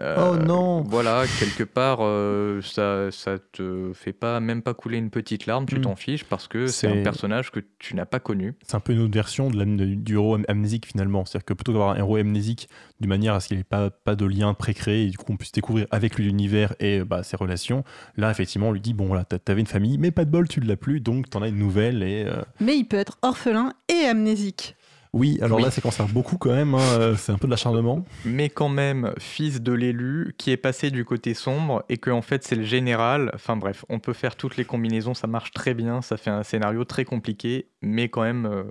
Euh, 0.02 0.16
Oh 0.34 0.36
non 0.38 0.82
Voilà, 0.82 1.24
quelque 1.39 1.64
part, 1.64 2.00
euh, 2.02 2.62
ça, 2.62 3.12
ça 3.12 3.38
te 3.39 3.91
fait 3.93 4.12
pas 4.12 4.41
même 4.41 4.62
pas 4.62 4.74
couler 4.74 4.98
une 4.98 5.10
petite 5.10 5.46
larme, 5.46 5.66
tu 5.66 5.78
Mm. 5.80 5.82
t'en 5.82 5.96
fiches 5.96 6.26
parce 6.26 6.48
que 6.50 6.68
c'est 6.68 6.88
un 6.88 7.02
personnage 7.04 7.50
que 7.52 7.62
tu 7.80 7.96
n'as 7.96 8.06
pas 8.06 8.20
connu. 8.20 8.56
C'est 8.68 8.76
un 8.76 8.82
peu 8.82 8.91
une 8.93 9.00
autre 9.00 9.14
version 9.14 9.50
de 9.50 9.58
la- 9.58 9.64
de- 9.66 9.96
du 9.96 10.16
héros 10.16 10.36
am- 10.36 10.46
amnésique 10.50 10.86
finalement. 10.86 11.24
C'est-à-dire 11.24 11.46
que 11.46 11.54
plutôt 11.54 11.72
qu'avoir 11.72 11.91
un 11.91 11.96
héros 11.96 12.18
amnésique 12.18 12.68
d'une 13.00 13.10
manière 13.10 13.34
à 13.36 13.39
ce 13.39 13.48
qu'il 13.48 13.58
n'ait 13.58 13.64
pas, 13.64 13.89
pas 13.89 14.16
de 14.16 14.26
lien 14.26 14.54
précréé 14.54 15.06
et 15.06 15.10
du 15.10 15.18
coup 15.18 15.32
on 15.32 15.38
puisse 15.38 15.54
découvrir 15.54 15.88
avec 15.91 16.16
lui 16.18 16.26
l'univers 16.26 16.76
et 16.82 17.00
bah, 17.06 17.24
ses 17.24 17.38
relations, 17.38 17.84
là 18.18 18.30
effectivement 18.32 18.70
on 18.70 18.72
lui 18.74 18.82
dit 18.82 18.93
bon 18.93 19.06
voilà, 19.06 19.24
t'a- 19.24 19.39
t'avais 19.39 19.62
une 19.62 19.68
famille, 19.68 19.98
mais 19.98 20.12
pas 20.12 20.26
de 20.26 20.30
bol, 20.32 20.48
tu 20.50 20.60
ne 20.60 20.66
l'as 20.68 20.76
plus, 20.76 21.00
donc 21.00 21.30
t'en 21.30 21.41
as 21.41 21.48
une 21.48 21.58
nouvelle 21.60 22.04
et. 22.04 22.26
euh, 22.28 22.41
Mais 22.60 22.76
il 22.78 22.84
peut 22.86 22.98
être 22.98 23.18
orphelin 23.22 23.72
et 23.88 24.06
amnésique. 24.08 24.76
Oui, 25.18 25.39
alors 25.41 25.57
Oui. 25.59 25.63
là 25.63 25.72
c'est 25.72 25.80
qu'on 25.80 25.91
sert 25.91 26.09
beaucoup 26.09 26.38
quand 26.38 26.53
même, 26.53 26.76
hein, 26.76 26.80
euh, 26.99 27.16
c'est 27.16 27.32
un 27.32 27.38
peu 27.38 27.47
de 27.47 27.51
l'acharnement. 27.51 28.03
mais 28.26 28.49
quand 28.49 28.68
même 28.68 29.13
fils 29.18 29.61
de 29.61 29.72
l'élu 29.72 30.36
qui 30.38 30.51
est 30.51 30.57
passé 30.57 30.91
du 30.91 31.05
côté 31.05 31.34
sombre 31.34 31.84
et 31.88 31.97
que 31.97 32.11
en 32.11 32.22
fait 32.22 32.43
c'est 32.43 32.55
le 32.57 32.63
général. 32.66 33.32
Enfin 33.34 33.55
bref, 33.55 33.86
on 33.88 33.99
peut 33.99 34.11
faire 34.13 34.36
toutes 34.36 34.57
les 34.57 34.66
combinaisons, 34.66 35.13
ça 35.13 35.28
marche 35.28 35.51
très 35.51 35.74
bien, 35.74 36.01
ça 36.01 36.18
fait 36.18 36.30
un 36.32 36.43
scénario 36.43 36.84
très 36.84 37.05
compliqué, 37.05 37.70
mais 37.82 38.09
quand 38.09 38.24
même 38.24 38.45
euh, 38.45 38.63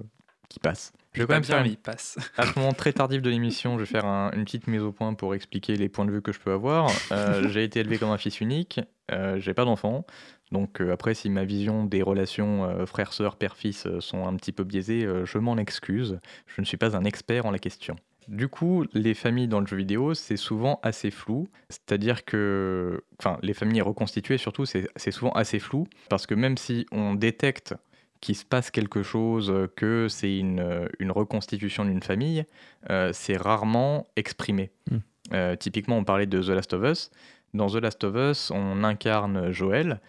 qui 0.50 0.58
passe. 0.60 0.92
Je 1.14 1.20
vais 1.22 1.26
quand 1.28 1.32
même 1.34 1.42
bien, 1.42 1.54
faire 1.54 1.62
mais 1.62 1.68
une- 1.68 1.72
il 1.74 1.76
passe. 1.78 2.18
à 2.36 2.44
ce 2.44 2.58
moment 2.58 2.72
très 2.72 2.92
tardif 2.92 3.22
de 3.22 3.30
l'émission, 3.30 3.74
je 3.78 3.84
vais 3.84 3.86
faire 3.90 4.04
un- 4.04 4.30
une 4.32 4.44
petite 4.44 4.66
mise 4.66 4.82
au 4.82 4.92
point 4.92 5.14
pour 5.14 5.34
expliquer 5.34 5.76
les 5.76 5.88
points 5.88 6.04
de 6.04 6.10
vue 6.10 6.20
que 6.22 6.32
je 6.32 6.40
peux 6.40 6.52
avoir. 6.52 6.90
Euh, 7.12 7.48
j'ai 7.48 7.64
été 7.64 7.80
élevé 7.80 7.98
comme 7.98 8.10
un 8.10 8.18
fils 8.18 8.40
unique, 8.40 8.80
euh, 9.12 9.38
j'ai 9.40 9.54
pas 9.54 9.64
d'enfant. 9.64 10.04
Donc 10.52 10.80
euh, 10.80 10.92
après, 10.92 11.14
si 11.14 11.30
ma 11.30 11.44
vision 11.44 11.84
des 11.84 12.02
relations 12.02 12.64
euh, 12.64 12.86
frère-sœur, 12.86 13.36
père-fils 13.36 13.86
euh, 13.86 14.00
sont 14.00 14.26
un 14.26 14.34
petit 14.36 14.52
peu 14.52 14.64
biaisées, 14.64 15.08
je 15.24 15.38
m'en 15.38 15.56
excuse. 15.56 16.20
Je 16.46 16.60
ne 16.60 16.66
suis 16.66 16.76
pas 16.76 16.96
un 16.96 17.04
expert 17.04 17.46
en 17.46 17.50
la 17.50 17.58
question. 17.58 17.96
Du 18.28 18.48
coup, 18.48 18.84
les 18.94 19.12
familles 19.12 19.48
dans 19.48 19.60
le 19.60 19.66
jeu 19.66 19.76
vidéo, 19.76 20.14
c'est 20.14 20.38
souvent 20.38 20.80
assez 20.82 21.10
flou. 21.10 21.46
C'est-à-dire 21.68 22.24
que, 22.24 23.02
enfin, 23.20 23.38
les 23.42 23.52
familles 23.52 23.82
reconstituées 23.82 24.38
surtout, 24.38 24.64
c'est 24.64 25.10
souvent 25.10 25.32
assez 25.32 25.58
flou. 25.58 25.86
Parce 26.08 26.26
que 26.26 26.34
même 26.34 26.56
si 26.56 26.86
on 26.90 27.14
détecte 27.14 27.74
qu'il 28.20 28.34
se 28.34 28.46
passe 28.46 28.70
quelque 28.70 29.02
chose, 29.02 29.52
que 29.76 30.08
c'est 30.08 30.38
une, 30.38 30.88
une 30.98 31.10
reconstitution 31.10 31.84
d'une 31.84 32.02
famille, 32.02 32.46
euh, 32.88 33.10
c'est 33.12 33.36
rarement 33.36 34.06
exprimé. 34.16 34.70
Mm. 34.90 34.96
Euh, 35.34 35.56
typiquement, 35.56 35.98
on 35.98 36.04
parlait 36.04 36.26
de 36.26 36.42
The 36.42 36.48
Last 36.48 36.72
of 36.72 36.84
Us. 36.84 37.10
Dans 37.52 37.68
The 37.68 37.76
Last 37.76 38.02
of 38.04 38.16
Us, 38.16 38.50
on 38.50 38.82
incarne 38.82 39.50
Joël, 39.50 40.00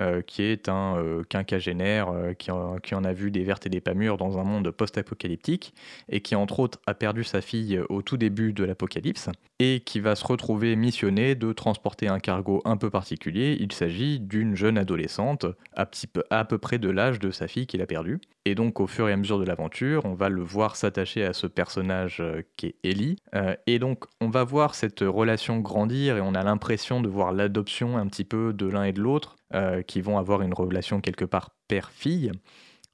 euh, 0.00 0.22
qui 0.22 0.42
est 0.42 0.70
un 0.70 0.96
euh, 0.96 1.22
quinquagénaire 1.22 2.08
euh, 2.08 2.32
qui, 2.32 2.50
en, 2.50 3.04
a 3.04 3.12
vu 3.12 3.30
des 3.30 3.44
vertes 3.44 3.66
et 3.66 3.68
des 3.68 3.82
pas 3.82 3.92
mûres 3.92 4.16
dans 4.16 4.38
un 4.38 4.42
monde 4.42 4.70
post-apocalyptique 4.70 5.74
et 6.08 6.22
qui, 6.22 6.34
entre 6.34 6.60
autres, 6.60 6.80
a 6.86 6.94
perdu 6.94 7.24
sa 7.24 7.42
fille 7.42 7.78
au 7.90 8.00
tout 8.00 8.16
début 8.16 8.54
de 8.54 8.64
l'apocalypse 8.64 9.28
et 9.58 9.80
qui 9.80 10.00
va 10.00 10.16
se 10.16 10.26
retrouver 10.26 10.76
missionné 10.76 11.34
de 11.34 11.52
transporter 11.52 12.08
un 12.08 12.20
cargo 12.20 12.62
un 12.64 12.78
peu 12.78 12.88
particulier. 12.88 13.54
Il 13.60 13.72
s'agit 13.72 14.18
d'une 14.18 14.56
jeune 14.56 14.78
adolescente 14.78 15.44
à 15.76 16.44
peu 16.46 16.58
près 16.58 16.78
de 16.78 16.88
l'âge 16.88 17.18
de 17.18 17.30
sa 17.30 17.46
fille 17.46 17.66
qu'il 17.66 17.82
a 17.82 17.86
perdue. 17.86 18.18
Et 18.44 18.56
donc, 18.56 18.80
au 18.80 18.88
fur 18.88 19.08
et 19.08 19.12
à 19.12 19.16
mesure 19.16 19.38
de 19.38 19.44
l'aventure, 19.44 20.04
on 20.04 20.14
va 20.14 20.28
le 20.28 20.42
voir 20.42 20.74
s'attacher 20.74 21.24
à 21.24 21.32
ce 21.32 21.46
personnage 21.46 22.18
euh, 22.20 22.42
qui 22.56 22.74
Ellie. 22.82 23.16
Euh, 23.34 23.54
et 23.68 23.78
donc, 23.78 24.04
on 24.20 24.30
va 24.30 24.42
voir 24.42 24.74
cette 24.74 25.00
relation 25.00 25.60
grandir 25.60 26.16
et 26.16 26.20
on 26.20 26.34
a 26.34 26.42
l'impression 26.42 27.00
de 27.00 27.08
voir 27.08 27.32
l'adoption 27.32 27.96
un 27.96 28.06
petit 28.08 28.24
peu 28.24 28.52
de 28.52 28.66
l'un 28.66 28.82
et 28.84 28.92
de 28.92 29.00
l'autre, 29.00 29.36
euh, 29.54 29.82
qui 29.82 30.00
vont 30.00 30.18
avoir 30.18 30.42
une 30.42 30.54
relation 30.54 31.00
quelque 31.00 31.24
part 31.24 31.50
père-fille. 31.68 32.32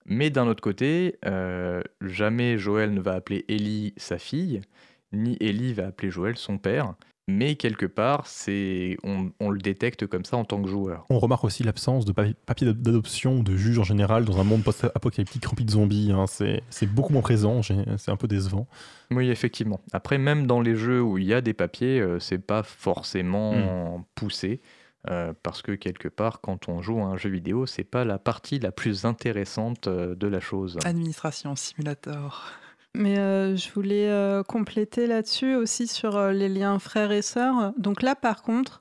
Mais 0.04 0.28
d'un 0.30 0.46
autre 0.46 0.62
côté, 0.62 1.18
jamais 2.00 2.56
Joël 2.56 2.94
ne 2.94 3.00
va 3.00 3.12
appeler 3.12 3.44
Ellie 3.48 3.92
sa 3.98 4.16
fille, 4.16 4.62
ni 5.12 5.36
Ellie 5.38 5.74
va 5.74 5.88
appeler 5.88 6.10
Joël 6.10 6.38
son 6.38 6.56
père. 6.56 6.94
Mais 7.30 7.56
quelque 7.56 7.84
part, 7.86 8.26
c'est 8.26 8.96
on, 9.04 9.30
on 9.38 9.50
le 9.50 9.58
détecte 9.60 10.06
comme 10.06 10.24
ça 10.24 10.38
en 10.38 10.44
tant 10.46 10.62
que 10.62 10.68
joueur. 10.68 11.04
On 11.10 11.18
remarque 11.18 11.44
aussi 11.44 11.62
l'absence 11.62 12.06
de 12.06 12.12
papi- 12.12 12.34
papier 12.46 12.66
d'adoption 12.72 13.42
de 13.42 13.54
juge 13.54 13.78
en 13.78 13.84
général 13.84 14.24
dans 14.24 14.40
un 14.40 14.44
monde 14.44 14.64
post-apocalyptique 14.64 15.44
rempli 15.44 15.66
de 15.66 15.70
zombies. 15.70 16.10
hein. 16.10 16.26
C'est 16.26 16.62
c'est 16.70 16.86
beaucoup 16.86 17.12
moins 17.12 17.20
présent, 17.22 17.60
j'ai- 17.60 17.84
c'est 17.98 18.10
un 18.10 18.16
peu 18.16 18.28
décevant. 18.28 18.66
Oui, 19.10 19.28
effectivement. 19.28 19.80
Après, 19.92 20.16
même 20.16 20.46
dans 20.46 20.60
les 20.62 20.74
jeux 20.74 21.02
où 21.02 21.18
il 21.18 21.24
y 21.24 21.34
a 21.34 21.40
des 21.42 21.52
papiers, 21.54 22.00
euh, 22.00 22.18
c'est 22.18 22.38
pas 22.38 22.62
forcément 22.62 24.06
poussé. 24.14 24.60
euh, 25.08 25.32
parce 25.44 25.62
que 25.62 25.72
quelque 25.72 26.08
part, 26.08 26.40
quand 26.40 26.68
on 26.68 26.82
joue 26.82 26.98
à 26.98 27.04
un 27.04 27.16
jeu 27.16 27.30
vidéo, 27.30 27.66
c'est 27.66 27.84
pas 27.84 28.04
la 28.04 28.18
partie 28.18 28.58
la 28.58 28.72
plus 28.72 29.04
intéressante 29.06 29.86
euh, 29.86 30.14
de 30.16 30.26
la 30.26 30.40
chose. 30.40 30.76
Administration 30.84 31.54
simulator. 31.56 32.46
Mais 32.94 33.18
euh, 33.18 33.56
je 33.56 33.70
voulais 33.72 34.08
euh, 34.08 34.42
compléter 34.42 35.06
là-dessus 35.06 35.54
aussi 35.54 35.86
sur 35.86 36.16
euh, 36.16 36.32
les 36.32 36.48
liens 36.48 36.78
frères 36.78 37.12
et 37.12 37.22
sœurs. 37.22 37.72
Donc 37.76 38.02
là, 38.02 38.14
par 38.14 38.42
contre, 38.42 38.80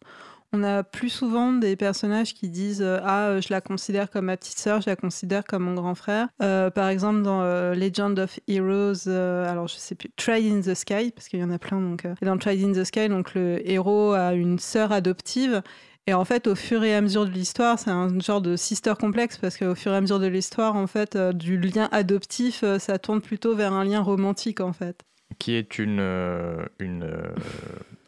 on 0.53 0.63
a 0.63 0.83
plus 0.83 1.09
souvent 1.09 1.51
des 1.51 1.75
personnages 1.75 2.33
qui 2.33 2.49
disent 2.49 2.81
Ah, 2.81 3.39
je 3.41 3.47
la 3.49 3.59
considère 3.59 4.09
comme 4.09 4.25
ma 4.25 4.37
petite 4.37 4.57
sœur, 4.57 4.81
je 4.81 4.89
la 4.89 4.95
considère 4.95 5.43
comme 5.43 5.63
mon 5.63 5.73
grand 5.73 5.93
frère. 5.93 6.29
Par 6.39 6.87
exemple, 6.87 7.21
dans 7.21 7.43
Legend 7.73 8.17
of 8.17 8.39
Heroes, 8.47 9.09
alors 9.09 9.67
je 9.67 9.75
sais 9.75 9.93
plus, 9.93 10.09
Tried 10.15 10.49
in 10.49 10.61
the 10.61 10.73
Sky, 10.73 11.11
parce 11.11 11.27
qu'il 11.27 11.41
y 11.41 11.43
en 11.43 11.51
a 11.51 11.59
plein. 11.59 11.81
Donc, 11.81 12.05
et 12.05 12.25
dans 12.25 12.37
Tried 12.37 12.63
in 12.63 12.71
the 12.71 12.85
Sky, 12.85 13.09
donc, 13.09 13.35
le 13.35 13.59
héros 13.69 14.13
a 14.13 14.33
une 14.33 14.57
sœur 14.57 14.93
adoptive. 14.93 15.61
Et 16.07 16.13
en 16.13 16.25
fait, 16.25 16.47
au 16.47 16.55
fur 16.55 16.83
et 16.83 16.95
à 16.95 17.01
mesure 17.01 17.25
de 17.25 17.31
l'histoire, 17.31 17.77
c'est 17.77 17.89
un 17.89 18.17
genre 18.19 18.41
de 18.41 18.55
sister 18.55 18.93
complexe 18.99 19.37
parce 19.37 19.57
qu'au 19.57 19.75
fur 19.75 19.91
et 19.91 19.97
à 19.97 20.01
mesure 20.01 20.19
de 20.19 20.27
l'histoire, 20.27 20.75
en 20.75 20.87
fait, 20.87 21.15
euh, 21.15 21.33
du 21.33 21.59
lien 21.59 21.89
adoptif, 21.91 22.63
euh, 22.63 22.79
ça 22.79 22.97
tourne 22.97 23.21
plutôt 23.21 23.55
vers 23.55 23.73
un 23.73 23.83
lien 23.83 24.01
romantique, 24.01 24.61
en 24.61 24.73
fait. 24.73 25.03
qui 25.37 25.53
est 25.53 25.77
une, 25.77 25.99
euh, 25.99 26.65
une, 26.79 27.07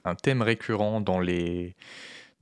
un 0.06 0.16
thème 0.16 0.41
récurrent 0.41 1.02
dans 1.02 1.20
les, 1.20 1.76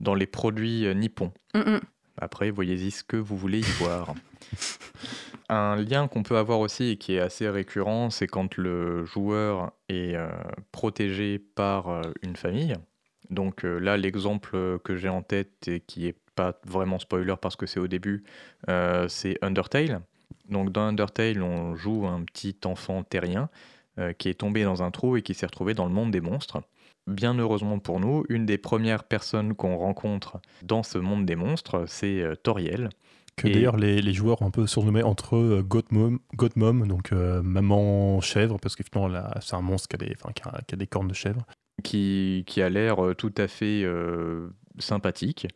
dans 0.00 0.14
les 0.14 0.26
produits 0.26 0.86
nippons. 0.94 1.32
Mm, 1.54 1.58
mm. 1.58 1.80
Après, 2.20 2.50
voyez-y 2.50 2.90
ce 2.90 3.04
que 3.04 3.16
vous 3.16 3.36
voulez 3.36 3.60
y 3.60 3.72
voir. 3.78 4.14
Un 5.48 5.76
lien 5.76 6.08
qu'on 6.08 6.22
peut 6.22 6.36
avoir 6.36 6.60
aussi 6.60 6.90
et 6.90 6.96
qui 6.96 7.14
est 7.14 7.20
assez 7.20 7.48
récurrent, 7.48 8.10
c'est 8.10 8.26
quand 8.26 8.56
le 8.56 9.04
joueur 9.06 9.72
est 9.88 10.14
euh, 10.14 10.28
protégé 10.72 11.38
par 11.38 11.88
euh, 11.88 12.02
une 12.22 12.36
famille. 12.36 12.74
Donc 13.30 13.64
euh, 13.64 13.78
là, 13.78 13.96
l'exemple 13.96 14.78
que 14.84 14.96
j'ai 14.96 15.08
en 15.08 15.22
tête 15.22 15.68
et 15.68 15.80
qui 15.80 16.06
est 16.06 16.16
pas 16.34 16.58
vraiment 16.66 16.98
spoiler 16.98 17.34
parce 17.40 17.56
que 17.56 17.66
c'est 17.66 17.80
au 17.80 17.88
début, 17.88 18.24
euh, 18.68 19.08
c'est 19.08 19.38
Undertale. 19.42 20.00
Donc 20.48 20.70
dans 20.72 20.82
Undertale, 20.82 21.42
on 21.42 21.74
joue 21.74 22.06
un 22.06 22.22
petit 22.22 22.56
enfant 22.64 23.02
terrien 23.02 23.50
euh, 23.98 24.12
qui 24.12 24.28
est 24.28 24.34
tombé 24.34 24.64
dans 24.64 24.82
un 24.82 24.90
trou 24.90 25.16
et 25.16 25.22
qui 25.22 25.34
s'est 25.34 25.46
retrouvé 25.46 25.74
dans 25.74 25.86
le 25.86 25.92
monde 25.92 26.10
des 26.10 26.20
monstres. 26.20 26.62
Bien 27.06 27.34
heureusement 27.38 27.78
pour 27.78 28.00
nous, 28.00 28.24
une 28.28 28.46
des 28.46 28.58
premières 28.58 29.04
personnes 29.04 29.54
qu'on 29.54 29.76
rencontre 29.76 30.40
dans 30.62 30.82
ce 30.82 30.98
monde 30.98 31.24
des 31.26 31.36
monstres, 31.36 31.84
c'est 31.86 32.22
euh, 32.22 32.34
Toriel. 32.36 32.90
Que 33.36 33.48
Et- 33.48 33.52
d'ailleurs 33.52 33.76
les, 33.76 34.00
les 34.02 34.12
joueurs 34.12 34.40
ont 34.42 34.46
un 34.46 34.50
peu 34.50 34.66
surnommé 34.66 35.02
entre 35.02 35.36
eux 35.36 35.58
euh, 35.58 35.62
Goatmom, 35.62 36.86
donc 36.86 37.12
euh, 37.12 37.42
maman 37.42 38.20
chèvre, 38.20 38.58
parce 38.60 38.76
que 38.76 38.82
finalement 38.84 39.22
c'est 39.40 39.54
un 39.56 39.60
monstre 39.62 39.88
qui 39.88 39.96
a, 39.96 40.06
des, 40.06 40.14
enfin, 40.20 40.32
qui 40.32 40.42
a- 40.48 40.60
qui 40.66 40.74
a 40.74 40.76
des 40.78 40.86
cornes 40.86 41.08
de 41.08 41.14
chèvre. 41.14 41.42
Qui, 41.82 42.44
a 42.58 42.68
l'air 42.68 43.04
euh, 43.04 43.14
tout 43.14 43.32
à 43.36 43.48
fait 43.48 43.82
euh, 43.84 44.48
sympathique 44.78 45.46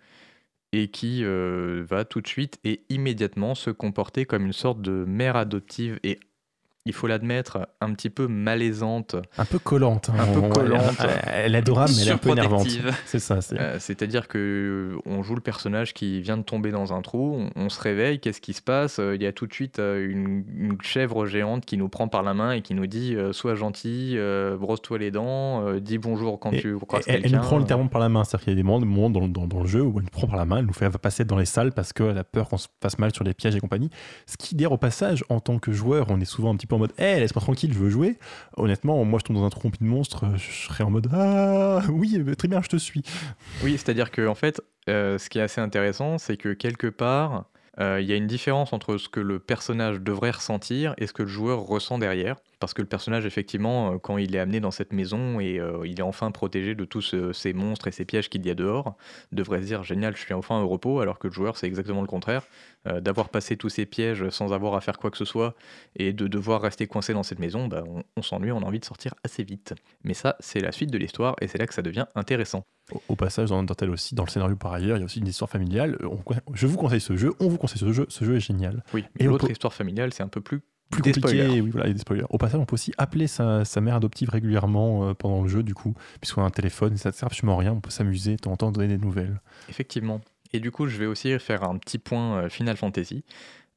et 0.73 0.89
qui 0.89 1.25
euh, 1.25 1.85
va 1.89 2.05
tout 2.05 2.21
de 2.21 2.27
suite 2.27 2.59
et 2.65 2.85
immédiatement 2.89 3.55
se 3.55 3.71
comporter 3.71 4.25
comme 4.25 4.47
une 4.47 4.53
sorte 4.53 4.81
de 4.81 5.05
mère 5.07 5.37
adoptive 5.37 5.99
et 6.03 6.19
il 6.85 6.93
faut 6.93 7.07
l'admettre 7.07 7.69
un 7.81 7.93
petit 7.95 8.11
peu 8.11 8.27
malaisante 8.27 9.17
Un 9.39 9.45
peu 9.45 9.59
collante. 9.59 10.11
hein. 10.11 10.15
Un 10.19 10.33
peu 10.33 10.49
collante. 10.49 10.97
Elle, 11.27 11.55
est 11.55 11.59
adorable, 11.59 11.93
mais 11.97 12.03
elle 12.03 12.09
est 12.09 12.13
un 12.13 12.19
peu 12.19 12.31
énervante. 12.31 12.67
C'est 13.07 13.19
ça. 13.19 13.39
Euh, 13.53 13.77
C'est-à-dire 13.79 14.29
que 14.29 14.97
on 15.07 15.23
joue 15.23 15.35
le 15.35 15.41
personnage 15.41 15.95
qui 15.95 16.21
vient 16.21 16.37
de 16.37 16.43
tomber 16.43 16.71
dans 16.71 16.93
un 16.93 17.01
trou, 17.03 17.37
on, 17.37 17.51
on 17.65 17.69
se 17.69 17.81
réveille, 17.81 18.19
qu'est-ce 18.21 18.41
qui 18.41 18.53
se 18.53 18.63
passe? 18.63 18.99
Euh, 18.99 19.15
Il 19.15 19.23
y 19.23 19.27
a 19.27 19.33
tout 19.33 19.47
de 19.47 19.53
suite 19.55 19.79
euh, 19.79 20.05
une, 20.11 20.45
une 20.57 20.77
chèvre 20.83 21.27
géante 21.27 21.65
qui 21.65 21.77
nous 21.77 21.89
prend 21.89 22.09
par 22.09 22.23
la 22.23 22.35
main 22.35 22.53
et 22.53 22.63
qui 22.63 22.75
nous 22.75 22.87
dit 22.87 23.15
euh, 23.15 23.33
Sois 23.33 23.55
gentil, 23.55 24.15
euh, 24.17 24.57
brosse-toi 24.57 24.99
les 24.99 25.11
dents, 25.11 25.67
euh, 25.67 25.81
dis 25.81 25.99
bonjour 25.99 26.41
quand 26.41 26.53
Et- 26.53 26.61
tu 26.61 26.77
croises 26.79 27.05
elle, 27.07 27.17
elle 27.17 27.23
quelqu'un. 27.23 27.37
nous 27.39 27.43
prend 27.45 27.59
littéralement 27.59 27.89
par 27.89 28.01
la 28.01 28.09
main. 28.09 28.25
C'est-à-dire 28.25 28.45
qu'il 28.45 28.53
y 28.55 28.57
a 28.57 28.57
des 28.57 28.63
moments, 28.63 28.81
des 28.81 28.87
moments 28.87 29.11
dans, 29.11 29.29
dans- 29.29 29.47
dans 29.47 29.61
le 29.61 29.67
jeu 29.69 29.83
où 29.83 29.95
elle 29.99 30.05
nous 30.05 30.11
prend 30.11 30.27
par 30.27 30.37
la 30.37 30.45
main, 30.45 30.59
elle 30.59 30.67
nous 30.67 30.73
fait 30.73 30.91
passer 30.99 31.25
dans 31.25 31.37
les 31.39 31.45
salles 31.47 31.73
parce 31.73 31.93
qu'elle 31.93 32.19
a 32.19 32.25
peur 32.25 32.49
qu'on 32.49 32.59
se 32.59 32.69
fasse 32.83 32.99
mal 32.99 33.15
sur 33.15 33.25
les 33.25 33.35
pièges 33.35 33.55
et 33.57 33.61
compagnie. 33.61 33.91
Ce 34.27 34.37
qui, 34.37 34.55
d'ailleurs, 34.57 34.73
au 34.73 34.79
passage, 34.79 35.25
en 35.29 35.41
tant 35.41 35.59
que 35.59 35.73
joueur, 35.73 36.07
on 36.11 36.21
est 36.21 36.25
souvent 36.25 36.53
un 36.53 36.57
petit 36.57 36.67
peu 36.67 36.72
en 36.75 36.79
mode 36.79 36.93
Hé, 36.99 37.21
laisse-moi 37.21 37.43
tranquille, 37.43 37.73
je 37.73 37.79
veux 37.79 37.91
jouer. 37.91 38.19
Honnêtement, 38.57 39.05
moi, 39.05 39.19
je 39.19 39.25
tombe 39.25 39.37
dans 39.37 39.45
un 39.45 39.51
trou 39.51 39.71
de 39.71 39.85
monstres, 39.85 40.25
je 40.37 40.67
serais 40.67 40.85
en 40.85 40.91
mode 40.91 41.09
Ah, 41.13 41.81
oui, 41.91 42.23
très 42.37 42.49
bien, 42.49 42.63
je 42.63 42.69
te 42.69 42.77
suis. 42.77 43.03
Oui, 43.63 43.73
c'est-à-dire 43.73 44.11
que 44.11 44.27
en 44.27 44.35
fait, 44.35 44.61
euh, 44.89 45.19
ce 45.19 45.29
qui 45.29 45.39
est 45.39 45.43
assez 45.43 45.61
intéressant, 45.61 46.19
c'est 46.19 46.37
que 46.37 46.53
quelque 46.53 46.89
part, 46.89 47.45
euh, 47.81 48.01
il 48.01 48.07
y 48.07 48.13
a 48.13 48.17
une 48.17 48.27
différence 48.27 48.73
entre 48.73 48.97
ce 48.99 49.09
que 49.09 49.21
le 49.21 49.39
personnage 49.39 50.01
devrait 50.01 50.31
ressentir 50.31 50.95
et 50.99 51.07
ce 51.07 51.13
que 51.13 51.23
le 51.23 51.29
joueur 51.29 51.61
ressent 51.61 51.99
derrière. 51.99 52.37
Parce 52.63 52.75
que 52.75 52.81
le 52.83 52.87
personnage, 52.89 53.27
effectivement, 53.27 53.93
euh, 53.95 53.99
quand 53.99 54.19
il 54.19 54.35
est 54.37 54.39
amené 54.39 54.61
dans 54.61 54.71
cette 54.71 54.93
maison 54.93 55.41
et 55.41 55.59
euh, 55.59 55.85
il 55.85 55.99
est 55.99 56.03
enfin 56.03 56.31
protégé 56.31 56.75
de 56.77 56.85
tous 56.85 57.13
euh, 57.15 57.33
ces 57.33 57.53
monstres 57.53 57.89
et 57.89 57.91
ces 57.93 58.05
pièges 58.05 58.29
qu'il 58.31 58.47
y 58.47 58.51
a 58.51 58.55
dehors, 58.55 58.97
devrait 59.33 59.61
se 59.63 59.67
dire 59.67 59.83
génial, 59.83 60.17
je 60.17 60.21
suis 60.23 60.33
enfin 60.33 60.61
au 60.61 60.69
repos, 60.69 61.01
alors 61.01 61.19
que 61.19 61.27
le 61.27 61.33
joueur, 61.33 61.57
c'est 61.57 61.67
exactement 61.67 62.01
le 62.01 62.07
contraire. 62.07 62.47
Euh, 62.87 63.01
D'avoir 63.01 63.29
passé 63.31 63.57
tous 63.57 63.69
ces 63.69 63.85
pièges 63.85 64.29
sans 64.31 64.53
avoir 64.53 64.75
à 64.75 64.81
faire 64.81 64.99
quoi 64.99 65.11
que 65.11 65.17
ce 65.19 65.25
soit 65.25 65.55
et 65.97 66.13
de 66.13 66.27
devoir 66.29 66.63
rester 66.63 66.87
coincé 66.87 67.13
dans 67.13 67.23
cette 67.25 67.39
maison, 67.41 67.67
bah, 67.69 67.83
on, 67.87 68.03
on 68.17 68.23
s'ennuie, 68.23 68.53
on 68.53 68.59
a 68.63 68.65
envie 68.65 68.81
de 68.81 68.85
sortir 68.85 69.13
assez 69.25 69.43
vite. 69.43 69.75
Mais 70.05 70.15
ça, 70.15 70.37
c'est 70.41 70.61
la 70.61 70.71
suite 70.73 70.91
de 70.93 70.99
l'histoire 70.99 71.35
et 71.41 71.49
c'est 71.49 71.59
là 71.59 71.67
que 71.67 71.75
ça 71.75 71.83
devient 71.83 72.07
intéressant. 72.15 72.63
Au, 72.93 73.01
au 73.11 73.17
passage, 73.17 73.51
dans 73.51 73.59
Undertale 73.59 73.91
aussi, 73.91 74.15
dans 74.15 74.25
le 74.25 74.31
scénario 74.31 74.57
par 74.57 74.73
ailleurs, 74.73 74.97
il 74.97 75.01
y 75.01 75.03
a 75.03 75.07
aussi 75.07 75.21
une 75.21 75.29
histoire 75.29 75.51
familiale. 75.51 75.97
On- 76.03 76.19
je 76.55 76.67
vous 76.67 76.77
conseille 76.77 77.01
ce 77.01 77.17
jeu, 77.17 77.33
on 77.41 77.49
vous 77.49 77.59
conseille 77.59 77.79
ce 77.79 77.93
jeu, 77.93 78.07
ce 78.09 78.25
jeu 78.25 78.37
est 78.37 78.41
génial. 78.41 78.83
Oui, 78.95 79.05
mais 79.19 79.27
l'autre 79.27 79.51
histoire 79.51 79.73
familiale, 79.73 80.13
c'est 80.13 80.23
un 80.23 80.29
peu 80.29 80.41
plus 80.41 80.63
Plus 80.93 81.03
Des 81.03 81.11
compliqué, 81.13 81.39
spoilers. 81.43 81.61
oui, 81.61 81.71
voilà, 81.71 81.87
il 81.87 81.89
y 81.89 81.91
a 81.91 81.95
des 81.95 82.01
spoilers. 82.01 82.25
Au 82.31 82.39
passage, 82.39 82.61
on 82.61 82.65
peut 82.67 82.75
aussi 82.75 82.93
appeler 82.99 83.27
sa, 83.27 83.65
sa 83.65 83.81
mère 83.81 83.97
adoptive 83.97 84.31
régulièrement 84.31 85.09
euh, 85.09 85.15
pendant 85.15 85.43
le 85.43 85.49
jeu, 85.49 85.63
du 85.65 85.75
coup, 85.75 85.95
puisqu'on 86.21 86.43
a 86.43 86.45
un 86.47 86.51
téléphone, 86.51 86.97
ça 86.97 87.09
ne 87.09 87.15
sert 87.15 87.27
absolument 87.27 87.57
à 87.57 87.61
rien, 87.61 87.73
on 87.73 87.81
peut 87.81 87.91
s'amuser, 87.91 88.37
de 88.37 88.41
temps 88.43 88.53
en 88.53 88.57
temps 88.57 88.71
donner 88.71 88.89
des 88.89 88.99
nouvelles. 89.05 89.41
Effectivement. 89.69 90.21
Et 90.53 90.61
du 90.61 90.71
coup, 90.71 90.87
je 90.87 90.97
vais 90.99 91.07
aussi 91.07 91.37
faire 91.39 91.65
un 91.65 91.79
petit 91.79 91.99
point 91.99 92.37
euh, 92.37 92.49
Final 92.49 92.77
Fantasy. 92.77 93.25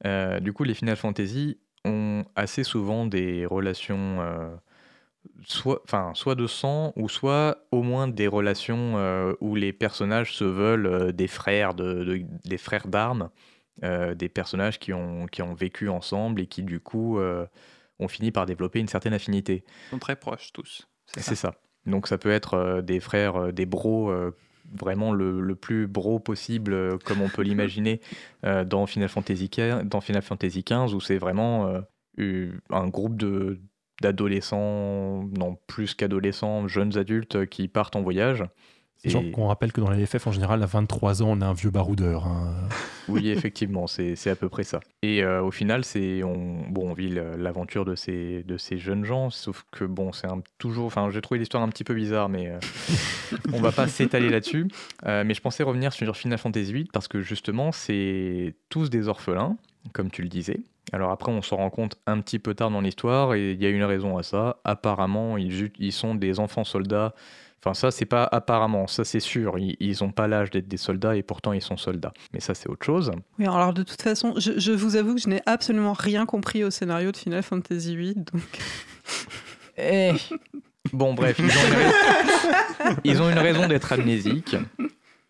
Euh, 0.04 0.38
du 0.40 0.52
coup, 0.52 0.62
les 0.62 0.74
Final 0.74 0.94
Fantasy 0.96 1.58
ont 1.86 2.24
assez 2.36 2.64
souvent 2.64 3.06
des 3.06 3.46
relations, 3.46 4.18
euh, 4.20 4.54
soit, 5.46 5.80
enfin, 5.84 6.10
soit 6.14 6.34
de 6.34 6.46
sang, 6.46 6.92
ou 6.96 7.08
soit 7.08 7.58
au 7.70 7.82
moins 7.82 8.08
des 8.08 8.26
relations 8.26 8.94
euh, 8.96 9.32
où 9.40 9.54
les 9.54 9.72
personnages 9.72 10.34
se 10.34 10.44
veulent 10.44 10.86
euh, 10.86 11.12
des 11.12 11.28
frères 11.28 11.74
de, 11.74 12.04
de- 12.04 12.22
des 12.44 12.58
frères 12.58 12.88
d'armes, 12.88 13.30
euh, 13.84 14.14
des 14.14 14.28
personnages 14.28 14.78
qui 14.78 14.92
ont, 14.92 15.26
qui 15.26 15.42
ont 15.42 15.54
vécu 15.54 15.88
ensemble 15.88 16.40
et 16.40 16.46
qui 16.46 16.62
du 16.62 16.80
coup 16.80 17.18
euh, 17.18 17.46
ont 17.98 18.08
fini 18.08 18.30
par 18.30 18.46
développer 18.46 18.78
une 18.78 18.88
certaine 18.88 19.12
affinité. 19.12 19.64
Ils 19.88 19.90
sont 19.90 19.98
très 19.98 20.16
proches 20.16 20.52
tous. 20.52 20.88
C'est 21.06 21.20
ça. 21.20 21.34
ça. 21.34 21.54
Donc 21.84 22.08
ça 22.08 22.16
peut 22.16 22.30
être 22.30 22.54
euh, 22.54 22.82
des 22.82 23.00
frères, 23.00 23.52
des 23.52 23.66
bros, 23.66 24.12
vraiment 24.72 25.12
le, 25.12 25.40
le 25.40 25.54
plus 25.54 25.86
bro 25.86 26.18
possible, 26.18 26.98
comme 27.04 27.20
on 27.20 27.28
peut 27.28 27.42
l'imaginer 27.42 28.00
dans 28.42 28.86
Final 28.86 29.08
Fantasy 29.08 29.48
XV, 29.48 29.84
dans 29.84 30.00
Final 30.00 30.22
Fantasy 30.22 30.64
XV, 30.64 30.94
où 30.94 31.00
c'est 31.00 31.18
vraiment 31.18 31.82
un 32.18 32.88
groupe 32.88 33.16
de 33.16 33.60
d'adolescents, 34.02 35.24
non 35.38 35.56
plus 35.66 35.94
qu'adolescents, 35.94 36.68
jeunes 36.68 36.98
adultes 36.98 37.46
qui 37.46 37.68
partent 37.68 37.96
en 37.96 38.02
voyage. 38.02 38.44
Et- 39.04 39.10
Genre 39.10 39.22
qu'on 39.32 39.46
rappelle 39.46 39.72
que 39.72 39.80
dans 39.80 39.90
les 39.90 40.04
FF, 40.04 40.26
en 40.26 40.32
général, 40.32 40.62
à 40.62 40.66
23 40.66 41.22
ans, 41.22 41.28
on 41.30 41.40
a 41.40 41.46
un 41.46 41.52
vieux 41.52 41.70
baroudeur. 41.70 42.26
hein. 42.26 42.54
Oui, 43.08 43.28
effectivement, 43.28 43.86
c'est 43.86 44.16
à 44.28 44.34
peu 44.34 44.48
près 44.48 44.64
ça. 44.64 44.80
Et 45.02 45.22
euh, 45.22 45.40
au 45.40 45.52
final, 45.52 45.84
c'est 45.84 46.24
on, 46.24 46.64
bon, 46.68 46.90
on 46.90 46.92
vit 46.92 47.08
l'aventure 47.08 47.84
de 47.84 47.94
ces, 47.94 48.42
de 48.42 48.56
ces 48.58 48.78
jeunes 48.78 49.04
gens, 49.04 49.30
sauf 49.30 49.64
que 49.70 49.84
bon, 49.84 50.10
c'est 50.12 50.26
toujours. 50.58 50.86
Enfin, 50.86 51.08
j'ai 51.12 51.20
trouvé 51.20 51.38
l'histoire 51.38 51.62
un 51.62 51.68
petit 51.68 51.84
peu 51.84 51.94
bizarre, 51.94 52.28
mais 52.28 52.48
euh, 52.48 52.58
on 53.52 53.60
va 53.60 53.70
pas 53.70 53.86
s'étaler 53.86 54.28
là-dessus. 54.28 54.66
Euh, 55.06 55.22
mais 55.24 55.34
je 55.34 55.40
pensais 55.40 55.62
revenir 55.62 55.92
sur 55.92 56.16
Final 56.16 56.36
Fantasy 56.38 56.72
VIII 56.72 56.88
parce 56.92 57.06
que 57.06 57.20
justement, 57.22 57.70
c'est 57.70 58.56
tous 58.70 58.90
des 58.90 59.06
orphelins, 59.06 59.56
comme 59.92 60.10
tu 60.10 60.22
le 60.22 60.28
disais. 60.28 60.58
Alors 60.92 61.12
après, 61.12 61.30
on 61.30 61.42
s'en 61.42 61.58
rend 61.58 61.70
compte 61.70 61.96
un 62.08 62.20
petit 62.20 62.40
peu 62.40 62.54
tard 62.54 62.72
dans 62.72 62.80
l'histoire 62.80 63.34
et 63.34 63.52
il 63.52 63.62
y 63.62 63.66
a 63.66 63.70
une 63.70 63.84
raison 63.84 64.18
à 64.18 64.24
ça. 64.24 64.56
Apparemment, 64.64 65.36
ils, 65.36 65.70
ils 65.78 65.92
sont 65.92 66.16
des 66.16 66.40
enfants 66.40 66.64
soldats. 66.64 67.14
Enfin, 67.64 67.74
ça, 67.74 67.90
c'est 67.90 68.04
pas 68.06 68.24
apparemment, 68.30 68.86
ça 68.86 69.04
c'est 69.04 69.18
sûr. 69.20 69.58
Ils, 69.58 69.76
ils 69.80 70.04
ont 70.04 70.12
pas 70.12 70.28
l'âge 70.28 70.50
d'être 70.50 70.68
des 70.68 70.76
soldats 70.76 71.16
et 71.16 71.22
pourtant 71.22 71.52
ils 71.52 71.62
sont 71.62 71.76
soldats. 71.76 72.12
Mais 72.32 72.38
ça, 72.40 72.54
c'est 72.54 72.68
autre 72.68 72.84
chose. 72.86 73.10
Oui, 73.38 73.46
alors 73.46 73.72
de 73.74 73.82
toute 73.82 74.00
façon, 74.02 74.34
je, 74.36 74.58
je 74.58 74.72
vous 74.72 74.94
avoue 74.96 75.14
que 75.16 75.20
je 75.20 75.28
n'ai 75.28 75.42
absolument 75.46 75.92
rien 75.94 76.26
compris 76.26 76.62
au 76.64 76.70
scénario 76.70 77.10
de 77.10 77.16
Final 77.16 77.42
Fantasy 77.42 77.96
VIII, 77.96 78.14
donc 78.14 78.42
Bon, 80.92 81.14
bref, 81.14 81.38
ils 81.38 81.44
ont 81.44 81.48
une, 81.48 81.74
rais- 81.74 82.96
ils 83.04 83.22
ont 83.22 83.30
une 83.30 83.38
raison 83.38 83.66
d'être 83.66 83.92
amnésiques, 83.92 84.56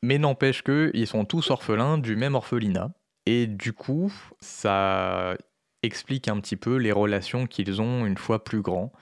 mais 0.03 0.19
n'empêche 0.19 0.63
que 0.63 0.91
ils 0.95 1.07
sont 1.07 1.25
tous 1.25 1.51
orphelins 1.51 1.99
du 1.99 2.17
même 2.17 2.35
orphelinat. 2.35 2.91
Et 3.25 3.47
du 3.47 3.73
coup, 3.73 4.13
ça 4.41 5.37
explique 5.83 6.29
un 6.29 6.39
petit 6.41 6.57
peu 6.57 6.77
les 6.77 6.93
relations 6.93 7.47
qu'ils 7.47 7.81
ont 7.81 8.07
une 8.07 8.19
fois 8.19 8.45
plus 8.45 8.61
grands. 8.61 8.93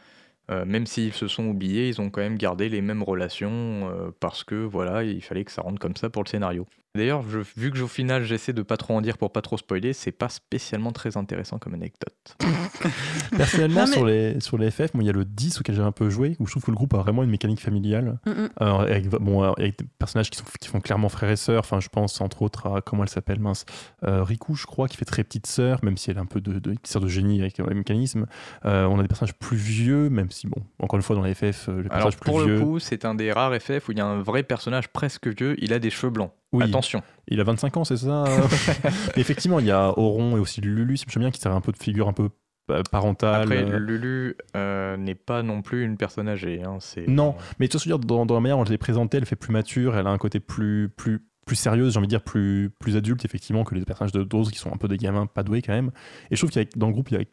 Euh, 0.50 0.64
même 0.66 0.86
s'ils 0.86 1.12
se 1.14 1.26
sont 1.28 1.46
oubliés, 1.46 1.88
ils 1.88 2.00
ont 2.00 2.10
quand 2.10 2.20
même 2.20 2.36
gardé 2.38 2.68
les 2.68 2.82
mêmes 2.82 3.02
relations 3.02 3.90
euh, 3.90 4.10
parce 4.20 4.44
que 4.44 4.54
voilà, 4.56 5.02
il 5.02 5.22
fallait 5.22 5.44
que 5.44 5.52
ça 5.52 5.62
rentre 5.62 5.78
comme 5.80 5.96
ça 5.96 6.10
pour 6.10 6.22
le 6.22 6.28
scénario. 6.28 6.66
D'ailleurs, 6.96 7.24
je- 7.28 7.40
vu 7.56 7.72
que 7.72 7.80
au 7.80 7.88
final 7.88 8.22
j'essaie 8.22 8.52
de 8.52 8.62
pas 8.62 8.76
trop 8.76 8.94
en 8.94 9.00
dire 9.00 9.18
pour 9.18 9.32
pas 9.32 9.42
trop 9.42 9.56
spoiler, 9.58 9.92
c'est 9.92 10.12
pas 10.12 10.28
spécialement 10.28 10.92
très 10.92 11.16
intéressant 11.16 11.58
comme 11.58 11.74
anecdote. 11.74 12.36
Personnellement, 13.36 13.80
Non, 13.80 13.86
mais- 13.86 13.92
sur, 13.92 14.04
les, 14.06 14.40
sur 14.40 14.58
les 14.58 14.70
FF, 14.70 14.94
moi, 14.94 15.02
il 15.02 15.06
y 15.06 15.10
a 15.10 15.12
le 15.12 15.24
10 15.24 15.60
auquel 15.60 15.74
j'ai 15.74 15.82
un 15.82 15.90
peu 15.92 16.08
joué, 16.08 16.36
où 16.38 16.46
je 16.46 16.52
trouve 16.52 16.62
que 16.64 16.70
le 16.70 16.76
groupe 16.76 16.94
a 16.94 16.98
vraiment 16.98 17.24
une 17.24 17.30
mécanique 17.30 17.60
familiale. 17.60 18.18
Mm, 18.26 18.30
mm. 18.30 18.48
Alors, 18.58 18.80
avec, 18.82 19.08
bon, 19.08 19.42
alors, 19.42 19.58
avec 19.58 19.78
des 19.78 19.86
personnages 19.98 20.30
qui, 20.30 20.38
sont, 20.38 20.44
qui 20.60 20.68
font 20.68 20.80
clairement 20.80 21.08
frères 21.08 21.30
et 21.30 21.36
sœurs. 21.36 21.60
Enfin, 21.60 21.80
je 21.80 21.88
pense 21.88 22.20
entre 22.20 22.42
autres 22.42 22.68
à 22.68 22.80
comment 22.80 23.02
elle 23.02 23.08
s'appelle, 23.08 23.40
mince, 23.40 23.64
euh, 24.04 24.22
Riku, 24.22 24.54
je 24.54 24.66
crois, 24.66 24.86
qui 24.86 24.96
fait 24.96 25.04
très 25.04 25.24
petite 25.24 25.46
sœur, 25.46 25.80
même 25.84 25.96
si 25.96 26.10
elle 26.10 26.18
a 26.18 26.20
un 26.20 26.26
peu 26.26 26.40
de, 26.40 26.58
de 26.60 26.74
sœur 26.84 27.02
de 27.02 27.08
génie 27.08 27.40
avec 27.40 27.58
le 27.58 27.66
mécanisme. 27.74 28.26
Euh, 28.66 28.84
on 28.86 28.98
a 28.98 29.02
des 29.02 29.08
personnages 29.08 29.34
plus 29.34 29.56
vieux, 29.56 30.10
même 30.10 30.30
si, 30.30 30.46
bon, 30.46 30.62
encore 30.78 30.96
une 30.96 31.02
fois, 31.02 31.16
dans 31.16 31.22
les 31.24 31.34
FF, 31.34 31.68
euh, 31.68 31.82
les 31.82 31.90
Alors 31.90 32.10
personnages 32.10 32.16
plus 32.18 32.30
pour 32.30 32.40
vieux. 32.42 32.54
le 32.54 32.60
coup, 32.60 32.78
c'est 32.78 33.04
un 33.04 33.14
des 33.16 33.32
rares 33.32 33.54
FF 33.60 33.88
où 33.88 33.92
il 33.92 33.98
y 33.98 34.00
a 34.00 34.06
un 34.06 34.22
vrai 34.22 34.44
personnage 34.44 34.88
presque 34.88 35.26
vieux, 35.26 35.56
il 35.58 35.72
a 35.72 35.80
des 35.80 35.90
cheveux 35.90 36.10
blancs. 36.10 36.30
Oui. 36.54 36.64
Attention. 36.64 37.02
Il 37.28 37.40
a 37.40 37.44
25 37.44 37.76
ans, 37.76 37.84
c'est 37.84 37.96
ça 37.96 38.24
Effectivement, 39.16 39.58
il 39.58 39.66
y 39.66 39.70
a 39.70 39.98
Auron 39.98 40.36
et 40.36 40.40
aussi 40.40 40.60
Lulu, 40.60 40.96
si 40.96 41.02
je 41.04 41.08
me 41.08 41.12
souviens 41.12 41.28
bien, 41.28 41.30
qui 41.32 41.40
sert 41.40 41.52
un 41.52 41.60
peu 41.60 41.72
de 41.72 41.78
figure 41.78 42.08
un 42.08 42.12
peu 42.12 42.28
euh, 42.70 42.82
parentale. 42.90 43.42
Après, 43.42 43.62
euh, 43.62 43.78
Lulu 43.78 44.36
euh, 44.56 44.96
n'est 44.96 45.14
pas 45.14 45.42
non 45.42 45.62
plus 45.62 45.84
une 45.84 45.96
personne 45.96 46.28
âgée. 46.28 46.62
hein, 46.62 46.78
Non. 47.08 47.34
Mais 47.58 47.68
tu 47.68 47.76
veux 47.76 47.82
dire, 47.84 47.98
dans, 47.98 48.24
dans 48.24 48.34
la 48.34 48.40
manière 48.40 48.56
dont 48.56 48.64
je 48.64 48.70
l'ai 48.70 48.78
présentée, 48.78 49.18
elle 49.18 49.26
fait 49.26 49.36
plus 49.36 49.52
mature, 49.52 49.96
elle 49.96 50.06
a 50.06 50.10
un 50.10 50.18
côté 50.18 50.40
plus, 50.40 50.88
plus, 50.88 51.26
plus 51.46 51.56
sérieuse, 51.56 51.92
j'ai 51.92 51.98
envie 51.98 52.06
de 52.06 52.10
dire 52.10 52.22
plus, 52.22 52.70
plus 52.78 52.96
adulte, 52.96 53.24
effectivement, 53.24 53.64
que 53.64 53.74
les 53.74 53.84
personnages 53.84 54.12
de 54.12 54.22
d'autres 54.22 54.50
qui 54.50 54.58
sont 54.58 54.72
un 54.72 54.76
peu 54.78 54.88
des 54.88 54.96
gamins 54.96 55.26
pas 55.26 55.42
doués 55.42 55.60
quand 55.60 55.74
même. 55.74 55.90
Et 56.30 56.36
je 56.36 56.40
trouve 56.40 56.50
qu'il 56.50 56.62
y 56.62 56.64
a, 56.64 56.68
dans 56.76 56.86
le 56.86 56.92
groupe, 56.92 57.10
il 57.10 57.18
y 57.18 57.20
a. 57.20 57.24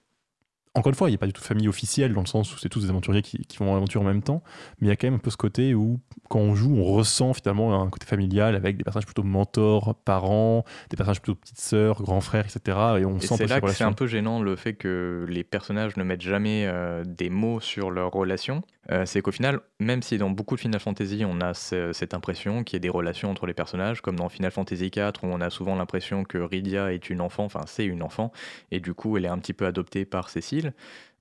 Encore 0.74 0.90
une 0.90 0.96
fois, 0.96 1.10
il 1.10 1.12
n'y 1.12 1.16
a 1.16 1.18
pas 1.18 1.28
du 1.28 1.34
tout 1.34 1.42
de 1.42 1.46
famille 1.46 1.68
officielle, 1.68 2.14
dans 2.14 2.22
le 2.22 2.28
sens 2.28 2.54
où 2.56 2.58
c'est 2.58 2.70
tous 2.70 2.84
des 2.84 2.90
aventuriers 2.90 3.22
qui, 3.22 3.40
qui 3.40 3.58
vont 3.58 3.72
à 3.72 3.74
l'aventure 3.74 4.02
en 4.02 4.06
même 4.06 4.22
temps, 4.24 4.42
mais 4.80 4.88
il 4.88 4.90
y 4.90 4.94
a 4.94 4.96
quand 4.96 5.08
même 5.08 5.16
un 5.16 5.20
peu 5.20 5.30
ce 5.30 5.36
côté 5.36 5.76
où, 5.76 6.00
quand 6.30 6.40
on 6.40 6.56
joue, 6.56 6.74
on 6.74 6.84
ressent 6.86 7.34
finalement 7.34 7.82
un 7.82 7.90
côté 7.90 8.06
familial 8.06 8.56
avec 8.56 8.78
des 8.78 8.84
personnages 8.86 9.06
plutôt 9.06 9.24
mentors, 9.24 9.96
parents, 9.96 10.64
des 10.90 10.96
personnages 10.96 11.22
plutôt 11.22 11.36
petites 11.38 11.60
sœurs, 11.60 12.02
grands 12.02 12.22
frères, 12.22 12.46
etc. 12.46 12.78
Et 13.00 13.06
on 13.06 13.18
Et 13.18 13.22
sent 13.22 13.36
c'est 13.38 13.48
là 13.48 13.60
que 13.60 13.68
c'est 13.74 13.84
un 13.84 13.92
peu 13.92 14.08
gênant 14.08 14.42
le 14.42 14.56
fait 14.56 14.74
que 14.76 15.26
les 15.28 15.44
personnages 15.44 15.98
ne 15.98 16.04
mettent 16.04 16.22
jamais 16.22 16.66
euh, 16.68 17.04
des 17.06 17.30
mots 17.30 17.60
sur 17.60 17.92
leurs 17.92 18.12
relations. 18.12 18.62
Euh, 18.92 19.06
c'est 19.06 19.22
qu'au 19.22 19.32
final, 19.32 19.60
même 19.80 20.02
si 20.02 20.18
dans 20.18 20.30
beaucoup 20.32 20.56
de 20.56 20.60
Final 20.60 20.80
Fantasy 20.80 21.24
on 21.26 21.40
a 21.40 21.54
ce- 21.54 21.94
cette 21.94 22.14
impression 22.16 22.64
qu'il 22.64 22.78
y 22.78 22.78
a 22.78 22.80
des 22.80 22.90
relations 22.90 23.30
entre 23.30 23.46
les 23.46 23.54
personnages, 23.54 24.02
comme 24.02 24.16
dans 24.16 24.28
Final 24.28 24.52
Fantasy 24.52 24.86
IV 24.96 25.12
où 25.22 25.28
on 25.28 25.40
a 25.40 25.50
souvent 25.52 25.76
l'impression 25.76 26.24
que 26.24 26.40
Rydia 26.40 26.92
est 26.92 27.10
une 27.12 27.22
enfant, 27.22 27.44
enfin 27.46 27.62
c'est 27.68 27.86
une 27.86 28.02
enfant, 28.02 28.32
et 28.72 28.80
du 28.80 28.94
coup 28.96 29.18
elle 29.18 29.26
est 29.26 29.30
un 29.30 29.38
petit 29.38 29.54
peu 29.54 29.68
adoptée 29.68 30.04
par 30.06 30.30
Cécile. 30.30 30.61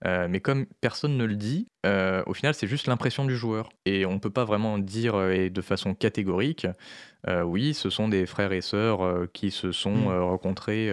Euh, 0.06 0.28
mais 0.30 0.40
comme 0.40 0.64
personne 0.80 1.16
ne 1.18 1.24
le 1.24 1.36
dit, 1.36 1.66
euh, 1.84 2.22
au 2.26 2.32
final 2.32 2.54
c'est 2.54 2.66
juste 2.66 2.86
l'impression 2.86 3.24
du 3.26 3.36
joueur. 3.36 3.68
Et 3.84 4.06
on 4.06 4.14
ne 4.14 4.18
peut 4.18 4.30
pas 4.30 4.44
vraiment 4.44 4.78
dire 4.78 5.14
euh, 5.14 5.32
et 5.32 5.50
de 5.50 5.60
façon 5.60 5.94
catégorique, 5.94 6.66
euh, 7.28 7.42
oui, 7.42 7.74
ce 7.74 7.90
sont 7.90 8.08
des 8.08 8.24
frères 8.24 8.52
et 8.52 8.62
sœurs 8.62 9.00
qui 9.34 9.50
se 9.50 9.72
sont 9.72 9.90
Mm. 9.94 10.22
rencontrés 10.22 10.90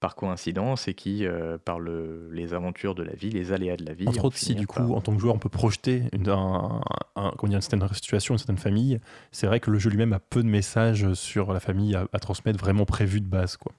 par 0.00 0.14
coïncidence 0.16 0.88
et 0.88 0.94
qui, 0.94 1.24
par 1.64 1.78
le- 1.78 2.28
les 2.32 2.52
aventures 2.52 2.94
de 2.96 3.02
la 3.02 3.14
vie, 3.14 3.30
les 3.30 3.52
aléas 3.52 3.76
de 3.76 3.84
la 3.86 3.94
vie. 3.94 4.06
Entre 4.08 4.24
autres, 4.24 4.36
si 4.36 4.54
du 4.54 4.66
par- 4.66 4.84
coup, 4.86 4.94
en 4.94 5.00
tant 5.00 5.14
que 5.14 5.20
joueur, 5.20 5.34
on 5.34 5.38
peut 5.38 5.48
projeter 5.48 6.02
une, 6.12 6.28
un- 6.28 6.80
un- 7.16 7.32
comment 7.38 7.48
dire, 7.50 7.56
une 7.58 7.62
certaine 7.62 7.88
situation, 7.94 8.34
une 8.34 8.38
certaine 8.38 8.58
famille, 8.58 8.98
c'est 9.32 9.46
vrai 9.46 9.58
que 9.60 9.70
le 9.70 9.78
jeu 9.78 9.88
lui-même 9.88 10.12
a 10.12 10.18
peu 10.18 10.42
de 10.42 10.48
messages 10.48 11.12
sur 11.14 11.52
la 11.52 11.60
famille 11.60 11.94
à, 11.94 12.06
à 12.12 12.18
transmettre 12.18 12.58
vraiment 12.58 12.84
prévus 12.84 13.20
de 13.20 13.26
base. 13.28 13.56
Quoi. 13.56 13.72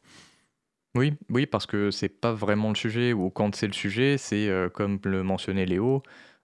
Oui, 0.97 1.45
parce 1.45 1.65
que 1.65 1.91
c'est 1.91 2.09
pas 2.09 2.33
vraiment 2.33 2.69
le 2.69 2.75
sujet, 2.75 3.13
ou 3.13 3.29
quand 3.29 3.53
c'est 3.55 3.67
le 3.67 3.73
sujet, 3.73 4.17
c'est 4.17 4.49
euh, 4.49 4.69
comme 4.69 4.99
le 5.03 5.21
mentionnait 5.21 5.65
Léo, 5.65 6.01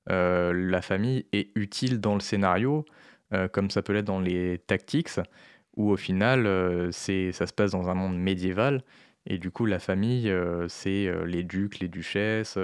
euh, 0.10 0.54
la 0.54 0.82
famille 0.82 1.26
est 1.32 1.50
utile 1.56 2.00
dans 2.00 2.14
le 2.14 2.20
scénario, 2.20 2.86
euh, 3.34 3.48
comme 3.48 3.72
ça 3.72 3.82
peut 3.82 3.94
l'être 3.94 4.06
dans 4.06 4.20
les 4.20 4.60
tactics, 4.60 5.10
où 5.76 5.90
au 5.92 5.98
final, 5.98 6.44
ça 6.94 7.48
se 7.48 7.54
passe 7.54 7.72
dans 7.72 7.90
un 7.90 7.96
monde 7.96 8.18
médiéval, 8.18 8.84
et 9.26 9.40
du 9.40 9.50
coup, 9.50 9.66
la 9.66 9.80
famille, 9.80 10.32
c'est 10.68 11.12
les 11.26 11.44
ducs, 11.44 11.80
les 11.80 11.88
duchesses, 11.88 12.58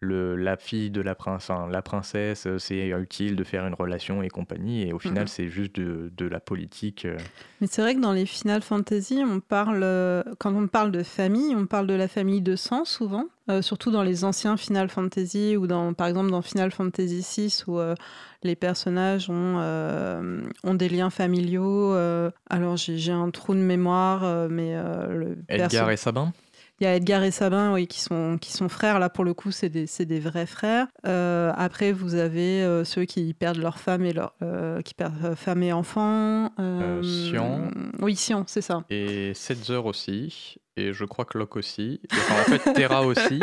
le, 0.00 0.34
la 0.34 0.56
fille 0.56 0.90
de 0.90 1.02
la, 1.02 1.14
prince, 1.14 1.50
enfin, 1.50 1.68
la 1.70 1.82
princesse, 1.82 2.46
euh, 2.46 2.58
c'est 2.58 2.88
utile 2.88 3.36
de 3.36 3.44
faire 3.44 3.66
une 3.66 3.74
relation 3.74 4.22
et 4.22 4.28
compagnie, 4.28 4.88
et 4.88 4.92
au 4.94 4.98
final, 4.98 5.24
Mhm. 5.24 5.28
c'est 5.28 5.48
juste 5.48 5.76
de, 5.76 6.10
de 6.16 6.26
la 6.26 6.40
politique. 6.40 7.04
euh, 7.04 7.18
Mais 7.60 7.66
c'est 7.66 7.82
vrai 7.82 7.94
que 7.94 8.00
dans 8.00 8.12
les 8.14 8.24
Final 8.24 8.62
Fantasy, 8.62 9.22
on 9.26 9.40
parle, 9.40 9.80
euh, 9.82 10.22
quand 10.38 10.54
on 10.54 10.66
parle 10.68 10.90
de 10.90 11.02
famille, 11.02 11.54
on 11.54 11.66
parle 11.66 11.86
de 11.86 11.92
la 11.94 12.08
famille 12.08 12.40
de 12.40 12.56
sang 12.56 12.86
souvent, 12.86 13.26
euh, 13.50 13.60
surtout 13.60 13.90
dans 13.90 14.02
les 14.02 14.24
anciens 14.24 14.56
Final 14.56 14.88
Fantasy 14.88 15.56
ou 15.58 15.66
dans, 15.66 15.92
par 15.92 16.06
exemple 16.06 16.30
dans 16.30 16.40
Final 16.40 16.70
Fantasy 16.70 17.20
VI 17.36 17.62
où 17.66 17.78
euh, 17.78 17.94
les 18.42 18.56
personnages 18.56 19.28
ont, 19.28 19.56
euh, 19.58 20.40
ont 20.64 20.74
des 20.74 20.88
liens 20.88 21.10
familiaux. 21.10 21.92
euh, 21.92 22.30
alors 22.48 22.76
j'ai 22.78 23.12
un 23.12 23.28
trou 23.30 23.52
de 23.54 23.58
mémoire, 23.60 24.48
mais 24.48 24.74
euh, 24.76 25.08
le 25.12 25.36
Edgar 25.48 25.68
perso- 25.88 25.90
et 25.90 25.96
Sabin? 25.96 26.32
Il 26.80 26.84
y 26.84 26.86
a 26.86 26.96
Edgar 26.96 27.22
et 27.22 27.30
Sabin, 27.30 27.74
oui, 27.74 27.86
qui 27.86 28.00
sont, 28.00 28.38
qui 28.40 28.52
sont 28.52 28.70
frères. 28.70 28.98
Là, 28.98 29.10
pour 29.10 29.24
le 29.24 29.34
coup, 29.34 29.50
c'est 29.50 29.68
des, 29.68 29.86
c'est 29.86 30.06
des 30.06 30.18
vrais 30.18 30.46
frères. 30.46 30.86
Euh, 31.06 31.52
après, 31.54 31.92
vous 31.92 32.14
avez 32.14 32.62
euh, 32.62 32.84
ceux 32.84 33.04
qui 33.04 33.34
perdent 33.34 33.58
leur 33.58 33.78
femme 33.78 34.02
et 34.06 34.14
leur, 34.14 34.34
euh, 34.40 34.80
qui 34.80 34.94
perdent 34.94 35.34
femme 35.34 35.62
et 35.62 35.74
enfant. 35.74 36.50
Sion. 37.02 37.70
Oui, 38.00 38.16
Sion, 38.16 38.44
c'est 38.46 38.62
ça. 38.62 38.82
Et 38.88 39.32
7 39.34 39.68
heures 39.68 39.84
aussi. 39.84 40.56
Et 40.76 40.92
je 40.92 41.04
crois 41.04 41.24
que 41.24 41.36
Locke 41.36 41.56
aussi. 41.56 42.00
Enfin, 42.12 42.34
en 42.40 42.58
fait, 42.58 42.72
Terra 42.72 43.02
aussi. 43.06 43.40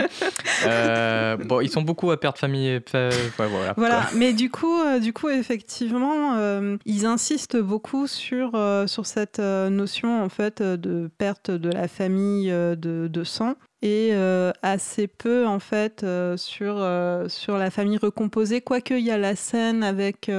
Euh, 0.65 1.37
bon, 1.37 1.61
ils 1.61 1.69
sont 1.69 1.81
beaucoup 1.81 2.09
à 2.11 2.19
perdre 2.19 2.37
famille. 2.37 2.79
ouais, 2.93 3.73
voilà. 3.75 4.09
Mais 4.15 4.33
du 4.33 4.49
coup, 4.49 4.79
euh, 4.79 4.99
du 4.99 5.13
coup, 5.13 5.29
effectivement, 5.29 6.35
euh, 6.37 6.77
ils 6.85 7.05
insistent 7.05 7.57
beaucoup 7.57 8.07
sur 8.07 8.51
sur 8.87 9.05
cette 9.05 9.39
notion 9.39 10.23
en 10.23 10.29
fait 10.29 10.61
de 10.61 11.09
perte 11.17 11.51
de 11.51 11.69
la 11.69 11.87
famille 11.87 12.49
de, 12.49 13.07
de 13.07 13.23
sang 13.23 13.55
et 13.81 14.09
euh, 14.13 14.51
assez 14.63 15.07
peu 15.07 15.45
en 15.45 15.59
fait 15.59 16.03
euh, 16.03 16.35
sur 16.35 16.75
euh, 16.77 17.29
sur 17.29 17.57
la 17.57 17.69
famille 17.69 17.97
recomposée. 17.97 18.61
Quoique 18.61 18.93
il 18.95 19.05
y 19.05 19.11
a 19.11 19.17
la 19.17 19.35
scène 19.35 19.83
avec 19.83 20.31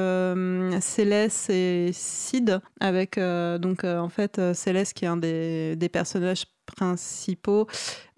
Céleste 0.81 1.51
et 1.51 1.91
Sid, 1.93 2.61
avec 2.81 3.19
donc 3.19 3.85
en 3.85 4.09
fait 4.09 4.41
Céleste 4.55 4.95
qui 4.95 5.05
est 5.05 5.09
un 5.09 5.17
des, 5.17 5.77
des 5.77 5.89
personnages 5.89 6.47
principaux 6.75 7.67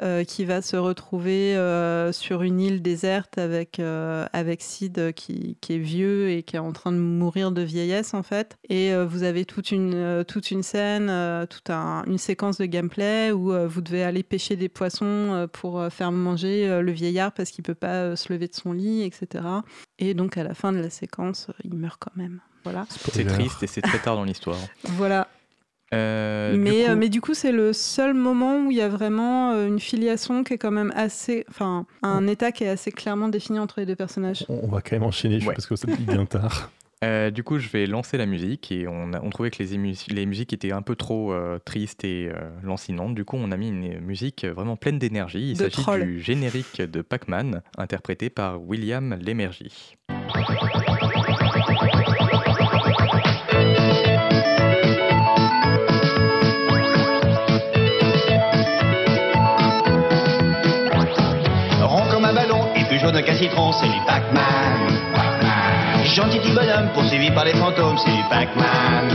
euh, 0.02 0.24
qui 0.24 0.44
va 0.44 0.62
se 0.62 0.77
retrouver 0.77 1.56
euh, 1.56 2.12
sur 2.12 2.43
une 2.43 2.60
île 2.60 2.82
déserte 2.82 3.39
avec, 3.39 3.78
euh, 3.81 4.27
avec 4.32 4.62
Sid 4.62 4.98
euh, 4.98 5.12
qui, 5.12 5.56
qui 5.60 5.74
est 5.74 5.78
vieux 5.78 6.31
et 6.31 6.43
qui 6.43 6.56
est 6.56 6.60
en 6.60 6.72
train 6.72 6.93
de 6.93 6.97
mourir 6.98 7.52
de 7.52 7.62
vieillesse 7.62 8.14
en 8.14 8.22
fait. 8.22 8.56
Et 8.68 8.94
vous 9.05 9.22
avez 9.22 9.44
toute 9.44 9.70
une, 9.72 10.24
toute 10.27 10.51
une 10.51 10.62
scène, 10.62 11.47
toute 11.48 11.70
un- 11.70 12.05
une 12.06 12.18
séquence 12.18 12.59
de 12.59 12.66
gameplay 12.66 13.32
où 13.32 13.52
vous 13.68 13.81
devez 13.81 14.02
aller 14.02 14.22
pêcher 14.22 14.56
des 14.56 14.68
poissons 14.68 15.48
pour 15.52 15.82
faire 15.90 16.12
manger 16.12 16.81
le 16.82 16.93
vieillard 16.93 17.32
parce 17.32 17.51
qu'il 17.51 17.64
peut 17.64 17.74
pas 17.74 18.16
se 18.16 18.32
lever 18.32 18.48
de 18.48 18.55
son 18.55 18.72
lit, 18.72 19.02
etc. 19.02 19.44
Et 19.98 20.14
donc 20.14 20.36
à 20.39 20.44
la 20.44 20.55
fin 20.55 20.72
de 20.72 20.78
la 20.78 20.90
séquence, 20.90 21.48
il 21.64 21.74
meurt 21.74 21.98
quand 22.01 22.16
même. 22.16 22.40
Voilà. 22.64 22.86
C'est 22.90 23.24
triste 23.24 23.62
et 23.62 23.66
c'est 23.66 23.81
très 23.81 23.98
tard 23.98 24.16
dans 24.16 24.24
l'histoire. 24.24 24.59
Voilà. 24.85 25.28
Euh, 25.92 26.54
mais, 26.56 26.70
coup- 26.84 26.90
euh, 26.90 26.96
mais 26.96 27.08
du 27.08 27.20
coup, 27.20 27.34
c'est 27.34 27.52
le 27.52 27.72
seul 27.72 28.14
moment 28.14 28.58
où 28.64 28.70
il 28.70 28.76
y 28.76 28.80
a 28.82 28.88
vraiment 28.88 29.52
euh, 29.52 29.66
une 29.66 29.80
filiation 29.80 30.44
qui 30.44 30.54
est 30.54 30.58
quand 30.58 30.70
même 30.70 30.92
assez. 30.94 31.44
Enfin, 31.48 31.84
un 32.02 32.26
état 32.28 32.52
qui 32.52 32.64
est 32.64 32.68
assez 32.68 32.92
clairement 32.92 33.28
défini 33.28 33.58
entre 33.58 33.80
les 33.80 33.86
deux 33.86 33.96
personnages. 33.96 34.44
On, 34.48 34.68
va 34.68 34.80
quand 34.82 34.92
même 34.92 35.02
enchaîner 35.02 35.44
Ouais. 35.44 35.54
parce 35.54 35.66
que 35.66 35.74
ça 35.76 35.86
devient 35.88 36.04
bien 36.04 36.26
tard. 36.26 36.70
Euh, 37.02 37.30
du 37.30 37.42
coup, 37.42 37.58
je 37.58 37.66
vais 37.70 37.86
lancer 37.86 38.18
la 38.18 38.26
musique 38.26 38.70
et 38.70 38.86
on, 38.86 39.14
a- 39.14 39.22
on 39.22 39.30
trouvait 39.30 39.50
que 39.50 39.62
les, 39.62 39.74
les 40.10 40.26
musiques 40.26 40.52
étaient 40.52 40.70
un 40.72 40.82
peu 40.82 40.96
trop 40.96 41.32
euh, 41.32 41.58
tristes 41.58 42.04
et 42.04 42.28
euh, 42.28 42.34
lancinantes. 42.62 43.14
Du 43.14 43.24
coup, 43.24 43.38
on 43.40 43.50
a 43.52 43.56
mis 43.56 43.68
une 43.70 44.00
musique 44.00 44.44
vraiment 44.44 44.76
pleine 44.76 44.98
d'énergie. 44.98 45.52
Il 45.52 45.56
s'agit 45.56 45.82
du 46.04 46.20
générique 46.20 46.82
de 46.82 47.00
Pac-Man, 47.00 47.62
interprété 47.78 48.28
par 48.28 48.60
William 48.62 49.16
Lémergie. 49.18 49.96
C'est 63.12 63.89
du 63.89 64.01
Pac-Man. 64.07 64.45
Gentil 66.05 66.39
petit 66.39 66.53
bonhomme 66.53 66.89
poursuivi 66.95 67.31
par 67.31 67.45
les 67.45 67.55
fantômes, 67.55 67.99
c'est 67.99 68.11
du 68.11 68.23
Pac-Man. 68.31 69.11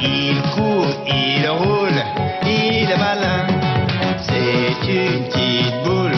Il 0.00 0.40
court, 0.54 0.86
il 1.06 1.48
roule, 1.48 2.02
il 2.46 2.88
est 2.90 2.96
malin. 2.96 3.46
C'est 4.22 4.88
une 4.88 5.24
petite 5.24 5.82
boule 5.84 6.12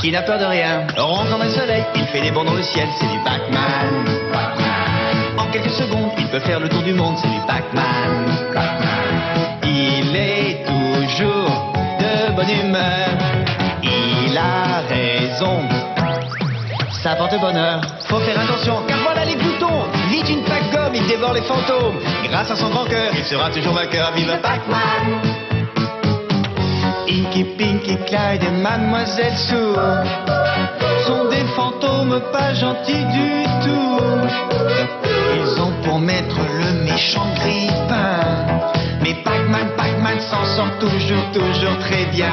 qui 0.00 0.12
n'a 0.12 0.22
peur 0.22 0.38
de 0.38 0.44
rien. 0.44 0.86
Rond 0.96 1.26
comme 1.30 1.42
un 1.42 1.50
soleil, 1.50 1.84
il 1.96 2.06
fait 2.06 2.20
des 2.20 2.30
bonds 2.30 2.44
dans 2.44 2.54
le 2.54 2.62
ciel, 2.62 2.86
c'est 2.98 3.08
du 3.08 3.18
Pac-Man. 3.24 4.04
En 5.36 5.46
quelques 5.50 5.70
secondes, 5.70 6.10
il 6.18 6.28
peut 6.28 6.40
faire 6.40 6.60
le 6.60 6.68
tour 6.68 6.82
du 6.82 6.92
monde, 6.92 7.16
c'est 7.20 7.28
du 7.28 7.40
Pac-Man. 7.46 8.26
Il 9.64 10.14
est 10.14 10.64
toujours 10.64 11.72
de 11.98 12.32
bonne 12.32 12.50
humeur. 12.50 13.08
Il 13.82 14.38
a 14.38 14.80
raison. 14.88 15.03
Ça 17.04 17.14
porte 17.16 17.38
bonheur. 17.38 17.82
Faut 18.08 18.18
faire 18.20 18.40
attention, 18.40 18.76
car 18.88 18.96
voilà 19.02 19.26
les 19.26 19.36
boutons. 19.36 19.82
Vite 20.08 20.26
une 20.30 20.42
plaque 20.42 20.72
gomme, 20.72 20.94
il 20.94 21.06
dévore 21.06 21.34
les 21.34 21.42
fantômes. 21.42 21.98
Grâce 22.30 22.50
à 22.50 22.56
son 22.56 22.70
grand 22.70 22.86
cœur, 22.86 23.12
il 23.14 23.24
sera 23.26 23.50
toujours 23.50 23.74
vainqueur. 23.74 24.10
Vive 24.12 24.38
Pac-Man! 24.40 25.20
Inky, 27.06 27.44
Pinky, 27.58 27.98
Clyde 28.06 28.44
et 28.44 28.50
Mademoiselle 28.62 29.36
Sue 29.36 29.74
sont 31.06 31.28
des 31.28 31.44
fantômes 31.54 32.22
pas 32.32 32.54
gentils 32.54 33.04
du 33.04 33.44
tout. 33.62 34.00
Ils 35.36 35.60
ont 35.60 35.72
pour 35.84 35.98
maître 35.98 36.38
le 36.58 36.84
méchant 36.90 37.26
grippin. 37.34 38.70
Mais 39.02 39.12
Pac-Man, 39.22 39.68
Pac-Man 39.76 40.20
s'en 40.20 40.42
sort 40.56 40.78
toujours, 40.80 41.30
toujours 41.34 41.78
très 41.80 42.06
bien. 42.06 42.32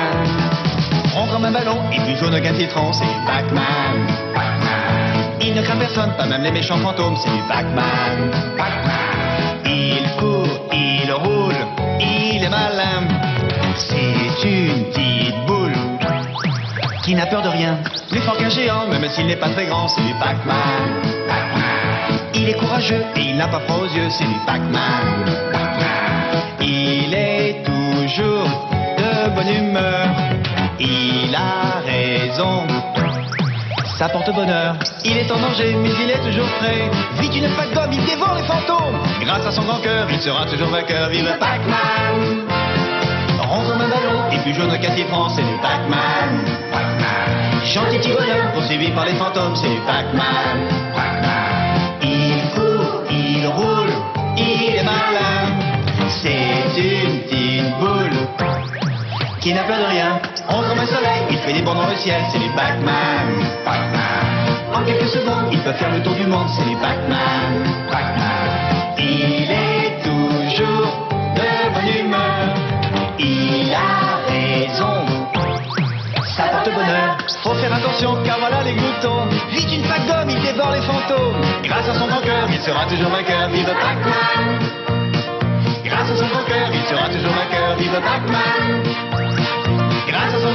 Rond 1.13 1.27
comme 1.27 1.43
un 1.43 1.51
ballon 1.51 1.77
et 1.91 1.99
plus 1.99 2.15
jaune 2.15 2.39
qu'un 2.39 2.55
citron, 2.55 2.93
c'est 2.93 3.03
Pac-Man. 3.27 4.50
Il 5.43 5.55
ne 5.55 5.61
craint 5.63 5.77
personne, 5.77 6.11
pas 6.17 6.25
même 6.25 6.43
les 6.43 6.51
méchants 6.51 6.77
fantômes, 6.77 7.15
c'est 7.17 7.31
du 7.31 7.41
Pac-Man. 7.47 8.31
Il 9.65 10.03
court, 10.19 10.69
il 10.71 11.11
roule, 11.11 11.55
il 11.99 12.43
est 12.43 12.49
malin. 12.49 13.07
C'est 13.75 14.47
une 14.47 14.85
petite 14.85 15.45
boule 15.47 15.73
qui 17.03 17.15
n'a 17.15 17.25
peur 17.25 17.41
de 17.41 17.49
rien. 17.49 17.77
Plus 18.09 18.19
fort 18.21 18.37
qu'un 18.37 18.49
géant, 18.49 18.87
même 18.87 19.09
s'il 19.09 19.25
n'est 19.25 19.35
pas 19.35 19.49
très 19.49 19.65
grand, 19.65 19.87
c'est 19.87 20.01
du 20.01 20.13
Pac-Man. 20.13 21.01
Il 22.35 22.49
est 22.49 22.57
courageux 22.57 23.03
et 23.15 23.21
il 23.21 23.37
n'a 23.37 23.47
pas 23.47 23.59
froid 23.61 23.79
aux 23.81 23.95
yeux, 23.95 24.09
c'est 24.09 24.25
du 24.25 24.39
Pac-Man. 24.45 25.25
Il 26.61 27.13
est 27.13 27.63
toujours 27.63 28.69
de 28.97 29.29
bonne 29.35 29.49
humeur. 29.49 30.07
Il 30.79 31.35
a 31.35 31.81
raison. 31.85 32.67
Ça 34.01 34.09
porte 34.09 34.33
bonheur. 34.33 34.73
Il 35.05 35.15
est 35.15 35.31
en 35.31 35.37
danger, 35.37 35.75
mais 35.75 35.91
il 36.03 36.09
est 36.09 36.17
toujours 36.27 36.47
prêt. 36.57 36.89
Vite 37.19 37.35
une 37.35 37.45
gomme, 37.71 37.91
il 37.91 38.03
dévore 38.03 38.33
les 38.35 38.41
fantômes. 38.45 38.97
Grâce 39.23 39.45
à 39.45 39.51
son 39.51 39.61
grand 39.61 39.79
cœur, 39.79 40.07
il 40.09 40.19
sera 40.19 40.43
toujours 40.47 40.69
vainqueur. 40.69 41.09
Vive 41.09 41.37
Pac-Man! 41.39 42.47
Rond 43.47 43.77
ballon 43.77 44.31
et 44.31 44.39
plus 44.39 44.55
jaune 44.55 44.75
qu'un 44.79 44.95
citron, 44.95 45.29
c'est 45.29 45.43
du 45.43 45.55
Pac-Man. 45.61 46.45
Gentil 47.63 47.99
petit 47.99 48.11
poursuivi 48.55 48.89
par 48.89 49.05
les 49.05 49.13
fantômes, 49.13 49.55
c'est 49.55 49.69
du 49.69 49.81
Pac-Man. 49.81 50.81
Il 50.95 51.40
qui 59.41 59.53
n'a 59.53 59.63
peur 59.63 59.79
de 59.79 59.85
rien. 59.85 60.19
Rond 60.47 60.61
comme 60.69 60.79
un 60.79 60.85
soleil, 60.85 61.23
il 61.31 61.37
fait 61.39 61.53
des 61.53 61.61
bonds 61.61 61.73
dans 61.73 61.87
le 61.87 61.95
ciel, 61.95 62.21
c'est 62.31 62.39
du 62.39 62.49
Pac-Man. 62.49 63.43
En 64.73 64.83
quelques 64.83 65.09
secondes, 65.09 65.47
il 65.51 65.59
peut 65.59 65.73
faire 65.73 65.91
le 65.91 66.01
tour 66.01 66.13
du 66.13 66.25
monde, 66.27 66.47
c'est 66.55 66.69
du 66.69 66.75
Pac-Man. 66.77 67.65
Il 68.97 69.49
est 69.51 70.03
toujours 70.03 71.09
de 71.35 71.73
bonne 71.73 72.05
humeur. 72.05 72.53
Il 73.17 73.73
a 73.73 74.21
raison. 74.29 75.05
Ça 76.35 76.43
porte 76.43 76.69
bonheur. 76.73 77.17
Faut 77.43 77.55
faire 77.55 77.73
attention 77.73 78.17
car 78.23 78.39
voilà 78.39 78.63
les 78.63 78.73
gloutons. 78.73 79.25
Vite 79.49 79.71
une 79.73 79.81
plaque 79.81 80.05
d'homme, 80.05 80.29
il 80.29 80.39
dévore 80.41 80.71
les 80.71 80.81
fantômes. 80.81 81.41
Grâce 81.63 81.89
à 81.89 81.95
son 81.95 82.07
grand 82.07 82.21
cœur, 82.21 82.47
il 82.49 82.61
sera 82.61 82.85
toujours 82.85 83.09
vainqueur. 83.09 83.49
Vive 83.49 83.65
Pac-Man. 83.65 84.59
Grâce 85.83 86.11
à 86.11 86.15
son 86.15 86.27
grand 86.27 86.43
cœur, 86.43 86.69
il 86.71 86.83
sera 86.83 87.09
toujours 87.09 87.33
vainqueur. 87.33 87.75
Vive 87.77 87.99
Pac-Man. 88.01 89.20
Son 90.41 90.47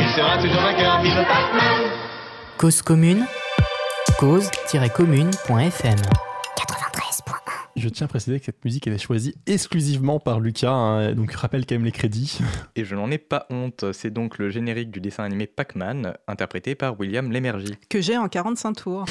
il 0.00 0.08
sera 0.08 0.38
toujours 0.38 0.62
vainqueur. 0.62 1.02
Vive 1.02 1.16
Pac-Man. 1.16 1.90
Cause 2.56 2.80
commune, 2.80 3.26
cause-commune.fm. 4.18 6.23
Je 7.84 7.90
tiens 7.90 8.06
à 8.06 8.08
préciser 8.08 8.38
que 8.38 8.46
cette 8.46 8.64
musique 8.64 8.86
elle 8.86 8.94
est 8.94 8.98
choisie 8.98 9.34
exclusivement 9.44 10.18
par 10.18 10.40
Lucas, 10.40 10.72
hein, 10.72 11.12
donc 11.12 11.32
rappelle 11.32 11.66
quand 11.66 11.74
même 11.74 11.84
les 11.84 11.92
crédits. 11.92 12.38
Et 12.76 12.84
je 12.86 12.94
n'en 12.94 13.10
ai 13.10 13.18
pas 13.18 13.44
honte. 13.50 13.84
C'est 13.92 14.10
donc 14.10 14.38
le 14.38 14.48
générique 14.48 14.90
du 14.90 15.02
dessin 15.02 15.22
animé 15.22 15.46
Pac-Man, 15.46 16.14
interprété 16.26 16.76
par 16.76 16.98
William 16.98 17.30
Lémergie. 17.30 17.76
Que 17.90 18.00
j'ai 18.00 18.16
en 18.16 18.28
45 18.28 18.72
tours. 18.72 19.04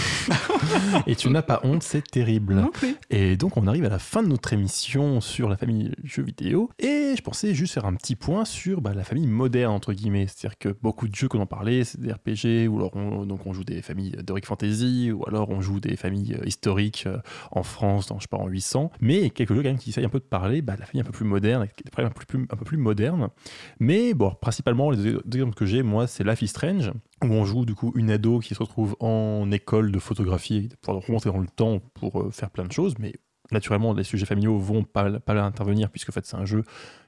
Et 1.05 1.15
tu 1.15 1.29
n'as 1.29 1.43
pas 1.43 1.61
honte, 1.63 1.83
c'est 1.83 2.01
terrible. 2.01 2.55
non 2.55 2.71
plus. 2.71 2.95
Et 3.11 3.37
donc 3.37 3.57
on 3.57 3.67
arrive 3.67 3.85
à 3.85 3.89
la 3.89 3.99
fin 3.99 4.23
de 4.23 4.27
notre 4.27 4.53
émission 4.53 5.21
sur 5.21 5.49
la 5.49 5.55
famille 5.55 5.91
jeux 6.03 6.23
vidéo. 6.23 6.71
Et 6.79 7.13
je 7.15 7.21
pensais 7.21 7.53
juste 7.53 7.75
faire 7.75 7.85
un 7.85 7.93
petit 7.93 8.15
point 8.15 8.43
sur 8.43 8.81
bah, 8.81 8.95
la 8.95 9.03
famille 9.03 9.27
moderne, 9.27 9.71
entre 9.71 9.93
guillemets. 9.93 10.25
C'est-à-dire 10.25 10.57
que 10.57 10.69
beaucoup 10.81 11.07
de 11.07 11.13
jeux 11.13 11.27
qu'on 11.27 11.41
en 11.41 11.45
parlait, 11.45 11.83
c'est 11.83 12.01
des 12.01 12.11
RPG, 12.11 12.67
ou 12.67 12.77
alors 12.79 12.95
on, 12.95 13.27
donc 13.27 13.45
on 13.45 13.53
joue 13.53 13.65
des 13.65 13.83
familles 13.83 14.15
d'Heroic 14.23 14.45
Fantasy, 14.45 15.11
ou 15.11 15.23
alors 15.27 15.51
on 15.51 15.61
joue 15.61 15.79
des 15.79 15.95
familles 15.95 16.37
euh, 16.41 16.47
historiques 16.47 17.03
euh, 17.05 17.19
en 17.51 17.61
France, 17.61 18.07
dans, 18.07 18.17
je 18.17 18.23
sais 18.23 18.27
pas, 18.27 18.37
en 18.37 18.47
800 18.47 18.62
mais 19.01 19.29
quelques 19.29 19.53
jeux 19.53 19.61
quand 19.61 19.69
même 19.69 19.77
qui 19.77 19.89
essayent 19.89 20.05
un 20.05 20.09
peu 20.09 20.19
de 20.19 20.25
parler 20.25 20.61
bah, 20.61 20.75
de 20.75 20.81
la 20.81 20.85
famille 20.85 21.01
un 21.01 21.05
peu 21.05 21.11
plus 21.11 21.25
moderne, 21.25 21.67
des 21.83 21.91
problèmes 21.91 22.11
un 22.49 22.55
peu 22.55 22.65
plus, 22.65 22.77
modernes. 22.77 23.29
Mais 23.79 24.13
bon, 24.13 24.31
principalement, 24.41 24.91
les 24.91 24.97
deux 25.25 25.37
exemples 25.37 25.55
que 25.55 25.65
j'ai, 25.65 25.83
moi, 25.83 26.07
c'est 26.07 26.23
Life 26.23 26.41
is 26.41 26.47
Strange, 26.47 26.91
où 27.23 27.27
on 27.27 27.45
joue 27.45 27.65
du 27.65 27.75
coup 27.75 27.91
une 27.95 28.11
ado 28.11 28.39
qui 28.39 28.55
se 28.55 28.59
retrouve 28.59 28.95
en 28.99 29.51
école 29.51 29.91
de 29.91 29.99
photographie 29.99 30.69
pour 30.81 31.05
remonter 31.05 31.29
dans 31.29 31.39
le 31.39 31.47
temps 31.47 31.79
pour 31.93 32.21
euh, 32.21 32.31
faire 32.31 32.49
plein 32.49 32.65
de 32.65 32.71
choses, 32.71 32.95
mais 32.99 33.13
naturellement, 33.51 33.93
les 33.93 34.03
sujets 34.03 34.25
familiaux 34.25 34.57
vont 34.57 34.83
pas, 34.83 35.19
pas 35.19 35.41
intervenir, 35.41 35.89
puisque 35.89 36.09
en 36.09 36.11
fait, 36.13 36.25
c'est 36.25 36.37
un 36.37 36.45
jeu 36.45 36.63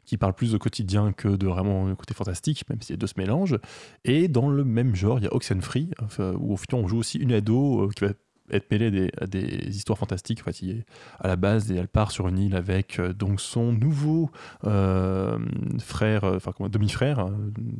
qui 0.05 0.17
parle 0.17 0.33
plus 0.33 0.51
de 0.51 0.57
quotidien 0.57 1.11
que 1.11 1.29
de 1.29 1.47
vraiment 1.47 1.85
le 1.85 1.95
côté 1.95 2.13
fantastique, 2.13 2.63
même 2.69 2.81
si 2.81 2.93
les 2.93 2.97
deux 2.97 3.07
se 3.07 3.15
mélangent. 3.17 3.57
Et 4.03 4.27
dans 4.27 4.49
le 4.49 4.63
même 4.63 4.95
genre, 4.95 5.17
il 5.17 5.25
y 5.25 5.27
a 5.27 5.33
Oxenfree, 5.33 5.89
où 6.37 6.53
au 6.53 6.57
final, 6.57 6.83
on 6.83 6.87
joue 6.87 6.97
aussi 6.97 7.17
une 7.17 7.33
ado 7.33 7.85
euh, 7.85 7.89
qui 7.89 8.05
va 8.05 8.11
être 8.51 8.69
mêlée 8.71 9.11
à 9.19 9.25
des, 9.27 9.69
histoires 9.69 9.97
fantastiques. 9.97 10.41
En 10.41 10.45
fait, 10.45 10.61
il 10.61 10.69
est 10.71 10.85
à 11.19 11.27
la 11.27 11.35
base, 11.35 11.71
et 11.71 11.75
elle 11.75 11.87
part 11.87 12.11
sur 12.11 12.27
une 12.27 12.39
île 12.39 12.55
avec 12.55 12.99
euh, 12.99 13.13
donc 13.13 13.41
son 13.41 13.71
nouveau 13.71 14.29
euh, 14.65 15.37
frère, 15.79 16.23
euh, 16.23 16.37
enfin 16.37 16.51
demi-frère, 16.69 17.19
euh, 17.19 17.31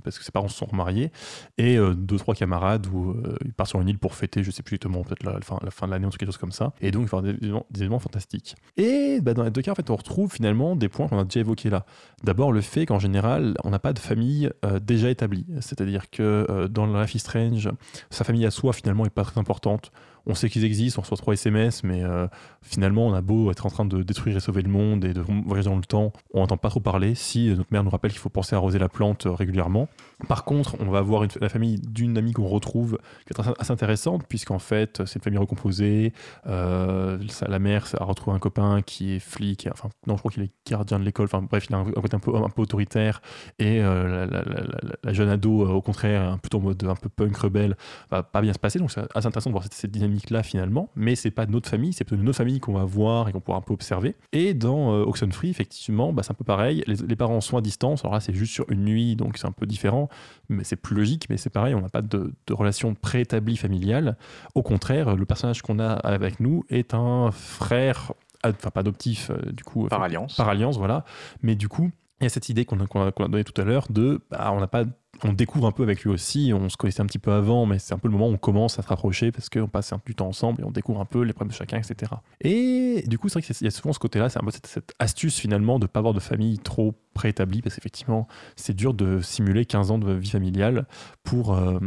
parce 0.03 0.17
que 0.17 0.25
ses 0.25 0.31
parents 0.31 0.47
se 0.47 0.57
sont 0.57 0.65
remariés, 0.65 1.11
et 1.57 1.77
deux 1.95 2.17
trois 2.17 2.35
camarades 2.35 2.87
où 2.87 3.15
il 3.43 3.53
part 3.53 3.67
sur 3.67 3.81
une 3.81 3.89
île 3.89 3.99
pour 3.99 4.15
fêter, 4.15 4.43
je 4.43 4.51
sais 4.51 4.63
plus 4.63 4.75
exactement, 4.75 5.03
peut-être 5.03 5.23
la, 5.23 5.39
fin, 5.41 5.87
de 5.87 5.91
l'année 5.91 6.05
ou 6.05 6.09
quelque 6.09 6.25
chose 6.25 6.37
comme 6.37 6.51
ça. 6.51 6.73
Et 6.81 6.91
donc, 6.91 7.05
avoir 7.05 7.21
des, 7.21 7.31
éléments- 7.31 7.65
des 7.71 7.81
éléments 7.81 7.99
fantastiques. 7.99 8.55
Et 8.77 9.19
bah, 9.21 9.33
dans 9.33 9.43
les 9.43 9.51
deux 9.51 9.61
cas, 9.61 9.71
en 9.71 9.75
fait, 9.75 9.89
on 9.89 9.95
retrouve 9.95 10.31
finalement 10.31 10.75
des 10.75 10.89
points 10.89 11.07
qu'on 11.07 11.19
a 11.19 11.23
déjà 11.23 11.39
évoqués 11.41 11.69
là. 11.69 11.85
D'abord, 12.23 12.51
le 12.51 12.61
fait 12.61 12.85
qu'en 12.85 12.99
général, 12.99 13.55
on 13.63 13.69
n'a 13.69 13.79
pas 13.79 13.93
de 13.93 13.99
famille 13.99 14.49
déjà 14.81 15.09
établie. 15.09 15.45
C'est-à-dire 15.59 16.09
que 16.09 16.67
dans 16.67 16.85
Life 16.85 17.15
is 17.15 17.19
Strange, 17.19 17.69
sa 18.09 18.23
famille 18.23 18.45
à 18.45 18.51
soi, 18.51 18.73
finalement, 18.73 19.03
n'est 19.03 19.09
pas 19.09 19.23
très 19.23 19.39
importante. 19.39 19.91
On 20.27 20.34
sait 20.34 20.49
qu'ils 20.49 20.65
existent, 20.65 20.99
on 20.99 21.03
reçoit 21.03 21.18
trois 21.18 21.34
SMS, 21.34 21.84
mais 21.84 22.03
euh, 22.03 22.27
finalement, 22.61 23.07
on 23.07 23.14
a 23.14 23.22
beau 23.22 23.52
être 23.52 23.65
en 23.65 23.69
train 23.69 23.85
de 23.85 24.02
détruire 24.02 24.38
et 24.38 24.39
sauver 24.39 24.64
le 24.64 24.69
monde 24.69 25.06
et 25.06 25.14
de 25.14 25.22
voyager 25.22 25.69
dans 25.69 25.76
le 25.76 25.84
temps, 25.84 26.14
on 26.34 26.39
n'entend 26.39 26.57
pas 26.57 26.69
trop 26.69 26.80
parler 26.80 27.14
si 27.14 27.49
euh, 27.49 27.56
notre 27.56 27.72
mère 27.72 27.84
nous 27.84 27.91
rappelle 27.91 28.11
qu'il 28.11 28.19
faut 28.19 28.30
penser 28.30 28.56
à 28.56 28.57
arroser 28.57 28.80
la 28.80 28.89
plante 28.89 29.27
euh, 29.27 29.31
régulièrement. 29.31 29.88
Par 30.27 30.43
contre, 30.43 30.77
on 30.80 30.89
va 30.89 30.99
avoir 30.99 31.26
la 31.39 31.49
famille 31.49 31.80
d'une 31.80 32.18
amie 32.18 32.34
qu'on 32.34 32.47
retrouve 32.47 32.97
qui 33.27 33.34
est 33.34 33.39
assez- 33.39 33.72
intéressante, 33.72 34.23
puisqu'en 34.27 34.60
fait, 34.60 35.03
c'est 35.06 35.15
une 35.15 35.22
famille 35.22 35.39
recomposée. 35.39 36.14
La 36.45 37.60
mère 37.60 37.88
a 37.99 38.03
retrouvé 38.06 38.35
un 38.35 38.39
copain 38.39 38.81
qui 38.81 39.14
est 39.14 39.19
flic, 39.19 39.68
enfin, 39.72 39.89
non, 40.07 40.15
je 40.15 40.19
crois 40.19 40.31
qu'il 40.31 40.43
est 40.43 40.52
gardien 40.68 40.99
de 40.99 41.03
l'école, 41.03 41.26
enfin, 41.26 41.41
bref, 41.41 41.65
il 41.69 41.76
a 41.76 41.80
un, 41.80 41.91
côté 41.91 42.15
un 42.15 42.19
peu, 42.19 42.61
autoritaire. 42.61 43.22
Et 43.60 43.80
la, 43.80 45.14
jeune 45.14 45.30
ado, 45.30 45.68
au 45.68 45.81
contraire, 45.81 46.38
plutôt 46.39 46.60
en 46.60 46.61
mode 46.61 46.84
un 46.84 46.95
peu 46.95 47.10
punk 47.10 47.35
rebelle, 47.35 47.76
va 48.10 48.23
pas 48.23 48.41
bien 48.41 48.53
se 48.53 48.60
passer. 48.60 48.80
Donc, 48.80 48.91
c'est 48.91 49.02
assez 49.14 49.27
intéressant 49.27 49.49
de 49.49 49.53
voir 49.53 49.64
cette, 49.64 49.73
cette 49.73 49.91
dynamique-là, 50.15 50.43
finalement. 50.43 50.89
Mais 50.95 51.15
c'est 51.15 51.31
pas 51.31 51.45
notre 51.45 51.69
famille, 51.69 51.93
c'est 51.93 52.03
plutôt 52.03 52.23
autre 52.23 52.37
famille 52.37 52.59
qu'on 52.59 52.73
va 52.73 52.85
voir 52.85 53.29
et 53.29 53.31
qu'on 53.31 53.41
pourra 53.41 53.57
un 53.57 53.61
peu 53.61 53.73
observer. 53.73 54.15
Et 54.31 54.53
dans 54.53 54.93
euh, 54.93 55.03
Oxenfree, 55.03 55.49
effectivement, 55.49 56.13
bah, 56.13 56.23
c'est 56.23 56.31
un 56.31 56.35
peu 56.35 56.43
pareil. 56.43 56.83
Les, 56.87 56.95
les 56.95 57.15
parents 57.15 57.41
sont 57.41 57.57
à 57.57 57.61
distance. 57.61 58.03
Alors 58.03 58.13
là, 58.13 58.19
c'est 58.19 58.33
juste 58.33 58.53
sur 58.53 58.65
une 58.69 58.85
nuit, 58.85 59.15
donc 59.15 59.37
c'est 59.37 59.47
un 59.47 59.51
peu 59.51 59.65
différent. 59.65 60.09
Mais 60.49 60.63
c'est 60.63 60.75
plus 60.75 60.95
logique, 60.95 61.27
mais 61.29 61.37
c'est 61.37 61.49
pareil, 61.49 61.75
on 61.75 61.81
n'a 61.81 61.89
pas 61.89 62.01
de, 62.01 62.33
de 62.47 62.53
relation 62.53 62.95
préétablie 62.95 63.57
familiale. 63.57 64.17
Au 64.53 64.63
contraire, 64.63 65.15
le 65.15 65.25
personnage 65.25 65.61
qu'on 65.61 65.79
a 65.79 65.93
avec 65.93 66.39
nous 66.39 66.63
est 66.69 66.93
un 66.93 67.31
frère, 67.31 68.13
enfin 68.43 68.69
pas 68.71 68.81
adoptif, 68.81 69.29
euh, 69.29 69.51
du 69.51 69.63
coup. 69.63 69.87
Par 69.87 70.01
euh, 70.01 70.05
alliance. 70.05 70.35
Par 70.35 70.49
alliance, 70.49 70.77
voilà. 70.77 71.05
Mais 71.41 71.55
du 71.55 71.67
coup, 71.67 71.91
il 72.21 72.23
y 72.23 72.27
a 72.27 72.29
cette 72.29 72.49
idée 72.49 72.65
qu'on 72.65 72.79
a, 72.79 72.87
qu'on 72.87 73.25
a 73.25 73.27
donnée 73.27 73.43
tout 73.43 73.59
à 73.59 73.65
l'heure 73.65 73.87
de, 73.89 74.21
bah, 74.31 74.51
on 74.53 74.59
n'a 74.59 74.67
pas 74.67 74.85
on 75.23 75.33
découvre 75.33 75.67
un 75.67 75.71
peu 75.71 75.83
avec 75.83 76.03
lui 76.03 76.09
aussi, 76.09 76.51
on 76.53 76.69
se 76.69 76.77
connaissait 76.77 77.01
un 77.01 77.05
petit 77.05 77.19
peu 77.19 77.31
avant, 77.31 77.65
mais 77.65 77.79
c'est 77.79 77.93
un 77.93 77.97
peu 77.97 78.07
le 78.07 78.13
moment 78.13 78.27
où 78.27 78.33
on 78.33 78.37
commence 78.37 78.77
à 78.79 78.81
se 78.81 78.87
rapprocher 78.87 79.31
parce 79.31 79.49
qu'on 79.49 79.67
passe 79.67 79.93
du 80.05 80.15
temps 80.15 80.27
ensemble 80.27 80.61
et 80.61 80.63
on 80.65 80.71
découvre 80.71 80.99
un 80.99 81.05
peu 81.05 81.21
les 81.21 81.33
problèmes 81.33 81.51
de 81.51 81.55
chacun, 81.55 81.77
etc. 81.77 82.11
Et 82.41 83.03
du 83.07 83.17
coup, 83.17 83.29
c'est 83.29 83.39
vrai 83.39 83.41
qu'il 83.41 83.65
y 83.65 83.67
a 83.67 83.71
souvent 83.71 83.93
ce 83.93 83.99
côté-là, 83.99 84.29
c'est 84.29 84.39
un 84.39 84.45
peu 84.45 84.51
cette, 84.51 84.93
astuce 84.99 85.39
finalement 85.39 85.79
de 85.79 85.85
ne 85.85 85.87
pas 85.87 85.99
avoir 85.99 86.13
de 86.13 86.19
famille 86.19 86.59
trop 86.59 86.95
préétablie 87.13 87.61
parce 87.61 87.75
qu'effectivement, 87.75 88.27
c'est 88.55 88.75
dur 88.75 88.93
de 88.93 89.21
simuler 89.21 89.65
15 89.65 89.91
ans 89.91 89.97
de 89.97 90.11
vie 90.11 90.29
familiale 90.29 90.87
pour, 91.23 91.53
euh, 91.53 91.79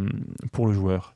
pour 0.53 0.67
le 0.67 0.73
joueur. 0.73 1.15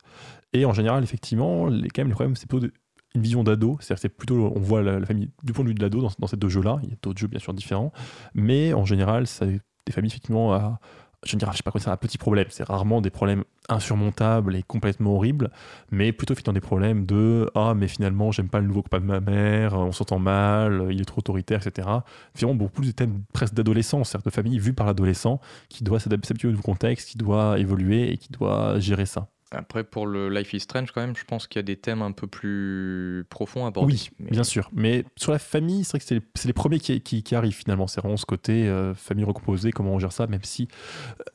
Et 0.52 0.64
en 0.64 0.72
général, 0.72 1.02
effectivement, 1.02 1.66
les, 1.66 1.88
quand 1.88 2.02
même, 2.02 2.08
les 2.08 2.14
problèmes, 2.14 2.36
c'est 2.36 2.46
plutôt 2.46 2.66
de- 2.66 2.72
une 3.14 3.22
vision 3.22 3.44
d'ado, 3.44 3.76
c'est-à-dire 3.80 4.00
c'est 4.00 4.08
plutôt, 4.08 4.52
on 4.54 4.60
voit 4.60 4.82
la, 4.82 4.98
la 4.98 5.04
famille 5.04 5.30
du 5.42 5.52
point 5.52 5.64
de 5.64 5.68
vue 5.68 5.74
de 5.74 5.82
l'ado 5.82 6.00
dans, 6.00 6.10
dans 6.18 6.26
ces 6.26 6.36
deux 6.36 6.48
jeux-là, 6.48 6.78
il 6.82 6.90
y 6.90 6.92
a 6.92 6.96
d'autres 7.02 7.20
jeux 7.20 7.26
bien 7.26 7.40
sûr 7.40 7.52
différents, 7.52 7.92
mais 8.34 8.72
en 8.72 8.86
général, 8.86 9.26
c'est 9.26 9.60
des 9.86 9.92
familles 9.92 10.10
effectivement 10.10 10.54
à, 10.54 10.80
je 11.24 11.36
ne 11.36 11.38
dirais 11.38 11.52
pas 11.64 11.70
quoi 11.70 11.80
ça, 11.80 11.92
un 11.92 11.96
petit 11.96 12.18
problème, 12.18 12.46
c'est 12.50 12.64
rarement 12.64 13.00
des 13.00 13.10
problèmes 13.10 13.44
insurmontables 13.68 14.56
et 14.56 14.62
complètement 14.62 15.14
horribles, 15.14 15.50
mais 15.90 16.12
plutôt 16.12 16.34
effectivement 16.34 16.54
des 16.54 16.60
problèmes 16.60 17.06
de 17.06 17.48
ah 17.54 17.74
mais 17.74 17.86
finalement 17.86 18.32
j'aime 18.32 18.48
pas 18.48 18.60
le 18.60 18.66
nouveau 18.66 18.82
copain 18.82 19.00
de 19.00 19.04
ma 19.04 19.20
mère, 19.20 19.74
on 19.74 19.92
s'entend 19.92 20.18
mal, 20.18 20.88
il 20.90 21.00
est 21.00 21.04
trop 21.04 21.20
autoritaire, 21.20 21.64
etc. 21.64 21.88
Finalement 22.34 22.56
beaucoup 22.56 22.80
plus 22.80 22.86
des 22.88 22.92
thèmes 22.92 23.22
presque 23.32 23.54
d'adolescence, 23.54 24.10
c'est-à-dire 24.10 24.24
de 24.24 24.34
famille 24.34 24.58
vue 24.58 24.72
par 24.74 24.86
l'adolescent 24.86 25.40
qui 25.68 25.84
doit 25.84 26.00
s'adapter 26.00 26.46
au 26.46 26.50
nouveau 26.50 26.62
contexte, 26.62 27.10
qui 27.10 27.18
doit 27.18 27.58
évoluer 27.58 28.12
et 28.12 28.16
qui 28.16 28.30
doit 28.30 28.78
gérer 28.80 29.06
ça. 29.06 29.28
Après, 29.54 29.84
pour 29.84 30.06
le 30.06 30.28
Life 30.30 30.52
is 30.54 30.60
Strange, 30.60 30.92
quand 30.92 31.00
même, 31.00 31.14
je 31.16 31.24
pense 31.24 31.46
qu'il 31.46 31.58
y 31.58 31.60
a 31.60 31.62
des 31.62 31.76
thèmes 31.76 32.02
un 32.02 32.12
peu 32.12 32.26
plus 32.26 33.24
profonds 33.28 33.64
à 33.64 33.68
aborder. 33.68 33.92
Oui, 33.92 34.10
Mais- 34.18 34.30
bien 34.30 34.44
sûr. 34.44 34.70
Mais 34.72 35.04
sur 35.16 35.32
la 35.32 35.38
famille, 35.38 35.84
c'est 35.84 35.90
vrai 35.92 35.98
que 36.00 36.24
c'est 36.34 36.46
les, 36.46 36.52
premiers 36.52 36.78
qui, 36.80 37.00
qui- 37.00 37.22
qui 37.22 37.34
arrivent 37.34 37.54
finalement. 37.54 37.86
C'est 37.86 38.00
vraiment 38.00 38.16
ce 38.16 38.26
côté 38.26 38.66
euh, 38.68 38.94
famille 38.94 39.24
recomposée, 39.24 39.70
comment 39.70 39.92
on 39.92 39.98
gère 39.98 40.12
ça, 40.12 40.26
même 40.26 40.42
si, 40.44 40.68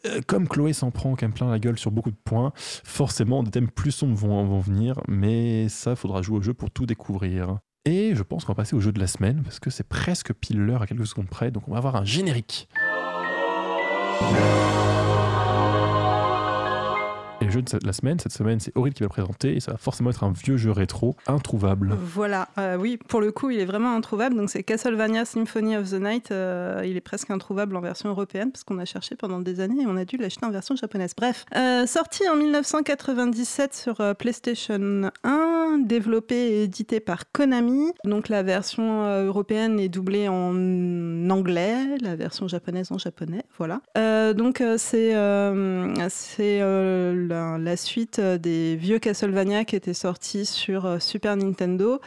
euh, 0.05 0.21
comme 0.27 0.47
Chloé 0.47 0.73
s'en 0.73 0.91
prend 0.91 1.11
quand 1.15 1.23
même 1.23 1.33
plein 1.33 1.49
la 1.49 1.59
gueule 1.59 1.77
sur 1.77 1.91
beaucoup 1.91 2.11
de 2.11 2.17
points, 2.23 2.51
forcément 2.55 3.43
des 3.43 3.51
thèmes 3.51 3.69
plus 3.69 3.91
sombres 3.91 4.15
vont, 4.15 4.43
vont 4.45 4.59
venir, 4.59 4.99
mais 5.07 5.69
ça, 5.69 5.95
faudra 5.95 6.21
jouer 6.21 6.37
au 6.37 6.41
jeu 6.41 6.53
pour 6.53 6.71
tout 6.71 6.85
découvrir. 6.85 7.57
Et 7.85 8.15
je 8.15 8.23
pense 8.23 8.43
qu'on 8.43 8.51
va 8.53 8.57
passer 8.57 8.75
au 8.75 8.81
jeu 8.81 8.91
de 8.91 8.99
la 8.99 9.07
semaine, 9.07 9.43
parce 9.43 9.59
que 9.59 9.69
c'est 9.69 9.87
presque 9.87 10.33
pile 10.33 10.59
l'heure 10.59 10.81
à 10.81 10.87
quelques 10.87 11.07
secondes 11.07 11.29
près, 11.29 11.51
donc 11.51 11.67
on 11.67 11.71
va 11.71 11.77
avoir 11.77 11.95
un 11.95 12.03
générique. 12.05 12.67
Et 17.47 17.49
le 17.49 17.53
jeu 17.53 17.61
de 17.61 17.85
la 17.85 17.93
semaine, 17.93 18.19
cette 18.19 18.33
semaine, 18.33 18.59
c'est 18.59 18.75
Auril 18.75 18.93
qui 18.93 19.03
va 19.03 19.05
le 19.05 19.09
présenter, 19.09 19.55
et 19.55 19.61
ça 19.61 19.71
va 19.71 19.77
forcément 19.77 20.09
être 20.09 20.25
un 20.25 20.33
vieux 20.33 20.57
jeu 20.57 20.71
rétro, 20.71 21.15
introuvable. 21.27 21.95
Voilà, 22.01 22.49
euh, 22.57 22.75
oui, 22.75 22.97
pour 22.97 23.21
le 23.21 23.31
coup, 23.31 23.51
il 23.51 23.59
est 23.61 23.65
vraiment 23.65 23.95
introuvable. 23.95 24.35
Donc, 24.35 24.49
c'est 24.49 24.63
Castlevania 24.63 25.23
Symphony 25.23 25.77
of 25.77 25.89
the 25.89 25.93
Night. 25.93 26.31
Euh, 26.31 26.83
il 26.85 26.97
est 26.97 27.01
presque 27.01 27.29
introuvable 27.31 27.77
en 27.77 27.79
version 27.79 28.09
européenne 28.09 28.51
parce 28.51 28.65
qu'on 28.65 28.79
a 28.79 28.85
cherché 28.85 29.15
pendant 29.15 29.39
des 29.39 29.61
années 29.61 29.83
et 29.83 29.85
on 29.85 29.95
a 29.95 30.03
dû 30.03 30.17
l'acheter 30.17 30.45
en 30.45 30.51
version 30.51 30.75
japonaise. 30.75 31.13
Bref, 31.15 31.45
euh, 31.55 31.87
sorti 31.87 32.27
en 32.27 32.35
1997 32.35 33.73
sur 33.73 34.15
PlayStation 34.17 35.09
1, 35.23 35.77
développé 35.85 36.35
et 36.35 36.63
édité 36.63 36.99
par 36.99 37.31
Konami. 37.31 37.93
Donc, 38.03 38.27
la 38.27 38.43
version 38.43 39.05
européenne 39.23 39.79
est 39.79 39.89
doublée 39.89 40.27
en 40.27 41.29
anglais, 41.29 41.97
la 42.01 42.17
version 42.17 42.49
japonaise 42.49 42.91
en 42.91 42.97
japonais. 42.97 43.43
Voilà. 43.57 43.79
Donc, 44.33 44.61
c'est 44.77 45.13
c'est 46.09 46.61
la, 47.37 47.57
la 47.57 47.77
suite 47.77 48.19
euh, 48.19 48.37
des 48.37 48.75
vieux 48.75 48.99
Castlevania 48.99 49.65
qui 49.65 49.75
étaient 49.75 49.93
sortis 49.93 50.45
sur 50.45 50.85
euh, 50.85 50.99
Super 50.99 51.35
Nintendo. 51.35 51.99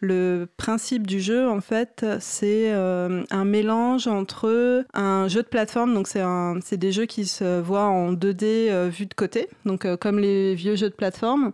Le 0.00 0.46
principe 0.56 1.06
du 1.06 1.20
jeu, 1.20 1.48
en 1.48 1.60
fait, 1.60 2.04
c'est 2.20 2.72
euh, 2.72 3.24
un 3.30 3.44
mélange 3.44 4.06
entre 4.06 4.84
un 4.94 5.28
jeu 5.28 5.42
de 5.42 5.48
plateforme, 5.48 5.94
donc 5.94 6.08
c'est 6.08 6.76
des 6.76 6.92
jeux 6.92 7.06
qui 7.06 7.26
se 7.26 7.60
voient 7.60 7.86
en 7.86 8.12
2D 8.12 8.44
euh, 8.44 8.88
vu 8.90 9.06
de 9.06 9.14
côté, 9.14 9.48
donc 9.64 9.86
comme 9.96 10.18
les 10.18 10.54
vieux 10.54 10.76
jeux 10.76 10.90
de 10.90 10.94
plateforme. 10.94 11.52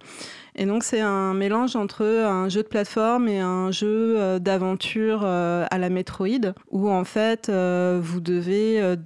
Et 0.57 0.67
donc 0.67 0.85
c'est 0.85 1.01
un 1.01 1.35
mélange 1.35 1.75
entre 1.75 2.05
un 2.05 2.49
jeu 2.49 2.63
de 2.63 2.69
plateforme 2.69 3.27
et 3.27 3.41
un 3.41 3.73
jeu 3.73 4.39
d'aventure 4.39 5.25
à 5.25 5.79
la 5.79 5.91
Metroid, 5.91 6.55
où 6.71 6.89
en 6.89 7.05
fait 7.05 7.51
vous 7.51 8.21
devez 8.21 8.97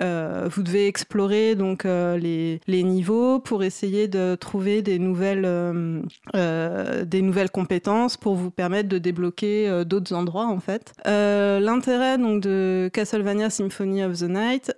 euh, 0.00 0.48
vous 0.50 0.62
devez 0.62 0.86
explorer 0.86 1.54
donc 1.54 1.84
euh, 1.84 2.16
les, 2.16 2.60
les 2.66 2.82
niveaux 2.82 3.38
pour 3.38 3.62
essayer 3.62 4.08
de 4.08 4.34
trouver 4.34 4.82
des 4.82 4.98
nouvelles 4.98 5.44
euh, 5.44 7.04
des 7.04 7.22
nouvelles 7.22 7.50
compétences 7.50 8.16
pour 8.16 8.34
vous 8.34 8.50
permettre 8.50 8.88
de 8.88 8.98
débloquer 8.98 9.84
d'autres 9.84 10.14
endroits 10.14 10.46
en 10.46 10.60
fait. 10.60 10.92
L'intérêt 11.04 12.18
donc 12.18 12.42
de 12.42 12.90
Castlevania 12.92 13.50
Symphony 13.50 14.04
of 14.04 14.18
the 14.18 14.28
Night, 14.28 14.72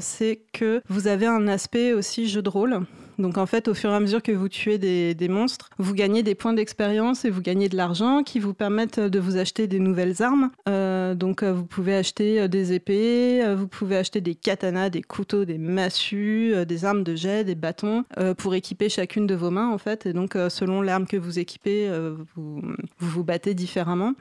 c'est 0.00 0.40
que 0.52 0.82
vous 0.88 1.06
avez 1.06 1.26
un 1.26 1.48
aspect 1.48 1.92
aussi 1.92 2.28
jeu 2.28 2.42
de 2.42 2.48
rôle. 2.48 2.80
Donc 3.20 3.38
en 3.38 3.46
fait, 3.46 3.68
au 3.68 3.74
fur 3.74 3.90
et 3.90 3.94
à 3.94 4.00
mesure 4.00 4.22
que 4.22 4.32
vous 4.32 4.48
tuez 4.48 4.78
des, 4.78 5.14
des 5.14 5.28
monstres, 5.28 5.68
vous 5.78 5.94
gagnez 5.94 6.22
des 6.22 6.34
points 6.34 6.52
d'expérience 6.52 7.24
et 7.24 7.30
vous 7.30 7.42
gagnez 7.42 7.68
de 7.68 7.76
l'argent 7.76 8.22
qui 8.22 8.38
vous 8.38 8.54
permettent 8.54 8.98
de 9.00 9.18
vous 9.20 9.36
acheter 9.36 9.66
des 9.66 9.78
nouvelles 9.78 10.22
armes. 10.22 10.50
Euh, 10.68 11.14
donc 11.14 11.42
euh, 11.42 11.52
vous 11.52 11.64
pouvez 11.64 11.94
acheter 11.94 12.40
euh, 12.40 12.48
des 12.48 12.72
épées, 12.72 13.42
euh, 13.44 13.54
vous 13.54 13.68
pouvez 13.68 13.96
acheter 13.96 14.20
des 14.20 14.34
katanas, 14.34 14.90
des 14.90 15.02
couteaux, 15.02 15.44
des 15.44 15.58
massues, 15.58 16.52
euh, 16.54 16.64
des 16.64 16.84
armes 16.84 17.02
de 17.02 17.14
jet, 17.14 17.44
des 17.44 17.54
bâtons 17.54 18.04
euh, 18.18 18.34
pour 18.34 18.54
équiper 18.54 18.88
chacune 18.88 19.26
de 19.26 19.34
vos 19.34 19.50
mains 19.50 19.70
en 19.70 19.78
fait. 19.78 20.06
Et 20.06 20.12
donc 20.12 20.34
euh, 20.36 20.48
selon 20.48 20.82
l'arme 20.82 21.06
que 21.06 21.16
vous 21.16 21.38
équipez, 21.38 21.86
euh, 21.88 22.14
vous, 22.36 22.60
vous 22.98 23.08
vous 23.08 23.24
battez 23.24 23.54
différemment. 23.54 24.14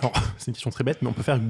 Alors, 0.00 0.12
c'est 0.38 0.48
une 0.48 0.52
question 0.54 0.70
très 0.70 0.84
bête, 0.84 0.98
mais 1.02 1.08
on 1.08 1.12
peut 1.12 1.22
faire 1.22 1.40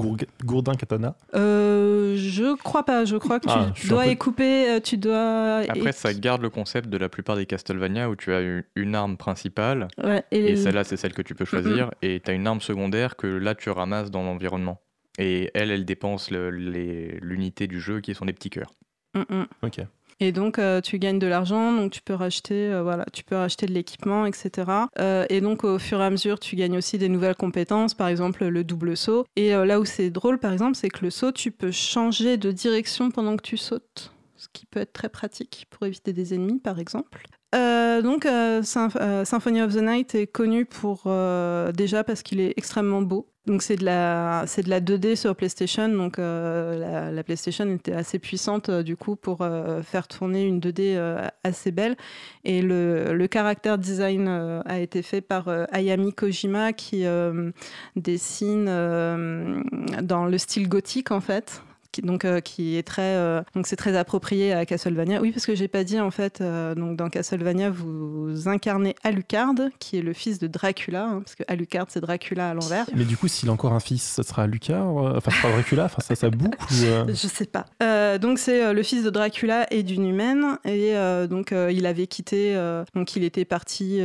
gourdin 0.44 0.74
katana. 0.74 1.16
Euh, 1.34 2.14
je 2.16 2.54
crois 2.56 2.84
pas. 2.84 3.04
Je 3.04 3.16
crois 3.16 3.40
que 3.40 3.46
Ah, 3.48 3.70
tu 3.74 3.88
dois 3.88 4.04
peu- 4.04 4.10
écouper, 4.10 4.68
euh, 4.70 4.80
tu 4.80 4.96
dois. 4.96 5.62
Après, 5.68 5.92
ça 5.92 6.12
garde 6.14 6.42
le 6.42 6.50
concept 6.50 6.88
de 6.92 6.98
la 6.98 7.08
plupart 7.08 7.36
des 7.36 7.46
Castlevania 7.46 8.08
où 8.08 8.16
tu 8.16 8.32
as 8.32 8.40
une, 8.76 8.94
arme 8.94 9.16
principale, 9.16 9.88
Ouais, 10.02 10.22
et, 10.30 10.54
celle-là, 10.56 10.84
c'est 10.84 10.96
celle 10.96 11.14
que 11.14 11.22
tu 11.22 11.34
peux 11.34 11.44
choisir, 11.44 11.90
et 12.02 12.20
tu 12.20 12.30
as 12.30 12.34
une 12.34 12.46
arme 12.46 12.60
secondaire 12.60 13.16
que 13.16 13.26
là, 13.26 13.54
tu 13.54 13.70
ramasses 13.70 14.10
dans 14.10 14.22
l'environnement. 14.22 14.80
Et 15.18 15.50
elle, 15.54 15.70
elle 15.70 15.84
dépense 15.84 16.30
le- 16.30 16.50
l'unité 16.50 17.66
du 17.66 17.80
jeu 17.80 18.00
qui 18.00 18.14
sont 18.14 18.24
des 18.24 18.32
petits 18.32 18.50
cœurs. 18.50 18.72
Mm. 19.14 19.42
Ok. 19.62 19.80
Et 20.20 20.30
donc, 20.30 20.58
euh, 20.60 20.80
tu 20.80 21.00
gagnes 21.00 21.18
de 21.18 21.26
l'argent, 21.26 21.72
donc 21.72 21.90
tu 21.90 22.00
peux 22.00 22.14
racheter, 22.14 22.70
euh, 22.70 22.82
voilà, 22.84 23.04
tu 23.12 23.24
peux 23.24 23.34
racheter 23.34 23.66
de 23.66 23.72
l'équipement, 23.72 24.24
etc. 24.24 24.70
Euh, 25.00 25.26
et 25.30 25.40
donc, 25.40 25.64
au 25.64 25.80
fur 25.80 26.00
et 26.00 26.04
à 26.04 26.10
mesure, 26.10 26.38
tu 26.38 26.54
gagnes 26.54 26.76
aussi 26.76 26.96
des 26.96 27.08
nouvelles 27.08 27.34
compétences, 27.34 27.94
par 27.94 28.06
exemple 28.06 28.44
le 28.44 28.62
double 28.62 28.96
saut. 28.96 29.26
Et 29.34 29.52
euh, 29.52 29.64
là 29.64 29.80
où 29.80 29.84
c'est 29.84 30.10
drôle, 30.10 30.38
par 30.38 30.52
exemple, 30.52 30.76
c'est 30.76 30.90
que 30.90 31.04
le 31.04 31.10
saut, 31.10 31.32
tu 31.32 31.50
peux 31.50 31.72
changer 31.72 32.36
de 32.36 32.52
direction 32.52 33.10
pendant 33.10 33.36
que 33.36 33.42
tu 33.42 33.56
sautes, 33.56 34.12
ce 34.42 34.48
qui 34.52 34.66
peut 34.66 34.80
être 34.80 34.92
très 34.92 35.08
pratique 35.08 35.66
pour 35.70 35.86
éviter 35.86 36.12
des 36.12 36.34
ennemis, 36.34 36.58
par 36.58 36.80
exemple. 36.80 37.22
Euh, 37.54 38.02
donc, 38.02 38.26
euh, 38.26 38.62
euh, 38.96 39.24
Symphony 39.24 39.62
of 39.62 39.74
the 39.74 39.82
Night 39.82 40.14
est 40.14 40.26
connu 40.26 40.64
pour 40.64 41.02
déjà 41.74 42.04
parce 42.04 42.22
qu'il 42.22 42.40
est 42.40 42.54
extrêmement 42.56 43.02
beau. 43.02 43.28
Donc 43.44 43.62
c'est 43.62 43.74
de 43.74 43.84
la 43.84 44.44
de 44.44 44.70
la 44.70 44.80
2D 44.80 45.16
sur 45.16 45.34
PlayStation. 45.34 45.88
Donc 45.88 46.16
la, 46.18 47.10
la 47.10 47.24
PlayStation 47.24 47.68
était 47.72 47.92
assez 47.92 48.20
puissante 48.20 48.70
du 48.70 48.96
coup 48.96 49.16
pour 49.16 49.38
faire 49.82 50.06
tourner 50.06 50.44
une 50.44 50.60
2D 50.60 50.94
euh, 50.96 51.26
assez 51.42 51.72
belle. 51.72 51.96
Et 52.44 52.62
le, 52.62 53.12
le 53.12 53.26
caractère 53.26 53.78
design 53.78 54.28
a 54.28 54.78
été 54.78 55.02
fait 55.02 55.20
par 55.20 55.48
Ayami 55.72 56.12
Kojima 56.12 56.72
qui 56.72 57.04
dessine 57.96 58.66
dans 60.02 60.24
le 60.24 60.38
style 60.38 60.68
gothique 60.68 61.10
en 61.10 61.20
fait. 61.20 61.62
Qui, 61.92 62.00
donc 62.00 62.24
euh, 62.24 62.40
qui 62.40 62.78
est 62.78 62.82
très 62.82 63.02
euh, 63.02 63.42
donc 63.54 63.66
c'est 63.66 63.76
très 63.76 63.94
approprié 63.98 64.54
à 64.54 64.64
Castlevania. 64.64 65.20
Oui 65.20 65.30
parce 65.30 65.44
que 65.44 65.54
j'ai 65.54 65.68
pas 65.68 65.84
dit 65.84 66.00
en 66.00 66.10
fait 66.10 66.40
euh, 66.40 66.74
donc 66.74 66.96
dans 66.96 67.10
Castlevania 67.10 67.68
vous 67.68 68.48
incarnez 68.48 68.94
Alucard 69.04 69.52
qui 69.78 69.98
est 69.98 70.02
le 70.02 70.14
fils 70.14 70.38
de 70.38 70.46
Dracula 70.46 71.04
hein, 71.04 71.20
parce 71.20 71.34
que 71.34 71.42
Alucard 71.48 71.86
c'est 71.90 72.00
Dracula 72.00 72.48
à 72.48 72.54
l'envers. 72.54 72.86
Mais 72.94 73.04
du 73.04 73.18
coup, 73.18 73.28
s'il 73.28 73.50
a 73.50 73.52
encore 73.52 73.74
un 73.74 73.80
fils, 73.80 74.02
ça 74.02 74.22
sera 74.22 74.46
euh, 74.46 75.16
Enfin, 75.16 75.30
ça 75.30 75.36
sera 75.36 75.52
Dracula 75.52 75.84
Enfin, 75.84 76.00
ça, 76.00 76.14
ça 76.14 76.30
boucle 76.30 76.56
ou, 76.58 77.08
Je 77.08 77.14
sais 77.14 77.46
pas. 77.46 77.66
Donc 78.18 78.38
c'est 78.38 78.72
le 78.72 78.82
fils 78.82 79.04
de 79.04 79.10
Dracula 79.10 79.66
et 79.70 79.82
d'une 79.82 80.06
humaine 80.06 80.58
et 80.64 80.94
donc 81.28 81.52
il 81.52 81.84
avait 81.84 82.06
quitté 82.06 82.54
donc 82.94 83.16
il 83.16 83.24
était 83.24 83.44
parti 83.44 84.00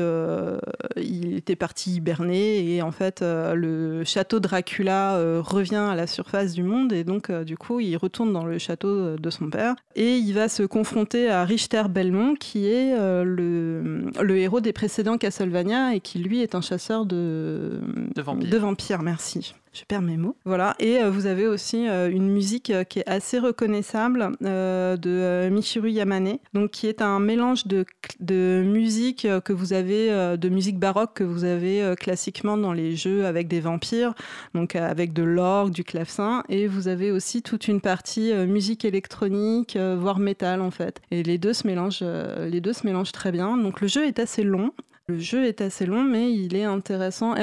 il 0.97 1.37
était 1.37 1.55
parti 1.55 1.95
hiberner 1.95 2.75
et 2.75 2.81
en 2.81 2.91
fait 2.91 3.21
le 3.21 4.03
château 4.03 4.41
Dracula 4.41 5.17
revient 5.39 5.75
à 5.75 5.95
la 5.95 6.07
surface 6.07 6.53
du 6.53 6.63
monde 6.63 6.91
et 6.91 7.05
donc 7.05 7.31
du 7.31 7.55
coup 7.55 7.76
il 7.79 7.95
retourne 7.97 8.31
dans 8.33 8.45
le 8.45 8.57
château 8.57 9.15
de 9.17 9.29
son 9.29 9.49
père 9.49 9.75
et 9.95 10.17
il 10.17 10.33
va 10.33 10.49
se 10.49 10.63
confronter 10.63 11.29
à 11.29 11.43
Richter 11.45 11.83
Belmont 11.89 12.35
qui 12.35 12.67
est 12.67 12.93
euh, 12.97 13.23
le, 13.23 14.11
le 14.21 14.37
héros 14.37 14.59
des 14.61 14.73
précédents 14.73 15.17
Castlevania 15.17 15.95
et 15.95 15.99
qui 15.99 16.19
lui 16.19 16.41
est 16.41 16.55
un 16.55 16.61
chasseur 16.61 17.05
de 17.05 17.79
De 18.15 18.21
vampires. 18.21 18.49
de 18.49 18.57
vampires, 18.57 19.01
merci. 19.01 19.53
Je 19.77 19.85
perds 19.85 20.01
mes 20.01 20.17
mots. 20.17 20.35
Voilà. 20.43 20.75
Et 20.79 20.97
euh, 20.97 21.11
vous 21.11 21.27
avez 21.27 21.45
aussi 21.45 21.87
euh, 21.87 22.09
une 22.09 22.29
musique 22.29 22.71
euh, 22.71 22.83
qui 22.83 22.99
est 22.99 23.07
assez 23.07 23.37
reconnaissable 23.37 24.31
de 24.41 25.49
Michiru 25.49 25.91
Yamane, 25.91 26.39
donc 26.53 26.71
qui 26.71 26.87
est 26.87 27.03
un 27.03 27.19
mélange 27.19 27.67
de, 27.67 27.85
de 28.19 28.63
musique 28.65 29.27
que 29.45 29.53
vous 29.53 29.73
avez, 29.73 30.37
de 30.37 30.49
musique 30.49 30.79
baroque 30.79 31.13
que 31.15 31.23
vous 31.23 31.43
avez 31.43 31.93
classiquement 31.99 32.57
dans 32.57 32.73
les 32.73 32.95
jeux 32.95 33.25
avec 33.25 33.47
des 33.47 33.59
vampires, 33.59 34.13
donc 34.55 34.75
avec 34.75 35.13
de 35.13 35.23
l'orgue, 35.23 35.71
du 35.71 35.83
clavecin, 35.83 36.43
et 36.49 36.67
vous 36.67 36.87
avez 36.87 37.11
aussi 37.11 37.41
toute 37.41 37.67
une 37.67 37.81
partie 37.81 38.33
musique 38.33 38.85
électronique, 38.85 39.77
voire 39.77 40.19
métal 40.19 40.61
en 40.61 40.71
fait. 40.71 41.01
Et 41.11 41.23
les 41.23 41.37
deux 41.37 41.53
se 41.53 41.67
mélangent, 41.67 42.03
les 42.03 42.61
deux 42.61 42.73
se 42.73 42.85
mélangent 42.85 43.11
très 43.11 43.31
bien. 43.31 43.57
Donc 43.57 43.81
le 43.81 43.87
jeu 43.87 44.05
est 44.05 44.19
assez 44.19 44.43
long. 44.43 44.71
Le 45.07 45.19
jeu 45.19 45.45
est 45.45 45.61
assez 45.61 45.85
long, 45.85 46.03
mais 46.03 46.31
il 46.31 46.55
est 46.55 46.65
intéressant. 46.65 47.35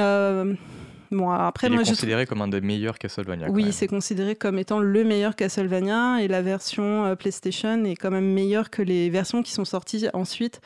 Bon, 1.14 1.30
après, 1.30 1.68
Il 1.68 1.72
moi, 1.72 1.82
est 1.82 1.84
je 1.84 1.90
considéré 1.90 2.26
comme 2.26 2.42
un 2.42 2.48
des 2.48 2.60
meilleurs 2.60 2.98
Castlevania. 2.98 3.48
oui, 3.50 3.72
c'est 3.72 3.86
considéré 3.86 4.34
comme 4.36 4.58
étant 4.58 4.80
le 4.80 5.04
meilleur 5.04 5.36
Castlevania 5.36 6.20
et 6.22 6.28
la 6.28 6.42
version 6.42 7.06
euh, 7.06 7.14
PlayStation 7.14 7.84
est 7.84 7.96
quand 7.96 8.10
même 8.10 8.32
meilleure 8.32 8.70
que 8.70 8.82
les 8.82 9.10
versions 9.10 9.42
qui 9.42 9.52
sont 9.52 9.64
sorties 9.64 10.06
ensuite. 10.12 10.60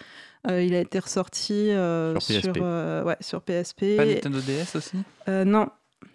Euh, 0.48 0.62
il 0.62 0.74
a 0.74 0.80
été 0.80 0.98
ressorti 0.98 1.70
euh, 1.70 2.18
Sur 2.20 2.40
PSP. 2.42 2.56
euh, 2.62 3.04
ouais, 3.04 3.16
sur 3.20 3.42
PSP. 3.42 3.96
Pas 3.96 4.06
Nintendo 4.06 4.40
DS 4.40 4.76
aussi? 4.76 4.96
Euh, 5.28 5.44
non, 5.44 5.68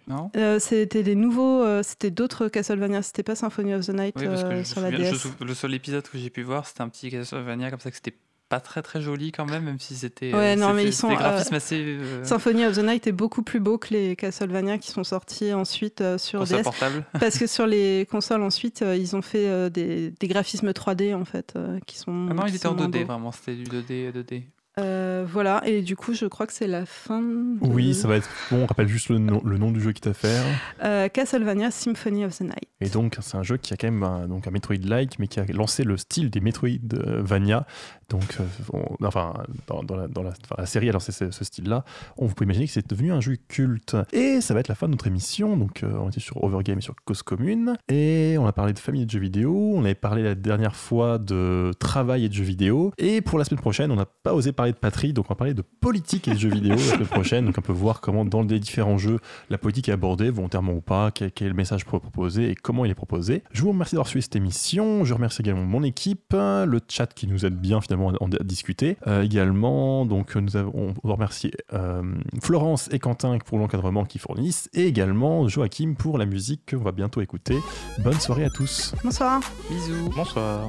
Non? 0.08 0.30
Euh, 0.36 0.58
c'était 0.58 1.02
des 1.02 1.14
nouveaux, 1.14 1.62
euh, 1.62 1.82
c'était 1.82 2.10
d'autres 2.10 2.48
Castlevania. 2.48 3.02
C'était 3.02 3.22
pas 3.22 3.34
Symphony 3.36 3.74
of 3.74 3.86
the 3.86 3.90
Night 3.90 4.14
Oui, 4.18 4.26
parce 4.26 4.42
que 4.42 4.48
euh, 4.48 4.52
je 4.52 4.56
me 4.58 4.64
sur 4.64 4.80
la 4.80 4.90
souviens- 4.90 5.10
DS. 5.12 5.44
le 5.44 5.54
seul 5.54 5.74
épisode 5.74 6.08
que 6.08 6.18
j'ai 6.18 6.30
pu 6.30 6.42
voir, 6.42 6.66
c'était 6.66 6.80
un 6.82 6.88
petit 6.88 7.10
Castlevania 7.10 7.70
comme 7.70 7.80
ça 7.80 7.90
que 7.90 7.96
c'était 7.96 8.16
pas 8.48 8.60
très 8.60 8.82
très 8.82 9.00
joli 9.00 9.32
quand 9.32 9.46
même, 9.46 9.64
même 9.64 9.78
si 9.80 9.94
c'était 9.94 10.32
Ouais, 10.32 10.52
euh, 10.52 10.56
non, 10.56 10.74
mais 10.74 10.84
ils 10.84 10.92
sont, 10.92 11.10
euh, 11.10 11.14
assez 11.50 11.82
euh, 11.82 12.22
Symphony 12.24 12.66
of 12.66 12.76
the 12.76 12.82
Night 12.84 13.06
est 13.06 13.12
beaucoup 13.12 13.42
plus 13.42 13.58
beau 13.60 13.78
que 13.78 13.92
les 13.94 14.16
Castlevania 14.16 14.78
qui 14.78 14.90
sont 14.90 15.02
sortis 15.04 15.52
ensuite 15.52 16.00
euh, 16.02 16.18
sur 16.18 16.40
console 16.40 16.58
DS. 16.58 16.62
portable. 16.64 17.04
Parce 17.20 17.38
que 17.38 17.46
sur 17.46 17.66
les 17.66 18.06
consoles 18.10 18.42
ensuite, 18.42 18.82
euh, 18.82 18.96
ils 18.96 19.16
ont 19.16 19.22
fait 19.22 19.48
euh, 19.48 19.70
des, 19.70 20.10
des 20.12 20.28
graphismes 20.28 20.70
3D 20.70 21.14
en 21.14 21.24
fait, 21.24 21.54
euh, 21.56 21.78
qui 21.86 21.98
sont. 21.98 22.28
Ah 22.30 22.34
non, 22.34 22.46
il 22.46 22.54
était 22.54 22.66
en 22.66 22.70
sont 22.72 22.76
moins 22.76 22.88
2D 22.88 23.00
beaux. 23.00 23.06
vraiment, 23.06 23.32
c'était 23.32 23.54
du 23.56 23.64
2D 23.64 24.12
2D. 24.12 24.42
Euh, 24.80 25.24
voilà, 25.24 25.62
et 25.64 25.82
du 25.82 25.94
coup, 25.94 26.14
je 26.14 26.26
crois 26.26 26.48
que 26.48 26.52
c'est 26.52 26.66
la 26.66 26.84
fin. 26.84 27.22
de- 27.22 27.58
Oui, 27.60 27.94
ça 27.94 28.08
va 28.08 28.16
être 28.16 28.28
bon. 28.50 28.64
On 28.64 28.66
rappelle 28.66 28.88
juste 28.88 29.08
le 29.08 29.18
nom, 29.20 29.40
le 29.44 29.56
nom 29.56 29.70
du 29.70 29.80
jeu 29.80 29.92
qui 29.92 30.00
t'a 30.00 30.14
fait. 30.14 30.36
Euh, 30.82 31.06
Castlevania 31.08 31.70
Symphony 31.70 32.24
of 32.24 32.36
the 32.36 32.40
Night. 32.40 32.68
Et 32.80 32.88
donc, 32.88 33.16
c'est 33.20 33.36
un 33.36 33.44
jeu 33.44 33.56
qui 33.56 33.72
a 33.72 33.76
quand 33.76 33.86
même 33.86 34.02
un, 34.02 34.26
donc 34.26 34.48
un 34.48 34.50
Metroid-like, 34.50 35.20
mais 35.20 35.28
qui 35.28 35.38
a 35.38 35.44
lancé 35.52 35.84
le 35.84 35.96
style 35.96 36.28
des 36.28 36.40
Metroidvania. 36.40 37.68
Donc, 38.08 38.38
euh, 38.40 38.78
enfin, 39.04 39.34
dans, 39.66 40.22
la, 40.22 40.66
série 40.66 40.88
a 40.88 40.92
lancé 40.92 41.12
ce, 41.12 41.30
style-là. 41.30 41.84
On 42.16 42.26
vous 42.26 42.34
pouvez 42.34 42.46
imaginer 42.46 42.66
que 42.66 42.72
c'est 42.72 42.88
devenu 42.88 43.12
un 43.12 43.20
jeu 43.20 43.36
culte. 43.48 43.96
Et 44.12 44.40
ça 44.40 44.54
va 44.54 44.60
être 44.60 44.68
la 44.68 44.74
fin 44.74 44.86
de 44.86 44.92
notre 44.92 45.06
émission. 45.06 45.56
Donc, 45.56 45.82
euh, 45.82 45.92
on 45.98 46.08
était 46.08 46.20
sur 46.20 46.42
Overgame 46.42 46.78
et 46.78 46.82
sur 46.82 46.94
Cause 47.04 47.22
Commune. 47.22 47.74
Et 47.88 48.36
on 48.38 48.46
a 48.46 48.52
parlé 48.52 48.72
de 48.72 48.78
famille 48.78 49.06
de 49.06 49.10
jeux 49.10 49.20
vidéo. 49.20 49.72
On 49.74 49.84
avait 49.84 49.94
parlé 49.94 50.22
la 50.22 50.34
dernière 50.34 50.76
fois 50.76 51.18
de 51.18 51.72
travail 51.78 52.24
et 52.24 52.28
de 52.28 52.34
jeux 52.34 52.44
vidéo. 52.44 52.92
Et 52.98 53.20
pour 53.20 53.38
la 53.38 53.44
semaine 53.44 53.60
prochaine, 53.60 53.90
on 53.90 53.96
n'a 53.96 54.06
pas 54.06 54.34
osé 54.34 54.52
parler 54.52 54.72
de 54.72 54.78
patrie. 54.78 55.12
Donc, 55.12 55.26
on 55.28 55.34
va 55.34 55.36
parler 55.36 55.54
de 55.54 55.62
politique 55.62 56.28
et 56.28 56.34
de 56.34 56.38
jeux 56.38 56.50
vidéo 56.50 56.72
la 56.72 56.78
semaine 56.78 57.06
prochaine. 57.06 57.44
Donc, 57.46 57.56
on 57.58 57.62
peut 57.62 57.72
voir 57.72 58.00
comment, 58.00 58.24
dans 58.24 58.42
les 58.42 58.60
différents 58.60 58.98
jeux, 58.98 59.18
la 59.50 59.58
politique 59.58 59.88
est 59.88 59.92
abordée, 59.92 60.30
volontairement 60.30 60.72
ou 60.72 60.80
pas, 60.80 61.10
quel, 61.10 61.32
quel 61.32 61.46
est 61.46 61.50
le 61.50 61.56
message 61.56 61.84
pro- 61.84 62.00
proposé 62.00 62.50
et 62.50 62.54
comment 62.54 62.84
il 62.84 62.90
est 62.90 62.94
proposé. 62.94 63.42
Je 63.52 63.62
vous 63.62 63.70
remercie 63.70 63.94
d'avoir 63.94 64.08
suivi 64.08 64.22
cette 64.22 64.36
émission. 64.36 65.04
Je 65.04 65.14
remercie 65.14 65.42
également 65.42 65.64
mon 65.64 65.82
équipe, 65.82 66.32
le 66.32 66.80
chat 66.88 67.06
qui 67.06 67.26
nous 67.26 67.44
aide 67.46 67.56
bien 67.56 67.80
finalement 67.80 68.03
à, 68.10 68.14
à 68.24 68.44
discuter. 68.44 68.96
Euh, 69.06 69.22
également, 69.22 70.06
donc 70.06 70.36
nous 70.36 70.56
avons, 70.56 70.94
on 71.02 71.12
remercie 71.12 71.52
euh, 71.72 72.02
Florence 72.42 72.88
et 72.92 72.98
Quentin 72.98 73.38
pour 73.44 73.58
l'encadrement 73.58 74.04
qu'ils 74.04 74.20
fournissent 74.20 74.68
et 74.74 74.86
également 74.86 75.48
Joachim 75.48 75.94
pour 75.98 76.18
la 76.18 76.26
musique 76.26 76.70
qu'on 76.70 76.82
va 76.82 76.92
bientôt 76.92 77.20
écouter. 77.20 77.58
Bonne 77.98 78.20
soirée 78.20 78.44
à 78.44 78.50
tous. 78.50 78.94
Bonsoir. 79.02 79.40
Bisous. 79.70 80.10
Bonsoir. 80.14 80.68